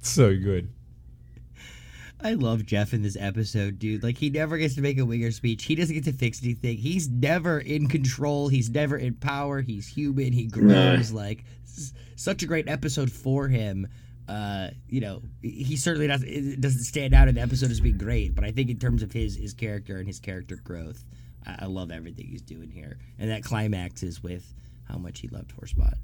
So 0.00 0.36
good. 0.36 0.68
I 2.20 2.32
love 2.32 2.64
Jeff 2.64 2.94
in 2.94 3.02
this 3.02 3.16
episode, 3.18 3.78
dude. 3.78 4.02
Like 4.02 4.16
he 4.16 4.30
never 4.30 4.56
gets 4.56 4.74
to 4.76 4.80
make 4.80 4.98
a 4.98 5.04
winger 5.04 5.30
speech. 5.30 5.64
He 5.64 5.74
doesn't 5.74 5.94
get 5.94 6.04
to 6.04 6.12
fix 6.12 6.42
anything. 6.42 6.78
He's 6.78 7.08
never 7.08 7.58
in 7.58 7.88
control. 7.88 8.48
He's 8.48 8.70
never 8.70 8.96
in 8.96 9.14
power. 9.14 9.60
He's 9.60 9.86
human. 9.86 10.32
He 10.32 10.46
grows. 10.46 11.12
Like 11.12 11.44
such 12.16 12.42
a 12.42 12.46
great 12.46 12.68
episode 12.68 13.12
for 13.12 13.48
him. 13.48 13.86
Uh, 14.28 14.70
you 14.88 15.00
know, 15.00 15.22
he 15.42 15.76
certainly 15.76 16.08
doesn't 16.08 16.60
doesn't 16.60 16.82
stand 16.82 17.14
out 17.14 17.28
in 17.28 17.36
the 17.36 17.40
episode 17.40 17.70
as 17.70 17.80
being 17.80 17.98
great, 17.98 18.34
but 18.34 18.44
I 18.44 18.50
think 18.50 18.70
in 18.70 18.78
terms 18.78 19.02
of 19.02 19.12
his 19.12 19.36
his 19.36 19.52
character 19.52 19.98
and 19.98 20.06
his 20.06 20.18
character 20.18 20.56
growth, 20.56 21.04
I, 21.46 21.56
I 21.60 21.66
love 21.66 21.90
everything 21.90 22.26
he's 22.26 22.42
doing 22.42 22.70
here. 22.70 22.98
And 23.18 23.30
that 23.30 23.44
climax 23.44 24.02
is 24.02 24.22
with 24.22 24.52
how 24.88 24.98
much 24.98 25.20
he 25.20 25.28
loved 25.28 25.54
Horsespot. 25.56 25.94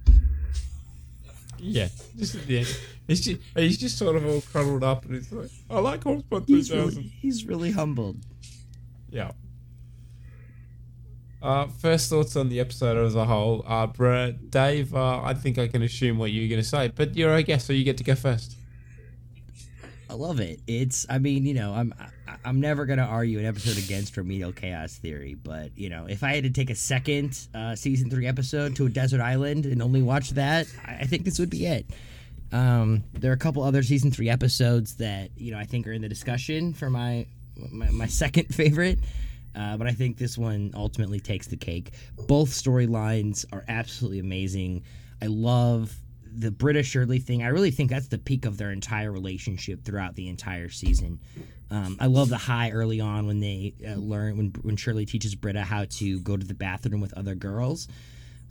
Yeah, 1.65 1.89
just 2.19 2.35
at 2.35 2.47
the 2.47 2.59
end, 2.59 2.77
he's 3.07 3.21
just 3.21 3.41
he's 3.55 3.79
just 3.79 3.97
sort 3.97 4.17
of 4.17 4.27
all 4.27 4.43
cuddled 4.53 4.83
up, 4.83 5.05
and 5.05 5.15
he's 5.15 5.31
like, 5.31 5.51
"I 5.71 5.79
like 5.79 6.01
Horsepot 6.01 6.45
He's 6.49 6.73
really, 6.73 7.03
he's 7.21 7.47
really 7.47 7.71
humbled. 7.71 8.17
Yeah. 9.11 9.31
Uh, 11.41 11.67
first 11.67 12.11
thoughts 12.11 12.35
on 12.37 12.49
the 12.49 12.59
episode 12.59 12.97
as 13.05 13.15
a 13.15 13.25
whole. 13.25 13.65
Uh, 13.67 13.87
Brett, 13.87 14.51
Dave, 14.51 14.95
uh, 14.95 15.23
I 15.23 15.35
think 15.35 15.59
I 15.59 15.69
can 15.69 15.83
assume 15.83 16.19
what 16.19 16.31
you're 16.33 16.49
going 16.49 16.61
to 16.61 16.69
say, 16.69 16.89
but 16.89 17.17
you're 17.17 17.35
a 17.35 17.43
guest, 17.43 17.67
so 17.67 17.73
you 17.73 17.85
get 17.85 17.97
to 17.99 18.05
go 18.05 18.15
first. 18.15 18.57
I 20.13 20.15
love 20.15 20.41
it. 20.41 20.61
It's, 20.67 21.07
I 21.09 21.19
mean, 21.19 21.47
you 21.47 21.55
know, 21.55 21.73
I'm, 21.73 21.95
I- 21.99 22.09
I'm 22.45 22.61
never 22.61 22.85
gonna 22.87 23.03
argue 23.05 23.39
an 23.39 23.45
episode 23.47 23.79
against 23.79 24.17
remedial 24.17 24.53
chaos 24.53 24.95
theory, 24.97 25.35
but 25.35 25.71
you 25.77 25.89
know, 25.89 26.07
if 26.07 26.23
I 26.23 26.35
had 26.35 26.45
to 26.45 26.51
take 26.51 26.71
a 26.71 26.75
second 26.75 27.39
uh, 27.55 27.75
season 27.77 28.11
three 28.11 28.27
episode 28.27 28.75
to 28.77 28.87
a 28.87 28.89
desert 28.89 29.21
island 29.21 29.65
and 29.67 29.81
only 29.83 30.03
watch 30.03 30.31
that, 30.31 30.67
I 30.87 30.99
I 31.01 31.05
think 31.05 31.25
this 31.25 31.39
would 31.39 31.51
be 31.51 31.67
it. 31.67 31.87
Um, 32.53 33.05
there 33.15 33.31
are 33.31 33.35
a 33.35 33.39
couple 33.39 33.63
other 33.63 33.83
season 33.83 34.11
three 34.11 34.29
episodes 34.29 34.97
that 34.97 35.31
you 35.37 35.53
know 35.53 35.59
I 35.59 35.65
think 35.65 35.87
are 35.87 35.93
in 35.93 36.03
the 36.03 36.09
discussion 36.09 36.73
for 36.75 36.91
my 36.91 37.27
my, 37.71 37.91
my 37.91 38.07
second 38.07 38.45
favorite. 38.55 38.99
Uh, 39.55 39.77
but 39.77 39.87
I 39.87 39.93
think 39.93 40.17
this 40.19 40.37
one 40.39 40.73
ultimately 40.75 41.21
takes 41.21 41.47
the 41.47 41.57
cake. 41.57 41.93
Both 42.27 42.49
storylines 42.51 43.45
are 43.53 43.65
absolutely 43.69 44.19
amazing. 44.19 44.83
I 45.21 45.27
love 45.27 45.95
the 46.35 46.51
British 46.51 46.89
Shirley 46.89 47.19
thing. 47.19 47.43
I 47.43 47.49
really 47.49 47.71
think 47.71 47.91
that's 47.91 48.09
the 48.09 48.19
peak 48.19 48.45
of 48.47 48.57
their 48.57 48.71
entire 48.71 49.11
relationship 49.13 49.85
throughout 49.85 50.15
the 50.15 50.29
entire 50.29 50.69
season. 50.69 51.21
Um, 51.71 51.97
I 52.01 52.07
love 52.07 52.29
the 52.29 52.37
high 52.39 52.71
early 52.71 53.01
on 53.01 53.27
when 53.27 53.41
they 53.41 53.75
uh, 53.87 53.95
learn 53.95 54.37
when 54.37 54.49
when 54.63 54.77
Shirley 54.77 55.07
teaches 55.07 55.35
Britta 55.35 55.63
how 55.63 55.87
to 55.89 56.21
go 56.21 56.37
to 56.37 56.47
the 56.47 56.55
bathroom 56.55 57.01
with 57.01 57.13
other 57.15 57.35
girls. 57.35 57.89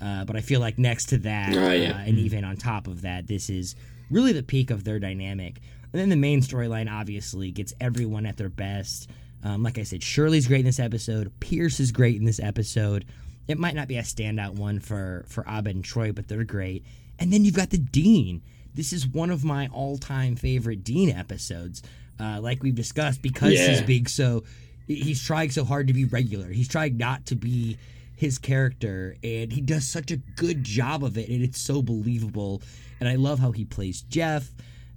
Uh, 0.01 0.25
but 0.25 0.35
I 0.35 0.41
feel 0.41 0.59
like 0.59 0.79
next 0.79 1.07
to 1.09 1.19
that, 1.19 1.55
Oh, 1.55 1.71
yeah. 1.71 1.91
uh, 1.91 1.97
and 1.99 2.17
even 2.17 2.43
on 2.43 2.57
top 2.57 2.87
of 2.87 3.03
that, 3.03 3.27
this 3.27 3.51
is 3.51 3.75
really 4.09 4.33
the 4.33 4.41
peak 4.41 4.71
of 4.71 4.83
their 4.83 4.97
dynamic. 4.99 5.59
And 5.93 6.01
then 6.01 6.09
the 6.09 6.15
main 6.15 6.41
storyline 6.41 6.91
obviously 6.91 7.51
gets 7.51 7.73
everyone 7.79 8.25
at 8.25 8.37
their 8.37 8.49
best. 8.49 9.09
Um, 9.43 9.61
like 9.61 9.77
I 9.77 9.83
said, 9.83 10.01
Shirley's 10.01 10.47
great 10.47 10.61
in 10.61 10.65
this 10.65 10.79
episode. 10.79 11.31
Pierce 11.39 11.79
is 11.79 11.91
great 11.91 12.15
in 12.15 12.25
this 12.25 12.39
episode. 12.39 13.05
It 13.47 13.59
might 13.59 13.75
not 13.75 13.87
be 13.87 13.97
a 13.97 14.01
standout 14.03 14.55
one 14.55 14.79
for 14.79 15.25
for 15.27 15.43
Abed 15.47 15.75
and 15.75 15.83
Troy, 15.85 16.11
but 16.11 16.27
they're 16.27 16.43
great. 16.43 16.83
And 17.21 17.31
then 17.31 17.45
you've 17.45 17.53
got 17.55 17.69
the 17.69 17.77
Dean. 17.77 18.41
This 18.73 18.91
is 18.91 19.07
one 19.07 19.29
of 19.29 19.43
my 19.43 19.67
all-time 19.67 20.35
favorite 20.35 20.83
Dean 20.83 21.11
episodes. 21.11 21.83
Uh, 22.19 22.39
like 22.41 22.63
we've 22.63 22.75
discussed, 22.75 23.21
because 23.21 23.51
he's 23.51 23.79
Yeah. 23.79 23.85
big, 23.85 24.09
so 24.09 24.43
he's 24.87 25.21
trying 25.23 25.51
so 25.51 25.63
hard 25.63 25.87
to 25.87 25.93
be 25.93 26.05
regular. 26.05 26.51
He's 26.51 26.67
trying 26.67 26.97
not 26.97 27.27
to 27.27 27.35
be 27.35 27.77
his 28.15 28.37
character, 28.37 29.15
and 29.23 29.51
he 29.53 29.61
does 29.61 29.85
such 29.87 30.09
a 30.11 30.17
good 30.17 30.63
job 30.63 31.03
of 31.03 31.17
it, 31.17 31.29
and 31.29 31.41
it's 31.43 31.59
so 31.61 31.81
believable. 31.81 32.61
And 32.99 33.07
I 33.07 33.15
love 33.15 33.39
how 33.39 33.51
he 33.51 33.65
plays 33.65 34.01
Jeff. 34.01 34.49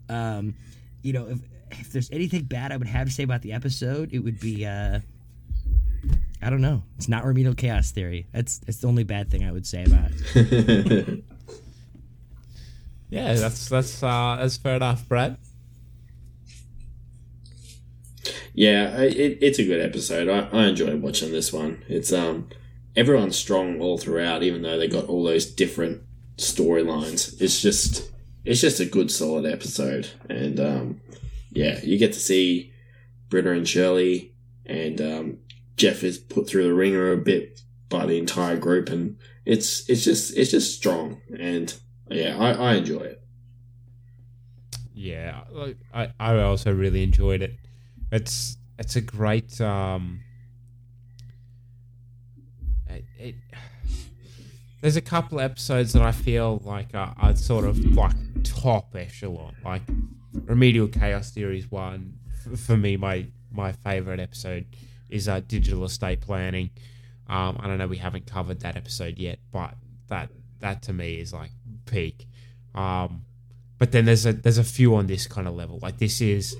Um, 0.09 0.55
you 1.03 1.13
know, 1.13 1.27
if 1.29 1.39
if 1.81 1.93
there's 1.93 2.11
anything 2.11 2.43
bad 2.45 2.71
I 2.73 2.77
would 2.77 2.87
have 2.87 3.07
to 3.09 3.13
say 3.13 3.23
about 3.23 3.43
the 3.43 3.53
episode, 3.53 4.13
it 4.13 4.21
would 4.21 4.39
be 4.41 4.65
uh, 4.67 5.01
I 6.43 6.51
don't 6.51 6.61
know. 6.61 6.83
It's 6.97 7.09
not 7.09 7.25
remedial 7.25 7.55
chaos 7.55 7.91
theory. 7.91 8.27
That's 8.33 8.59
that's 8.59 8.79
the 8.79 8.89
only 8.89 9.05
bad 9.05 9.31
thing 9.31 9.45
I 9.45 9.53
would 9.53 9.67
say 9.67 9.85
about 9.85 10.11
it. 10.35 11.25
Yeah, 13.11 13.35
that's 13.35 13.69
that's 13.69 14.03
uh, 14.03 14.37
that's 14.41 14.57
fair 14.57 14.77
enough, 14.77 15.09
Brad. 15.09 15.37
Yeah, 18.55 19.01
it, 19.01 19.39
it's 19.41 19.59
a 19.59 19.65
good 19.65 19.81
episode. 19.81 20.29
I, 20.29 20.49
I 20.57 20.67
enjoy 20.67 20.97
watching 20.97 21.33
this 21.33 21.53
one. 21.53 21.85
It's 21.89 22.13
um 22.13 22.49
everyone's 22.97 23.37
strong 23.37 23.81
all 23.81 23.99
throughout, 23.99 24.43
even 24.43 24.63
though 24.63 24.79
they 24.79 24.89
got 24.89 25.07
all 25.07 25.25
those 25.25 25.47
different 25.47 26.03
storylines. 26.37 27.41
It's 27.41 27.61
just 27.61 28.11
it's 28.45 28.61
just 28.61 28.81
a 28.81 28.87
good 28.87 29.11
solid 29.11 29.47
episode, 29.47 30.09
and 30.29 30.59
um 30.61 31.01
yeah, 31.55 31.81
you 31.83 31.99
get 31.99 32.13
to 32.13 32.21
see 32.21 32.73
Britta 33.31 33.53
and 33.53 33.67
Shirley, 33.67 34.35
and 34.67 35.01
um, 35.01 35.39
Jeff 35.77 36.03
is 36.03 36.19
put 36.19 36.49
through 36.49 36.65
the 36.65 36.75
ringer 36.75 37.13
a 37.13 37.17
bit 37.17 37.61
by 37.89 38.07
the 38.07 38.19
entire 38.19 38.57
group, 38.57 38.89
and 38.91 39.19
it's 39.47 39.89
it's 39.89 40.05
just 40.05 40.37
it's 40.37 40.51
just 40.51 40.77
strong, 40.77 41.21
and 41.39 41.75
yeah, 42.09 42.37
I, 42.39 42.53
I 42.53 42.75
enjoy 42.75 43.01
it. 43.01 43.21
Yeah, 44.95 45.43
like, 45.51 45.77
I 45.93 46.11
I 46.21 46.41
also 46.43 46.73
really 46.73 47.03
enjoyed 47.03 47.43
it. 47.43 47.57
It's 48.13 48.57
it's 48.79 48.97
a 48.97 49.01
great 49.01 49.61
um. 49.61 50.21
It, 52.89 53.05
it 53.19 53.35
there's 54.81 54.97
a 54.97 55.01
couple 55.01 55.41
episodes 55.41 55.95
that 55.95 56.03
I 56.03 56.13
feel 56.13 56.61
like 56.65 56.95
uh, 56.95 57.09
I 57.17 57.35
sort 57.35 57.65
of 57.65 57.79
like 57.97 58.15
top 58.45 58.95
echelon. 58.95 59.57
Like 59.65 59.83
Remedial 60.33 60.89
Chaos 60.89 61.31
Theories 61.31 61.71
one 61.71 62.19
for 62.57 62.77
me, 62.77 62.97
my 62.97 63.27
my 63.51 63.73
favorite 63.73 64.21
episode 64.21 64.67
is 65.11 65.29
uh, 65.29 65.41
digital 65.47 65.85
estate 65.85 66.21
planning. 66.21 66.71
Um, 67.29 67.57
I 67.61 67.67
don't 67.67 67.79
know 67.79 67.87
we 67.87 67.97
haven't 67.97 68.27
covered 68.27 68.61
that 68.61 68.77
episode 68.77 69.19
yet, 69.19 69.39
but 69.53 69.75
that 70.09 70.31
that 70.61 70.83
to 70.83 70.93
me 70.93 71.15
is 71.17 71.33
like 71.33 71.51
peak. 71.86 72.27
Um, 72.74 73.24
but 73.78 73.93
then 73.93 74.05
there's 74.05 74.27
a 74.27 74.32
there's 74.32 74.59
a 74.59 74.65
few 74.65 74.94
on 74.94 75.06
this 75.06 75.27
kind 75.27 75.47
of 75.47 75.55
level. 75.55 75.78
Like 75.81 75.98
this 75.98 76.20
is 76.20 76.56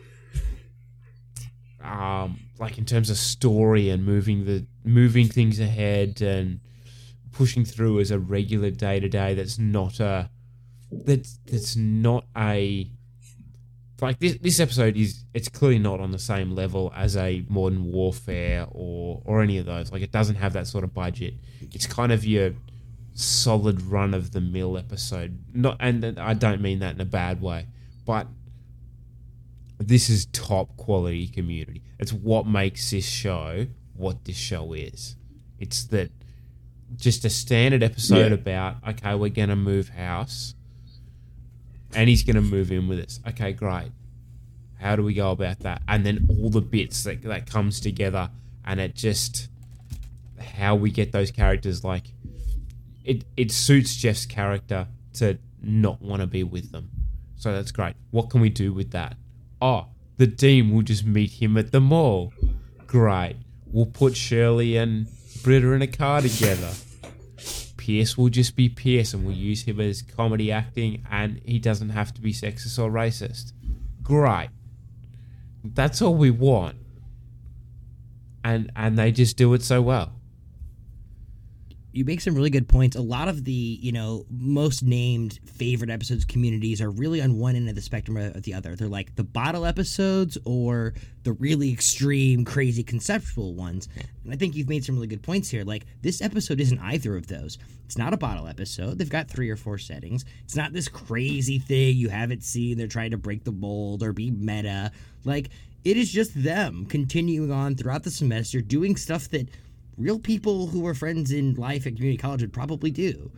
um, 1.83 2.41
like 2.59 2.79
in 2.79 2.85
terms 2.85 3.11
of 3.11 3.17
story 3.17 3.91
and 3.91 4.05
moving 4.05 4.45
the 4.45 4.67
moving 4.85 5.29
things 5.29 5.61
ahead 5.61 6.21
and 6.21 6.61
pushing 7.33 7.65
through 7.65 8.01
as 8.01 8.11
a 8.11 8.19
regular 8.19 8.71
day 8.71 9.01
to 9.01 9.09
day. 9.09 9.35
That's 9.35 9.59
not 9.59 10.01
a 10.01 10.31
that's 10.91 11.39
that's 11.47 11.77
not 11.77 12.27
a 12.37 12.91
like 14.01 14.19
this 14.19 14.37
this 14.41 14.61
episode 14.61 14.97
is 14.97 15.25
it's 15.33 15.49
clearly 15.49 15.79
not 15.79 16.01
on 16.01 16.11
the 16.11 16.19
same 16.19 16.51
level 16.55 16.93
as 16.95 17.17
a 17.17 17.45
modern 17.49 17.85
warfare 17.91 18.67
or 18.71 19.23
or 19.25 19.41
any 19.43 19.57
of 19.59 19.67
those 19.67 19.91
like 19.91 20.03
it 20.03 20.13
doesn't 20.13 20.35
have 20.35 20.53
that 20.53 20.67
sort 20.67 20.85
of 20.85 20.93
budget 20.93 21.35
it's 21.73 21.87
kind 21.87 22.13
of 22.13 22.25
your 22.25 22.53
solid 23.15 23.81
run 23.83 24.13
of 24.13 24.33
the 24.33 24.41
mill 24.41 24.77
episode 24.77 25.39
not 25.55 25.77
and 25.81 26.19
I 26.19 26.35
don't 26.35 26.61
mean 26.61 26.81
that 26.81 26.95
in 26.95 27.01
a 27.01 27.05
bad 27.05 27.41
way 27.41 27.67
but 28.05 28.27
this 29.79 30.11
is 30.11 30.27
top 30.27 30.77
quality 30.77 31.27
community 31.29 31.83
it's 31.99 32.13
what 32.13 32.47
makes 32.47 32.91
this 32.91 33.07
show 33.07 33.67
what 33.95 34.25
this 34.25 34.37
show 34.37 34.73
is 34.73 35.17
it's 35.59 35.85
that 35.85 36.11
just 36.97 37.25
a 37.25 37.31
standard 37.31 37.83
episode 37.83 38.29
Yeah. 38.29 38.35
about 38.35 38.77
okay 38.89 39.15
we're 39.15 39.29
gonna 39.31 39.57
move 39.57 39.91
house 39.91 40.55
and 41.97 42.09
he's 42.09 42.25
going 42.25 42.35
to 42.35 42.43
move 42.43 42.73
in 42.73 42.89
with 42.89 42.99
us. 42.99 43.21
Okay, 43.29 43.53
great. 43.53 43.93
How 44.81 44.97
do 44.97 45.05
we 45.05 45.15
go 45.15 45.31
about 45.31 45.61
that? 45.61 45.81
And 45.87 46.05
then 46.05 46.27
all 46.29 46.51
the 46.51 46.61
bits 46.61 47.05
that 47.05 47.23
that 47.23 47.49
comes 47.49 47.79
together, 47.79 48.31
and 48.65 48.81
it 48.81 48.97
just 48.97 49.49
how 50.57 50.75
we 50.75 50.91
get 50.91 51.13
those 51.13 51.31
characters 51.31 51.85
like 51.85 52.07
it. 53.05 53.25
It 53.37 53.53
suits 53.53 53.97
Jeff's 53.97 54.27
character 54.27 54.89
to 55.15 55.39
not 55.63 56.03
want 56.03 56.21
to 56.21 56.27
be 56.27 56.43
with 56.43 56.73
them, 56.73 56.91
so 57.37 57.53
that's 57.53 57.73
great. 57.73 57.95
What 58.11 58.31
can 58.31 58.41
we 58.41 58.51
do 58.51 58.73
with 58.73 58.91
that? 58.93 59.17
Oh, 59.61 59.87
the 60.17 60.27
dean 60.27 60.75
will 60.75 60.83
just 60.83 61.05
meet 61.05 61.33
him 61.33 61.57
at 61.57 61.73
the 61.73 61.81
mall. 61.81 62.33
Great. 62.87 63.37
We'll 63.67 63.87
put 63.87 64.17
Shirley 64.17 64.77
and 64.77 65.09
Britta 65.43 65.73
in 65.73 65.83
a 65.83 65.87
car 65.87 66.21
together. 66.21 66.73
Pierce 67.77 68.17
will 68.17 68.31
just 68.31 68.57
be 68.57 68.69
Pierce 68.69 69.13
and 69.13 69.27
we'll 69.27 69.37
use 69.37 69.65
him 69.65 69.79
as 69.81 70.01
comedy 70.01 70.51
acting 70.51 71.05
and 71.11 71.41
he 71.45 71.59
doesn't 71.59 71.91
have 71.91 72.15
to 72.15 72.21
be 72.21 72.33
sexist 72.33 72.79
or 72.79 72.91
racist. 72.91 73.53
Great. 74.03 74.49
That's 75.63 76.01
all 76.01 76.15
we 76.15 76.31
want. 76.31 76.77
And 78.43 78.71
and 78.77 78.97
they 78.97 79.11
just 79.13 79.37
do 79.37 79.53
it 79.55 79.63
so 79.63 79.83
well. 79.83 80.13
You 81.95 82.05
make 82.05 82.21
some 82.21 82.35
really 82.35 82.51
good 82.51 82.69
points. 82.69 82.97
A 82.97 83.01
lot 83.01 83.29
of 83.29 83.45
the, 83.45 83.53
you 83.53 83.93
know, 83.93 84.27
most 84.29 84.83
named 84.83 85.39
favorite 85.47 85.91
episodes 85.91 86.25
communities 86.25 86.83
are 86.83 86.91
really 86.91 87.23
on 87.23 87.39
one 87.39 87.55
end 87.55 87.69
of 87.69 87.77
the 87.77 87.81
spectrum 87.81 88.17
or 88.17 88.31
the 88.41 88.53
other. 88.53 88.75
They're 88.75 88.89
like 88.89 89.15
the 89.15 89.23
bottle 89.23 89.65
episodes 89.65 90.37
or 90.45 90.95
the 91.23 91.33
really 91.35 91.73
extreme, 91.73 92.45
crazy 92.45 92.83
conceptual 92.83 93.55
ones. 93.55 93.89
And 94.25 94.33
I 94.33 94.37
think 94.37 94.57
you've 94.57 94.69
made 94.69 94.85
some 94.85 94.97
really 94.97 95.07
good 95.07 95.23
points 95.23 95.49
here. 95.49 95.63
Like 95.63 95.87
this 96.03 96.21
episode 96.21 96.61
isn't 96.61 96.81
either 96.81 97.17
of 97.17 97.29
those. 97.29 97.59
It's 97.87 97.97
not 97.97 98.13
a 98.13 98.17
bottle 98.19 98.49
episode. 98.49 98.99
They've 98.99 99.09
got 99.09 99.31
three 99.31 99.49
or 99.49 99.57
four 99.57 99.79
settings. 99.79 100.25
It's 100.43 100.57
not 100.57 100.73
this 100.73 100.89
crazy 100.89 101.61
thing 101.61 101.97
you 101.97 102.09
haven't 102.09 102.43
seen. 102.43 102.77
They're 102.77 102.89
trying 102.89 103.13
to 103.13 103.19
break 103.19 103.45
the 103.45 103.53
mold 103.53 104.03
or 104.03 104.13
be 104.13 104.33
meta. 104.33 104.91
Like 105.25 105.51
it 105.85 105.97
is 105.97 106.11
just 106.11 106.43
them 106.43 106.87
continuing 106.87 107.53
on 107.53 107.77
throughout 107.77 108.03
the 108.03 108.11
semester 108.11 108.61
doing 108.61 108.97
stuff 108.97 109.29
that 109.29 109.49
real 109.97 110.19
people 110.19 110.67
who 110.69 110.81
were 110.81 110.95
friends 110.95 111.31
in 111.33 111.55
life 111.55 111.87
at 111.87 111.95
community 111.97 112.17
college 112.19 112.41
would 112.43 112.53
probably 112.53 112.91
do. 112.91 113.31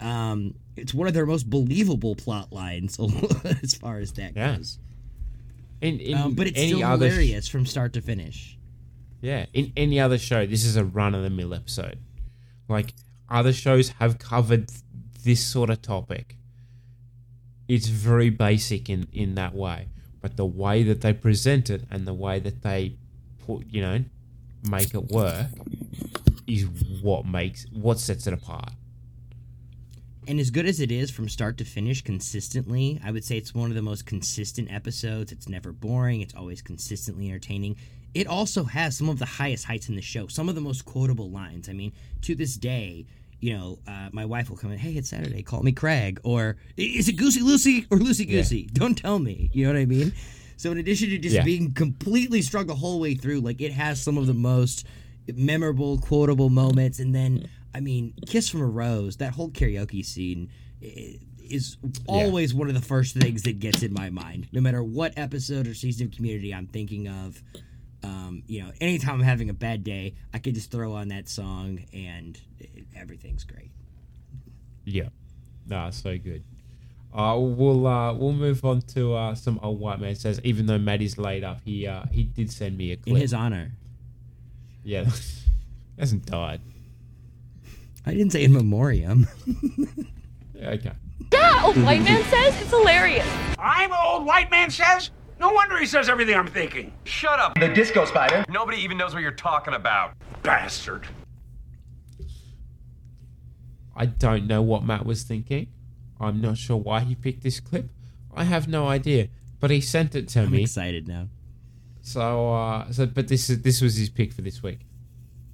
Um, 0.00 0.54
it's 0.76 0.94
one 0.94 1.08
of 1.08 1.14
their 1.14 1.26
most 1.26 1.50
believable 1.50 2.14
plot 2.14 2.52
lines 2.52 2.98
as 3.62 3.74
far 3.74 3.98
as 3.98 4.12
that 4.12 4.34
Yeah. 4.34 4.56
goes. 4.56 4.78
In, 5.80 5.98
in 6.00 6.14
Um, 6.16 6.34
but 6.34 6.46
it's 6.46 6.60
still 6.60 6.82
other 6.84 7.08
sh- 7.08 7.12
hilarious 7.12 7.48
from 7.48 7.66
start 7.66 7.92
to 7.94 8.00
finish. 8.02 8.56
Yeah, 9.22 9.46
in 9.52 9.72
any 9.76 10.00
other 10.00 10.16
show, 10.18 10.46
this 10.46 10.64
is 10.64 10.76
a 10.76 10.84
run 10.84 11.14
of 11.14 11.22
the 11.22 11.30
mill 11.30 11.52
episode. 11.54 11.98
Like 12.68 12.94
other 13.28 13.52
shows 13.52 13.90
have 14.00 14.18
covered 14.18 14.70
this 15.24 15.44
sort 15.46 15.68
of 15.70 15.82
topic. 15.82 16.36
It's 17.68 17.88
very 17.88 18.30
basic 18.30 18.88
in 18.88 19.06
in 19.12 19.34
that 19.36 19.54
way, 19.54 19.88
but 20.20 20.36
the 20.36 20.46
way 20.46 20.82
that 20.82 21.02
they 21.02 21.12
present 21.12 21.68
it 21.70 21.84
and 21.90 22.06
the 22.06 22.14
way 22.14 22.40
that 22.40 22.62
they 22.62 22.96
put, 23.46 23.66
you 23.70 23.80
know, 23.82 24.04
make 24.68 24.94
it 24.94 25.08
work 25.08 25.46
is 26.46 26.66
what 27.02 27.26
makes 27.26 27.66
what 27.72 27.98
sets 27.98 28.26
it 28.26 28.32
apart. 28.34 28.70
And 30.28 30.38
as 30.38 30.50
good 30.50 30.66
as 30.66 30.80
it 30.80 30.92
is 30.92 31.10
from 31.10 31.28
start 31.28 31.58
to 31.58 31.64
finish 31.64 32.02
consistently, 32.02 33.00
I 33.04 33.10
would 33.10 33.24
say 33.24 33.36
it's 33.36 33.54
one 33.54 33.70
of 33.70 33.74
the 33.74 33.82
most 33.82 34.06
consistent 34.06 34.70
episodes. 34.70 35.32
It's 35.32 35.48
never 35.48 35.72
boring, 35.72 36.20
it's 36.20 36.34
always 36.34 36.62
consistently 36.62 37.28
entertaining. 37.28 37.76
It 38.14 38.26
also 38.26 38.64
has 38.64 38.96
some 38.96 39.08
of 39.08 39.18
the 39.18 39.24
highest 39.24 39.64
heights 39.64 39.88
in 39.88 39.96
the 39.96 40.02
show, 40.02 40.26
some 40.26 40.48
of 40.48 40.54
the 40.54 40.60
most 40.60 40.84
quotable 40.84 41.30
lines. 41.30 41.68
I 41.68 41.72
mean, 41.72 41.92
to 42.22 42.34
this 42.34 42.56
day, 42.56 43.06
you 43.40 43.56
know, 43.56 43.78
uh, 43.88 44.10
my 44.12 44.24
wife 44.24 44.50
will 44.50 44.56
come 44.56 44.70
in, 44.72 44.78
hey, 44.78 44.92
it's 44.92 45.08
Saturday, 45.08 45.42
call 45.42 45.62
me 45.62 45.72
Craig. 45.72 46.20
Or 46.22 46.56
is 46.76 47.08
it 47.08 47.14
Goosey 47.14 47.40
Lucy 47.40 47.86
or 47.90 47.96
Lucy 47.98 48.24
Yeah. 48.24 48.38
Goosey? 48.38 48.68
Don't 48.72 48.96
tell 48.96 49.18
me. 49.18 49.50
You 49.52 49.66
know 49.66 49.72
what 49.72 49.80
I 49.80 49.86
mean? 49.86 50.12
So, 50.60 50.70
in 50.70 50.76
addition 50.76 51.08
to 51.08 51.16
just 51.16 51.36
Yeah. 51.36 51.42
being 51.42 51.72
completely 51.72 52.42
strung 52.42 52.66
the 52.66 52.74
whole 52.74 53.00
way 53.00 53.14
through, 53.14 53.40
like 53.40 53.62
it 53.62 53.72
has 53.72 53.98
some 53.98 54.18
of 54.18 54.26
the 54.26 54.34
most 54.34 54.84
memorable, 55.34 55.96
quotable 55.96 56.50
moments. 56.50 57.00
And 57.00 57.14
then, 57.14 57.48
I 57.72 57.80
mean, 57.80 58.12
Kiss 58.26 58.50
from 58.50 58.60
a 58.60 58.66
Rose, 58.66 59.16
that 59.16 59.32
whole 59.32 59.50
karaoke 59.50 60.04
scene 60.04 60.50
is 60.82 61.78
always 62.06 62.52
one 62.52 62.68
of 62.68 62.74
the 62.74 62.82
first 62.82 63.16
things 63.16 63.40
that 63.44 63.58
gets 63.58 63.82
in 63.82 63.94
my 63.94 64.10
mind. 64.10 64.48
No 64.52 64.60
matter 64.60 64.84
what 64.84 65.14
episode 65.16 65.66
or 65.66 65.72
season 65.72 66.08
of 66.08 66.12
Community 66.12 66.52
I'm 66.52 66.66
thinking 66.66 67.08
of, 67.08 67.42
um, 68.02 68.42
you 68.46 68.60
know, 68.62 68.70
anytime 68.82 69.14
I'm 69.14 69.20
having 69.22 69.48
a 69.48 69.54
bad 69.54 69.82
day, 69.82 70.12
I 70.34 70.40
can 70.40 70.52
just 70.52 70.70
throw 70.70 70.92
on 70.92 71.08
that 71.08 71.26
song 71.26 71.86
and 71.94 72.38
it, 72.58 72.84
everything's 72.94 73.44
great. 73.44 73.70
Yeah, 74.84 75.08
nah, 75.66 75.88
so 75.88 76.18
good. 76.18 76.44
Uh, 77.12 77.36
we'll 77.38 77.86
uh, 77.86 78.14
we'll 78.14 78.32
move 78.32 78.64
on 78.64 78.80
to 78.82 79.14
uh, 79.14 79.34
some 79.34 79.58
old 79.62 79.80
white 79.80 80.00
man 80.00 80.14
says. 80.14 80.40
Even 80.44 80.66
though 80.66 80.78
Maddie's 80.78 81.18
laid 81.18 81.42
up, 81.42 81.60
he 81.64 81.86
uh, 81.86 82.04
he 82.12 82.22
did 82.22 82.52
send 82.52 82.78
me 82.78 82.92
a 82.92 82.96
clip. 82.96 83.16
In 83.16 83.20
his 83.20 83.34
honor. 83.34 83.72
Yeah, 84.84 85.04
he 85.04 85.10
hasn't 85.98 86.26
died. 86.26 86.60
I 88.06 88.12
didn't 88.12 88.30
say 88.30 88.44
in 88.44 88.52
memoriam. 88.52 89.26
Yeah, 90.60 90.70
okay. 90.72 90.92
Yeah, 91.32 91.62
old 91.64 91.82
white 91.82 92.02
man 92.02 92.22
says 92.24 92.60
it's 92.60 92.68
hilarious. 92.68 93.26
I'm 93.58 93.90
old 93.92 94.26
white 94.26 94.50
man 94.50 94.70
says? 94.70 95.10
No 95.38 95.52
wonder 95.52 95.78
he 95.78 95.86
says 95.86 96.10
everything 96.10 96.36
I'm 96.36 96.46
thinking. 96.48 96.92
Shut 97.04 97.38
up. 97.38 97.58
The 97.58 97.68
disco 97.68 98.04
spider. 98.04 98.44
Nobody 98.46 98.76
even 98.78 98.98
knows 98.98 99.14
what 99.14 99.22
you're 99.22 99.32
talking 99.32 99.72
about. 99.72 100.12
Bastard. 100.42 101.06
I 103.96 104.04
don't 104.06 104.46
know 104.46 104.60
what 104.60 104.84
Matt 104.84 105.06
was 105.06 105.22
thinking. 105.22 105.68
I'm 106.20 106.40
not 106.40 106.58
sure 106.58 106.76
why 106.76 107.00
he 107.00 107.14
picked 107.14 107.42
this 107.42 107.60
clip. 107.60 107.90
I 108.34 108.44
have 108.44 108.68
no 108.68 108.86
idea, 108.88 109.28
but 109.58 109.70
he 109.70 109.80
sent 109.80 110.14
it 110.14 110.28
to 110.30 110.42
I'm 110.42 110.50
me. 110.52 110.62
excited 110.62 111.08
now. 111.08 111.28
So, 112.02 112.52
uh, 112.52 112.92
so, 112.92 113.06
but 113.06 113.28
this 113.28 113.50
is 113.50 113.62
this 113.62 113.80
was 113.80 113.96
his 113.96 114.08
pick 114.10 114.32
for 114.32 114.42
this 114.42 114.62
week. 114.62 114.80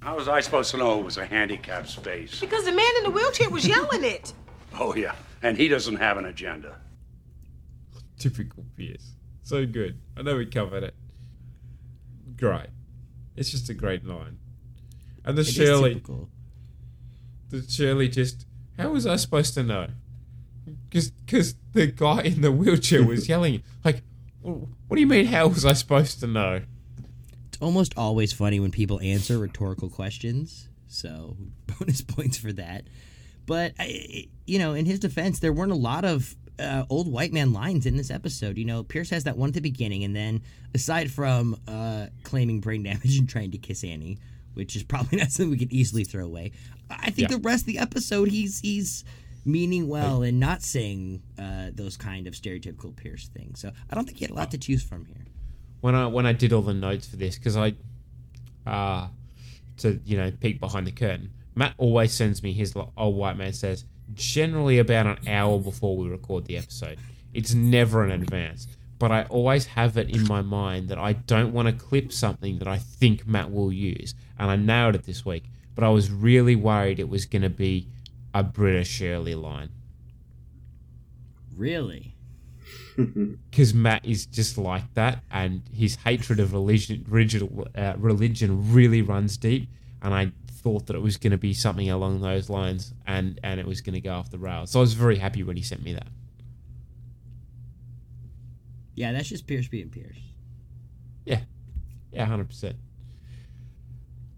How 0.01 0.15
was 0.15 0.27
I 0.27 0.41
supposed 0.41 0.71
to 0.71 0.77
know 0.77 0.99
it 0.99 1.03
was 1.05 1.17
a 1.17 1.25
handicapped 1.25 1.89
space? 1.89 2.39
Because 2.39 2.65
the 2.65 2.71
man 2.71 2.91
in 2.97 3.03
the 3.03 3.09
wheelchair 3.11 3.49
was 3.49 3.67
yelling 3.67 4.03
it. 4.03 4.33
Oh, 4.79 4.93
yeah. 4.95 5.15
And 5.41 5.57
he 5.57 5.69
doesn't 5.69 5.95
have 5.95 6.17
an 6.17 6.25
agenda. 6.25 6.75
Typical 8.19 8.63
Pierce. 8.75 9.13
So 9.41 9.65
good. 9.65 9.99
I 10.15 10.21
know 10.21 10.35
we 10.37 10.45
covered 10.45 10.83
it. 10.83 10.93
Great. 12.37 12.67
It's 13.35 13.49
just 13.49 13.69
a 13.69 13.73
great 13.73 14.05
line. 14.05 14.37
And 15.25 15.35
the 15.37 15.41
It 15.41 15.47
is 15.47 15.53
Shirley, 15.55 15.93
typical. 15.95 16.29
the 17.49 17.63
Shirley 17.67 18.07
just. 18.07 18.45
How 18.77 18.89
was 18.89 19.07
I 19.07 19.15
supposed 19.15 19.55
to 19.55 19.63
know? 19.63 19.87
Because 20.89 21.55
the 21.73 21.87
guy 21.87 22.21
in 22.21 22.41
the 22.41 22.51
wheelchair 22.51 23.03
was 23.05 23.27
yelling. 23.29 23.63
Like, 23.83 24.01
what 24.41 24.95
do 24.95 24.99
you 24.99 25.07
mean? 25.07 25.25
How 25.25 25.47
was 25.47 25.65
I 25.65 25.73
supposed 25.73 26.19
to 26.21 26.27
know? 26.27 26.61
It's 27.49 27.57
almost 27.61 27.93
always 27.97 28.31
funny 28.33 28.59
when 28.59 28.71
people 28.71 28.99
answer 29.01 29.37
rhetorical 29.37 29.89
questions. 29.89 30.69
So 30.87 31.35
bonus 31.79 32.01
points 32.01 32.37
for 32.37 32.53
that. 32.53 32.83
But 33.45 33.73
I, 33.79 34.27
you 34.45 34.59
know, 34.59 34.73
in 34.73 34.85
his 34.85 34.99
defense, 34.99 35.39
there 35.39 35.53
weren't 35.53 35.71
a 35.71 35.75
lot 35.75 36.03
of 36.05 36.35
uh, 36.59 36.83
old 36.89 37.11
white 37.11 37.31
man 37.33 37.53
lines 37.53 37.85
in 37.85 37.95
this 37.97 38.09
episode. 38.11 38.57
You 38.57 38.65
know, 38.65 38.83
Pierce 38.83 39.09
has 39.11 39.23
that 39.25 39.37
one 39.37 39.49
at 39.49 39.53
the 39.53 39.61
beginning, 39.61 40.03
and 40.03 40.15
then 40.15 40.41
aside 40.73 41.11
from 41.11 41.55
uh, 41.67 42.07
claiming 42.23 42.59
brain 42.59 42.83
damage 42.83 43.17
and 43.17 43.27
trying 43.29 43.51
to 43.51 43.57
kiss 43.57 43.83
Annie, 43.83 44.17
which 44.53 44.75
is 44.75 44.83
probably 44.83 45.17
not 45.19 45.31
something 45.31 45.51
we 45.51 45.57
could 45.57 45.71
easily 45.71 46.03
throw 46.03 46.25
away, 46.25 46.51
I 46.89 47.09
think 47.11 47.29
Yeah. 47.29 47.37
the 47.37 47.41
rest 47.43 47.63
of 47.63 47.67
the 47.67 47.77
episode, 47.79 48.29
he's 48.29 48.59
he's 48.59 49.03
meaning 49.47 49.87
well 49.87 50.21
and 50.23 50.39
not 50.39 50.61
saying 50.61 51.21
uh, 51.39 51.69
those 51.73 51.95
kind 51.97 52.27
of 52.27 52.33
stereotypical 52.33 52.95
Pierce 52.95 53.27
things. 53.29 53.61
So 53.61 53.71
I 53.89 53.95
don't 53.95 54.05
think 54.05 54.17
he 54.17 54.25
had 54.25 54.31
a 54.31 54.35
lot 54.35 54.51
to 54.51 54.57
choose 54.57 54.83
from 54.83 55.05
here. 55.05 55.25
when 55.81 55.95
I 55.95 56.07
when 56.07 56.25
I 56.25 56.33
did 56.33 56.53
all 56.53 56.61
the 56.61 56.73
notes 56.73 57.07
for 57.07 57.15
this 57.15 57.37
because 57.37 57.55
I, 57.57 57.73
uh, 58.65 59.07
to 59.77 59.99
you 60.05 60.17
know 60.17 60.31
peek 60.31 60.59
behind 60.59 60.85
the 60.85 60.91
curtain. 60.91 61.31
Matt 61.55 61.73
always 61.77 62.13
sends 62.13 62.43
me 62.43 62.53
his 62.53 62.75
old 62.97 63.15
white 63.15 63.37
man 63.37 63.53
says 63.53 63.85
generally 64.13 64.77
about 64.77 65.07
an 65.07 65.27
hour 65.27 65.59
before 65.59 65.97
we 65.97 66.07
record 66.07 66.45
the 66.45 66.57
episode. 66.57 66.99
It's 67.33 67.53
never 67.53 68.03
in 68.05 68.11
advance, 68.11 68.67
but 68.99 69.11
I 69.11 69.23
always 69.23 69.65
have 69.67 69.97
it 69.97 70.09
in 70.09 70.27
my 70.27 70.41
mind 70.41 70.89
that 70.89 70.97
I 70.97 71.13
don't 71.13 71.53
want 71.53 71.67
to 71.67 71.73
clip 71.73 72.11
something 72.11 72.59
that 72.59 72.67
I 72.67 72.77
think 72.77 73.27
Matt 73.27 73.51
will 73.51 73.71
use, 73.71 74.13
and 74.37 74.51
I 74.51 74.55
nailed 74.55 74.95
it 74.95 75.03
this 75.05 75.25
week. 75.25 75.45
But 75.75 75.83
I 75.83 75.89
was 75.89 76.09
really 76.09 76.55
worried 76.55 76.99
it 76.99 77.09
was 77.09 77.25
going 77.25 77.43
to 77.43 77.49
be 77.49 77.87
a 78.33 78.43
British 78.43 78.89
Shirley 78.89 79.35
line 79.35 79.69
Really? 81.57 82.13
because 82.95 83.73
Matt 83.73 84.05
is 84.05 84.25
just 84.25 84.57
like 84.57 84.93
that, 84.93 85.23
and 85.31 85.63
his 85.73 85.95
hatred 85.95 86.39
of 86.39 86.53
religion, 86.53 87.05
religion, 87.07 87.65
uh, 87.75 87.93
religion 87.97 88.73
really 88.73 89.01
runs 89.01 89.37
deep. 89.37 89.69
And 90.01 90.13
I 90.13 90.31
thought 90.51 90.85
that 90.87 90.95
it 90.95 91.01
was 91.01 91.17
going 91.17 91.31
to 91.31 91.37
be 91.37 91.53
something 91.53 91.89
along 91.89 92.21
those 92.21 92.49
lines, 92.49 92.93
and 93.07 93.39
and 93.43 93.59
it 93.59 93.65
was 93.65 93.81
going 93.81 93.95
to 93.95 94.01
go 94.01 94.13
off 94.13 94.29
the 94.29 94.37
rails. 94.37 94.71
So 94.71 94.79
I 94.79 94.81
was 94.81 94.93
very 94.93 95.17
happy 95.17 95.43
when 95.43 95.57
he 95.57 95.63
sent 95.63 95.83
me 95.83 95.93
that. 95.93 96.07
Yeah, 98.93 99.11
that's 99.11 99.29
just 99.29 99.47
Pierce 99.47 99.67
being 99.67 99.89
Pierce. 99.89 100.17
Yeah, 101.25 101.41
yeah, 102.11 102.25
hundred 102.25 102.49
percent. 102.49 102.75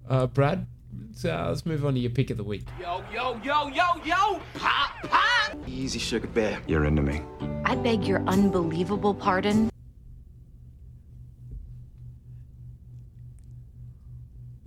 Uh, 0.07 0.27
Brad, 0.27 0.65
so, 1.13 1.31
uh, 1.31 1.49
let's 1.49 1.65
move 1.65 1.85
on 1.85 1.93
to 1.93 1.99
your 1.99 2.11
pick 2.11 2.29
of 2.29 2.37
the 2.37 2.43
week. 2.43 2.67
Yo, 2.79 3.03
yo, 3.13 3.39
yo, 3.43 3.67
yo, 3.67 3.85
yo! 4.03 4.41
Pop, 4.55 4.91
pop! 5.03 5.57
Easy, 5.67 5.99
sugar 5.99 6.27
bear. 6.27 6.59
You're 6.67 6.85
into 6.85 7.01
me. 7.01 7.21
I 7.65 7.75
beg 7.75 8.05
your 8.05 8.21
unbelievable 8.27 9.13
pardon. 9.13 9.69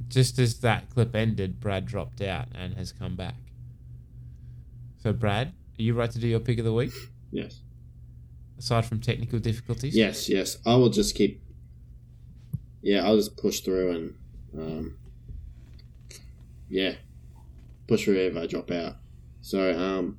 Just 0.09 0.39
as 0.39 0.61
that 0.61 0.91
clip 0.91 1.17
ended, 1.17 1.59
Brad 1.59 1.87
dropped 1.87 2.21
out 2.21 2.49
and 2.55 2.75
has 2.75 2.93
come 2.93 3.17
back. 3.17 3.37
So, 5.03 5.13
Brad, 5.13 5.49
are 5.49 5.83
you 5.83 5.95
right 5.95 6.11
to 6.11 6.19
do 6.19 6.29
your 6.29 6.39
pick 6.41 6.59
of 6.59 6.65
the 6.65 6.73
week? 6.73 6.93
Yes. 7.31 7.63
Aside 8.59 8.85
from 8.85 9.01
technical 9.01 9.39
difficulties. 9.39 9.97
Yes, 9.97 10.29
yes. 10.29 10.59
I 10.67 10.75
will 10.75 10.91
just 10.91 11.15
keep. 11.15 11.43
Yeah, 12.83 13.05
I'll 13.07 13.17
just 13.17 13.37
push 13.37 13.61
through 13.61 13.91
and, 13.93 14.15
um, 14.59 14.97
yeah, 16.73 16.95
push 17.87 18.09
I 18.09 18.47
drop 18.47 18.71
out. 18.71 18.97
So, 19.43 19.79
um, 19.79 20.19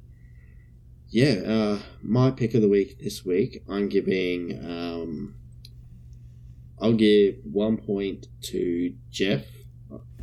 yeah, 1.10 1.42
uh, 1.46 1.80
my 2.04 2.30
pick 2.30 2.54
of 2.54 2.62
the 2.62 2.70
week 2.70 3.00
this 3.00 3.26
week, 3.26 3.64
I'm 3.68 3.90
giving, 3.90 4.64
um, 4.64 5.36
I'll 6.80 6.94
give 6.94 7.38
one 7.44 7.78
point 7.78 8.28
to 8.52 8.94
Jeff, 9.10 9.46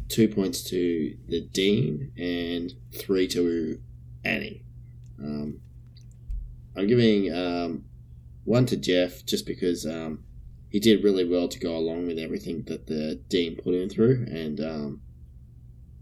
two 0.09 0.29
points 0.29 0.63
to 0.71 1.17
the 1.27 1.41
Dean, 1.41 2.13
and 2.17 2.75
three 2.97 3.27
to 3.29 3.81
Annie. 4.25 4.63
Um, 5.19 5.61
I'm 6.77 6.87
giving 6.87 7.35
um, 7.35 7.87
one 8.45 8.67
to 8.67 8.77
Jeff 8.77 9.27
just 9.27 9.47
because 9.47 9.85
um, 9.85 10.23
he 10.69 10.79
did 10.79 11.03
really 11.03 11.25
well 11.25 11.49
to 11.49 11.59
go 11.59 11.77
along 11.77 12.07
with 12.07 12.21
everything 12.21 12.63
that 12.69 12.87
the 12.87 13.17
Dean 13.29 13.57
put 13.57 13.75
him 13.75 13.89
through, 13.89 14.27
and 14.31 14.61
um, 14.61 15.01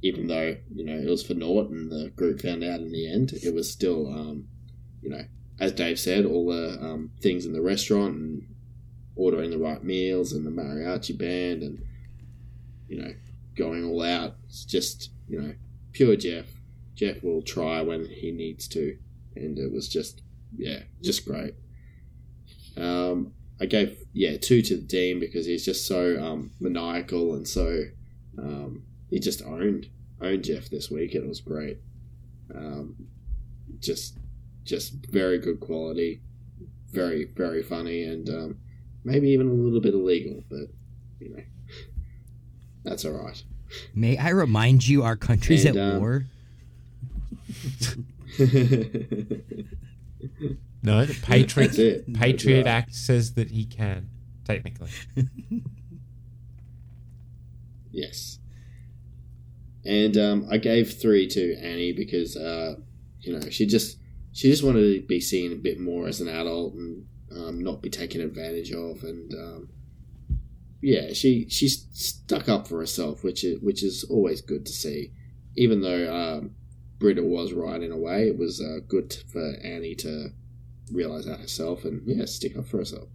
even 0.02 0.28
though 0.28 0.56
you 0.74 0.84
know 0.84 0.96
it 0.96 1.08
was 1.08 1.26
for 1.26 1.34
naught 1.34 1.70
and 1.70 1.90
the 1.90 2.10
group 2.16 2.40
found 2.40 2.62
out 2.64 2.80
in 2.80 2.92
the 2.92 3.10
end, 3.10 3.32
it 3.42 3.54
was 3.54 3.70
still 3.70 4.06
um, 4.06 4.48
you 5.02 5.10
know 5.10 5.24
as 5.60 5.72
Dave 5.72 5.98
said, 5.98 6.24
all 6.24 6.46
the 6.46 6.78
um, 6.80 7.10
things 7.20 7.44
in 7.44 7.52
the 7.52 7.62
restaurant 7.62 8.14
and 8.14 8.54
ordering 9.16 9.50
the 9.50 9.58
right 9.58 9.82
meals 9.82 10.32
and 10.32 10.46
the 10.46 10.50
mariachi 10.50 11.18
band 11.18 11.62
and 11.62 11.82
you 12.88 13.00
know 13.00 13.12
going 13.56 13.84
all 13.84 14.02
out. 14.02 14.36
It's 14.44 14.64
just 14.64 15.10
you 15.28 15.40
know 15.40 15.54
pure 15.92 16.16
Jeff. 16.16 16.46
Jeff 16.94 17.22
will 17.22 17.42
try 17.42 17.80
when 17.80 18.06
he 18.06 18.30
needs 18.30 18.68
to, 18.68 18.96
and 19.36 19.58
it 19.58 19.72
was 19.72 19.88
just 19.88 20.22
yeah, 20.56 20.80
just 21.02 21.24
great. 21.24 21.54
Um, 22.76 23.32
I 23.60 23.66
gave 23.66 23.98
yeah 24.12 24.36
two 24.36 24.62
to 24.62 24.76
the 24.76 24.82
Dean 24.82 25.18
because 25.18 25.46
he's 25.46 25.64
just 25.64 25.86
so 25.86 26.22
um, 26.22 26.52
maniacal 26.60 27.34
and 27.34 27.46
so 27.46 27.82
um, 28.38 28.84
he 29.10 29.18
just 29.18 29.42
owned 29.42 29.88
owned 30.20 30.44
Jeff 30.44 30.68
this 30.68 30.90
week. 30.90 31.14
It 31.14 31.26
was 31.26 31.40
great. 31.40 31.78
Um, 32.54 33.08
just 33.80 34.18
just 34.64 34.92
very 35.10 35.38
good 35.38 35.60
quality, 35.60 36.20
very 36.90 37.24
very 37.36 37.62
funny, 37.62 38.04
and 38.04 38.28
um, 38.28 38.58
maybe 39.04 39.30
even 39.30 39.48
a 39.48 39.52
little 39.52 39.80
bit 39.80 39.94
illegal, 39.94 40.42
but 40.48 40.68
you 41.20 41.30
know 41.30 41.42
that's 42.84 43.04
all 43.04 43.12
right. 43.12 43.42
May 43.94 44.16
I 44.16 44.30
remind 44.30 44.88
you, 44.88 45.02
our 45.02 45.16
country's 45.16 45.64
And, 45.64 45.76
at 45.76 45.94
um, 45.94 46.00
war. 46.00 46.24
No, 50.82 51.04
the 51.04 51.14
Patriot 51.22 52.12
Patriot 52.14 52.62
That's 52.62 52.66
right. 52.66 52.66
Act 52.66 52.94
says 52.94 53.34
that 53.34 53.50
he 53.50 53.64
can 53.64 54.08
technically. 54.44 54.90
Yes. 57.90 58.37
And 59.88 60.18
um, 60.18 60.46
I 60.50 60.58
gave 60.58 61.00
three 61.00 61.26
to 61.28 61.56
Annie 61.56 61.92
because 61.94 62.36
uh, 62.36 62.74
you 63.20 63.32
know 63.32 63.48
she 63.48 63.64
just 63.64 63.98
she 64.32 64.50
just 64.50 64.62
wanted 64.62 64.82
to 64.82 65.06
be 65.06 65.18
seen 65.18 65.50
a 65.50 65.56
bit 65.56 65.80
more 65.80 66.06
as 66.06 66.20
an 66.20 66.28
adult 66.28 66.74
and 66.74 67.06
um, 67.34 67.60
not 67.60 67.80
be 67.80 67.88
taken 67.88 68.20
advantage 68.20 68.70
of, 68.70 69.02
and 69.02 69.32
um, 69.32 69.68
yeah, 70.82 71.14
she 71.14 71.48
she 71.48 71.68
stuck 71.68 72.50
up 72.50 72.68
for 72.68 72.80
herself, 72.80 73.24
which 73.24 73.42
is 73.44 73.62
which 73.62 73.82
is 73.82 74.04
always 74.04 74.42
good 74.42 74.66
to 74.66 74.72
see. 74.72 75.12
Even 75.56 75.80
though 75.80 76.14
um, 76.14 76.54
Britta 76.98 77.22
was 77.22 77.54
right 77.54 77.82
in 77.82 77.90
a 77.90 77.96
way, 77.96 78.28
it 78.28 78.36
was 78.36 78.60
uh, 78.60 78.80
good 78.86 79.16
for 79.32 79.54
Annie 79.64 79.94
to 79.96 80.32
realize 80.92 81.24
that 81.24 81.40
herself 81.40 81.86
and 81.86 82.02
yeah, 82.04 82.26
stick 82.26 82.58
up 82.58 82.66
for 82.66 82.76
herself. 82.76 83.08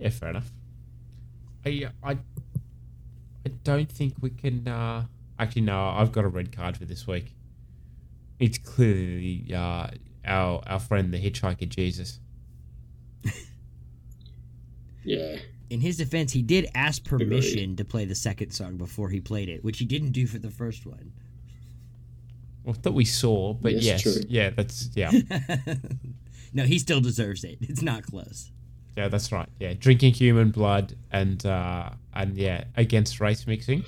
Yeah, 0.00 0.10
fair 0.10 0.30
enough. 0.30 0.50
I 1.64 1.88
I 2.02 2.12
I 2.12 2.18
don't 3.64 3.90
think 3.90 4.14
we 4.20 4.30
can. 4.30 4.66
Uh, 4.68 5.06
actually, 5.38 5.62
no. 5.62 5.88
I've 5.88 6.12
got 6.12 6.24
a 6.24 6.28
red 6.28 6.54
card 6.54 6.76
for 6.76 6.84
this 6.84 7.06
week. 7.06 7.34
It's 8.38 8.58
clearly 8.58 9.52
uh, 9.54 9.88
our 10.24 10.62
our 10.66 10.78
friend 10.80 11.12
the 11.12 11.18
hitchhiker 11.18 11.68
Jesus. 11.68 12.18
Yeah. 15.04 15.36
In 15.68 15.80
his 15.80 15.96
defense, 15.96 16.32
he 16.32 16.42
did 16.42 16.68
ask 16.74 17.04
permission 17.04 17.74
to 17.76 17.84
play 17.84 18.04
the 18.04 18.14
second 18.14 18.52
song 18.52 18.76
before 18.76 19.08
he 19.08 19.20
played 19.20 19.48
it, 19.48 19.64
which 19.64 19.78
he 19.78 19.84
didn't 19.84 20.12
do 20.12 20.26
for 20.26 20.38
the 20.38 20.50
first 20.50 20.86
one. 20.86 21.12
Well, 22.62 22.76
that 22.82 22.92
we 22.92 23.04
saw, 23.04 23.52
but 23.54 23.72
Yes, 23.72 23.82
yes, 23.82 24.02
true. 24.02 24.22
yeah, 24.28 24.50
that's 24.50 24.90
yeah, 24.94 25.10
no, 26.52 26.62
he 26.64 26.78
still 26.78 27.00
deserves 27.00 27.42
it. 27.42 27.58
It's 27.62 27.82
not 27.82 28.04
close. 28.04 28.52
Yeah, 28.96 29.08
that's 29.08 29.32
right. 29.32 29.48
Yeah, 29.58 29.74
drinking 29.74 30.14
human 30.14 30.50
blood 30.50 30.94
and 31.10 31.44
uh, 31.46 31.90
and 32.14 32.36
yeah, 32.36 32.64
against 32.76 33.20
race 33.20 33.46
mixing. 33.46 33.84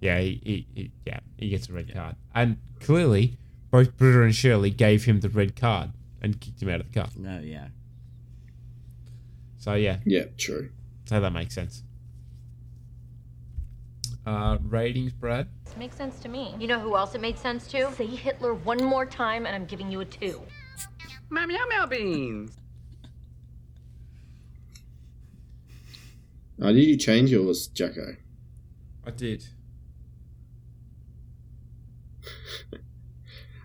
Yeah, 0.00 0.18
he, 0.20 0.40
he, 0.44 0.66
he 0.74 0.90
yeah 1.06 1.20
he 1.38 1.48
gets 1.50 1.68
a 1.68 1.72
red 1.72 1.92
card, 1.92 2.16
and 2.34 2.56
clearly 2.80 3.36
both 3.70 3.96
Britta 3.96 4.22
and 4.22 4.34
Shirley 4.34 4.70
gave 4.70 5.04
him 5.04 5.20
the 5.20 5.28
red 5.28 5.54
card 5.56 5.90
and 6.20 6.40
kicked 6.40 6.60
him 6.62 6.68
out 6.68 6.80
of 6.80 6.92
the 6.92 7.00
car. 7.00 7.08
No, 7.16 7.38
yeah. 7.40 7.68
So 9.58 9.74
yeah, 9.74 9.98
Yeah, 10.04 10.24
true. 10.38 10.70
so 11.04 11.20
that 11.20 11.32
makes 11.32 11.54
sense. 11.54 11.82
Uh, 14.26 14.58
ratings, 14.62 15.12
Brad. 15.12 15.48
It 15.70 15.78
Makes 15.78 15.96
sense 15.96 16.18
to 16.20 16.28
me. 16.28 16.54
You 16.58 16.68
know 16.68 16.78
who 16.78 16.96
else 16.96 17.14
it 17.14 17.20
made 17.20 17.38
sense 17.38 17.66
to? 17.68 17.90
Say 17.92 18.06
Hitler 18.06 18.54
one 18.54 18.82
more 18.84 19.06
time, 19.06 19.46
and 19.46 19.54
I'm 19.54 19.64
giving 19.64 19.90
you 19.90 20.00
a 20.00 20.04
two. 20.04 20.40
Meow 21.30 21.46
meow 21.46 21.64
meow 21.68 21.86
beans. 21.86 22.56
Oh, 26.62 26.72
did 26.72 26.84
you 26.84 26.96
change 26.96 27.30
yours, 27.30 27.66
Jacko? 27.66 28.16
I 29.04 29.10
did. 29.10 29.44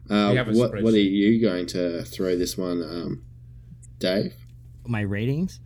Uh, 0.10 0.30
We 0.32 0.38
have 0.38 0.48
a 0.48 0.54
what 0.54 0.72
what 0.84 0.94
are 0.94 0.98
you 1.00 1.42
going 1.42 1.66
to 1.66 2.02
throw 2.04 2.38
this 2.38 2.58
one, 2.58 2.82
um, 2.82 3.24
Dave? 4.00 4.34
My 4.86 5.02
ratings 5.02 5.60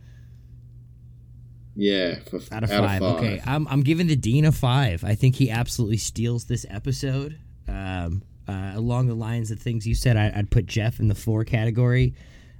Yeah, 1.76 2.18
for 2.28 2.40
out 2.50 2.64
of, 2.64 2.70
five. 2.70 3.02
Okay, 3.02 3.40
I'm 3.46 3.68
I'm 3.68 3.82
giving 3.82 4.08
the 4.08 4.16
Dean 4.16 4.44
a 4.44 4.50
five. 4.50 5.04
I 5.04 5.14
think 5.14 5.36
he 5.36 5.48
absolutely 5.48 5.98
steals 5.98 6.46
this 6.46 6.66
episode. 6.68 7.38
Um, 7.68 8.24
uh, 8.48 8.72
along 8.74 9.06
the 9.06 9.14
lines 9.14 9.52
of 9.52 9.60
things 9.60 9.86
you 9.86 9.94
said, 9.94 10.16
I, 10.16 10.32
I'd 10.34 10.50
put 10.50 10.66
Jeff 10.66 10.98
in 10.98 11.06
the 11.06 11.14
four 11.14 11.44
category. 11.44 12.12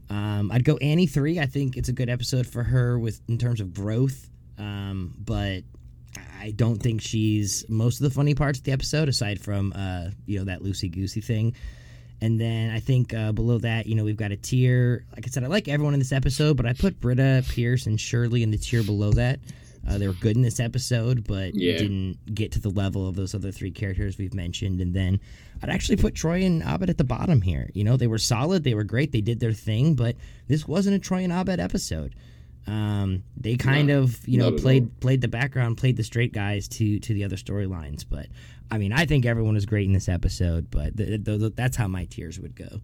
Um, 0.09 0.53
I'd 0.53 0.65
go 0.65 0.77
Annie 0.77 1.09
three. 1.09 1.40
I 1.40 1.47
think 1.47 1.77
it's 1.77 1.89
a 1.89 1.93
good 1.93 2.09
episode 2.09 2.47
for 2.47 2.62
her 2.62 2.97
with 2.97 3.20
in 3.28 3.39
terms 3.39 3.61
of 3.61 3.74
growth. 3.74 4.31
Um, 4.62 5.14
but 5.18 5.62
I 6.40 6.52
don't 6.55 6.76
think 6.82 7.01
she's 7.01 7.64
most 7.68 8.01
of 8.01 8.05
the 8.05 8.14
funny 8.14 8.34
parts 8.34 8.59
of 8.59 8.64
the 8.64 8.72
episode, 8.72 9.09
aside 9.09 9.40
from 9.40 9.72
uh, 9.74 10.10
you 10.26 10.39
know 10.39 10.44
that 10.44 10.60
loosey 10.62 10.90
goosey 10.90 11.20
thing. 11.20 11.55
And 12.20 12.40
then 12.40 12.70
I 12.70 12.78
think 12.78 13.12
uh, 13.14 13.32
below 13.32 13.59
that, 13.59 13.86
you 13.86 13.97
know, 13.97 14.05
we've 14.05 14.16
got 14.16 14.30
a 14.30 14.36
tier. 14.36 15.05
Like 15.16 15.26
I 15.26 15.30
said, 15.30 15.43
I 15.43 15.48
like 15.48 15.66
everyone 15.66 15.93
in 15.94 15.98
this 15.98 16.12
episode, 16.12 16.56
but 16.56 16.66
I 16.66 16.72
put 16.72 17.01
Britta, 17.01 17.44
Pierce, 17.48 17.86
and 17.86 18.01
Shirley 18.01 18.44
in 18.44 18.52
the 18.52 18.59
tier 18.59 18.84
below 18.84 19.10
that. 19.12 19.40
Uh, 19.89 19.98
they 19.98 20.06
were 20.06 20.12
good 20.14 20.36
in 20.36 20.43
this 20.43 20.60
episode, 20.60 21.26
but 21.26 21.52
Yeah. 21.56 21.76
didn't 21.78 22.18
get 22.32 22.52
to 22.52 22.60
the 22.60 22.68
level 22.70 23.09
of 23.09 23.16
those 23.16 23.34
other 23.34 23.51
three 23.51 23.72
characters 23.72 24.18
we've 24.18 24.34
mentioned. 24.34 24.80
And 24.80 24.94
then 24.94 25.18
I'd 25.60 25.70
actually 25.70 25.97
put 25.97 26.14
Troy 26.14 26.44
and 26.44 26.62
Abed 26.62 26.89
at 26.89 26.98
the 26.98 27.02
bottom 27.02 27.40
here. 27.43 27.68
You 27.74 27.82
know, 27.82 27.97
they 27.97 28.06
were 28.06 28.18
solid, 28.18 28.62
they 28.62 28.74
were 28.74 28.84
great, 28.84 29.10
they 29.10 29.20
did 29.20 29.40
their 29.40 29.52
thing, 29.52 29.94
but 29.97 30.14
this 30.47 30.68
wasn't 30.68 30.94
a 30.94 31.01
Troy 31.01 31.24
and 31.24 31.32
Abed 31.32 31.59
episode. 31.59 32.14
Um, 32.66 33.24
they 33.36 33.56
kind 33.56 33.89
No, 33.89 34.02
of, 34.02 34.26
you 34.28 34.39
know, 34.39 34.52
played 34.52 35.01
played 35.01 35.20
the 35.20 35.28
background, 35.28 35.78
played 35.78 35.97
the 35.97 36.05
straight 36.05 36.32
guys 36.32 36.68
to 36.68 36.98
to 37.01 37.14
the 37.14 37.24
other 37.24 37.36
storylines. 37.36 38.05
But 38.09 38.26
I 38.70 38.78
mean, 38.78 38.93
I 38.93 39.05
think 39.05 39.26
everyone 39.26 39.55
was 39.55 39.66
great 39.66 39.86
in 39.86 39.93
this 39.93 40.09
episode. 40.09 40.70
But 40.70 40.97
th- 40.97 41.24
th- 41.24 41.40
th- 41.40 41.52
that's 41.56 41.76
how 41.76 41.89
my 41.89 42.05
tears 42.05 42.39
would 42.39 42.55
go. 42.55 42.80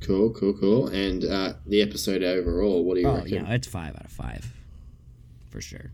Cool, 0.00 0.30
cool, 0.30 0.54
cool. 0.54 0.88
And 0.88 1.24
uh, 1.24 1.54
the 1.66 1.82
episode 1.82 2.22
overall, 2.22 2.84
what 2.84 2.94
do 2.94 3.00
you 3.00 3.08
oh 3.08 3.16
reckon? 3.16 3.32
yeah, 3.32 3.52
it's 3.52 3.66
five 3.66 3.94
out 3.96 4.04
of 4.04 4.10
five, 4.12 4.52
for 5.50 5.60
sure. 5.60 5.90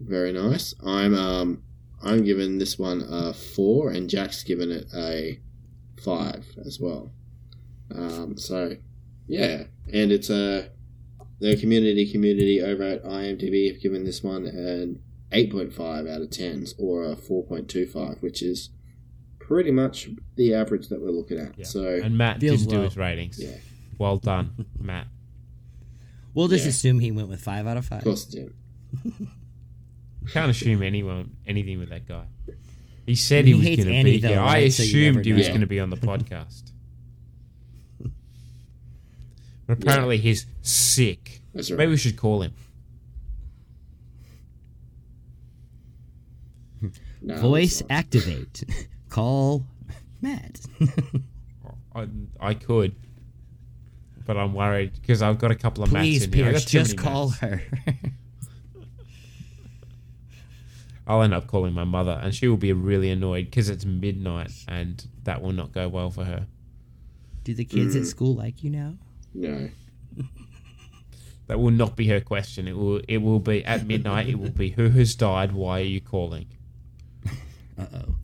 Very 0.00 0.32
nice. 0.32 0.74
I'm 0.84 1.14
um 1.14 1.62
I'm 2.02 2.24
giving 2.24 2.58
this 2.58 2.78
one 2.78 3.02
a 3.08 3.32
four, 3.32 3.90
and 3.90 4.10
Jack's 4.10 4.42
given 4.44 4.70
it 4.70 4.86
a 4.94 5.40
five 5.96 6.44
as 6.66 6.78
well. 6.78 7.10
Um, 7.94 8.36
so 8.36 8.76
yeah, 9.26 9.64
and 9.92 10.12
it's 10.12 10.30
a 10.30 10.70
the 11.40 11.56
community 11.56 12.10
community 12.10 12.62
over 12.62 12.82
at 12.82 13.04
IMDb 13.04 13.72
have 13.72 13.80
given 13.82 14.04
this 14.04 14.22
one 14.22 14.46
an 14.46 15.00
eight 15.32 15.50
point 15.50 15.72
five 15.72 16.06
out 16.06 16.20
of 16.22 16.30
tens 16.30 16.74
or 16.78 17.04
a 17.04 17.16
four 17.16 17.44
point 17.44 17.68
two 17.68 17.86
five, 17.86 18.16
which 18.20 18.42
is 18.42 18.70
pretty 19.38 19.70
much 19.70 20.08
the 20.36 20.54
average 20.54 20.88
that 20.88 21.00
we're 21.02 21.10
looking 21.10 21.38
at. 21.38 21.66
So 21.66 22.00
And 22.02 22.16
Matt 22.16 22.40
didn't 22.40 22.68
do 22.68 22.80
his 22.80 22.96
ratings. 22.96 23.38
Yeah. 23.42 23.56
Well 23.98 24.16
done, 24.18 24.66
Matt. 24.78 25.06
We'll 26.32 26.48
just 26.48 26.64
Yeah. 26.64 26.70
assume 26.70 26.98
he 27.00 27.12
went 27.12 27.28
with 27.28 27.40
five 27.40 27.66
out 27.66 27.76
of 27.76 27.84
five. 27.86 27.98
Of 27.98 28.04
course, 28.04 28.32
it 28.34 28.52
did. 29.04 29.12
Can't 30.32 30.50
assume 30.50 30.82
anyone 30.82 31.36
anything 31.46 31.78
with 31.78 31.90
that 31.90 32.08
guy. 32.08 32.24
He 33.06 33.14
said 33.14 33.44
he, 33.44 33.52
He 33.52 33.58
was 33.58 33.76
going 33.76 33.88
to 33.88 33.94
Annie, 33.94 34.10
be 34.12 34.18
though, 34.20 34.28
here. 34.28 34.38
I 34.40 34.44
right? 34.62 34.72
So 34.72 34.82
assumed 34.82 35.16
never 35.16 35.24
he 35.28 35.32
was 35.34 35.48
going 35.48 35.60
to 35.60 35.66
be 35.66 35.78
on 35.78 35.90
the 35.90 35.96
podcast. 35.98 36.70
But 39.66 39.82
apparently 39.82 40.18
he's 40.18 40.46
sick. 40.62 41.40
That's 41.54 41.70
right. 41.70 41.78
Maybe 41.78 41.90
we 41.92 41.96
should 41.96 42.16
call 42.16 42.42
him. 42.42 42.52
No, 47.22 47.38
Voice 47.38 47.82
activate. 47.88 48.64
Call 49.08 49.64
Matt. 50.20 50.60
I, 51.94 52.06
I 52.38 52.52
could, 52.52 52.94
but 54.26 54.36
I'm 54.36 54.52
worried 54.52 54.92
because 55.00 55.22
I've 55.22 55.38
got 55.38 55.50
a 55.50 55.54
couple 55.54 55.82
of 55.84 55.88
Please, 55.88 56.20
mats 56.20 56.24
in 56.26 56.32
here. 56.34 56.44
Pierce, 56.50 56.64
got 56.64 56.68
too 56.70 56.78
just 56.80 56.98
call 56.98 57.28
mats. 57.28 57.38
her. 57.40 57.62
I'll 61.06 61.22
end 61.22 61.32
up 61.32 61.46
calling 61.46 61.72
my 61.72 61.84
mother, 61.84 62.18
and 62.22 62.34
she 62.34 62.46
will 62.48 62.58
be 62.58 62.72
really 62.74 63.10
annoyed 63.10 63.46
because 63.46 63.70
it's 63.70 63.86
midnight, 63.86 64.50
and 64.68 65.06
that 65.22 65.40
will 65.40 65.52
not 65.52 65.72
go 65.72 65.88
well 65.88 66.10
for 66.10 66.24
her. 66.24 66.46
Do 67.44 67.54
the 67.54 67.64
kids 67.64 67.94
Mm. 67.96 68.00
at 68.02 68.06
school 68.06 68.34
like 68.34 68.62
you 68.62 68.68
now? 68.70 68.96
No. 69.34 69.68
That 71.46 71.58
will 71.60 71.72
not 71.72 71.94
be 71.96 72.08
her 72.08 72.20
question. 72.20 72.66
It 72.68 72.76
will. 72.76 73.02
It 73.06 73.18
will 73.18 73.38
be 73.40 73.62
at 73.64 73.86
midnight. 73.86 74.28
it 74.28 74.38
will 74.38 74.48
be 74.50 74.70
who 74.70 74.88
has 74.90 75.14
died. 75.14 75.52
Why 75.52 75.80
are 75.80 75.84
you 75.84 76.00
calling? 76.00 76.46
Uh 77.76 77.86
oh. 77.92 78.14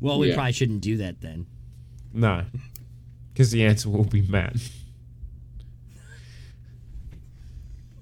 Well, 0.00 0.18
we 0.18 0.28
Yeah. 0.30 0.34
probably 0.36 0.52
shouldn't 0.52 0.80
do 0.80 0.96
that 0.96 1.20
then. 1.20 1.46
No, 2.14 2.44
because 3.32 3.50
the 3.50 3.64
answer 3.66 3.90
will 3.90 4.04
be 4.04 4.22
Matt. 4.22 4.56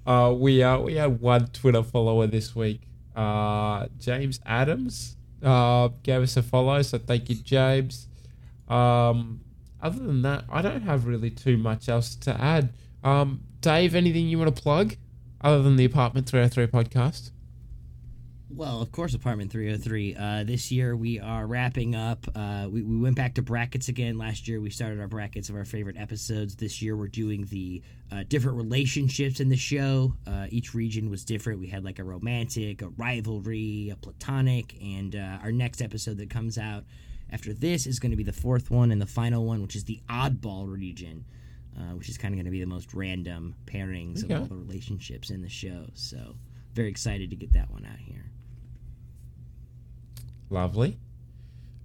Uh, 0.07 0.33
we 0.39 0.63
uh, 0.63 0.79
we 0.79 0.95
had 0.95 1.21
one 1.21 1.49
Twitter 1.49 1.83
follower 1.83 2.27
this 2.27 2.55
week. 2.57 2.83
Uh, 3.15 3.89
James 3.99 4.41
Adams 4.47 5.17
uh, 5.43 5.89
gave 6.03 6.23
us 6.23 6.37
a 6.37 6.43
follow, 6.43 6.81
so 6.83 6.97
thank 6.99 7.29
you, 7.29 7.35
James. 7.37 8.07
Um, 8.69 9.41
other 9.81 9.99
than 9.99 10.23
that, 10.23 10.45
I 10.51 10.63
don't 10.63 10.83
have 10.83 11.07
really 11.07 11.31
too 11.31 11.57
much 11.57 11.89
else 11.89 12.15
to 12.17 12.41
add. 12.41 12.73
Um, 13.05 13.43
Dave, 13.61 13.95
anything 13.95 14.29
you 14.29 14.39
want 14.39 14.55
to 14.55 14.63
plug 14.63 14.97
other 15.41 15.63
than 15.63 15.77
the 15.77 15.85
Apartment 15.85 16.29
303 16.29 16.67
podcast? 16.67 17.31
Well, 18.51 18.81
of 18.81 18.91
course, 18.93 19.13
Apartment 19.15 19.53
303. 19.53 20.17
Uh, 20.17 20.45
this 20.45 20.73
year 20.73 20.97
we 20.97 21.21
are 21.21 21.47
wrapping 21.47 21.95
up. 21.95 22.27
Uh, 22.35 22.67
we, 22.71 22.83
we 22.83 22.97
went 22.97 23.15
back 23.15 23.35
to 23.35 23.43
brackets 23.43 23.89
again. 23.89 24.17
Last 24.17 24.49
year 24.49 24.59
we 24.59 24.71
started 24.71 25.01
our 25.01 25.07
brackets 25.07 25.51
of 25.51 25.55
our 25.55 25.67
favorite 25.67 25.99
episodes. 25.99 26.57
This 26.57 26.81
year 26.81 26.97
we're 26.97 27.09
doing 27.09 27.45
the 27.51 27.83
uh, 28.11 28.25
different 28.27 28.57
relationships 28.57 29.41
in 29.41 29.51
the 29.51 29.57
show. 29.57 30.15
Uh, 30.27 30.47
each 30.49 30.75
region 30.75 31.11
was 31.11 31.27
different. 31.27 31.61
We 31.61 31.67
had 31.67 31.85
like 31.85 31.99
a 31.99 32.05
romantic, 32.05 32.81
a 32.81 32.89
rivalry, 32.89 33.91
a 33.93 33.97
platonic, 33.97 34.75
and 34.83 35.15
uh, 35.15 35.39
our 35.43 35.53
next 35.53 35.83
episode 35.83 36.17
that 36.17 36.31
comes 36.31 36.57
out 36.57 36.85
after 37.31 37.53
this 37.53 37.87
is 37.87 37.99
going 37.99 38.11
to 38.11 38.17
be 38.17 38.23
the 38.25 38.33
fourth 38.33 38.71
one 38.71 38.91
and 38.91 39.01
the 39.01 39.07
final 39.07 39.45
one, 39.45 39.63
which 39.63 39.77
is 39.77 39.85
the 39.85 40.01
oddball 40.09 40.71
region. 40.71 41.25
Uh, 41.77 41.95
which 41.95 42.09
is 42.09 42.19
kind 42.19 42.35
of 42.35 42.37
going 42.37 42.45
to 42.45 42.51
be 42.51 42.59
the 42.59 42.67
most 42.67 42.93
random 42.93 43.55
pairings 43.65 44.25
Okay. 44.25 44.35
of 44.35 44.41
all 44.41 44.47
the 44.49 44.57
relationships 44.57 45.31
in 45.31 45.43
the 45.43 45.49
show. 45.49 45.87
So, 45.95 46.35
very 46.75 46.89
excited 46.89 47.31
to 47.31 47.37
get 47.37 47.53
that 47.53 47.71
one 47.71 47.85
out 47.87 47.99
here. 48.01 48.33
Lovely. 50.51 50.99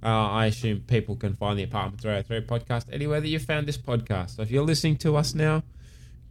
Uh, 0.01 0.07
I 0.07 0.47
assume 0.47 0.81
people 0.81 1.15
can 1.15 1.33
find 1.35 1.57
the 1.59 1.63
Apartment 1.63 2.01
303 2.01 2.41
podcast 2.41 2.85
anywhere 2.91 3.21
that 3.21 3.27
you 3.27 3.39
found 3.39 3.67
this 3.67 3.77
podcast. 3.77 4.31
So 4.37 4.41
if 4.41 4.51
you're 4.51 4.65
listening 4.65 4.97
to 4.97 5.15
us 5.15 5.33
now, 5.35 5.63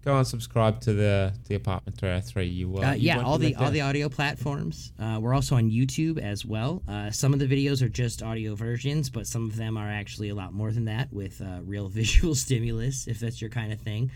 go 0.04 0.16
and 0.16 0.26
subscribe 0.26 0.80
to 0.82 0.92
the 0.92 1.32
the 1.48 1.54
Apartment 1.54 1.98
303. 1.98 2.46
You 2.46 2.68
will. 2.68 2.84
Uh, 2.84 2.92
yeah, 2.94 3.22
all 3.22 3.38
the 3.38 3.54
all 3.54 3.64
down. 3.64 3.72
the 3.72 3.80
audio 3.80 4.08
platforms. 4.08 4.92
Uh, 4.98 5.18
we're 5.20 5.34
also 5.34 5.56
on 5.56 5.70
YouTube 5.70 6.18
as 6.18 6.44
well. 6.44 6.82
Uh, 6.88 7.10
some 7.10 7.32
of 7.32 7.38
the 7.38 7.46
videos 7.46 7.82
are 7.82 7.88
just 7.88 8.22
audio 8.22 8.54
versions, 8.54 9.10
but 9.10 9.26
some 9.26 9.48
of 9.48 9.56
them 9.56 9.76
are 9.76 9.88
actually 9.90 10.28
a 10.28 10.34
lot 10.34 10.52
more 10.52 10.72
than 10.72 10.84
that 10.86 11.12
with 11.12 11.40
uh, 11.40 11.60
real 11.64 11.88
visual 12.00 12.34
stimulus, 12.34 13.06
if 13.06 13.20
that's 13.20 13.40
your 13.40 13.50
kind 13.50 13.72
of 13.72 13.80
thing. 13.80 14.10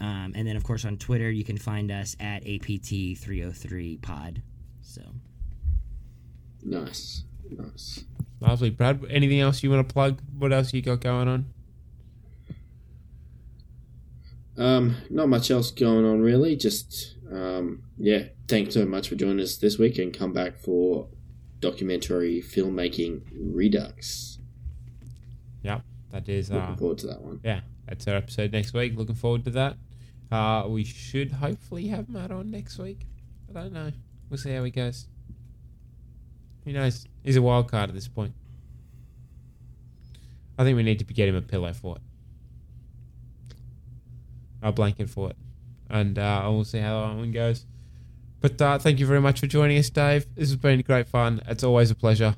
Um, 0.00 0.32
and 0.34 0.46
then, 0.46 0.56
of 0.56 0.64
course, 0.64 0.84
on 0.84 0.96
Twitter, 0.98 1.30
you 1.30 1.44
can 1.44 1.56
find 1.56 1.90
us 1.90 2.16
at 2.18 2.44
APT303 2.44 4.02
Pod. 4.02 4.42
So, 4.82 5.02
Nice. 6.62 7.24
Nice. 7.48 8.04
Lovely, 8.40 8.70
Brad. 8.70 9.04
Anything 9.08 9.40
else 9.40 9.62
you 9.62 9.70
want 9.70 9.86
to 9.86 9.92
plug? 9.92 10.20
What 10.38 10.52
else 10.52 10.72
you 10.72 10.82
got 10.82 11.00
going 11.00 11.28
on? 11.28 11.46
Um, 14.56 14.96
not 15.10 15.28
much 15.28 15.50
else 15.50 15.70
going 15.70 16.04
on 16.04 16.20
really. 16.20 16.54
Just 16.56 17.16
um, 17.30 17.82
yeah, 17.98 18.24
thanks 18.48 18.74
so 18.74 18.84
much 18.86 19.08
for 19.08 19.16
joining 19.16 19.40
us 19.40 19.56
this 19.56 19.78
week, 19.78 19.98
and 19.98 20.16
come 20.16 20.32
back 20.32 20.56
for 20.56 21.08
documentary 21.60 22.40
filmmaking 22.42 23.22
Redux. 23.36 24.38
Yep, 25.62 25.82
that 26.12 26.28
is. 26.28 26.50
Looking 26.50 26.74
Uh, 26.74 26.76
forward 26.76 26.98
to 26.98 27.06
that 27.08 27.20
one. 27.22 27.40
yeah, 27.42 27.60
that's 27.88 28.06
our 28.06 28.14
episode 28.16 28.52
next 28.52 28.72
week. 28.74 28.96
Looking 28.96 29.14
forward 29.14 29.44
to 29.44 29.50
that. 29.50 29.76
Uh, 30.30 30.66
we 30.68 30.84
should 30.84 31.32
hopefully 31.32 31.88
have 31.88 32.08
Matt 32.08 32.30
on 32.30 32.50
next 32.50 32.78
week. 32.78 33.06
I 33.50 33.52
don't 33.60 33.72
know. 33.72 33.90
We'll 34.30 34.38
see 34.38 34.50
how 34.52 34.64
he 34.64 34.70
goes. 34.70 35.06
Who 36.64 36.72
knows? 36.72 37.06
He's 37.22 37.36
a 37.36 37.42
wild 37.42 37.70
card 37.70 37.90
at 37.90 37.94
this 37.94 38.08
point. 38.08 38.32
I 40.58 40.64
think 40.64 40.76
we 40.76 40.82
need 40.82 40.98
to 41.00 41.04
get 41.04 41.28
him 41.28 41.34
a 41.34 41.42
pillow 41.42 41.72
for 41.72 41.96
it. 41.96 42.02
A 44.64 44.72
blanket 44.72 45.08
for 45.08 45.30
it. 45.30 45.36
And 45.88 46.18
uh, 46.18 46.48
we'll 46.50 46.64
see 46.64 46.78
how 46.78 47.06
that 47.06 47.16
one 47.16 47.30
goes. 47.30 47.66
But 48.40 48.60
uh, 48.60 48.78
thank 48.78 48.98
you 48.98 49.06
very 49.06 49.20
much 49.20 49.38
for 49.38 49.46
joining 49.46 49.78
us, 49.78 49.88
Dave. 49.90 50.26
This 50.34 50.48
has 50.48 50.56
been 50.56 50.80
great 50.80 51.06
fun. 51.06 51.40
It's 51.46 51.62
always 51.62 51.90
a 51.90 51.94
pleasure. 51.94 52.34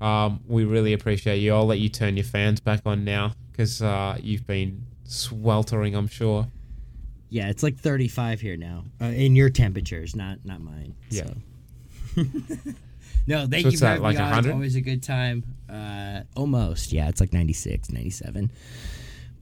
Um, 0.00 0.40
we 0.46 0.64
really 0.64 0.92
appreciate 0.92 1.38
you. 1.38 1.52
I'll 1.54 1.66
let 1.66 1.78
you 1.78 1.88
turn 1.88 2.16
your 2.16 2.24
fans 2.24 2.60
back 2.60 2.82
on 2.86 3.04
now 3.04 3.32
because 3.50 3.82
uh, 3.82 4.16
you've 4.20 4.46
been 4.46 4.86
sweltering, 5.04 5.94
I'm 5.94 6.08
sure. 6.08 6.46
yeah, 7.28 7.48
it's 7.48 7.62
like 7.62 7.76
35 7.78 8.40
here 8.40 8.56
now 8.56 8.84
uh, 9.00 9.06
in 9.06 9.34
your 9.36 9.50
temperatures, 9.50 10.14
not 10.16 10.38
not 10.44 10.60
mine. 10.60 10.94
Yeah. 11.10 11.24
So. 11.24 11.34
no, 13.26 13.46
thank 13.46 13.64
So 13.64 13.68
you 13.70 13.78
for 13.78 13.84
that, 13.84 14.02
having 14.02 14.02
like 14.02 14.16
me 14.16 14.22
on. 14.22 14.38
It's 14.38 14.48
always 14.48 14.76
a 14.76 14.80
good 14.80 15.02
time. 15.02 15.44
Uh, 15.70 16.22
almost, 16.36 16.92
yeah, 16.92 17.08
it's 17.08 17.20
like 17.20 17.32
96, 17.32 17.90
97. 17.90 18.50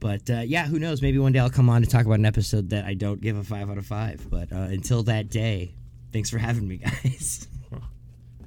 But 0.01 0.29
uh, 0.31 0.39
yeah, 0.39 0.65
who 0.65 0.79
knows? 0.79 1.01
Maybe 1.01 1.19
one 1.19 1.31
day 1.31 1.39
I'll 1.39 1.51
come 1.51 1.69
on 1.69 1.83
to 1.83 1.87
talk 1.87 2.07
about 2.07 2.17
an 2.17 2.25
episode 2.25 2.71
that 2.71 2.85
I 2.85 2.95
don't 2.95 3.21
give 3.21 3.37
a 3.37 3.43
five 3.43 3.69
out 3.69 3.77
of 3.77 3.85
five. 3.85 4.27
But 4.29 4.51
uh, 4.51 4.55
until 4.55 5.03
that 5.03 5.29
day, 5.29 5.75
thanks 6.11 6.31
for 6.31 6.39
having 6.39 6.67
me, 6.67 6.77
guys. 7.03 7.47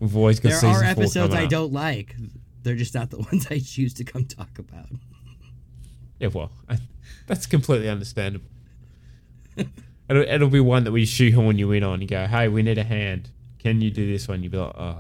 We've 0.00 0.16
always 0.16 0.40
got 0.40 0.60
there 0.60 0.70
are 0.70 0.82
episodes 0.82 1.32
I 1.32 1.46
don't 1.46 1.72
like. 1.72 2.16
They're 2.64 2.74
just 2.74 2.92
not 2.92 3.10
the 3.10 3.18
ones 3.32 3.46
I 3.50 3.60
choose 3.60 3.94
to 3.94 4.04
come 4.04 4.24
talk 4.24 4.58
about. 4.58 4.86
Yeah, 6.18 6.28
well, 6.28 6.50
I, 6.68 6.78
that's 7.28 7.46
completely 7.46 7.88
understandable. 7.88 8.48
It'll, 9.56 10.22
it'll 10.22 10.48
be 10.48 10.60
one 10.60 10.84
that 10.84 10.92
we 10.92 11.06
shoehorn 11.06 11.56
you 11.56 11.70
in 11.70 11.84
on. 11.84 12.00
You 12.00 12.08
go, 12.08 12.26
hey, 12.26 12.48
we 12.48 12.62
need 12.62 12.78
a 12.78 12.84
hand. 12.84 13.30
Can 13.60 13.80
you 13.80 13.90
do 13.92 14.10
this 14.10 14.26
one? 14.26 14.42
You'd 14.42 14.52
be 14.52 14.58
like, 14.58 14.74
oh, 14.76 14.98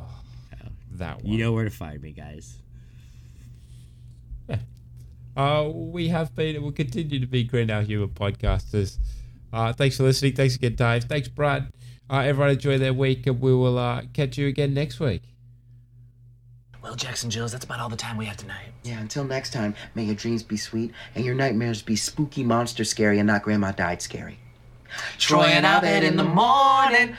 that 0.92 1.16
one. 1.16 1.32
You 1.32 1.38
know 1.38 1.52
where 1.52 1.64
to 1.64 1.70
find 1.70 2.00
me, 2.00 2.12
guys. 2.12 2.58
Uh, 5.36 5.68
we 5.72 6.08
have 6.08 6.34
been 6.34 6.54
and 6.56 6.64
will 6.64 6.72
continue 6.72 7.18
to 7.20 7.26
be 7.26 7.44
Green 7.44 7.70
Hour 7.70 7.82
Humour 7.82 8.06
podcasters. 8.08 8.98
Uh, 9.52 9.72
thanks 9.72 9.96
for 9.96 10.04
listening. 10.04 10.34
Thanks 10.34 10.56
again, 10.56 10.74
Dave. 10.74 11.04
Thanks, 11.04 11.28
Brad. 11.28 11.72
Uh, 12.10 12.18
everyone 12.18 12.50
enjoy 12.50 12.78
their 12.78 12.92
week, 12.92 13.26
and 13.26 13.40
we 13.40 13.54
will 13.54 13.78
uh, 13.78 14.02
catch 14.12 14.36
you 14.36 14.46
again 14.46 14.74
next 14.74 15.00
week. 15.00 15.22
Well, 16.82 16.94
Jackson 16.94 17.30
Jills, 17.30 17.52
that's 17.52 17.64
about 17.64 17.80
all 17.80 17.88
the 17.88 17.96
time 17.96 18.18
we 18.18 18.26
have 18.26 18.36
tonight. 18.36 18.66
Yeah, 18.82 19.00
until 19.00 19.24
next 19.24 19.54
time, 19.54 19.74
may 19.94 20.04
your 20.04 20.14
dreams 20.14 20.42
be 20.42 20.58
sweet 20.58 20.92
and 21.14 21.24
your 21.24 21.34
nightmares 21.34 21.80
be 21.80 21.96
spooky 21.96 22.44
monster 22.44 22.84
scary 22.84 23.18
and 23.18 23.26
not 23.26 23.42
grandma 23.42 23.72
died 23.72 24.02
scary. 24.02 24.38
Troy 25.18 25.44
and 25.44 25.64
Abed 25.64 26.04
in 26.04 26.16
the 26.16 26.24
morning. 26.24 27.16